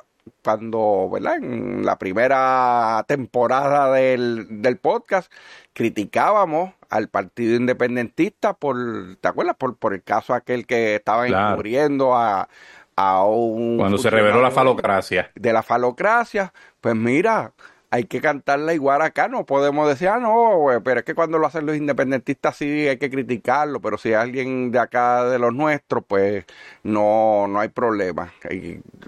cuando, 0.44 1.10
¿verdad? 1.12 1.38
En 1.38 1.86
la 1.86 1.98
primera 1.98 3.04
temporada 3.08 3.92
del, 3.94 4.62
del 4.62 4.78
podcast 4.78 5.32
criticábamos 5.74 6.74
al 6.92 7.10
Partido 7.10 7.56
Independentista 7.56 8.54
por, 8.54 8.78
¿te 9.20 9.28
acuerdas? 9.28 9.56
Por, 9.58 9.78
por 9.78 9.94
el 9.96 10.04
caso 10.04 10.34
aquel 10.36 10.68
que 10.68 10.96
estaba 10.96 11.28
encubriendo 11.28 12.16
a, 12.16 12.50
a 12.96 13.26
un... 13.26 13.78
Cuando 13.78 13.98
se 13.98 14.10
reveló 14.10 14.42
la 14.42 14.52
falocracia. 14.52 15.32
De 15.36 15.54
la 15.54 15.64
falocracia, 15.64 16.54
pues 16.82 16.96
mira, 16.96 17.54
hay 17.90 18.04
que 18.06 18.22
cantarla 18.22 18.74
igual 18.74 19.02
acá, 19.02 19.28
no 19.28 19.46
podemos 19.46 19.88
decir, 19.88 20.08
ah, 20.10 20.20
no, 20.20 20.66
pero 20.84 21.00
es 21.00 21.06
que 21.06 21.16
cuando 21.16 21.38
lo 21.40 21.48
hacen 21.48 21.66
los 21.66 21.76
independentistas 21.76 22.56
sí 22.56 22.88
hay 22.88 22.98
que 22.98 23.10
criticarlo, 23.10 23.82
pero 23.82 23.98
si 23.98 24.14
alguien 24.14 24.72
de 24.72 24.80
acá 24.80 25.26
de 25.26 25.40
los 25.40 25.54
nuestros, 25.54 26.04
pues 26.08 26.46
no, 26.84 27.48
no 27.48 27.60
hay 27.60 27.70
problema, 27.70 28.32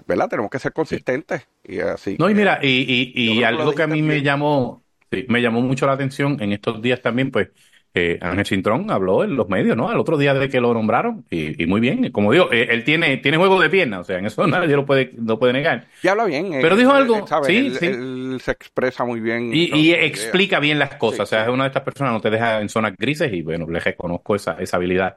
¿verdad? 0.06 0.28
Tenemos 0.28 0.50
que 0.50 0.58
ser 0.58 0.72
consistentes 0.72 1.46
y 1.62 1.80
así. 1.80 2.16
No, 2.18 2.28
y 2.28 2.34
mira, 2.34 2.58
y, 2.62 3.12
y, 3.14 3.38
y 3.38 3.42
algo 3.42 3.74
que 3.74 3.82
a 3.82 3.86
mí 3.86 4.02
me 4.02 4.22
llamó, 4.22 4.84
me 5.28 5.40
llamó 5.40 5.60
mucho 5.62 5.86
la 5.86 5.92
atención 5.92 6.36
en 6.42 6.52
estos 6.52 6.82
días 6.82 7.00
también, 7.00 7.30
pues 7.30 7.48
eh, 7.96 8.18
Ángel 8.20 8.44
Cintrón 8.44 8.90
habló 8.90 9.22
en 9.22 9.36
los 9.36 9.48
medios, 9.48 9.76
¿no? 9.76 9.88
Al 9.88 10.00
otro 10.00 10.18
día 10.18 10.34
de 10.34 10.48
que 10.48 10.60
lo 10.60 10.74
nombraron, 10.74 11.24
y, 11.30 11.64
muy 11.66 11.80
bien, 11.80 12.10
como 12.10 12.32
digo, 12.32 12.50
eh, 12.50 12.66
él 12.70 12.82
tiene, 12.82 13.18
tiene 13.18 13.36
juego 13.36 13.60
de 13.60 13.70
pierna, 13.70 14.00
o 14.00 14.04
sea, 14.04 14.18
en 14.18 14.26
eso 14.26 14.44
nadie 14.48 14.74
lo 14.74 14.84
puede, 14.84 15.12
no 15.16 15.38
puede 15.38 15.52
negar. 15.52 15.86
Y 16.02 16.08
habla 16.08 16.24
bien. 16.24 16.50
Pero 16.60 16.74
dijo 16.74 16.90
algo, 16.90 17.24
sí, 17.44 17.72
sí. 17.78 17.86
Él 17.86 18.38
se 18.42 18.50
expresa 18.50 19.04
muy 19.04 19.20
bien. 19.20 19.50
Y, 19.54 19.92
explica 19.92 20.58
bien 20.58 20.80
las 20.80 20.96
cosas, 20.96 21.20
o 21.20 21.26
sea, 21.26 21.44
es 21.44 21.48
una 21.50 21.64
de 21.64 21.68
estas 21.68 21.84
personas, 21.84 22.12
no 22.12 22.20
te 22.20 22.30
deja 22.30 22.60
en 22.60 22.68
zonas 22.68 22.96
grises, 22.98 23.32
y 23.32 23.42
bueno, 23.42 23.70
le 23.70 23.78
reconozco 23.78 24.34
esa, 24.34 24.54
esa 24.58 24.76
habilidad. 24.76 25.16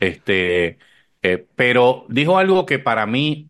Este, 0.00 0.78
eh, 1.22 1.46
pero 1.54 2.06
dijo 2.08 2.38
algo 2.38 2.66
que 2.66 2.80
para 2.80 3.06
mí, 3.06 3.48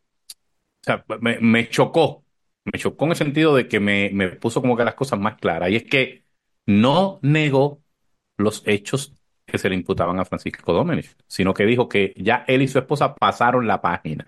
o 0.82 0.84
sea, 0.84 1.02
me, 1.20 1.38
me 1.40 1.70
chocó, 1.70 2.24
me 2.64 2.78
chocó 2.78 3.06
en 3.06 3.12
el 3.12 3.16
sentido 3.16 3.56
de 3.56 3.68
que 3.68 3.80
me, 3.80 4.10
me 4.12 4.28
puso 4.32 4.60
como 4.60 4.76
que 4.76 4.84
las 4.84 4.94
cosas 4.94 5.18
más 5.18 5.36
claras, 5.36 5.70
y 5.70 5.76
es 5.76 5.84
que 5.84 6.24
no 6.66 7.20
negó 7.22 7.80
los 8.36 8.62
hechos 8.66 9.14
que 9.44 9.58
se 9.58 9.68
le 9.68 9.76
imputaban 9.76 10.18
a 10.18 10.24
Francisco 10.24 10.72
Domenech, 10.72 11.16
sino 11.26 11.54
que 11.54 11.64
dijo 11.66 11.88
que 11.88 12.12
ya 12.16 12.44
él 12.48 12.62
y 12.62 12.68
su 12.68 12.78
esposa 12.78 13.14
pasaron 13.14 13.66
la 13.66 13.80
página. 13.80 14.26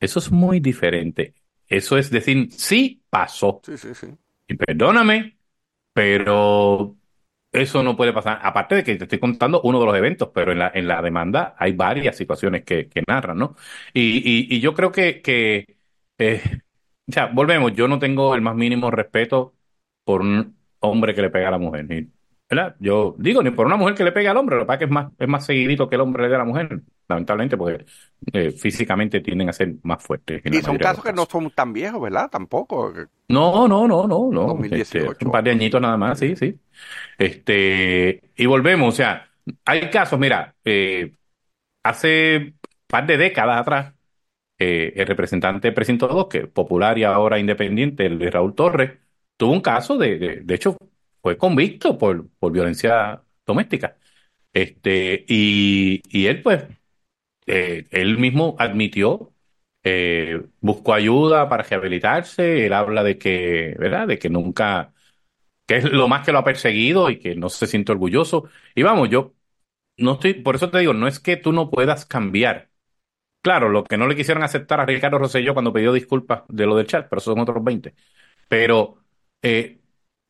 Eso 0.00 0.18
es 0.18 0.30
muy 0.30 0.60
diferente. 0.60 1.34
Eso 1.66 1.98
es 1.98 2.10
decir, 2.10 2.50
sí 2.52 3.02
pasó. 3.10 3.60
Sí, 3.64 3.76
sí, 3.76 3.94
sí. 3.94 4.06
Y 4.46 4.54
perdóname, 4.54 5.36
pero 5.92 6.96
eso 7.52 7.82
no 7.82 7.96
puede 7.96 8.12
pasar. 8.12 8.40
Aparte 8.42 8.76
de 8.76 8.84
que 8.84 8.96
te 8.96 9.04
estoy 9.04 9.18
contando 9.18 9.60
uno 9.62 9.80
de 9.80 9.86
los 9.86 9.96
eventos, 9.96 10.30
pero 10.34 10.52
en 10.52 10.58
la, 10.60 10.70
en 10.74 10.88
la 10.88 11.02
demanda 11.02 11.54
hay 11.58 11.72
varias 11.72 12.16
situaciones 12.16 12.64
que, 12.64 12.88
que 12.88 13.02
narran, 13.06 13.38
¿no? 13.38 13.56
Y, 13.92 14.54
y, 14.54 14.60
yo 14.60 14.74
creo 14.74 14.92
que, 14.92 15.20
que 15.22 15.78
eh, 16.18 16.42
ya, 17.06 17.26
volvemos, 17.26 17.74
yo 17.74 17.88
no 17.88 17.98
tengo 17.98 18.34
el 18.34 18.42
más 18.42 18.54
mínimo 18.56 18.90
respeto 18.90 19.54
por 20.04 20.22
un 20.22 20.56
hombre 20.80 21.14
que 21.14 21.22
le 21.22 21.30
pega 21.30 21.48
a 21.48 21.50
la 21.52 21.58
mujer. 21.58 21.86
¿Verdad? 22.48 22.76
Yo 22.78 23.14
digo, 23.18 23.42
ni 23.42 23.50
por 23.50 23.66
una 23.66 23.76
mujer 23.76 23.94
que 23.94 24.04
le 24.04 24.12
pegue 24.12 24.28
al 24.28 24.36
hombre, 24.36 24.56
lo 24.56 24.62
que 24.62 24.66
pasa 24.66 24.74
es 24.76 24.78
que 24.78 24.84
es 24.86 24.90
más, 24.90 25.12
es 25.18 25.28
más 25.28 25.44
seguidito 25.44 25.88
que 25.88 25.96
el 25.96 26.00
hombre 26.00 26.22
le 26.22 26.28
dé 26.30 26.34
a 26.36 26.38
la 26.38 26.44
mujer, 26.44 26.80
lamentablemente, 27.06 27.56
porque 27.56 27.84
eh, 28.32 28.50
físicamente 28.52 29.20
tienden 29.20 29.50
a 29.50 29.52
ser 29.52 29.74
más 29.82 30.02
fuertes. 30.02 30.42
Y 30.44 30.62
son 30.62 30.78
casos 30.78 31.04
que 31.04 31.12
no 31.12 31.26
son 31.26 31.50
tan 31.50 31.72
viejos, 31.72 32.00
¿verdad? 32.00 32.30
Tampoco. 32.30 32.92
No, 33.28 33.68
no, 33.68 33.86
no, 33.86 34.06
no, 34.06 34.30
no. 34.30 34.46
2018. 34.46 35.12
Este, 35.12 35.24
un 35.26 35.32
par 35.32 35.44
de 35.44 35.50
añitos 35.50 35.80
nada 35.80 35.96
más, 35.96 36.18
sí, 36.18 36.36
sí. 36.36 36.58
Este, 37.18 38.30
y 38.34 38.46
volvemos, 38.46 38.94
o 38.94 38.96
sea, 38.96 39.28
hay 39.66 39.90
casos, 39.90 40.18
mira, 40.18 40.54
eh, 40.64 41.12
hace 41.82 42.36
un 42.38 42.58
par 42.86 43.06
de 43.06 43.18
décadas 43.18 43.60
atrás, 43.60 43.94
eh, 44.58 44.94
el 44.96 45.06
representante 45.06 45.72
precinto 45.72 46.08
2, 46.08 46.28
que 46.28 46.46
popular 46.46 46.98
y 46.98 47.04
ahora 47.04 47.38
independiente, 47.38 48.06
el 48.06 48.18
de 48.18 48.30
Raúl 48.30 48.54
Torres, 48.54 48.92
tuvo 49.36 49.52
un 49.52 49.60
caso 49.60 49.98
de, 49.98 50.18
de, 50.18 50.36
de 50.42 50.54
hecho, 50.54 50.76
fue 51.28 51.38
convicto 51.38 51.98
por, 51.98 52.28
por 52.38 52.52
violencia 52.52 53.22
doméstica. 53.46 53.96
Este, 54.52 55.24
y, 55.28 56.02
y 56.10 56.26
él, 56.26 56.42
pues, 56.42 56.64
eh, 57.46 57.86
él 57.90 58.18
mismo 58.18 58.56
admitió, 58.58 59.32
eh, 59.84 60.42
buscó 60.60 60.94
ayuda 60.94 61.48
para 61.48 61.64
rehabilitarse. 61.64 62.66
Él 62.66 62.72
habla 62.74 63.02
de 63.04 63.18
que, 63.18 63.76
¿verdad? 63.78 64.08
De 64.08 64.18
que 64.18 64.30
nunca, 64.30 64.94
que 65.66 65.76
es 65.78 65.84
lo 65.84 66.08
más 66.08 66.24
que 66.24 66.32
lo 66.32 66.38
ha 66.38 66.44
perseguido 66.44 67.10
y 67.10 67.18
que 67.18 67.34
no 67.36 67.48
se 67.50 67.66
siente 67.66 67.92
orgulloso. 67.92 68.48
Y 68.74 68.82
vamos, 68.82 69.10
yo 69.10 69.34
no 69.98 70.14
estoy, 70.14 70.34
por 70.34 70.56
eso 70.56 70.70
te 70.70 70.78
digo, 70.80 70.94
no 70.94 71.08
es 71.08 71.20
que 71.20 71.36
tú 71.36 71.52
no 71.52 71.70
puedas 71.70 72.06
cambiar. 72.06 72.70
Claro, 73.42 73.68
lo 73.68 73.84
que 73.84 73.96
no 73.96 74.06
le 74.08 74.16
quisieron 74.16 74.42
aceptar 74.42 74.80
a 74.80 74.86
Ricardo 74.86 75.18
Rosselló 75.18 75.54
cuando 75.54 75.72
pidió 75.72 75.92
disculpas 75.92 76.42
de 76.48 76.66
lo 76.66 76.76
del 76.76 76.86
chat, 76.86 77.08
pero 77.08 77.20
son 77.20 77.38
otros 77.40 77.62
20. 77.64 77.94
Pero 78.48 78.98
eh, 79.42 79.77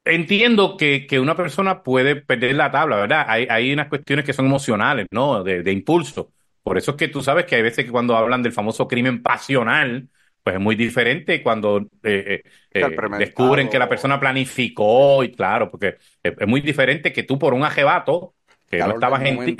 entiendo 0.08 0.76
que, 0.76 1.06
que, 1.06 1.20
una 1.20 1.36
persona 1.36 1.82
puede 1.82 2.16
perder 2.16 2.54
la 2.54 2.70
tabla, 2.70 2.96
¿verdad? 2.96 3.24
Hay, 3.28 3.46
hay 3.48 3.72
unas 3.72 3.88
cuestiones 3.88 4.24
que 4.24 4.32
son 4.32 4.46
emocionales, 4.46 5.06
¿no? 5.10 5.44
De, 5.44 5.62
de, 5.62 5.72
impulso. 5.72 6.32
Por 6.62 6.78
eso 6.78 6.92
es 6.92 6.96
que 6.96 7.08
tú 7.08 7.22
sabes 7.22 7.44
que 7.44 7.56
hay 7.56 7.62
veces 7.62 7.84
que 7.84 7.90
cuando 7.90 8.16
hablan 8.16 8.42
del 8.42 8.52
famoso 8.52 8.88
crimen 8.88 9.22
pasional, 9.22 10.08
pues 10.42 10.56
es 10.56 10.60
muy 10.60 10.76
diferente 10.76 11.42
cuando 11.42 11.88
eh, 12.02 12.42
eh, 12.72 12.80
eh 12.80 12.86
descubren 13.18 13.68
que 13.68 13.78
la 13.78 13.88
persona 13.88 14.18
planificó 14.18 15.22
y 15.22 15.32
claro, 15.32 15.70
porque 15.70 15.96
es, 16.22 16.34
es 16.38 16.46
muy 16.46 16.60
diferente 16.60 17.12
que 17.12 17.22
tú 17.22 17.38
por 17.38 17.54
un 17.54 17.64
ajebato, 17.64 18.34
que 18.70 18.78
no 18.78 18.94
estabas 18.94 19.22
en 19.24 19.56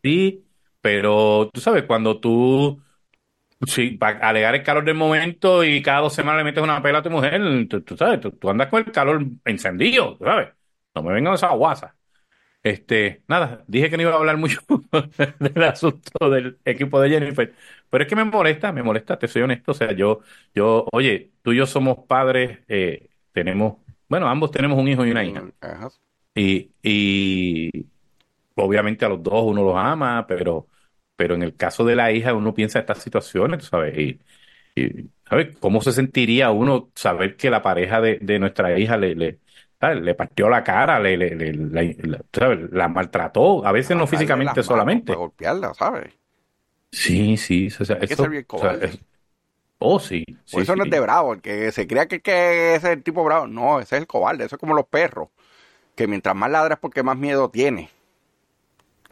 ti, 0.00 0.44
pero 0.80 1.50
tú 1.52 1.60
sabes, 1.60 1.84
cuando 1.84 2.18
tú 2.18 2.80
Sí, 3.66 3.90
para 3.90 4.18
alegar 4.28 4.54
el 4.54 4.62
calor 4.62 4.84
del 4.84 4.94
momento 4.94 5.62
y 5.62 5.82
cada 5.82 6.00
dos 6.00 6.14
semanas 6.14 6.38
le 6.38 6.44
metes 6.44 6.62
una 6.62 6.82
pela 6.82 6.98
a 6.98 7.02
tu 7.02 7.10
mujer, 7.10 7.40
tú, 7.68 7.96
sabes, 7.96 8.20
tú, 8.20 8.50
andas 8.50 8.68
con 8.68 8.84
el 8.84 8.92
calor 8.92 9.24
encendido, 9.44 10.16
¿sabes? 10.18 10.48
No 10.94 11.02
me 11.02 11.12
vengan 11.12 11.34
esas 11.34 11.52
guasas. 11.52 11.92
Este, 12.62 13.22
nada, 13.28 13.64
dije 13.66 13.90
que 13.90 13.96
no 13.96 14.02
iba 14.04 14.12
a 14.12 14.16
hablar 14.16 14.36
mucho 14.36 14.60
del 15.38 15.62
asunto 15.64 16.30
del 16.30 16.58
equipo 16.64 17.00
de 17.00 17.10
Jennifer, 17.10 17.54
pero 17.90 18.04
es 18.04 18.08
que 18.08 18.16
me 18.16 18.24
molesta, 18.24 18.72
me 18.72 18.82
molesta, 18.82 19.18
te 19.18 19.28
soy 19.28 19.42
honesto, 19.42 19.72
o 19.72 19.74
sea, 19.74 19.92
yo, 19.92 20.20
yo, 20.54 20.86
oye, 20.92 21.32
tú 21.42 21.52
y 21.52 21.56
yo 21.56 21.66
somos 21.66 21.98
padres, 22.06 22.60
eh, 22.68 23.10
tenemos, 23.32 23.78
bueno, 24.08 24.28
ambos 24.28 24.50
tenemos 24.50 24.78
un 24.78 24.88
hijo 24.88 25.04
y 25.06 25.10
una 25.10 25.24
hija. 25.24 25.44
Y, 26.34 26.70
y 26.82 27.86
obviamente 28.54 29.04
a 29.04 29.08
los 29.08 29.22
dos 29.22 29.44
uno 29.44 29.62
los 29.62 29.76
ama, 29.76 30.26
pero 30.26 30.66
pero 31.22 31.36
en 31.36 31.44
el 31.44 31.54
caso 31.54 31.84
de 31.84 31.94
la 31.94 32.10
hija 32.10 32.34
uno 32.34 32.52
piensa 32.52 32.80
estas 32.80 32.98
situaciones, 32.98 33.66
¿sabes? 33.66 33.96
Y, 33.96 34.18
¿sabes? 35.30 35.56
¿Cómo 35.60 35.80
se 35.80 35.92
sentiría 35.92 36.50
uno 36.50 36.90
saber 36.96 37.36
que 37.36 37.48
la 37.48 37.62
pareja 37.62 38.00
de, 38.00 38.18
de 38.20 38.40
nuestra 38.40 38.76
hija 38.76 38.96
le, 38.96 39.14
le, 39.14 39.38
le 40.00 40.14
partió 40.16 40.48
la 40.48 40.64
cara, 40.64 40.98
le, 40.98 41.16
le, 41.16 41.52
la, 41.52 41.84
la, 42.72 42.88
maltrató, 42.88 43.64
a 43.64 43.70
veces 43.70 43.96
no 43.96 44.08
físicamente 44.08 44.64
solamente. 44.64 45.14
golpearla, 45.14 45.74
¿sabes? 45.74 46.12
Sí, 46.90 47.36
sí. 47.36 47.68
O 47.78 47.84
sea, 47.84 47.98
Hay 48.00 48.08
que 48.08 48.16
ser 48.16 48.30
bien 48.30 48.46
Oh, 49.78 50.00
sí. 50.00 50.24
eso 50.50 50.74
no 50.74 50.82
es 50.82 50.90
de 50.90 50.98
bravo, 50.98 51.34
el 51.34 51.40
que 51.40 51.70
se 51.70 51.86
crea 51.86 52.08
que, 52.08 52.20
que 52.20 52.74
ese 52.74 52.88
es 52.88 52.92
el 52.94 53.04
tipo 53.04 53.22
bravo. 53.22 53.46
No, 53.46 53.78
ese 53.78 53.94
es 53.94 54.00
el 54.00 54.08
cobarde, 54.08 54.44
eso 54.44 54.56
es 54.56 54.60
como 54.60 54.74
los 54.74 54.86
perros, 54.86 55.28
que 55.96 56.08
mientras 56.08 56.34
más 56.36 56.50
ladra 56.50 56.74
es 56.74 56.80
porque 56.80 57.02
más 57.04 57.16
miedo 57.16 57.50
tiene. 57.50 57.90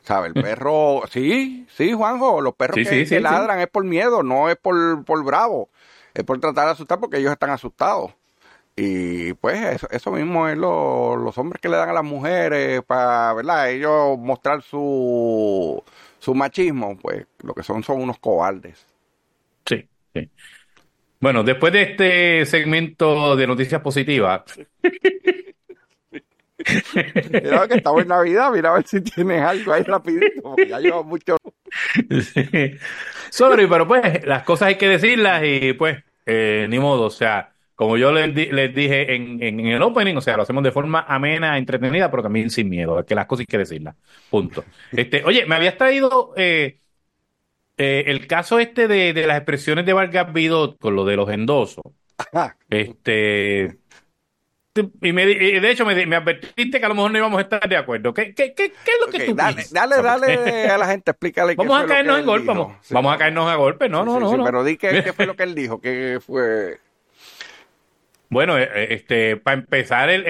¿Sabe? 0.03 0.29
El 0.29 0.35
perro, 0.35 1.03
sí, 1.11 1.67
sí, 1.71 1.93
Juanjo, 1.93 2.41
los 2.41 2.55
perros 2.55 2.77
que, 2.77 3.21
ladran 3.21 3.61
es 3.61 3.69
por 3.69 3.85
miedo, 3.85 4.23
no 4.23 4.49
es 4.49 4.57
por, 4.57 5.05
por 5.05 5.23
bravo, 5.25 5.69
es 6.15 6.25
por 6.25 6.41
tratar 6.41 6.67
de 6.67 6.73
asustar 6.73 6.99
porque 6.99 7.19
ellos 7.19 7.33
están 7.33 7.51
asustados. 7.51 8.13
Y 8.77 9.35
pues 9.35 9.83
eso, 9.91 10.11
mismo 10.13 10.49
es 10.49 10.57
lo, 10.57 11.17
los 11.17 11.37
hombres 11.37 11.61
que 11.61 11.69
le 11.69 11.77
dan 11.77 11.91
a 11.91 11.93
las 11.93 12.05
mujeres 12.05 12.83
para, 12.83 13.35
¿verdad? 13.35 13.71
Ellos 13.71 14.19
mostrar 14.19 14.63
su, 14.63 15.83
su 16.19 16.35
machismo, 16.35 16.97
pues 16.97 17.27
lo 17.43 17.53
que 17.53 17.63
son 17.63 17.83
son 17.83 18.01
unos 18.01 18.19
cobardes. 18.19 18.87
Sí, 19.67 19.87
sí. 20.15 20.31
Bueno, 21.21 21.43
después 21.43 21.75
de 21.75 21.83
este 21.83 22.47
segmento 22.47 23.37
de 23.37 23.47
noticias 23.47 23.83
positivas. 23.83 24.45
mira 27.31 27.69
que 27.69 27.75
estamos 27.75 28.03
en 28.03 28.09
Navidad, 28.09 28.51
mira 28.53 28.71
a 28.71 28.75
ver 28.75 28.87
si 28.87 29.01
tienes 29.01 29.43
algo 29.43 29.73
ahí 29.73 29.83
rapidito, 29.83 30.43
porque 30.43 30.69
ya 30.69 30.79
lleva 30.81 31.03
mucho. 31.03 31.37
Sí. 32.11 32.77
Sorry, 33.31 33.67
pero 33.67 33.87
pues 33.87 34.25
las 34.27 34.43
cosas 34.43 34.69
hay 34.69 34.75
que 34.77 34.89
decirlas 34.89 35.43
y 35.45 35.73
pues 35.75 36.03
eh, 36.27 36.67
ni 36.69 36.79
modo, 36.79 37.05
o 37.05 37.11
sea, 37.11 37.53
como 37.75 37.97
yo 37.97 38.13
les, 38.13 38.35
les 38.35 38.75
dije 38.75 39.15
en, 39.15 39.43
en, 39.43 39.61
el 39.61 39.81
opening, 39.83 40.17
o 40.17 40.21
sea, 40.21 40.37
lo 40.37 40.43
hacemos 40.43 40.63
de 40.63 40.71
forma 40.73 41.07
amena, 41.09 41.57
entretenida, 41.57 42.11
pero 42.11 42.23
también 42.23 42.51
sin 42.51 42.69
miedo, 42.69 43.05
que 43.07 43.15
las 43.15 43.27
cosas 43.27 43.41
hay 43.41 43.47
que 43.47 43.59
decirlas. 43.59 43.97
Punto. 44.29 44.65
Este, 44.93 45.25
oye, 45.25 45.47
me 45.47 45.55
habías 45.55 45.79
traído 45.79 46.35
eh, 46.37 46.79
eh, 47.79 48.05
el 48.07 48.27
caso 48.27 48.59
este 48.59 48.87
de, 48.87 49.15
de, 49.15 49.27
las 49.27 49.39
expresiones 49.39 49.87
de 49.87 49.95
Vargas 49.95 50.33
Vidot 50.33 50.79
con 50.79 50.95
lo 50.95 51.05
de 51.05 51.17
los 51.17 51.31
endosos. 51.31 51.85
Este. 52.69 53.80
Y, 54.73 55.13
me, 55.13 55.27
de 55.27 55.69
hecho 55.69 55.85
me, 55.85 56.07
me, 56.07 56.15
advertiste 56.15 56.79
que 56.79 56.87
a 56.87 56.89
lo 56.89 56.95
mejor 56.95 57.11
no 57.11 57.19
íbamos 57.19 57.39
a 57.39 57.43
estar 57.43 57.69
de 57.69 57.77
acuerdo. 57.77 58.15
¿Qué, 58.15 58.33
qué, 58.33 58.55
qué, 58.55 58.71
qué 58.71 58.93
es 58.93 59.01
lo 59.05 59.11
que 59.11 59.27
tú 59.27 59.35
dale, 59.35 59.65
Dale, 59.69 60.01
dale 60.01 60.69
a 60.69 60.79
la 60.79 60.87
gente, 60.87 61.11
explícale 61.11 61.57
Vamos 61.57 61.83
a 61.83 61.87
caernos 61.87 62.21
en 62.21 62.27
golpe, 62.27 62.47
vamos, 62.47 62.77
vamos 62.89 63.13
a 63.13 63.19
caernos 63.19 63.51
a 63.51 63.57
golpe. 63.57 63.89
No, 63.89 64.05
no, 64.05 64.21
no, 64.21 64.45
Pero 64.45 64.63
di 64.63 64.77
qué, 64.77 65.03
qué 65.03 65.13
fue 65.13 65.27
lo 65.27 65.35
que 65.35 65.43
él 65.43 65.57
dijo, 65.57 65.81
qué 65.81 66.21
fue... 66.25 66.79
Bueno, 68.29 68.57
eh, 68.59 68.71
eh, 68.73 68.87
este, 68.91 69.37
para 69.39 69.59
empezar, 69.59 70.09
él, 70.09 70.25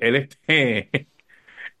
él, 0.00 0.16
este, 0.16 0.88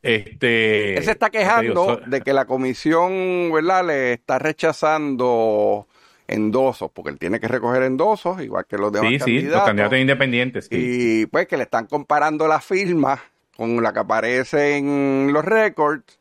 este, 0.02 0.98
él 0.98 1.04
se 1.04 1.12
está 1.12 1.30
quejando 1.30 1.98
de 2.04 2.20
que 2.20 2.34
la 2.34 2.44
comisión, 2.44 3.50
¿verdad? 3.50 3.86
Le 3.86 4.12
está 4.12 4.38
rechazando 4.38 5.88
endosos, 6.28 6.90
porque 6.92 7.10
él 7.10 7.18
tiene 7.18 7.40
que 7.40 7.48
recoger 7.48 7.82
endosos, 7.82 8.40
igual 8.42 8.66
que 8.66 8.78
los 8.78 8.92
demás 8.92 9.10
sí, 9.10 9.18
candidatos. 9.18 9.50
Sí, 9.50 9.56
los 9.56 9.64
candidatos 9.64 9.98
independientes. 9.98 10.68
Y 10.70 11.26
pues 11.26 11.46
que 11.46 11.56
le 11.56 11.64
están 11.64 11.86
comparando 11.86 12.48
la 12.48 12.60
firma 12.60 13.22
con 13.56 13.82
la 13.82 13.92
que 13.92 13.98
aparece 13.98 14.76
en 14.76 15.30
los 15.32 15.44
récords 15.44 16.18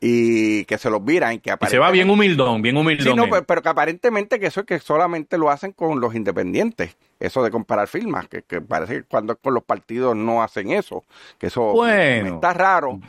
y 0.00 0.64
que 0.66 0.76
se 0.76 0.90
los 0.90 1.00
miran. 1.02 1.38
Que 1.40 1.54
se 1.66 1.78
va 1.78 1.90
bien 1.90 2.10
humildón, 2.10 2.60
bien 2.62 2.76
humildón. 2.76 3.06
Sí, 3.06 3.14
no, 3.14 3.30
pero, 3.30 3.44
pero, 3.44 3.62
que 3.62 3.68
aparentemente 3.68 4.38
que 4.38 4.46
eso 4.46 4.60
es 4.60 4.66
que 4.66 4.78
solamente 4.78 5.38
lo 5.38 5.50
hacen 5.50 5.72
con 5.72 6.00
los 6.00 6.14
independientes 6.14 6.96
eso 7.24 7.42
de 7.42 7.50
comparar 7.50 7.88
firmas, 7.88 8.26
que, 8.28 8.42
parece 8.60 8.94
que 8.94 9.02
cuando 9.04 9.36
con 9.36 9.54
los 9.54 9.62
partidos 9.62 10.16
no 10.16 10.42
hacen 10.42 10.70
eso, 10.70 11.04
que 11.38 11.46
eso 11.46 11.86
está 11.86 12.52
raro. 12.52 13.00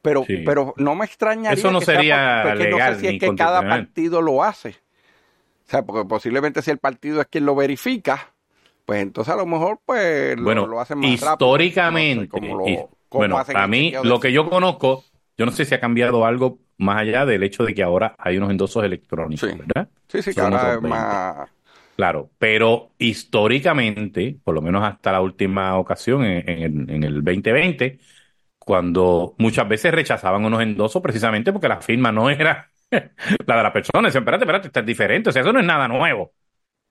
Pero, 0.00 0.24
pero 0.44 0.74
no 0.78 0.94
me 0.94 1.04
extrañaría 1.04 1.58
eso 1.58 1.70
no 1.70 1.80
que 1.80 1.86
sería 1.86 2.54
legal, 2.54 2.70
no 2.70 2.94
sé 2.94 3.00
si 3.00 3.06
es 3.08 3.20
que 3.20 3.34
cada 3.36 3.60
partido 3.62 4.22
lo 4.22 4.42
hace. 4.42 4.76
O 5.66 5.70
sea, 5.70 5.82
porque 5.82 6.06
posiblemente 6.08 6.62
si 6.62 6.70
el 6.70 6.78
partido 6.78 7.20
es 7.20 7.26
quien 7.28 7.46
lo 7.46 7.54
verifica, 7.54 8.34
pues 8.84 9.02
entonces 9.02 9.32
a 9.32 9.36
lo 9.36 9.46
mejor 9.46 9.80
pues 9.84 10.36
bueno, 10.36 10.66
lo, 10.66 10.80
hacen 10.80 10.98
más 10.98 11.10
históricamente, 11.10 12.28
rápido. 12.32 12.90
bueno, 13.10 13.38
a 13.38 13.66
mí 13.66 13.92
lo 14.02 14.20
que 14.20 14.32
yo 14.32 14.50
conozco, 14.50 15.04
yo 15.36 15.46
no 15.46 15.52
sé 15.52 15.64
si 15.64 15.74
ha 15.74 15.80
cambiado 15.80 16.26
algo 16.26 16.58
más 16.78 16.98
allá 16.98 17.24
del 17.24 17.42
hecho 17.42 17.64
de 17.64 17.74
que 17.74 17.82
ahora 17.82 18.14
hay 18.18 18.36
unos 18.36 18.50
endosos 18.50 18.84
electrónicos, 18.84 19.56
¿verdad? 19.56 19.88
Sí, 20.08 20.22
sí, 20.22 20.30
es 20.30 20.36
más 20.82 21.48
Claro, 21.96 22.30
pero 22.38 22.90
históricamente, 22.98 24.36
por 24.42 24.54
lo 24.54 24.62
menos 24.62 24.82
hasta 24.82 25.12
la 25.12 25.20
última 25.20 25.76
ocasión, 25.78 26.24
en, 26.24 27.04
el, 27.04 27.22
2020, 27.22 28.00
cuando 28.58 29.34
muchas 29.38 29.68
veces 29.68 29.92
rechazaban 29.92 30.44
unos 30.44 30.62
endosos 30.62 31.02
precisamente 31.02 31.52
porque 31.52 31.68
la 31.68 31.80
firma 31.80 32.10
no 32.10 32.30
era 32.30 32.71
la 33.46 33.56
de 33.56 33.62
la 33.62 33.72
persona. 33.72 34.08
Decían, 34.08 34.22
espérate, 34.22 34.44
espérate, 34.44 34.66
está 34.68 34.82
diferente. 34.82 35.30
O 35.30 35.32
sea, 35.32 35.42
eso 35.42 35.52
no 35.52 35.60
es 35.60 35.66
nada 35.66 35.88
nuevo. 35.88 36.22
O 36.22 36.32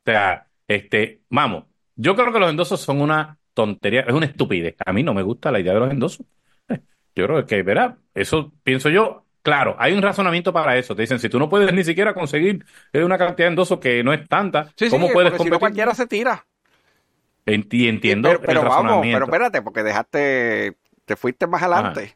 sea, 0.06 0.48
este, 0.68 1.22
vamos, 1.30 1.66
yo 1.96 2.16
creo 2.16 2.34
que 2.34 2.40
los 2.40 2.50
endosos 2.50 2.82
son 2.82 3.02
una 3.02 3.38
tontería, 3.54 4.02
es 4.02 4.14
una 4.14 4.26
estupidez. 4.26 4.76
A 4.86 4.94
mí 4.94 5.04
no 5.04 5.14
me 5.14 5.22
gusta 5.22 5.52
la 5.52 5.60
idea 5.60 5.74
de 5.74 5.80
los 5.80 5.92
endosos. 5.92 6.26
Yo 7.16 7.28
creo 7.28 7.46
que, 7.46 7.62
verá, 7.62 7.98
eso 8.14 8.54
pienso 8.64 8.90
yo, 8.90 9.26
Claro, 9.44 9.76
hay 9.80 9.94
un 9.94 10.02
razonamiento 10.02 10.54
para 10.54 10.78
eso. 10.78 10.96
Te 10.96 11.02
dicen, 11.02 11.20
si 11.20 11.28
tú 11.28 11.40
no 11.40 11.50
puedes 11.50 11.74
ni 11.74 11.84
siquiera 11.84 12.14
conseguir 12.14 12.64
una 12.94 13.18
cantidad 13.18 13.48
de 13.48 13.52
endosos 13.52 13.80
que 13.80 14.04
no 14.04 14.14
es 14.14 14.28
tanta, 14.28 14.70
¿cómo 14.90 15.10
puedes 15.10 15.32
competir? 15.32 15.48
Si 15.48 15.50
no 15.50 15.60
cualquiera 15.60 15.96
se 15.96 16.06
tira. 16.06 16.46
y 17.46 17.88
entiendo 17.88 18.30
pero, 18.46 18.64
vamos, 18.64 19.02
pero 19.02 19.26
espérate, 19.26 19.62
porque 19.64 19.82
dejaste, 19.82 20.78
te 21.06 21.16
fuiste 21.16 21.48
más 21.48 21.64
adelante. 21.64 22.16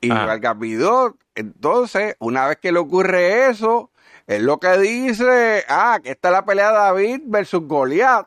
Y 0.00 0.08
Vargas 0.08 0.58
Vidot, 0.58 1.16
entonces, 1.34 2.16
una 2.18 2.46
vez 2.46 2.58
que 2.58 2.72
le 2.72 2.78
ocurre 2.78 3.48
eso, 3.48 3.90
es 4.26 4.42
lo 4.42 4.58
que 4.58 4.78
dice, 4.78 5.64
ah, 5.68 5.98
que 6.02 6.10
está 6.10 6.30
la 6.30 6.44
pelea 6.44 6.68
de 6.68 6.76
David 6.76 7.20
versus 7.24 7.66
Goliat 7.66 8.26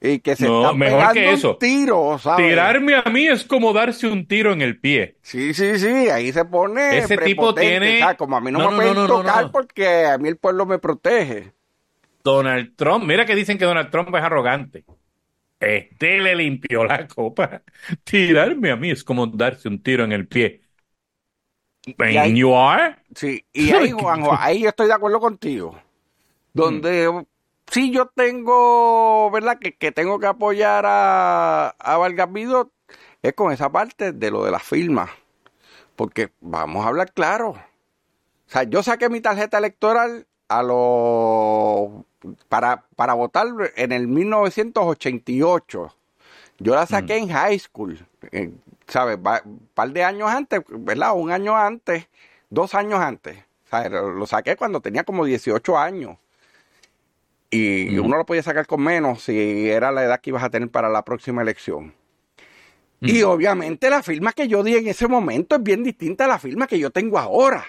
y 0.00 0.20
que 0.20 0.34
se 0.34 0.46
no, 0.46 0.74
mejor 0.74 1.12
que 1.12 1.32
eso. 1.32 1.52
un 1.52 1.58
tiro, 1.58 2.18
¿sabes? 2.18 2.48
Tirarme 2.48 2.96
a 2.96 3.02
mí 3.10 3.28
es 3.28 3.44
como 3.44 3.72
darse 3.72 4.08
un 4.08 4.26
tiro 4.26 4.52
en 4.52 4.62
el 4.62 4.80
pie. 4.80 5.16
Sí, 5.22 5.52
sí, 5.52 5.78
sí, 5.78 6.08
ahí 6.08 6.32
se 6.32 6.44
pone 6.46 6.98
Ese 6.98 7.18
tipo 7.18 7.54
tiene... 7.54 8.00
Como 8.16 8.36
a 8.36 8.40
mí 8.40 8.50
no, 8.50 8.70
me 8.70 8.76
pueden 8.76 9.06
tocar 9.06 9.50
porque 9.50 10.06
a 10.06 10.18
mí 10.18 10.28
el 10.28 10.36
pueblo 10.36 10.64
me 10.64 10.78
protege. 10.78 11.52
Donald 12.24 12.74
Trump, 12.76 13.04
mira 13.04 13.26
que 13.26 13.34
dicen 13.34 13.58
que 13.58 13.64
Donald 13.64 13.90
Trump 13.90 14.14
es 14.14 14.22
arrogante. 14.22 14.84
Este 15.60 16.18
le 16.18 16.34
limpió 16.34 16.84
la 16.84 17.06
copa. 17.06 17.62
Tirarme 18.04 18.70
a 18.70 18.76
mí 18.76 18.90
es 18.90 19.04
como 19.04 19.26
darse 19.26 19.68
un 19.68 19.82
tiro 19.82 20.04
en 20.04 20.12
el 20.12 20.26
pie. 20.26 20.62
And 21.98 22.36
you 22.36 22.54
are? 22.54 22.96
Sí, 23.14 23.46
y 23.52 23.70
ahí, 23.70 23.90
Juanjo, 23.90 24.32
ahí 24.38 24.60
yo 24.60 24.68
estoy 24.70 24.86
de 24.86 24.94
acuerdo 24.94 25.20
contigo. 25.20 25.80
Donde 26.52 27.10
mm 27.10 27.24
sí 27.70 27.90
yo 27.92 28.06
tengo, 28.06 29.30
¿verdad? 29.30 29.58
Que, 29.58 29.76
que 29.76 29.92
tengo 29.92 30.18
que 30.18 30.26
apoyar 30.26 30.84
a, 30.86 31.68
a 31.68 31.96
Vargas 31.96 32.28
es 33.22 33.32
con 33.34 33.52
esa 33.52 33.70
parte 33.70 34.12
de 34.12 34.30
lo 34.30 34.44
de 34.44 34.50
las 34.50 34.62
firmas. 34.62 35.10
Porque 35.96 36.32
vamos 36.40 36.84
a 36.84 36.88
hablar 36.88 37.12
claro. 37.12 37.50
O 37.50 37.56
sea, 38.46 38.64
yo 38.64 38.82
saqué 38.82 39.08
mi 39.08 39.20
tarjeta 39.20 39.58
electoral 39.58 40.26
a 40.50 40.62
lo 40.64 42.04
para, 42.48 42.84
para 42.96 43.14
votar 43.14 43.46
en 43.76 43.92
el 43.92 44.08
1988. 44.08 45.96
Yo 46.58 46.74
la 46.74 46.86
saqué 46.86 47.20
mm. 47.20 47.22
en 47.22 47.28
high 47.30 47.58
school, 47.58 48.06
¿sabes? 48.86 49.16
Un 49.16 49.68
par 49.72 49.90
de 49.92 50.04
años 50.04 50.28
antes, 50.28 50.60
¿verdad? 50.68 51.14
Un 51.14 51.30
año 51.30 51.56
antes, 51.56 52.08
dos 52.50 52.74
años 52.74 53.00
antes. 53.00 53.38
Lo 53.90 54.26
saqué 54.26 54.56
cuando 54.56 54.80
tenía 54.80 55.04
como 55.04 55.24
18 55.24 55.78
años. 55.78 56.18
Y 57.48 57.96
uno 57.98 58.16
lo 58.16 58.26
podía 58.26 58.42
sacar 58.42 58.66
con 58.66 58.82
menos 58.82 59.22
si 59.22 59.70
era 59.70 59.92
la 59.92 60.04
edad 60.04 60.20
que 60.20 60.30
ibas 60.30 60.42
a 60.42 60.50
tener 60.50 60.68
para 60.68 60.88
la 60.88 61.04
próxima 61.04 61.42
elección. 61.42 61.94
Y 63.00 63.22
obviamente 63.22 63.88
la 63.88 64.02
firma 64.02 64.32
que 64.32 64.48
yo 64.48 64.62
di 64.62 64.74
en 64.74 64.88
ese 64.88 65.06
momento 65.06 65.56
es 65.56 65.62
bien 65.62 65.84
distinta 65.84 66.24
a 66.24 66.28
la 66.28 66.38
firma 66.38 66.66
que 66.66 66.78
yo 66.78 66.90
tengo 66.90 67.18
ahora. 67.18 67.64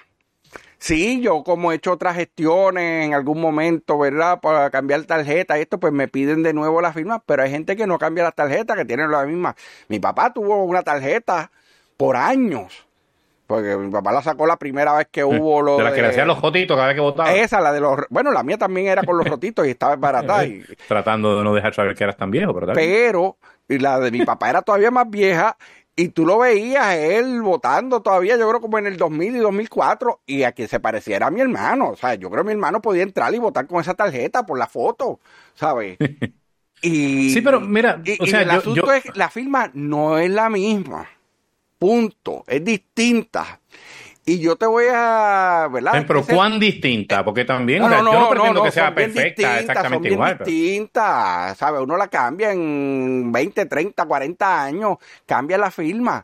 Sí, 0.81 1.21
yo 1.21 1.43
como 1.43 1.71
he 1.71 1.75
hecho 1.75 1.91
otras 1.91 2.15
gestiones 2.15 3.05
en 3.05 3.13
algún 3.13 3.39
momento, 3.39 3.99
¿verdad? 3.99 4.41
Para 4.41 4.71
cambiar 4.71 5.03
tarjeta 5.03 5.59
y 5.59 5.61
esto, 5.61 5.79
pues 5.79 5.93
me 5.93 6.07
piden 6.07 6.41
de 6.41 6.53
nuevo 6.53 6.81
la 6.81 6.91
firma, 6.91 7.21
pero 7.23 7.43
hay 7.43 7.51
gente 7.51 7.75
que 7.75 7.85
no 7.85 7.99
cambia 7.99 8.23
las 8.23 8.33
tarjetas, 8.33 8.75
que 8.75 8.85
tienen 8.85 9.11
la 9.11 9.23
misma. 9.25 9.55
Mi 9.89 9.99
papá 9.99 10.33
tuvo 10.33 10.63
una 10.63 10.81
tarjeta 10.81 11.51
por 11.97 12.15
años 12.15 12.87
porque 13.45 13.75
mi 13.75 13.91
papá 13.91 14.13
la 14.13 14.21
sacó 14.21 14.47
la 14.47 14.55
primera 14.55 14.93
vez 14.93 15.09
que 15.11 15.25
hubo 15.25 15.61
lo 15.61 15.77
de... 15.77 15.83
la 15.83 15.93
que 15.93 16.01
le 16.01 16.07
hacían 16.07 16.25
los 16.25 16.41
rotitos 16.41 16.75
cada 16.77 16.87
vez 16.87 16.95
que 16.95 17.01
votaba. 17.01 17.33
Esa, 17.33 17.59
la 17.59 17.73
de 17.73 17.81
los... 17.81 17.99
Bueno, 18.09 18.31
la 18.31 18.43
mía 18.43 18.57
también 18.57 18.87
era 18.87 19.03
con 19.03 19.17
los 19.17 19.27
rotitos 19.29 19.67
y 19.67 19.71
estaba 19.71 19.97
barata. 19.97 20.45
Y... 20.45 20.63
Tratando 20.87 21.37
de 21.37 21.43
no 21.43 21.53
dejar 21.53 21.73
saber 21.73 21.93
que 21.93 22.05
eras 22.05 22.15
tan 22.15 22.31
viejo, 22.31 22.53
¿verdad? 22.53 22.73
Pero 22.73 23.35
y 23.67 23.79
la 23.79 23.99
de 23.99 24.11
mi 24.11 24.25
papá 24.25 24.49
era 24.49 24.61
todavía 24.61 24.91
más 24.91 25.09
vieja 25.09 25.57
y 25.95 26.09
tú 26.09 26.25
lo 26.25 26.39
veías 26.39 26.95
él 26.95 27.41
votando 27.41 28.01
todavía, 28.01 28.37
yo 28.37 28.47
creo 28.47 28.61
como 28.61 28.77
en 28.77 28.87
el 28.87 28.97
2000 28.97 29.35
y 29.35 29.39
2004, 29.39 30.21
y 30.25 30.43
a 30.43 30.51
quien 30.53 30.67
se 30.67 30.79
pareciera 30.79 31.27
a 31.27 31.31
mi 31.31 31.41
hermano. 31.41 31.89
O 31.89 31.95
sea, 31.95 32.15
yo 32.15 32.29
creo 32.29 32.43
que 32.43 32.47
mi 32.47 32.53
hermano 32.53 32.81
podía 32.81 33.03
entrar 33.03 33.33
y 33.33 33.39
votar 33.39 33.67
con 33.67 33.81
esa 33.81 33.93
tarjeta 33.93 34.45
por 34.45 34.57
la 34.57 34.67
foto, 34.67 35.19
¿sabes? 35.53 35.97
Y, 36.83 37.29
sí, 37.29 37.41
pero 37.41 37.61
mira, 37.61 38.01
o 38.19 38.25
sea, 38.25 38.41
el 38.41 38.49
asunto 38.49 38.91
es 38.91 39.03
la 39.15 39.29
firma 39.29 39.69
no 39.75 40.17
es 40.17 40.31
la 40.31 40.49
misma. 40.49 41.07
Punto. 41.77 42.43
Es 42.47 42.63
distinta. 42.65 43.59
Y 44.23 44.39
yo 44.39 44.55
te 44.55 44.67
voy 44.67 44.85
a, 44.91 45.67
¿verdad? 45.71 46.05
Pero 46.07 46.23
¿cuán 46.23 46.59
distinta? 46.59 47.25
Porque 47.25 47.43
también, 47.43 47.81
no, 47.81 47.89
yo 47.89 48.19
no 48.19 48.29
pretendo 48.29 48.63
que 48.63 48.71
sea 48.71 48.93
perfecta, 48.93 49.59
exactamente 49.59 50.09
son 50.09 50.13
igual. 50.13 50.37
distinta, 50.37 51.55
¿sabes? 51.55 51.81
Uno 51.81 51.97
la 51.97 52.07
cambia 52.07 52.51
en 52.51 53.31
20, 53.31 53.65
30, 53.65 54.05
40 54.05 54.63
años, 54.63 54.97
cambia 55.25 55.57
la 55.57 55.71
firma. 55.71 56.23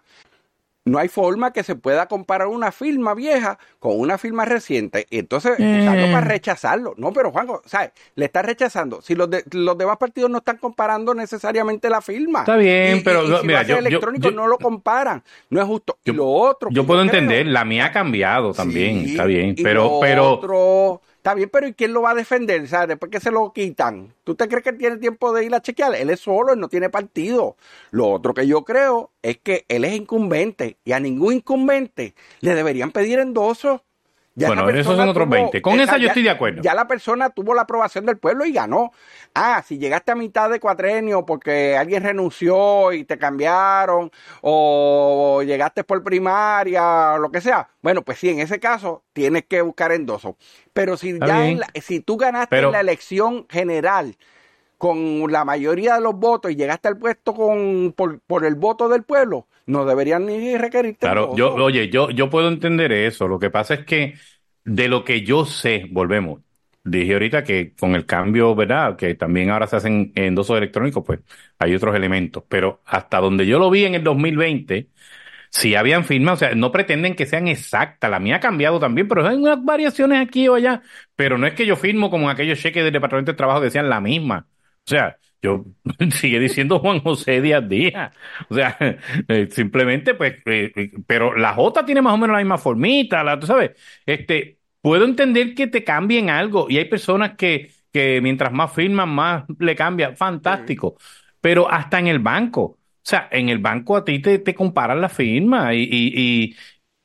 No 0.88 1.00
hay 1.00 1.08
forma 1.08 1.52
que 1.52 1.64
se 1.64 1.76
pueda 1.76 2.08
comparar 2.08 2.48
una 2.48 2.72
firma 2.72 3.14
vieja 3.14 3.60
con 3.80 4.00
una 4.00 4.18
firma 4.18 4.46
reciente. 4.46 5.06
Y 5.10 5.20
entonces, 5.20 5.54
usarlo 5.54 6.08
para 6.08 6.26
eh. 6.26 6.30
rechazarlo. 6.30 6.94
No, 6.98 7.12
pero 7.12 7.32
Juanjo, 7.32 7.62
¿sabes? 7.66 7.92
Le 8.16 8.26
está 8.26 8.42
rechazando. 8.42 9.02
Si 9.02 9.16
los, 9.16 9.30
los 9.52 9.78
demás 9.78 9.98
partidos 9.98 10.30
no 10.30 10.40
están 10.40 10.58
comparando 10.58 11.14
necesariamente 11.14 11.90
la 11.90 12.02
firma. 12.02 12.40
Está 12.40 12.56
bien, 12.56 13.04
pero 13.04 13.24
y 13.24 13.42
si 13.42 13.48
mira, 13.48 13.64
yo, 13.64 13.78
electrónico 13.78 14.32
no 14.32 14.48
lo 14.48 14.58
comparan. 14.58 15.24
No 15.50 15.62
es 15.62 15.68
justo. 15.68 15.98
y 16.04 16.12
lo 16.12 16.28
otro. 16.28 16.70
Yo 16.72 16.86
puedo 16.86 17.02
entender, 17.02 17.46
la 17.48 17.66
mía 17.66 17.88
ha 17.88 17.92
cambiado 17.92 18.54
también. 18.54 19.06
está 19.10 19.26
bien, 19.26 19.56
pero. 19.62 20.00
pero 20.02 21.02
Está 21.18 21.34
bien, 21.34 21.50
pero 21.52 21.68
¿y 21.68 21.74
quién 21.74 21.94
lo 21.94 22.02
va 22.02 22.12
a 22.12 22.16
defender? 22.16 22.68
¿Sabes? 22.68 22.88
Después 22.88 23.12
que 23.12 23.20
se 23.20 23.32
lo 23.32 23.52
quitan. 23.52 24.14
¿Tú 24.24 24.36
te 24.36 24.48
crees 24.48 24.64
que 24.64 24.70
él 24.70 24.78
tiene 24.78 24.98
tiempo 24.98 25.34
de 25.34 25.44
ir 25.44 25.54
a 25.54 25.62
chequear? 25.62 25.94
Él 25.96 26.10
es 26.10 26.22
solo, 26.22 26.54
él 26.54 26.60
no 26.60 26.70
tiene 26.70 26.90
partido. 26.90 27.58
Lo 27.92 28.08
otro 28.08 28.34
que 28.34 28.48
yo 28.48 28.64
creo 28.64 29.12
es 29.22 29.38
que 29.38 29.66
él 29.68 29.84
es 29.84 29.94
incumbente 29.94 30.78
y 30.86 30.94
a 30.94 31.00
ningún 31.00 31.34
incumbente 31.34 32.16
le 32.40 32.56
deberían 32.56 32.92
pedir 32.92 33.20
endoso 33.20 33.84
bueno, 34.46 34.70
esos 34.70 34.96
son 34.96 35.10
otros 35.10 35.28
20. 35.28 35.62
Con 35.62 35.80
esa, 35.80 35.98
yo 35.98 36.08
estoy 36.08 36.24
de 36.24 36.30
acuerdo. 36.30 36.62
Ya 36.62 36.76
la 36.76 36.88
persona 36.88 37.30
tuvo 37.30 37.56
la 37.56 37.64
aprobación 37.64 38.06
del 38.06 38.18
pueblo 38.18 38.46
y 38.46 38.52
ganó. 38.52 38.92
Ah, 39.40 39.64
si 39.64 39.78
llegaste 39.78 40.12
a 40.12 40.16
mitad 40.16 40.50
de 40.50 40.60
cuatrenio 40.60 41.24
porque 41.24 41.78
alguien 41.78 42.02
renunció 42.02 42.92
y 42.92 43.04
te 43.04 43.20
cambiaron, 43.20 44.10
o 44.42 45.44
llegaste 45.46 45.84
por 45.84 46.04
primaria, 46.04 47.14
o 47.14 47.20
lo 47.20 47.30
que 47.30 47.40
sea. 47.40 47.70
Bueno, 47.84 48.02
pues 48.04 48.18
sí, 48.18 48.30
en 48.30 48.40
ese 48.40 48.60
caso 48.60 49.04
tienes 49.14 49.46
que 49.46 49.62
buscar 49.62 49.92
endoso. 49.92 50.38
Pero 50.74 50.98
si 50.98 51.20
ya 51.20 51.46
si 51.82 52.00
tú 52.00 52.18
ganaste 52.18 52.58
en 52.58 52.72
la 52.72 52.80
elección 52.80 53.46
general 53.48 54.16
con 54.80 55.32
la 55.32 55.46
mayoría 55.46 55.96
de 55.96 56.02
los 56.02 56.16
votos 56.16 56.52
y 56.52 56.56
llegaste 56.56 56.88
al 56.88 56.98
puesto 56.98 57.34
con 57.34 57.94
por, 57.96 58.20
por 58.22 58.44
el 58.44 58.56
voto 58.56 58.90
del 58.90 59.04
pueblo, 59.04 59.48
no 59.68 59.86
deberían 59.86 60.26
ni 60.26 60.58
requerirte. 60.58 61.06
Claro, 61.06 61.36
yo, 61.36 61.54
oye, 61.54 61.90
yo, 61.90 62.10
yo 62.10 62.30
puedo 62.30 62.48
entender 62.48 62.92
eso. 62.92 63.28
Lo 63.28 63.38
que 63.38 63.50
pasa 63.52 63.76
es 63.76 63.86
que 63.86 64.16
de 64.64 64.88
lo 64.88 65.04
que 65.04 65.22
yo 65.22 65.46
sé, 65.46 65.86
volvemos. 65.92 66.42
Dije 66.90 67.14
ahorita 67.14 67.44
que 67.44 67.74
con 67.76 67.96
el 67.96 68.06
cambio, 68.06 68.56
¿verdad? 68.56 68.96
Que 68.96 69.16
también 69.16 69.50
ahora 69.50 69.68
se 69.68 69.76
hacen 69.78 70.12
endosos 70.16 70.58
electrónicos, 70.58 71.04
pues 71.06 71.20
hay 71.60 71.76
otros 71.76 71.96
elementos. 71.96 72.44
Pero 72.48 72.82
hasta 72.86 73.20
donde 73.20 73.46
yo 73.46 73.60
lo 73.60 73.70
vi 73.70 73.86
en 73.86 73.96
el 73.96 74.04
2020, 74.04 74.90
si 75.50 75.76
habían 75.76 76.06
firmas, 76.06 76.36
o 76.36 76.38
sea, 76.38 76.56
no 76.56 76.72
pretenden 76.72 77.16
que 77.16 77.26
sean 77.26 77.48
exactas. 77.48 78.10
La 78.10 78.20
mía 78.20 78.38
ha 78.38 78.40
cambiado 78.40 78.80
también, 78.80 79.08
pero 79.08 79.28
hay 79.28 79.36
unas 79.38 79.64
variaciones 79.64 80.22
aquí 80.22 80.48
o 80.48 80.56
allá. 80.56 80.82
Pero 81.16 81.38
no 81.38 81.48
es 81.48 81.54
que 81.54 81.66
yo 81.66 81.76
firmo 81.76 82.10
como 82.10 82.26
en 82.26 82.32
aquellos 82.32 82.60
cheques 82.60 82.84
del 82.84 82.94
Departamento 82.94 83.32
de 83.32 83.38
Trabajo 83.38 83.60
que 83.60 83.66
decían 83.66 83.90
la 83.90 84.02
misma. 84.02 84.48
O 84.86 84.90
sea, 84.90 85.18
yo 85.42 85.66
sigue 86.12 86.40
diciendo 86.40 86.80
Juan 86.80 87.00
José 87.02 87.42
Díaz 87.42 87.68
Díaz. 87.68 88.16
O 88.50 88.56
sea, 88.56 88.78
eh, 89.28 89.48
simplemente, 89.52 90.14
pues, 90.16 90.36
eh, 90.46 90.72
eh, 90.76 90.92
pero 91.06 91.36
la 91.36 91.54
J 91.54 91.86
tiene 91.86 92.02
más 92.02 92.14
o 92.14 92.18
menos 92.18 92.34
la 92.34 92.40
misma 92.40 92.58
formita, 92.58 93.24
la, 93.24 93.40
tú 93.40 93.48
sabes. 93.48 93.72
Este, 94.06 94.57
puedo 94.88 95.04
entender 95.04 95.54
que 95.54 95.68
te 95.68 95.84
cambien 95.84 96.30
algo 96.30 96.68
y 96.70 96.78
hay 96.78 96.86
personas 96.86 97.36
que, 97.36 97.74
que 97.92 98.22
mientras 98.22 98.54
más 98.54 98.72
firman, 98.72 99.10
más 99.10 99.44
le 99.60 99.76
cambia. 99.76 100.16
Fantástico. 100.16 100.96
Pero 101.42 101.70
hasta 101.70 102.00
en 102.00 102.08
el 102.08 102.20
banco. 102.20 102.62
O 102.62 102.80
sea, 103.04 103.28
en 103.30 103.50
el 103.50 103.60
banco 103.60 103.98
a 103.98 104.06
ti 104.06 104.20
te, 104.20 104.40
te 104.40 104.56
comparan 104.56 105.02
la 105.02 105.10
firma 105.10 105.74
y, 105.74 105.90
y, 105.92 106.56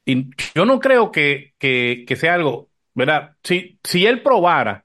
y, 0.07 0.31
yo 0.55 0.65
no 0.65 0.79
creo 0.79 1.11
que, 1.11 1.55
que, 1.59 2.05
que 2.07 2.15
sea 2.15 2.35
algo, 2.35 2.71
¿verdad? 2.95 3.37
Si, 3.43 3.81
si 3.83 4.07
él 4.07 4.23
probara 4.23 4.85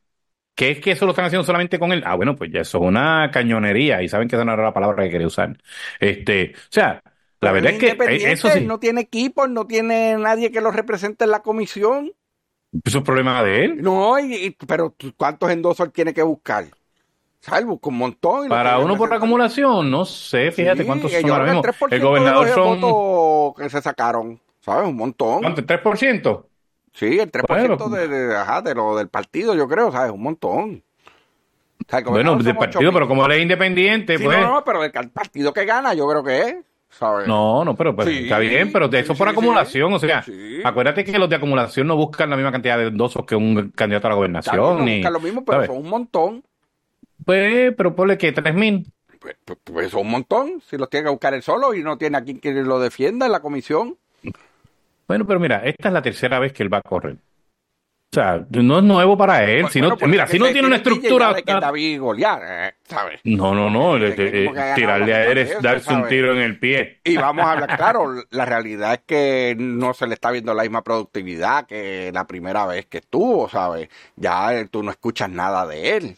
¿Qué 0.56 0.72
es 0.72 0.80
que 0.80 0.90
eso 0.90 1.06
lo 1.06 1.12
están 1.12 1.26
haciendo 1.26 1.46
solamente 1.46 1.78
con 1.78 1.92
él? 1.92 2.02
Ah, 2.04 2.16
bueno, 2.16 2.36
pues 2.36 2.52
ya 2.52 2.62
eso 2.62 2.80
es 2.80 2.84
una 2.84 3.30
cañonería 3.32 4.02
y 4.02 4.10
saben 4.10 4.28
que 4.28 4.38
esa 4.38 4.44
no 4.44 4.54
era 4.54 4.64
la 4.64 4.74
palabra 4.74 5.04
que 5.04 5.12
quería 5.12 5.28
usar. 5.28 5.56
Este, 6.00 6.54
o 6.56 6.72
sea, 6.72 7.00
la 7.42 7.52
verdad 7.52 7.74
es 7.74 7.78
que 7.78 7.90
eh, 7.90 8.32
eso 8.32 8.50
sí. 8.50 8.62
no 8.62 8.80
tiene 8.80 9.02
equipo, 9.02 9.48
no 9.48 9.68
tiene 9.68 10.18
nadie 10.18 10.52
que 10.52 10.62
lo 10.62 10.72
represente 10.72 11.26
en 11.26 11.30
la 11.30 11.44
comisión. 11.44 12.12
Eso 12.84 13.00
es 13.00 13.04
problema 13.04 13.44
de 13.44 13.66
él. 13.66 13.82
No, 13.82 14.16
pero 14.68 14.94
¿cuántos 15.16 15.50
endosos 15.52 15.92
tiene 15.92 16.14
que 16.14 16.22
buscar? 16.22 16.66
Salvo 17.40 17.80
con 17.80 17.94
un 17.94 18.00
montón. 18.00 18.50
Para 18.50 18.80
uno 18.80 18.98
por 18.98 19.14
acumulación, 19.14 19.90
no 19.90 20.06
sé, 20.06 20.52
fíjate 20.52 20.86
cuántos 20.86 21.12
son 21.12 21.30
ahora 21.30 21.54
mismo. 21.54 21.62
El, 21.92 22.02
gobernador 22.02 22.50
son... 22.50 23.54
que 23.56 23.70
se 23.70 23.82
sacaron, 23.82 24.40
¿sabes? 24.60 24.90
Un 24.90 24.96
montón. 24.96 25.42
¿Cuánto? 25.42 25.62
¿3%? 25.62 26.46
Sí, 26.94 27.20
el 27.20 27.32
3% 27.32 27.90
de, 27.90 28.08
de, 28.08 28.36
ajá, 28.36 28.62
de 28.64 28.74
lo 28.74 28.98
del 28.98 29.08
partido, 29.08 29.54
yo 29.54 29.68
creo, 29.68 29.92
¿sabes? 29.92 30.12
Un 30.12 30.24
montón. 30.24 30.84
bueno, 32.06 32.36
del 32.38 32.58
partido, 32.58 32.92
pero 32.92 33.08
como 33.08 33.26
él 33.28 33.34
es 33.34 33.42
independiente, 33.44 34.20
pues. 34.20 34.40
No, 34.40 34.56
no, 34.56 34.64
pero 34.64 34.84
el 34.84 34.92
partido 35.12 35.54
que 35.54 35.64
gana, 35.64 35.94
yo 35.94 36.08
creo 36.08 36.24
que 36.24 36.42
es. 36.42 36.56
¿Sabes? 36.90 37.28
No, 37.28 37.64
no, 37.64 37.76
pero 37.76 37.96
pues, 37.96 38.08
está 38.08 38.40
bien, 38.40 38.72
pero 38.72 38.88
de 38.88 39.00
eso 39.00 39.16
por 39.16 39.28
acumulación, 39.28 39.94
o 39.94 40.00
sea, 40.00 40.24
acuérdate 40.64 41.04
que 41.04 41.18
los 41.20 41.30
de 41.30 41.36
acumulación 41.36 41.88
no 41.88 41.96
buscan 41.96 42.30
la 42.30 42.36
misma 42.36 42.52
cantidad 42.52 42.78
de 42.78 42.88
endosos 42.88 43.26
que 43.26 43.36
un 43.36 43.70
candidato 43.72 44.08
a 44.08 44.10
la 44.12 44.16
gobernación. 44.16 44.56
no 44.58 44.80
ni, 44.80 44.98
buscan 44.98 45.14
lo 45.14 45.20
mismo, 45.20 45.46
pero 45.46 45.66
son 45.66 45.78
un 45.78 45.90
montón. 45.90 46.44
Pues, 47.26 47.74
pero 47.76 47.96
ponle 47.96 48.18
que 48.18 48.32
tres 48.32 48.54
mil. 48.54 48.86
Pues, 49.20 49.36
pues, 49.44 49.60
pues, 49.64 49.92
son 49.92 50.02
un 50.02 50.12
montón, 50.12 50.62
si 50.62 50.78
los 50.78 50.90
tiene 50.90 51.06
que 51.06 51.12
buscar 51.12 51.34
él 51.34 51.42
solo 51.42 51.74
y 51.74 51.84
no 51.84 51.98
tiene 51.98 52.18
a 52.18 52.24
quien 52.24 52.40
que 52.40 52.52
lo 52.52 52.80
defienda 52.80 53.26
en 53.26 53.32
la 53.32 53.42
comisión. 53.42 53.98
Bueno, 55.08 55.26
pero 55.26 55.40
mira, 55.40 55.58
esta 55.66 55.88
es 55.88 55.94
la 55.94 56.02
tercera 56.02 56.40
vez 56.40 56.54
que 56.54 56.64
él 56.64 56.74
va 56.74 56.80
a 56.80 56.82
correr. 56.82 57.18
Sea, 58.18 58.48
no 58.50 58.80
es 58.80 58.84
nuevo 58.84 59.16
para 59.16 59.44
él. 59.44 59.70
si 59.70 59.80
no, 59.80 59.96
mira, 60.08 60.26
si 60.26 60.40
no 60.40 60.48
tiene 60.48 60.66
una 60.66 60.78
estructura. 60.78 61.36
Eh, 61.38 62.74
no, 63.26 63.54
no, 63.54 63.70
no. 63.70 63.94
tirarle 64.74 65.14
a 65.14 65.28
él 65.28 65.38
es 65.38 65.62
darse 65.62 65.94
un 65.94 66.08
tiro 66.08 66.34
en 66.34 66.40
el 66.40 66.58
pie. 66.58 67.00
Y 67.04 67.16
vamos 67.16 67.46
a 67.46 67.52
hablar 67.52 67.78
claro, 67.78 68.24
la 68.32 68.46
realidad 68.46 68.96
es 68.96 69.02
que 69.06 69.56
no 69.60 69.94
se 69.94 70.08
le 70.08 70.16
está 70.16 70.32
viendo 70.32 70.52
la 70.56 70.64
misma 70.64 70.84
productividad 70.84 71.68
que 71.68 72.10
la 72.12 72.26
primera 72.26 72.66
vez 72.66 72.88
que 72.88 72.98
estuvo, 72.98 73.48
¿sabes? 73.50 73.88
Ya 74.16 74.52
eh, 74.56 74.68
tú 74.68 74.82
no 74.82 74.90
escuchas 74.90 75.30
nada 75.30 75.68
de 75.68 75.98
él. 75.98 76.18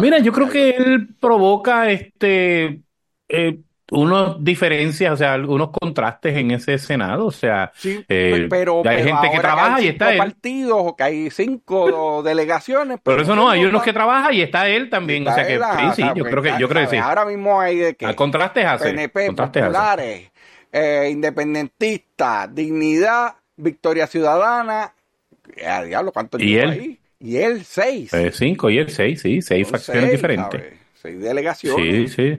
Mira, 0.00 0.18
yo 0.18 0.34
creo 0.34 0.50
que 0.50 0.68
él 0.68 1.08
provoca 1.18 1.90
este. 1.90 2.82
Eh, 3.26 3.58
unas 3.90 4.42
diferencias, 4.44 5.12
o 5.12 5.16
sea, 5.16 5.36
unos 5.36 5.70
contrastes 5.70 6.36
en 6.36 6.50
ese 6.50 6.78
Senado, 6.78 7.26
o 7.26 7.30
sea, 7.30 7.72
eh, 7.84 8.46
pero, 8.50 8.82
hay 8.86 9.02
gente 9.02 9.30
que 9.32 9.38
trabaja 9.38 9.80
y 9.80 9.88
está 9.88 10.12
él. 10.12 10.18
partidos 10.18 10.78
o 10.78 10.96
que 10.96 11.02
hay 11.02 11.30
cinco 11.30 12.22
delegaciones. 12.24 12.98
Pero, 13.02 13.22
eso 13.22 13.34
no, 13.34 13.48
hay 13.48 13.64
unos 13.64 13.82
que 13.82 13.92
trabaja 13.92 14.32
y 14.32 14.42
está 14.42 14.68
él 14.68 14.90
también, 14.90 15.26
o 15.26 15.34
sea 15.34 15.46
que 15.46 15.58
sí, 15.58 16.02
sí, 16.02 16.02
yo 16.14 16.24
creo 16.24 16.42
que 16.42 16.54
yo 16.58 16.68
creo 16.68 16.84
que 16.84 16.96
sí. 16.96 16.96
Ahora 16.96 17.24
mismo 17.24 17.60
hay 17.60 17.78
de 17.78 17.94
que 17.94 18.14
contrastes 18.14 18.64
hace, 18.66 18.90
PNP, 18.90 19.26
contrastes 19.28 19.62
populares, 19.62 20.30
eh, 20.72 21.08
independentistas, 21.10 22.54
dignidad, 22.54 23.36
Victoria 23.56 24.06
Ciudadana, 24.06 24.92
eh, 25.56 25.86
diablo, 25.86 26.12
¿cuántos 26.12 26.42
¿Y 26.42 26.58
él? 26.58 26.70
ahí? 26.70 26.98
Y 27.20 27.36
él 27.38 27.64
seis. 27.64 28.12
Eh, 28.12 28.30
cinco 28.32 28.70
y 28.70 28.78
él 28.78 28.90
seis, 28.90 29.22
sí, 29.22 29.40
seis 29.40 29.66
facciones 29.66 30.10
diferentes. 30.10 30.74
Seis 30.94 31.18
delegaciones. 31.20 32.12
Sí, 32.12 32.36
sí. 32.36 32.38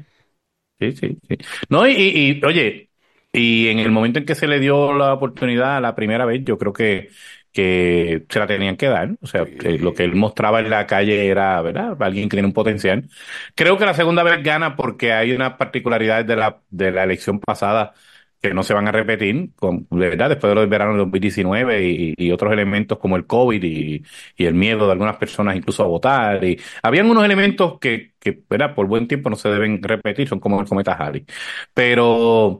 Sí, 0.80 0.94
sí, 0.94 1.18
sí. 1.28 1.38
No, 1.70 1.86
y, 1.88 1.92
y, 1.94 2.46
oye, 2.46 2.90
y 3.34 3.68
en 3.68 3.80
el 3.80 3.92
momento 3.92 4.20
en 4.20 4.26
que 4.26 4.36
se 4.36 4.48
le 4.48 4.60
dio 4.60 4.94
la 4.94 5.14
oportunidad 5.14 5.82
la 5.82 5.94
primera 5.96 6.24
vez, 6.26 6.42
yo 6.46 6.58
creo 6.58 6.72
que, 6.72 7.10
que 7.52 8.26
se 8.30 8.40
la 8.40 8.48
tenían 8.48 8.78
que 8.78 8.86
dar. 8.88 9.10
O 9.22 9.28
sea, 9.28 9.46
lo 9.80 9.94
que 9.94 10.04
él 10.06 10.16
mostraba 10.16 10.62
en 10.62 10.70
la 10.70 10.88
calle 10.88 11.28
era, 11.28 11.62
¿verdad? 11.62 11.98
Alguien 12.02 12.30
que 12.30 12.38
tiene 12.38 12.48
un 12.48 12.54
potencial. 12.54 13.10
Creo 13.56 13.78
que 13.78 13.86
la 13.86 13.94
segunda 13.94 14.24
vez 14.24 14.42
gana 14.42 14.78
porque 14.78 15.12
hay 15.12 15.34
unas 15.34 15.56
particularidades 15.58 16.26
de 16.28 16.36
la, 16.38 16.62
de 16.70 16.92
la 16.92 17.04
elección 17.04 17.40
pasada 17.42 17.94
que 18.42 18.54
no 18.54 18.64
se 18.64 18.74
van 18.74 18.88
a 18.88 18.92
repetir, 18.92 19.50
de 19.62 20.10
verdad, 20.10 20.30
después 20.30 20.50
de 20.52 20.56
los 20.56 20.70
verano 20.70 20.94
de 20.94 21.00
2019 21.00 21.84
y, 21.84 22.14
y 22.18 22.32
otros 22.32 22.54
elementos 22.54 22.98
como 22.98 23.18
el 23.18 23.26
COVID 23.28 23.64
y, 23.64 24.04
el 24.38 24.54
miedo 24.54 24.86
de 24.86 24.94
algunas 24.94 25.18
personas 25.18 25.56
incluso 25.58 25.84
a 25.84 25.88
votar. 25.88 26.44
Y 26.44 26.60
habían 26.82 27.10
unos 27.10 27.26
elementos 27.26 27.80
que, 27.80 28.14
¿verdad? 28.50 28.74
por 28.76 28.88
buen 28.88 29.08
tiempo 29.08 29.30
no 29.30 29.36
se 29.36 29.50
deben 29.50 29.82
repetir, 29.84 30.28
son 30.28 30.40
como 30.40 30.60
el 30.62 30.68
cometa 30.68 30.94
Halley. 30.94 31.26
Pero, 31.74 32.60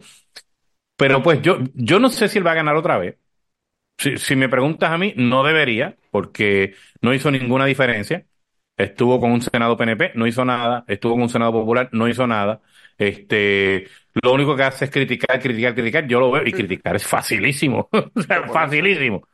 pero 0.96 1.24
pues 1.24 1.42
yo, 1.42 1.60
yo 1.74 2.00
no 2.00 2.10
sé 2.10 2.28
si 2.28 2.38
él 2.40 2.48
va 2.48 2.52
a 2.52 2.56
ganar 2.56 2.76
otra 2.76 2.98
vez. 2.98 3.18
Si 3.98 4.36
me 4.36 4.48
preguntas 4.50 4.92
a 4.92 4.98
mí, 4.98 5.14
no 5.18 5.44
debería, 5.44 5.98
porque 6.10 6.76
no 7.02 7.14
hizo 7.14 7.32
ninguna 7.32 7.66
diferencia. 7.66 8.26
Estuvo 8.78 9.20
con 9.20 9.32
un 9.32 9.42
Senado 9.42 9.76
PNP, 9.78 10.14
no 10.16 10.26
hizo 10.28 10.46
nada. 10.46 10.86
Estuvo 10.88 11.14
con 11.14 11.24
un 11.24 11.30
Senado 11.30 11.52
Popular, 11.52 11.90
no 11.92 12.08
hizo 12.08 12.26
nada. 12.28 12.62
Este, 12.98 13.88
lo 14.14 14.34
único 14.34 14.56
que 14.56 14.64
hace 14.64 14.86
es 14.86 14.92
criticar, 14.92 15.40
criticar, 15.40 15.74
criticar. 15.76 16.08
Yo 16.08 16.20
lo 16.20 16.32
veo 16.32 16.44
y 16.46 16.52
criticar 16.52 16.96
es 16.96 17.06
facilísimo. 17.06 17.90
facilísimo. 18.54 19.28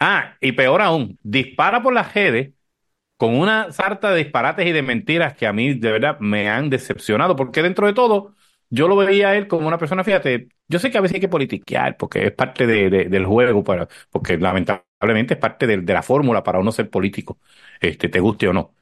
Ah, 0.00 0.36
y 0.40 0.52
peor 0.52 0.82
aún, 0.82 1.18
dispara 1.22 1.82
por 1.82 1.94
las 1.94 2.12
redes 2.14 2.52
con 3.16 3.36
una 3.38 3.72
sarta 3.72 4.10
de 4.10 4.24
disparates 4.24 4.66
y 4.66 4.72
de 4.72 4.82
mentiras 4.82 5.34
que 5.34 5.46
a 5.46 5.52
mí 5.52 5.74
de 5.74 5.92
verdad 5.92 6.18
me 6.20 6.48
han 6.50 6.70
decepcionado, 6.70 7.36
porque 7.36 7.62
dentro 7.62 7.86
de 7.86 7.94
todo, 7.94 8.34
yo 8.70 8.88
lo 8.88 8.96
veía 8.96 9.30
a 9.30 9.36
él 9.36 9.46
como 9.48 9.68
una 9.68 9.78
persona, 9.78 10.04
fíjate, 10.04 10.48
yo 10.68 10.78
sé 10.78 10.90
que 10.90 10.98
a 10.98 11.00
veces 11.00 11.16
hay 11.16 11.20
que 11.20 11.28
politiquear 11.28 11.96
porque 11.96 12.26
es 12.26 12.32
parte 12.32 12.66
de, 12.66 12.90
del 13.08 13.26
juego, 13.26 13.62
para, 13.64 13.88
porque 14.10 14.36
lamentablemente 14.38 15.34
es 15.34 15.40
parte 15.40 15.66
de, 15.66 15.82
la 15.92 16.02
fórmula 16.02 16.42
para 16.42 16.58
uno 16.58 16.72
ser 16.72 16.90
político, 16.90 17.38
este, 17.80 18.08
te 18.08 18.20
guste 18.20 18.48
o 18.48 18.52
no. 18.52 18.74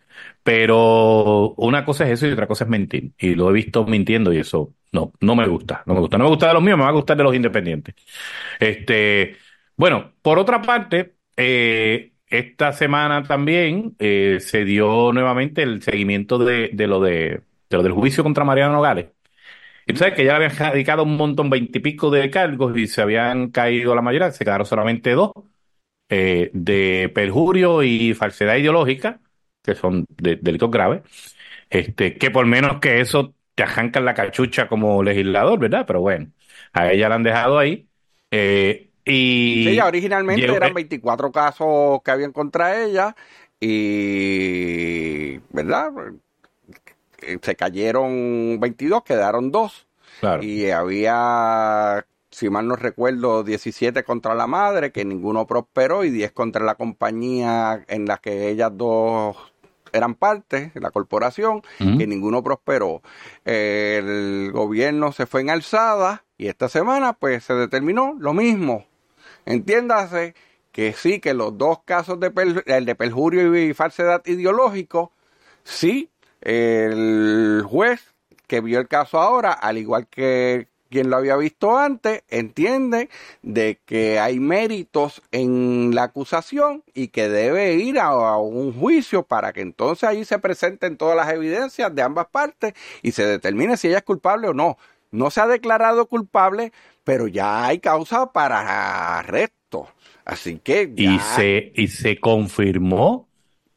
Pero 0.42 1.54
una 1.56 1.84
cosa 1.84 2.04
es 2.04 2.12
eso 2.12 2.26
y 2.26 2.32
otra 2.32 2.46
cosa 2.46 2.64
es 2.64 2.70
mentir. 2.70 3.12
Y 3.18 3.34
lo 3.34 3.50
he 3.50 3.52
visto 3.52 3.84
mintiendo 3.84 4.32
y 4.32 4.38
eso 4.38 4.74
no, 4.92 5.12
no 5.20 5.36
me 5.36 5.46
gusta, 5.46 5.82
no 5.86 5.94
me 5.94 6.00
gusta. 6.00 6.18
No 6.18 6.24
me 6.24 6.30
gusta 6.30 6.48
de 6.48 6.54
los 6.54 6.62
míos, 6.62 6.76
me 6.78 6.84
va 6.84 6.90
a 6.90 6.92
gustar 6.92 7.16
de 7.16 7.24
los 7.24 7.34
independientes. 7.34 7.94
Este, 8.58 9.36
bueno, 9.76 10.12
por 10.22 10.38
otra 10.38 10.60
parte, 10.62 11.14
eh, 11.36 12.12
esta 12.26 12.72
semana 12.72 13.22
también 13.22 13.94
eh, 13.98 14.38
se 14.40 14.64
dio 14.64 15.12
nuevamente 15.12 15.62
el 15.62 15.82
seguimiento 15.82 16.38
de, 16.38 16.70
de 16.72 16.86
lo 16.86 17.00
de, 17.00 17.42
de 17.70 17.76
lo 17.76 17.82
del 17.82 17.92
juicio 17.92 18.24
contra 18.24 18.44
Mariano 18.44 18.72
Nogales. 18.72 19.06
Y 19.86 19.92
tú 19.92 19.98
sabes 19.98 20.14
que 20.14 20.24
ya 20.24 20.36
habían 20.36 20.56
radicado 20.56 21.02
un 21.02 21.16
montón, 21.16 21.50
veintipico 21.50 22.10
de 22.10 22.30
cargos 22.30 22.76
y 22.76 22.86
se 22.86 23.02
habían 23.02 23.50
caído 23.50 23.94
la 23.94 24.02
mayoría, 24.02 24.30
se 24.30 24.44
quedaron 24.44 24.66
solamente 24.66 25.10
dos, 25.12 25.32
eh, 26.08 26.50
de 26.52 27.10
perjurio 27.14 27.82
y 27.82 28.14
falsedad 28.14 28.56
ideológica, 28.56 29.20
que 29.62 29.74
son 29.74 30.06
delitos 30.08 30.70
graves, 30.70 31.02
este, 31.70 32.18
que 32.18 32.30
por 32.30 32.46
menos 32.46 32.80
que 32.80 33.00
eso 33.00 33.34
te 33.54 33.62
arrancan 33.62 34.04
la 34.04 34.14
cachucha 34.14 34.68
como 34.68 35.02
legislador, 35.02 35.58
¿verdad? 35.58 35.84
Pero 35.86 36.00
bueno, 36.00 36.30
a 36.72 36.90
ella 36.92 37.08
la 37.08 37.16
han 37.16 37.22
dejado 37.22 37.58
ahí. 37.58 37.88
Eh, 38.30 38.90
y 39.04 39.64
sí, 39.68 39.80
originalmente 39.80 40.46
eran 40.46 40.74
24 40.74 41.32
casos 41.32 42.00
que 42.04 42.10
habían 42.10 42.32
contra 42.32 42.82
ella 42.84 43.16
y, 43.58 45.38
¿verdad? 45.50 45.92
Eh, 47.22 47.38
se 47.40 47.56
cayeron 47.56 48.58
22, 48.60 49.02
quedaron 49.04 49.50
dos. 49.50 49.86
Y 50.40 50.70
había, 50.70 52.06
si 52.30 52.48
mal 52.48 52.68
no 52.68 52.76
recuerdo, 52.76 53.42
17 53.42 54.04
contra 54.04 54.34
la 54.36 54.46
madre, 54.46 54.92
que 54.92 55.04
ninguno 55.04 55.48
prosperó, 55.48 56.04
y 56.04 56.10
10 56.10 56.30
contra 56.30 56.64
la 56.64 56.76
compañía 56.76 57.84
en 57.88 58.06
la 58.06 58.18
que 58.18 58.48
ellas 58.48 58.70
dos 58.72 59.51
eran 59.92 60.14
parte, 60.14 60.72
la 60.74 60.90
corporación, 60.90 61.62
que 61.78 62.06
ninguno 62.06 62.42
prosperó. 62.42 63.02
El 63.44 64.50
gobierno 64.52 65.12
se 65.12 65.26
fue 65.26 65.42
en 65.42 65.50
alzada 65.50 66.24
y 66.36 66.48
esta 66.48 66.68
semana 66.68 67.12
pues 67.12 67.44
se 67.44 67.54
determinó 67.54 68.16
lo 68.18 68.34
mismo. 68.34 68.86
Entiéndase 69.44 70.34
que 70.70 70.92
sí, 70.92 71.20
que 71.20 71.34
los 71.34 71.56
dos 71.58 71.80
casos 71.84 72.18
de 72.18 72.32
el 72.66 72.84
de 72.84 72.94
perjurio 72.94 73.54
y 73.56 73.74
falsedad 73.74 74.22
ideológico, 74.26 75.12
sí 75.64 76.10
el 76.40 77.62
juez 77.66 78.14
que 78.46 78.60
vio 78.60 78.80
el 78.80 78.88
caso 78.88 79.18
ahora, 79.18 79.52
al 79.52 79.78
igual 79.78 80.06
que 80.08 80.68
quien 80.92 81.10
lo 81.10 81.16
había 81.16 81.36
visto 81.36 81.76
antes, 81.76 82.22
entiende 82.28 83.08
de 83.42 83.80
que 83.86 84.20
hay 84.20 84.38
méritos 84.38 85.22
en 85.32 85.94
la 85.94 86.04
acusación 86.04 86.84
y 86.94 87.08
que 87.08 87.28
debe 87.28 87.74
ir 87.74 87.98
a, 87.98 88.36
un 88.36 88.78
juicio 88.78 89.22
para 89.22 89.52
que 89.52 89.62
entonces 89.62 90.08
ahí 90.08 90.24
se 90.24 90.38
presenten 90.38 90.96
todas 90.96 91.16
las 91.16 91.32
evidencias 91.32 91.92
de 91.94 92.02
ambas 92.02 92.26
partes 92.26 92.74
y 93.02 93.12
se 93.12 93.26
determine 93.26 93.76
si 93.76 93.88
ella 93.88 93.98
es 93.98 94.04
culpable 94.04 94.48
o 94.48 94.54
no. 94.54 94.76
No 95.10 95.30
se 95.30 95.40
ha 95.40 95.46
declarado 95.46 96.06
culpable, 96.06 96.72
pero 97.04 97.26
ya 97.26 97.66
hay 97.66 97.78
causa 97.78 98.32
para 98.32 99.18
arresto. 99.18 99.88
Así 100.24 100.60
que 100.62 100.92
y 100.94 101.18
se 101.18 101.72
y 101.74 101.88
se 101.88 102.18
confirmó 102.20 103.26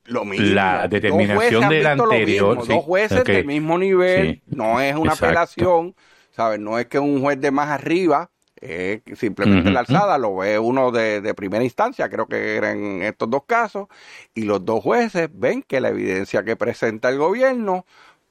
lo 0.06 0.26
mismo. 0.26 0.48
La 0.48 0.88
determinación 0.88 1.70
del 1.70 1.86
anterior. 1.88 2.68
Dos 2.68 2.84
jueces 2.84 3.24
del 3.24 3.46
mismo 3.46 3.78
nivel, 3.78 4.42
no 4.48 4.80
es 4.80 4.96
una 4.96 5.14
apelación, 5.14 5.96
¿sabes? 6.36 6.60
No 6.60 6.78
es 6.78 6.88
que 6.88 7.00
un 7.00 7.22
juez 7.22 7.40
de 7.40 7.52
más 7.52 7.70
arriba, 7.70 8.30
eh, 8.62 9.02
simplemente 9.16 9.72
la 9.72 9.82
alzada 9.82 10.18
lo 10.18 10.38
ve 10.38 10.60
uno 10.60 10.92
de, 10.92 11.22
de, 11.22 11.34
primera 11.34 11.64
instancia, 11.64 12.10
creo 12.10 12.28
que 12.28 12.56
eran 12.56 13.02
estos 13.02 13.30
dos 13.30 13.44
casos, 13.46 13.88
y 14.34 14.44
los 14.44 14.64
dos 14.66 14.84
jueces 14.84 15.30
ven 15.34 15.64
que 15.64 15.80
la 15.80 15.90
evidencia 15.90 16.44
que 16.44 16.56
presenta 16.56 17.10
el 17.10 17.18
gobierno 17.18 17.86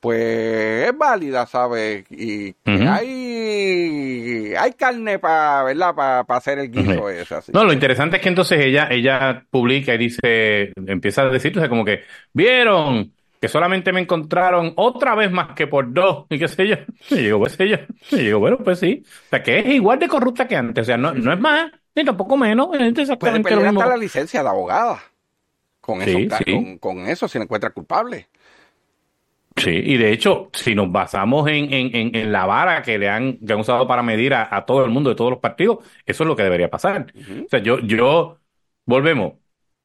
pues 0.05 0.86
es 0.86 0.98
válida, 0.98 1.47
¿sabes? 1.47 2.05
Y 2.10 2.55
hay, 2.66 4.52
hay 4.55 4.72
carne 4.74 5.18
para, 5.18 5.62
¿verdad? 5.62 5.94
Para 5.94 6.39
hacer 6.39 6.59
el 6.59 6.70
guiso 6.70 7.09
ese. 7.09 7.36
Así. 7.36 7.52
No, 7.55 7.64
lo 7.64 7.72
interesante 7.72 8.16
es 8.16 8.22
que 8.22 8.28
entonces 8.28 8.62
ella, 8.62 8.89
ella 8.90 9.47
publica 9.48 9.94
y 9.94 9.98
dice, 9.98 10.74
empieza 10.76 11.22
a 11.22 11.31
decir, 11.31 11.55
sea, 11.55 11.70
como 11.70 11.86
que, 11.86 12.02
¿vieron? 12.35 13.14
Que 13.44 13.48
solamente 13.48 13.92
me 13.92 14.00
encontraron 14.00 14.72
otra 14.76 15.14
vez 15.14 15.30
más 15.30 15.54
que 15.54 15.66
por 15.66 15.92
dos, 15.92 16.24
y 16.30 16.38
qué 16.38 16.48
sé 16.48 16.66
yo. 16.66 16.76
Y 17.10 17.16
digo, 17.16 17.40
pues 17.40 17.58
yo. 17.58 17.76
Y 18.10 18.16
digo, 18.16 18.38
bueno, 18.38 18.56
pues 18.56 18.78
sí. 18.78 19.02
O 19.04 19.28
sea, 19.28 19.42
que 19.42 19.58
es 19.58 19.66
igual 19.66 19.98
de 19.98 20.08
corrupta 20.08 20.48
que 20.48 20.56
antes. 20.56 20.80
O 20.80 20.86
sea, 20.86 20.96
no, 20.96 21.12
no 21.12 21.30
es 21.30 21.38
más, 21.38 21.70
ni 21.94 22.06
tampoco 22.06 22.38
menos. 22.38 22.68
Es 22.72 22.96
exactamente 22.96 23.42
Puede 23.42 23.56
perder 23.56 23.66
hasta 23.68 23.86
la 23.86 23.98
licencia 23.98 24.42
de 24.42 24.48
abogada. 24.48 24.98
Con, 25.78 26.00
eso, 26.00 26.18
Con, 26.42 26.78
con 26.78 26.98
eso, 27.06 27.28
si 27.28 27.36
la 27.36 27.44
encuentra 27.44 27.68
culpable. 27.68 28.28
Sí, 29.56 29.72
y 29.72 29.98
de 29.98 30.10
hecho, 30.10 30.48
si 30.54 30.74
nos 30.74 30.90
basamos 30.90 31.46
en, 31.50 31.70
en, 31.70 32.16
en, 32.16 32.32
la 32.32 32.46
vara 32.46 32.80
que 32.80 32.96
le 32.96 33.10
han, 33.10 33.36
que 33.36 33.52
han 33.52 33.60
usado 33.60 33.86
para 33.86 34.02
medir 34.02 34.32
a, 34.32 34.64
todo 34.64 34.86
el 34.86 34.90
mundo 34.90 35.10
de 35.10 35.16
todos 35.16 35.32
los 35.32 35.40
partidos, 35.40 35.80
eso 36.06 36.24
es 36.24 36.28
lo 36.28 36.34
que 36.34 36.44
debería 36.44 36.70
pasar. 36.70 37.12
O 37.44 37.48
sea, 37.50 37.60
yo, 37.60 37.78
yo, 37.80 38.38
volvemos. 38.86 39.34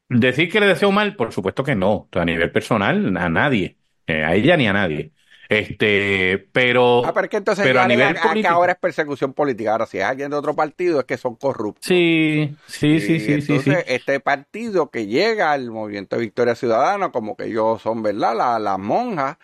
Decir 0.09 0.51
que 0.51 0.59
le 0.59 0.67
deseo 0.67 0.91
mal, 0.91 1.15
por 1.15 1.31
supuesto 1.31 1.63
que 1.63 1.75
no. 1.75 2.09
a 2.11 2.25
nivel 2.25 2.51
personal, 2.51 3.15
a 3.15 3.29
nadie. 3.29 3.77
Eh, 4.07 4.23
a 4.23 4.33
ella 4.33 4.57
ni 4.57 4.67
a 4.67 4.73
nadie. 4.73 5.11
Este, 5.49 6.47
pero. 6.51 7.03
Ah, 7.05 7.13
pero 7.13 7.25
es 7.25 7.29
que 7.31 7.37
entonces 7.37 7.65
pero 7.65 7.81
a 7.81 7.87
nivel 7.87 8.15
que 8.33 8.47
ahora 8.47 8.73
es 8.73 8.77
persecución 8.77 9.33
política. 9.33 9.71
Ahora, 9.71 9.87
si 9.87 9.97
es 9.97 10.03
alguien 10.03 10.29
de 10.29 10.37
otro 10.37 10.55
partido, 10.55 10.99
es 10.99 11.05
que 11.05 11.17
son 11.17 11.35
corruptos. 11.35 11.85
Sí, 11.85 12.55
sí, 12.67 12.99
sí, 12.99 13.19
sí. 13.19 13.33
Entonces, 13.33 13.83
este 13.87 14.19
partido 14.19 14.91
que 14.91 15.07
llega 15.07 15.51
al 15.51 15.71
movimiento 15.71 16.15
de 16.15 16.21
Victoria 16.21 16.53
Ciudadana, 16.53 17.11
como 17.11 17.35
que 17.35 17.45
ellos 17.45 17.81
son, 17.81 18.03
¿verdad? 18.03 18.35
Las 18.35 18.61
la 18.61 18.77
monjas, 18.77 19.37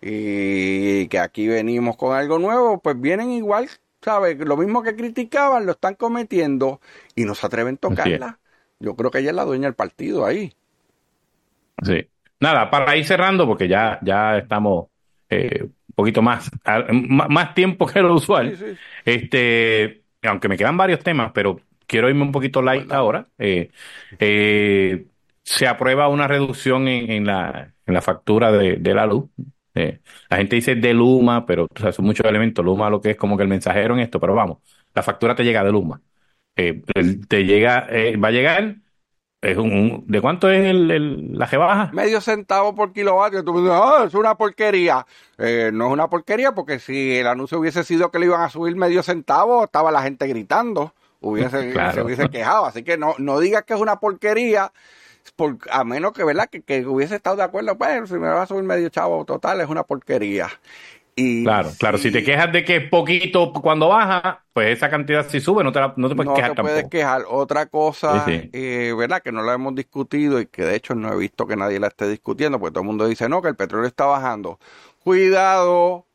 y 0.00 1.08
que 1.08 1.18
aquí 1.18 1.46
venimos 1.46 1.96
con 1.98 2.16
algo 2.16 2.38
nuevo, 2.38 2.80
pues 2.80 2.98
vienen 2.98 3.30
igual, 3.30 3.68
¿sabes? 4.00 4.38
Lo 4.38 4.56
mismo 4.56 4.82
que 4.82 4.96
criticaban, 4.96 5.66
lo 5.66 5.72
están 5.72 5.94
cometiendo 5.94 6.80
y 7.14 7.24
no 7.24 7.34
se 7.34 7.46
atreven 7.46 7.74
a 7.74 7.78
tocarla. 7.78 8.38
Yo 8.80 8.96
creo 8.96 9.10
que 9.10 9.18
ella 9.18 9.30
es 9.30 9.36
la 9.36 9.44
dueña 9.44 9.66
del 9.66 9.74
partido 9.74 10.24
ahí. 10.24 10.52
Sí. 11.82 12.06
Nada, 12.40 12.70
para 12.70 12.96
ir 12.96 13.04
cerrando, 13.04 13.46
porque 13.46 13.68
ya, 13.68 13.98
ya 14.02 14.38
estamos 14.38 14.88
eh, 15.28 15.62
un 15.62 15.94
poquito 15.94 16.22
más, 16.22 16.50
más 16.94 17.54
tiempo 17.54 17.86
que 17.86 18.00
lo 18.00 18.14
usual. 18.14 18.56
Este, 19.04 20.02
aunque 20.22 20.48
me 20.48 20.56
quedan 20.56 20.78
varios 20.78 21.00
temas, 21.00 21.32
pero 21.34 21.60
quiero 21.86 22.08
irme 22.08 22.22
un 22.22 22.32
poquito 22.32 22.62
light 22.62 22.90
ahora. 22.90 23.28
Eh, 23.38 23.70
eh, 24.18 25.06
se 25.42 25.66
aprueba 25.66 26.08
una 26.08 26.26
reducción 26.26 26.88
en, 26.88 27.26
la, 27.26 27.74
en 27.84 27.94
la 27.94 28.00
factura 28.00 28.50
de, 28.50 28.94
la 28.94 29.04
luz. 29.04 29.28
la 29.74 30.36
gente 30.36 30.56
dice 30.56 30.74
de 30.76 30.94
Luma, 30.94 31.44
pero 31.44 31.66
son 31.92 32.04
muchos 32.06 32.24
elementos. 32.24 32.64
Luma 32.64 32.88
lo 32.88 33.02
que 33.02 33.10
es 33.10 33.16
como 33.16 33.36
que 33.36 33.42
el 33.42 33.48
mensajero 33.50 33.94
en 33.94 34.00
esto, 34.00 34.18
pero 34.18 34.34
vamos, 34.34 34.58
la 34.94 35.02
factura 35.02 35.34
te 35.34 35.44
llega 35.44 35.62
de 35.62 35.72
Luma. 35.72 36.00
Te 37.28 37.44
llega, 37.44 37.88
va 38.22 38.28
a 38.28 38.30
llegar 38.30 38.76
es 39.42 39.56
un, 39.56 40.04
¿De 40.06 40.20
cuánto 40.20 40.50
es 40.50 40.66
el, 40.66 41.32
la 41.32 41.46
rebaja? 41.46 41.90
Medio 41.94 42.20
centavo 42.20 42.74
por 42.74 42.92
kilovatio. 42.92 43.42
Tú 43.42 43.54
me 43.54 43.60
dices, 43.60 43.74
ah, 43.74 44.04
es 44.06 44.14
una 44.14 44.34
porquería. 44.34 45.06
Eh, 45.38 45.70
no 45.72 45.86
es 45.86 45.92
una 45.92 46.08
porquería 46.08 46.52
porque 46.52 46.78
si 46.78 47.16
el 47.16 47.26
anuncio 47.26 47.58
hubiese 47.58 47.82
sido 47.82 48.10
que 48.10 48.18
le 48.18 48.26
iban 48.26 48.42
a 48.42 48.50
subir 48.50 48.76
medio 48.76 49.02
centavo, 49.02 49.64
estaba 49.64 49.90
la 49.90 50.02
gente 50.02 50.26
gritando. 50.26 50.92
Hubiese, 51.20 51.72
Se 51.94 52.02
hubiese 52.02 52.28
quejado. 52.28 52.66
Así 52.66 52.82
que 52.82 52.98
no, 52.98 53.14
no 53.16 53.40
digas 53.40 53.64
que 53.64 53.72
es 53.72 53.80
una 53.80 53.98
porquería. 53.98 54.72
Por, 55.36 55.58
a 55.70 55.84
menos 55.84 56.12
que, 56.12 56.24
¿verdad? 56.24 56.48
Que, 56.50 56.60
que 56.60 56.86
hubiese 56.86 57.16
estado 57.16 57.36
de 57.36 57.42
acuerdo, 57.42 57.76
pues 57.78 58.08
si 58.08 58.14
me 58.14 58.28
va 58.28 58.42
a 58.42 58.46
subir 58.46 58.64
medio 58.64 58.88
chavo 58.88 59.24
total, 59.24 59.60
es 59.60 59.68
una 59.68 59.84
porquería 59.84 60.48
claro, 61.42 61.70
claro. 61.78 61.98
Si 61.98 62.10
te 62.10 62.22
quejas 62.22 62.52
de 62.52 62.64
que 62.64 62.76
es 62.76 62.88
poquito 62.88 63.52
cuando 63.52 63.88
baja, 63.88 64.44
pues 64.52 64.76
esa 64.76 64.90
cantidad 64.90 65.26
si 65.28 65.40
sube, 65.40 65.64
no 65.64 65.72
te, 65.72 65.80
no 65.96 66.08
te 66.08 66.14
puedes 66.14 66.32
quejar 66.34 66.54
te 66.54 66.62
puedes 66.62 66.88
quejar. 66.88 67.24
Otra 67.28 67.66
cosa, 67.66 68.24
eh, 68.28 68.94
¿verdad? 68.96 69.22
Que 69.22 69.32
no 69.32 69.42
la 69.42 69.54
hemos 69.54 69.74
discutido 69.74 70.40
y 70.40 70.46
que 70.46 70.64
de 70.64 70.76
hecho 70.76 70.94
no 70.94 71.12
he 71.12 71.16
visto 71.16 71.46
que 71.46 71.56
nadie 71.56 71.80
la 71.80 71.88
esté 71.88 72.08
discutiendo, 72.08 72.58
porque 72.58 72.72
todo 72.72 72.82
el 72.82 72.88
mundo 72.88 73.06
dice, 73.06 73.28
no, 73.28 73.42
que 73.42 73.48
el 73.48 73.56
petróleo 73.56 73.86
está 73.86 74.04
bajando. 74.06 74.58
Cuidado, 75.02 76.06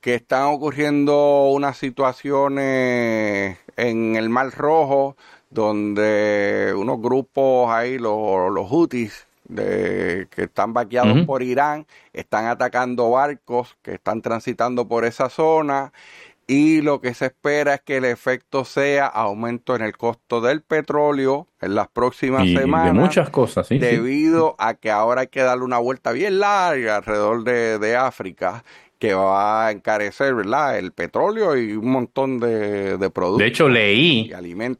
que 0.00 0.14
están 0.14 0.44
ocurriendo 0.44 1.50
unas 1.50 1.76
situaciones 1.76 3.58
en 3.76 4.16
el 4.16 4.28
Mar 4.28 4.50
Rojo 4.56 5.16
donde 5.50 6.72
unos 6.76 7.00
grupos 7.00 7.70
ahí, 7.70 7.98
los, 7.98 8.52
los 8.52 8.68
Houthis, 8.70 9.26
de, 9.50 10.28
que 10.30 10.44
están 10.44 10.72
vaqueados 10.72 11.24
por 11.26 11.42
Irán, 11.42 11.86
están 12.12 12.46
atacando 12.46 13.10
barcos 13.10 13.76
que 13.82 13.94
están 13.94 14.22
transitando 14.22 14.88
por 14.88 15.04
esa 15.04 15.28
zona 15.28 15.92
y 16.46 16.82
lo 16.82 17.00
que 17.00 17.14
se 17.14 17.26
espera 17.26 17.74
es 17.74 17.80
que 17.82 17.98
el 17.98 18.04
efecto 18.04 18.64
sea 18.64 19.06
aumento 19.06 19.76
en 19.76 19.82
el 19.82 19.96
costo 19.96 20.40
del 20.40 20.62
petróleo 20.62 21.46
en 21.60 21.76
las 21.76 21.86
próximas 21.86 22.48
semanas. 22.48 22.92
De 22.92 23.00
muchas 23.00 23.30
cosas, 23.30 23.68
sí. 23.68 23.78
Debido 23.78 24.56
a 24.58 24.74
que 24.74 24.90
ahora 24.90 25.20
hay 25.20 25.26
que 25.28 25.42
darle 25.42 25.64
una 25.64 25.78
vuelta 25.78 26.10
bien 26.10 26.40
larga 26.40 26.96
alrededor 26.96 27.44
de, 27.44 27.78
de 27.78 27.96
África 27.96 28.64
que 28.98 29.14
va 29.14 29.66
a 29.66 29.70
encarecer, 29.70 30.34
¿verdad? 30.34 30.78
El 30.78 30.92
petróleo 30.92 31.56
y 31.56 31.72
un 31.72 31.90
montón 31.90 32.38
de, 32.38 32.98
de 32.98 33.10
productos. 33.10 33.38
De 33.38 33.46
hecho, 33.46 33.68
leí, 33.68 34.30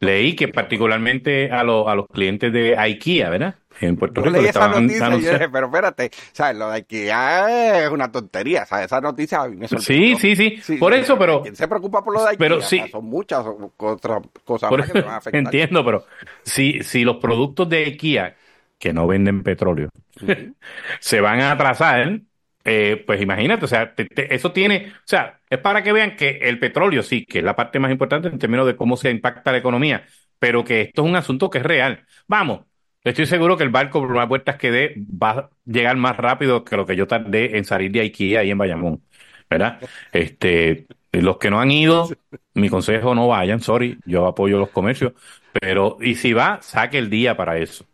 leí 0.00 0.36
que 0.36 0.48
particularmente 0.48 1.50
a, 1.50 1.62
los 1.64 1.88
a 1.88 1.94
los 1.94 2.06
clientes 2.06 2.52
de 2.52 2.76
IKEA, 2.76 3.30
¿verdad? 3.30 3.54
En 3.80 3.96
Puerto 3.96 4.20
Rico. 4.20 4.36
Leí 4.36 4.46
esa 4.46 4.68
noticia 4.68 5.08
y 5.14 5.20
dije, 5.20 5.48
pero 5.48 5.66
espérate, 5.66 6.10
¿sabes? 6.32 6.56
Lo 6.56 6.68
de 6.68 6.76
IKEA 6.76 7.84
es 7.84 7.90
una 7.90 8.12
tontería, 8.12 8.66
¿sabes? 8.66 8.86
Esa 8.86 9.00
noticia 9.00 9.46
me 9.48 9.68
Sí, 9.68 10.16
sí, 10.16 10.36
sí, 10.36 10.76
Por 10.76 10.92
eso, 10.92 11.18
pero. 11.18 11.42
¿Quién 11.42 11.56
se 11.56 11.66
preocupa 11.66 12.04
por 12.04 12.14
lo 12.14 12.22
de 12.22 12.30
IKEA? 12.30 12.38
Pero 12.38 12.60
sí. 12.60 12.82
son 12.90 13.04
muchas 13.06 13.44
otras 13.78 14.22
cosas 14.44 14.70
más 14.70 14.86
que 14.86 14.94
me 14.94 15.00
van 15.02 15.14
a 15.14 15.16
afectar. 15.18 15.40
Entiendo, 15.40 15.84
pero 15.84 16.04
si, 16.42 16.82
si 16.82 17.04
los 17.04 17.16
productos 17.16 17.68
de 17.68 17.84
IKEA 17.84 18.36
que 18.78 18.92
no 18.92 19.06
venden 19.06 19.42
petróleo 19.42 19.90
se 21.00 21.20
van 21.20 21.40
a 21.40 21.52
atrasar, 21.52 22.20
eh, 22.64 23.02
pues 23.06 23.20
imagínate, 23.20 23.64
o 23.64 23.68
sea, 23.68 23.94
eso 23.96 24.52
tiene, 24.52 24.92
o 24.94 25.02
sea, 25.06 25.40
es 25.48 25.58
para 25.58 25.82
que 25.82 25.92
vean 25.92 26.16
que 26.16 26.38
el 26.42 26.58
petróleo 26.58 27.02
sí, 27.02 27.24
que 27.24 27.38
es 27.38 27.44
la 27.44 27.56
parte 27.56 27.78
más 27.78 27.90
importante 27.90 28.28
en 28.28 28.38
términos 28.38 28.66
de 28.66 28.76
cómo 28.76 28.96
se 28.96 29.10
impacta 29.10 29.52
la 29.52 29.58
economía, 29.58 30.04
pero 30.38 30.64
que 30.64 30.82
esto 30.82 31.02
es 31.02 31.08
un 31.08 31.16
asunto 31.16 31.50
que 31.50 31.58
es 31.58 31.64
real. 31.64 32.04
Vamos, 32.26 32.60
Estoy 33.02 33.26
seguro 33.26 33.56
que 33.56 33.64
el 33.64 33.70
barco, 33.70 34.00
por 34.00 34.14
más 34.14 34.28
vueltas 34.28 34.56
que 34.56 34.70
dé, 34.70 34.94
va 34.98 35.30
a 35.30 35.50
llegar 35.64 35.96
más 35.96 36.16
rápido 36.16 36.64
que 36.64 36.76
lo 36.76 36.84
que 36.84 36.96
yo 36.96 37.06
tardé 37.06 37.56
en 37.56 37.64
salir 37.64 37.90
de 37.92 38.00
IKEA 38.00 38.40
ahí 38.40 38.50
en 38.50 38.58
Bayamón. 38.58 39.02
¿Verdad? 39.48 39.80
Este, 40.12 40.86
los 41.12 41.38
que 41.38 41.50
no 41.50 41.60
han 41.60 41.70
ido, 41.70 42.08
mi 42.54 42.68
consejo 42.68 43.14
no 43.14 43.28
vayan, 43.28 43.60
sorry, 43.60 43.98
yo 44.04 44.26
apoyo 44.26 44.58
los 44.58 44.70
comercios, 44.70 45.12
pero 45.52 45.98
y 46.00 46.14
si 46.14 46.32
va, 46.32 46.60
saque 46.62 46.98
el 46.98 47.10
día 47.10 47.36
para 47.36 47.58
eso. 47.58 47.84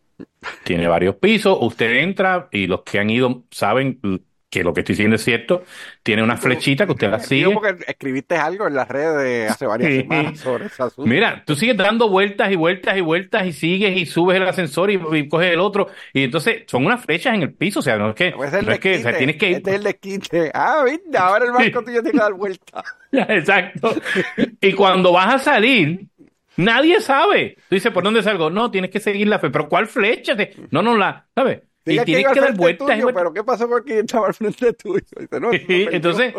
Tiene 0.65 0.89
varios 0.89 1.16
pisos, 1.16 1.57
usted 1.61 1.93
entra 2.03 2.49
y 2.53 2.66
los 2.66 2.83
que 2.83 2.99
han 2.99 3.11
ido 3.11 3.45
saben 3.51 4.01
que 4.57 4.65
lo 4.65 4.73
que 4.73 4.81
estoy 4.81 4.95
diciendo 4.95 5.16
es 5.16 5.24
cierto, 5.24 5.65
tiene 6.03 6.23
una 6.23 6.39
flechita 6.39 6.87
que 6.87 6.93
usted 6.93 7.11
la 7.11 7.20
sigue. 7.20 7.51
porque 7.51 7.77
escribiste 7.87 8.37
algo 8.37 8.66
en 8.66 8.74
las 8.74 8.89
redes 8.89 9.51
hace 9.51 9.66
varias 9.66 9.93
semanas 9.93 10.41
sobre 10.41 10.66
ese 10.66 10.83
asunto. 10.83 11.07
Mira, 11.07 11.43
tú 11.45 11.55
sigues 11.55 11.77
dando 11.77 12.09
vueltas 12.09 12.51
y 12.51 12.57
vueltas 12.57 12.97
y 12.97 13.03
vueltas 13.03 13.47
y 13.47 13.53
sigues 13.53 13.95
y 13.97 14.07
subes 14.07 14.39
el 14.39 14.49
ascensor 14.49 14.91
y, 14.91 15.28
coges 15.28 15.53
el 15.53 15.61
otro. 15.61 15.89
Y 16.15 16.24
entonces 16.24 16.65
son 16.66 16.87
unas 16.87 17.05
flechas 17.05 17.35
en 17.35 17.43
el 17.43 17.53
piso, 17.53 17.81
o 17.81 17.83
sea, 17.83 17.99
no 17.99 18.11
es 18.11 18.15
que, 18.15 18.33
pues 18.33 18.51
no 18.51 18.73
es 18.73 18.78
que 18.78 18.99
tienes 19.19 19.37
que 19.37 19.51
ir. 19.51 19.57
Este 19.57 19.70
es 19.70 19.77
el 19.77 19.83
desquite. 19.83 20.51
Ah, 20.55 20.83
viste, 20.85 21.19
ahora 21.19 21.45
el 21.45 21.53
barco 21.53 21.85
tuyo 21.85 22.01
tiene 22.03 22.12
que 22.12 22.19
dar 22.19 22.33
vueltas. 22.33 22.85
Exacto. 23.12 23.95
y 24.61 24.73
cuando 24.73 25.12
vas 25.12 25.35
a 25.35 25.39
salir, 25.39 26.07
nadie 26.57 27.03
sabe. 27.03 27.57
Tú 27.69 27.74
dices, 27.74 27.93
¿por 27.93 28.05
dónde 28.05 28.23
salgo? 28.23 28.49
No, 28.49 28.70
tienes 28.70 28.91
que 28.91 29.01
seguir 29.01 29.28
la 29.28 29.39
fe. 29.39 29.51
¿Pero 29.51 29.69
cuál 29.69 29.87
flecha? 29.87 30.35
No, 30.70 30.81
no 30.81 30.97
la, 30.97 31.27
¿sabes? 31.35 31.61
Y 31.86 31.98
tienes 32.00 32.26
que, 32.32 32.40
dar 32.40 32.54
vueltas. 32.56 33.00
Pero 33.14 33.32
¿qué 33.32 33.44
pasó 33.44 33.68
porque 33.68 34.00
estaba 34.00 34.26
al 34.26 34.34
frente 34.34 34.72
tuyo? 34.72 35.04
entonces, 35.92 36.34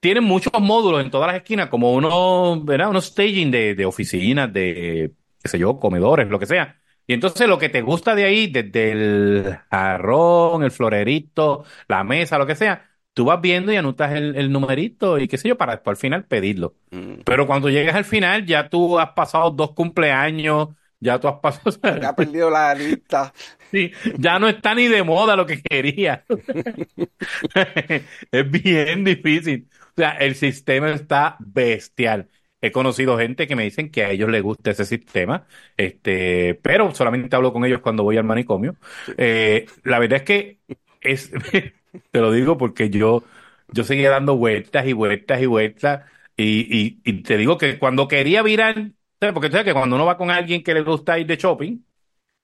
tienen 0.00 0.24
muchos 0.24 0.52
módulos 0.60 1.04
en 1.04 1.10
todas 1.10 1.26
las 1.26 1.36
esquinas, 1.36 1.68
como 1.68 1.92
unos, 1.92 2.64
¿verdad? 2.64 2.90
Unos 2.90 3.06
staging 3.06 3.50
de, 3.50 3.74
de 3.74 3.84
oficinas, 3.84 4.52
de, 4.52 5.12
qué 5.42 5.48
sé 5.48 5.58
yo, 5.58 5.78
comedores, 5.78 6.28
lo 6.28 6.38
que 6.38 6.46
sea. 6.46 6.80
Y 7.06 7.14
entonces 7.14 7.48
lo 7.48 7.58
que 7.58 7.68
te 7.68 7.82
gusta 7.82 8.14
de 8.14 8.24
ahí, 8.24 8.46
desde 8.48 8.90
el 8.90 9.58
jarrón, 9.70 10.64
el 10.64 10.70
florerito, 10.70 11.64
la 11.88 12.02
mesa, 12.02 12.38
lo 12.38 12.46
que 12.46 12.56
sea, 12.56 12.88
tú 13.14 13.24
vas 13.24 13.40
viendo 13.40 13.72
y 13.72 13.76
anotas 13.76 14.12
el, 14.12 14.36
el 14.36 14.50
numerito 14.50 15.18
y 15.18 15.28
qué 15.28 15.38
sé 15.38 15.48
yo, 15.48 15.56
para 15.56 15.72
después 15.72 15.96
al 15.96 16.00
final 16.00 16.24
pedirlo. 16.24 16.74
Mm. 16.90 17.20
Pero 17.24 17.46
cuando 17.46 17.68
llegas 17.70 17.94
al 17.94 18.04
final, 18.04 18.44
ya 18.44 18.68
tú 18.68 18.98
has 18.98 19.10
pasado 19.10 19.50
dos 19.50 19.72
cumpleaños, 19.72 20.68
ya 21.00 21.18
tú 21.20 21.28
has 21.28 21.40
pasado. 21.40 21.70
Ya 22.02 22.08
has 22.10 22.14
perdido 22.14 22.50
la 22.50 22.74
lista. 22.74 23.32
Sí, 23.72 23.92
ya 24.18 24.38
no 24.38 24.48
está 24.48 24.74
ni 24.74 24.86
de 24.88 25.02
moda 25.02 25.36
lo 25.36 25.46
que 25.46 25.60
quería. 25.60 26.24
es 28.30 28.50
bien 28.50 29.04
difícil. 29.04 29.68
O 29.90 29.92
sea, 29.96 30.10
el 30.12 30.34
sistema 30.34 30.90
está 30.92 31.36
bestial. 31.40 32.28
He 32.60 32.72
conocido 32.72 33.18
gente 33.18 33.46
que 33.46 33.56
me 33.56 33.64
dicen 33.64 33.90
que 33.90 34.04
a 34.04 34.10
ellos 34.10 34.30
les 34.30 34.42
gusta 34.42 34.70
ese 34.70 34.84
sistema, 34.84 35.46
este, 35.76 36.54
pero 36.62 36.94
solamente 36.94 37.36
hablo 37.36 37.52
con 37.52 37.64
ellos 37.64 37.80
cuando 37.80 38.02
voy 38.02 38.16
al 38.16 38.24
manicomio. 38.24 38.76
Eh, 39.18 39.66
la 39.84 39.98
verdad 39.98 40.18
es 40.18 40.22
que 40.24 40.60
es, 41.00 41.30
te 42.10 42.20
lo 42.20 42.32
digo 42.32 42.56
porque 42.58 42.90
yo, 42.90 43.24
yo 43.68 43.84
seguía 43.84 44.10
dando 44.10 44.36
vueltas 44.36 44.86
y 44.86 44.92
vueltas 44.92 45.40
y 45.42 45.46
vueltas 45.46 46.04
y, 46.36 47.00
y, 47.04 47.22
te 47.22 47.36
digo 47.38 47.56
que 47.58 47.78
cuando 47.78 48.08
quería 48.08 48.42
virar, 48.42 48.90
porque 49.18 49.48
tú 49.48 49.52
sabes 49.52 49.64
que 49.64 49.72
cuando 49.72 49.96
uno 49.96 50.04
va 50.06 50.18
con 50.18 50.30
alguien 50.30 50.62
que 50.62 50.74
le 50.74 50.82
gusta 50.82 51.18
ir 51.18 51.26
de 51.26 51.36
shopping, 51.36 51.78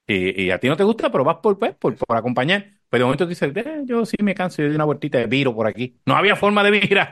y, 0.07 0.51
a 0.51 0.59
ti 0.59 0.69
no 0.69 0.77
te 0.77 0.85
gusta, 0.85 1.11
pero 1.11 1.25
vas 1.25 1.37
por, 1.37 1.59
pues, 1.59 1.75
por, 1.75 1.95
por 1.97 2.17
acompañar. 2.17 2.67
Pero 2.91 3.05
de 3.05 3.07
momento 3.07 3.27
dices, 3.27 3.51
eh, 3.55 3.83
yo 3.85 4.05
sí 4.05 4.17
me 4.21 4.35
canso 4.35 4.61
de 4.61 4.75
una 4.75 4.85
vueltita 4.85 5.17
de 5.17 5.27
viro 5.27 5.55
por 5.55 5.67
aquí. 5.67 5.97
No 6.05 6.15
había 6.15 6.37
forma 6.37 6.63
de 6.63 6.73
virar. 6.73 7.11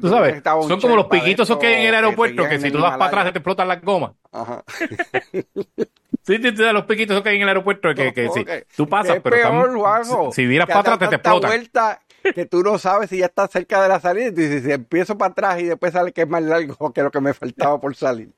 tú 0.00 0.08
sabes, 0.08 0.42
son 0.42 0.80
como 0.80 0.96
los 0.96 1.06
piquitos 1.06 1.48
esos 1.48 1.58
que 1.58 1.68
hay 1.68 1.82
en 1.82 1.88
el 1.90 1.94
aeropuerto, 1.94 2.48
que, 2.48 2.58
si 2.58 2.72
tú 2.72 2.80
vas 2.80 2.96
para 2.96 3.06
atrás 3.06 3.32
te 3.32 3.38
explotan 3.38 3.68
las 3.68 3.80
gomas. 3.82 4.12
Ajá. 4.32 4.64
sí, 6.22 6.38
sí, 6.38 6.56
sí, 6.56 6.72
los 6.72 6.84
piquitos 6.86 7.14
esos 7.14 7.22
que 7.22 7.28
hay 7.28 7.36
en 7.36 7.42
el 7.42 7.48
aeropuerto, 7.48 7.94
que, 7.94 8.12
que 8.12 8.30
si 8.30 8.44
tú 8.76 8.88
pasas, 8.88 9.20
pero 9.22 9.36
peor, 9.36 10.32
si, 10.32 10.44
miras 10.46 10.66
para 10.66 10.80
atrás 10.80 10.98
te, 10.98 11.06
te 11.06 11.14
explotan. 11.16 11.50
vuelta 11.50 12.00
que 12.34 12.46
tú 12.46 12.64
no 12.64 12.78
sabes 12.78 13.10
si 13.10 13.18
ya 13.18 13.26
estás 13.26 13.50
cerca 13.50 13.80
de 13.80 13.88
la 13.88 14.00
salida 14.00 14.26
y 14.26 14.30
dices, 14.32 14.64
si 14.64 14.72
empiezo 14.72 15.16
para 15.16 15.30
atrás 15.30 15.60
y 15.60 15.66
después 15.66 15.92
sale 15.92 16.12
que 16.12 16.22
es 16.22 16.28
más 16.28 16.42
largo 16.42 16.92
que 16.92 17.02
lo 17.02 17.12
que 17.12 17.20
me 17.20 17.32
faltaba 17.32 17.80
por 17.80 17.94
salir. 17.94 18.32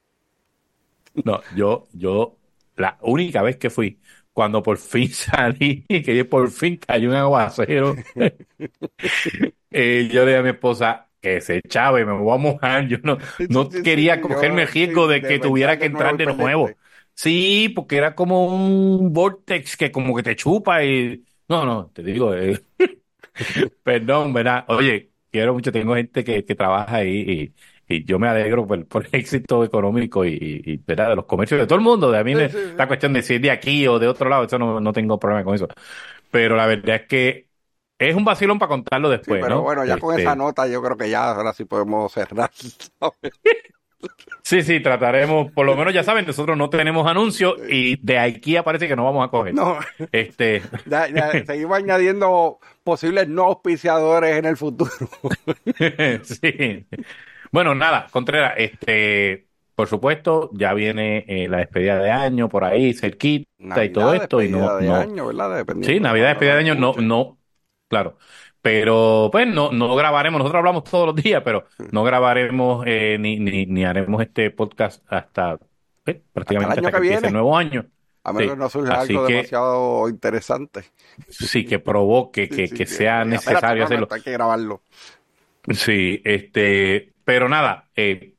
No, 1.24 1.40
yo, 1.54 1.86
yo 1.94 2.36
la 2.76 2.98
única 3.02 3.42
vez 3.42 3.56
que 3.56 3.70
fui, 3.70 4.00
cuando 4.32 4.62
por 4.62 4.78
fin 4.78 5.08
salí, 5.12 5.84
que 5.86 6.24
por 6.24 6.50
fin 6.50 6.76
cayó 6.76 7.10
un 7.10 7.16
aguacero, 7.16 7.94
eh, 9.70 10.08
yo 10.12 10.24
le 10.24 10.26
dije 10.30 10.38
a 10.38 10.42
mi 10.42 10.50
esposa 10.50 11.10
que 11.20 11.40
se 11.40 11.56
echaba 11.58 12.00
y 12.00 12.04
me 12.04 12.12
voy 12.12 12.34
a 12.34 12.38
mojar. 12.38 12.86
Yo 12.86 12.98
no, 13.02 13.18
no 13.48 13.68
quería 13.68 14.20
cogerme 14.20 14.62
el 14.62 14.68
riesgo 14.68 15.06
de 15.08 15.22
que 15.22 15.38
tuviera 15.38 15.78
que 15.78 15.86
entrar 15.86 16.16
de 16.16 16.26
nuevo. 16.26 16.70
Sí, 17.14 17.72
porque 17.74 17.96
era 17.96 18.14
como 18.14 18.46
un 18.46 19.12
vortex 19.12 19.76
que 19.76 19.90
como 19.92 20.14
que 20.16 20.22
te 20.22 20.36
chupa 20.36 20.84
y... 20.84 21.24
No, 21.48 21.64
no, 21.64 21.90
te 21.94 22.02
digo, 22.02 22.34
eh, 22.34 22.60
perdón, 23.82 24.32
¿verdad? 24.32 24.64
Oye, 24.68 25.12
quiero 25.30 25.54
mucho, 25.54 25.72
tengo 25.72 25.94
gente 25.94 26.24
que, 26.24 26.44
que 26.44 26.54
trabaja 26.54 26.96
ahí 26.96 27.20
y 27.20 27.54
y 27.88 28.04
yo 28.04 28.18
me 28.18 28.28
alegro 28.28 28.66
por, 28.66 28.86
por 28.86 29.06
el 29.06 29.10
éxito 29.12 29.64
económico 29.64 30.24
y, 30.24 30.62
y, 30.64 30.76
¿verdad? 30.78 31.10
de 31.10 31.16
los 31.16 31.26
comercios 31.26 31.60
de 31.60 31.66
todo 31.66 31.78
el 31.78 31.84
mundo. 31.84 32.10
De 32.10 32.18
a 32.18 32.24
mí 32.24 32.34
la 32.34 32.86
cuestión 32.86 33.12
de 33.12 33.22
si 33.22 33.34
es 33.34 33.42
de 33.42 33.50
aquí 33.50 33.86
o 33.86 33.98
de 33.98 34.08
otro 34.08 34.28
lado, 34.28 34.44
eso 34.44 34.58
no, 34.58 34.80
no 34.80 34.92
tengo 34.92 35.18
problema 35.18 35.44
con 35.44 35.54
eso. 35.54 35.68
Pero 36.30 36.56
la 36.56 36.66
verdad 36.66 36.96
es 36.96 37.06
que 37.06 37.48
es 37.98 38.14
un 38.14 38.24
vacilón 38.24 38.58
para 38.58 38.70
contarlo 38.70 39.08
después. 39.08 39.40
pero 39.42 39.62
bueno, 39.62 39.84
ya 39.84 39.98
con 39.98 40.18
esa 40.18 40.30
este 40.30 40.36
nota 40.36 40.66
yo 40.66 40.82
creo 40.82 40.96
que 40.96 41.10
ya 41.10 41.30
ahora 41.30 41.52
sí 41.52 41.64
podemos 41.64 42.12
cerrar. 42.12 42.50
Sí, 44.42 44.62
sí, 44.62 44.80
trataremos, 44.80 45.50
por 45.52 45.64
lo 45.64 45.74
menos 45.74 45.94
ya 45.94 46.04
saben, 46.04 46.26
nosotros 46.26 46.58
no 46.58 46.68
tenemos 46.68 47.06
anuncios 47.06 47.54
y 47.66 47.96
de 48.04 48.18
aquí 48.18 48.56
parece 48.62 48.86
que 48.86 48.94
no 48.94 49.04
vamos 49.04 49.26
a 49.26 49.30
coger. 49.30 49.54
No. 49.54 49.78
Este. 50.12 50.62
Ya, 50.86 51.08
seguimos 51.46 51.78
añadiendo 51.78 52.58
posibles 52.82 53.26
no 53.28 53.44
auspiciadores 53.44 54.36
en 54.36 54.44
el 54.44 54.56
futuro. 54.58 54.90
sí. 56.24 56.86
Bueno, 57.54 57.76
nada, 57.76 58.08
Contreras, 58.10 58.54
este, 58.56 59.46
por 59.76 59.86
supuesto, 59.86 60.50
ya 60.54 60.74
viene 60.74 61.24
eh, 61.28 61.46
la 61.48 61.58
despedida 61.58 62.00
de 62.00 62.10
año 62.10 62.48
por 62.48 62.64
ahí, 62.64 62.94
cerquita 62.94 63.84
y 63.84 63.90
todo 63.90 64.12
esto. 64.12 64.42
y 64.42 64.48
no, 64.48 64.76
de 64.76 64.88
no, 64.88 64.96
año, 64.96 65.26
¿verdad? 65.28 65.64
sí, 65.82 66.00
Navidad, 66.00 66.30
despedida 66.30 66.54
de 66.54 66.58
año, 66.58 66.74
no, 66.74 66.94
no, 66.94 67.38
claro. 67.88 68.18
Pero, 68.60 69.28
pues, 69.30 69.46
no, 69.46 69.70
no 69.70 69.94
grabaremos, 69.94 70.40
nosotros 70.40 70.58
hablamos 70.58 70.82
todos 70.82 71.06
los 71.06 71.14
días, 71.14 71.42
pero 71.44 71.66
no 71.92 72.02
grabaremos 72.02 72.84
eh, 72.88 73.18
ni, 73.20 73.38
ni, 73.38 73.66
ni 73.66 73.84
haremos 73.84 74.20
este 74.20 74.50
podcast 74.50 75.04
hasta 75.06 75.56
eh, 76.06 76.20
prácticamente 76.32 76.84
hasta, 76.84 77.00
que, 77.00 77.14
el 77.14 77.32
nuevo 77.32 77.56
año. 77.56 77.86
A 78.24 78.32
menos 78.32 78.54
que 78.54 78.58
no 78.58 78.68
surja 78.68 79.00
algo 79.02 79.28
demasiado 79.28 80.08
interesante. 80.08 80.86
Sí, 81.28 81.64
que 81.64 81.78
provoque, 81.78 82.48
que, 82.48 82.68
que 82.68 82.84
sea 82.84 83.24
necesario 83.24 83.84
hacerlo. 83.84 84.08
hay 84.10 84.22
que 84.22 84.32
grabarlo. 84.32 84.82
Sí, 85.72 86.20
este, 86.24 87.13
pero 87.24 87.48
nada, 87.48 87.90
eh, 87.96 88.34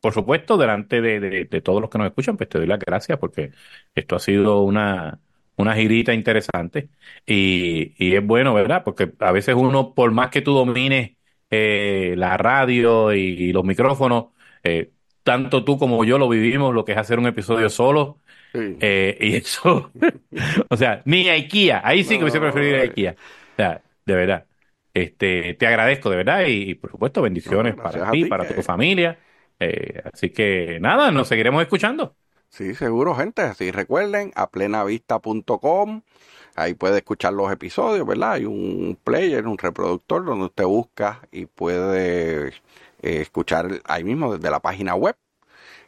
por 0.00 0.12
supuesto, 0.14 0.56
delante 0.58 1.00
de, 1.00 1.46
todos 1.62 1.80
los 1.80 1.90
que 1.90 1.98
nos 1.98 2.08
escuchan, 2.08 2.36
pues 2.36 2.48
te 2.48 2.58
doy 2.58 2.66
las 2.66 2.78
gracias 2.78 3.18
porque 3.18 3.52
esto 3.94 4.16
ha 4.16 4.20
sido 4.20 4.62
una, 4.62 5.20
una 5.56 5.74
girita 5.74 6.12
interesante 6.14 6.90
y, 7.26 7.94
y 7.98 8.14
es 8.16 8.26
bueno, 8.26 8.54
¿verdad? 8.54 8.84
Porque 8.84 9.12
a 9.20 9.32
veces 9.32 9.54
uno, 9.54 9.94
por 9.94 10.12
más 10.12 10.30
que 10.30 10.42
tú 10.42 10.52
domines 10.54 11.12
eh, 11.50 12.14
la 12.18 12.36
radio 12.36 13.12
y, 13.14 13.52
los 13.52 13.64
micrófonos, 13.64 14.26
eh, 14.62 14.90
tanto 15.22 15.64
tú 15.64 15.78
como 15.78 16.04
yo 16.04 16.18
lo 16.18 16.28
vivimos, 16.28 16.74
lo 16.74 16.84
que 16.84 16.92
es 16.92 16.98
hacer 16.98 17.18
un 17.18 17.26
episodio 17.26 17.70
solo. 17.70 18.20
y 18.54 19.36
eso, 19.36 19.90
o 20.70 20.76
sea, 20.76 21.02
ni 21.06 21.28
a 21.28 21.34
IKEA, 21.34 21.80
ahí 21.84 22.04
sí 22.04 22.16
que 22.16 22.24
hubiese 22.24 22.40
preferido 22.40 22.76
ir 22.76 22.80
a 22.80 22.84
IKEA. 22.84 23.16
O 23.52 23.56
sea, 23.56 23.82
de 24.06 24.14
verdad. 24.14 24.46
Este, 24.94 25.54
te 25.54 25.66
agradezco 25.66 26.08
de 26.08 26.16
verdad 26.16 26.44
y, 26.46 26.76
por 26.76 26.92
supuesto 26.92 27.20
bendiciones 27.20 27.74
para 27.74 28.12
ti, 28.12 28.26
para 28.26 28.48
tu 28.48 28.62
familia. 28.62 29.18
Eh, 29.58 30.02
así 30.12 30.30
que 30.30 30.78
nada, 30.80 31.10
nos 31.10 31.26
seguiremos 31.26 31.60
escuchando. 31.62 32.16
Sí, 32.48 32.76
seguro, 32.76 33.16
gente. 33.16 33.42
Así 33.42 33.72
recuerden, 33.72 34.30
a 34.36 34.48
plenavista.com. 34.48 36.02
Ahí 36.54 36.74
puede 36.74 36.98
escuchar 36.98 37.32
los 37.32 37.50
episodios, 37.50 38.06
¿verdad? 38.06 38.34
Hay 38.34 38.44
un 38.44 38.96
player, 39.02 39.48
un 39.48 39.58
reproductor 39.58 40.24
donde 40.24 40.44
usted 40.46 40.64
busca 40.64 41.22
y 41.32 41.46
puede 41.46 42.48
eh, 42.48 42.52
escuchar 43.02 43.82
ahí 43.84 44.04
mismo 44.04 44.36
desde 44.36 44.50
la 44.50 44.60
página 44.60 44.94
web 44.94 45.16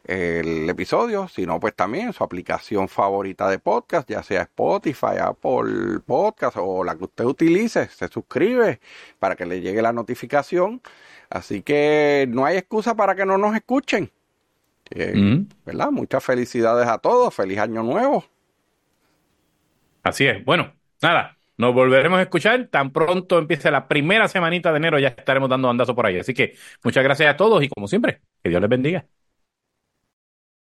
el 0.07 0.69
episodio, 0.69 1.27
sino 1.27 1.59
pues 1.59 1.75
también 1.75 2.13
su 2.13 2.23
aplicación 2.23 2.87
favorita 2.87 3.49
de 3.49 3.59
podcast, 3.59 4.09
ya 4.09 4.23
sea 4.23 4.43
Spotify, 4.43 5.17
Apple 5.21 5.99
Podcast 6.05 6.55
o 6.59 6.83
la 6.83 6.95
que 6.95 7.03
usted 7.03 7.25
utilice, 7.25 7.87
se 7.89 8.07
suscribe 8.07 8.79
para 9.19 9.35
que 9.35 9.45
le 9.45 9.59
llegue 9.59 9.81
la 9.81 9.91
notificación. 9.91 10.81
Así 11.29 11.61
que 11.61 12.25
no 12.29 12.45
hay 12.45 12.57
excusa 12.57 12.95
para 12.95 13.15
que 13.15 13.25
no 13.25 13.37
nos 13.37 13.53
escuchen. 13.53 14.09
Eh, 14.91 15.45
¿Verdad? 15.65 15.91
Muchas 15.91 16.23
felicidades 16.23 16.87
a 16.87 16.99
todos, 16.99 17.33
feliz 17.35 17.59
año 17.59 17.83
nuevo. 17.83 18.23
Así 20.03 20.25
es. 20.25 20.43
Bueno, 20.45 20.73
nada, 21.01 21.37
nos 21.57 21.73
volveremos 21.73 22.19
a 22.19 22.21
escuchar. 22.21 22.67
Tan 22.67 22.91
pronto 22.91 23.39
empiece 23.39 23.69
la 23.71 23.89
primera 23.89 24.29
semanita 24.29 24.71
de 24.71 24.77
enero, 24.77 24.99
ya 24.99 25.09
estaremos 25.09 25.49
dando 25.49 25.69
andazo 25.69 25.93
por 25.93 26.05
ahí. 26.05 26.17
Así 26.17 26.33
que 26.33 26.55
muchas 26.81 27.03
gracias 27.03 27.29
a 27.29 27.35
todos 27.35 27.61
y 27.61 27.67
como 27.67 27.89
siempre, 27.89 28.21
que 28.41 28.49
Dios 28.49 28.61
les 28.61 28.69
bendiga. 28.69 29.05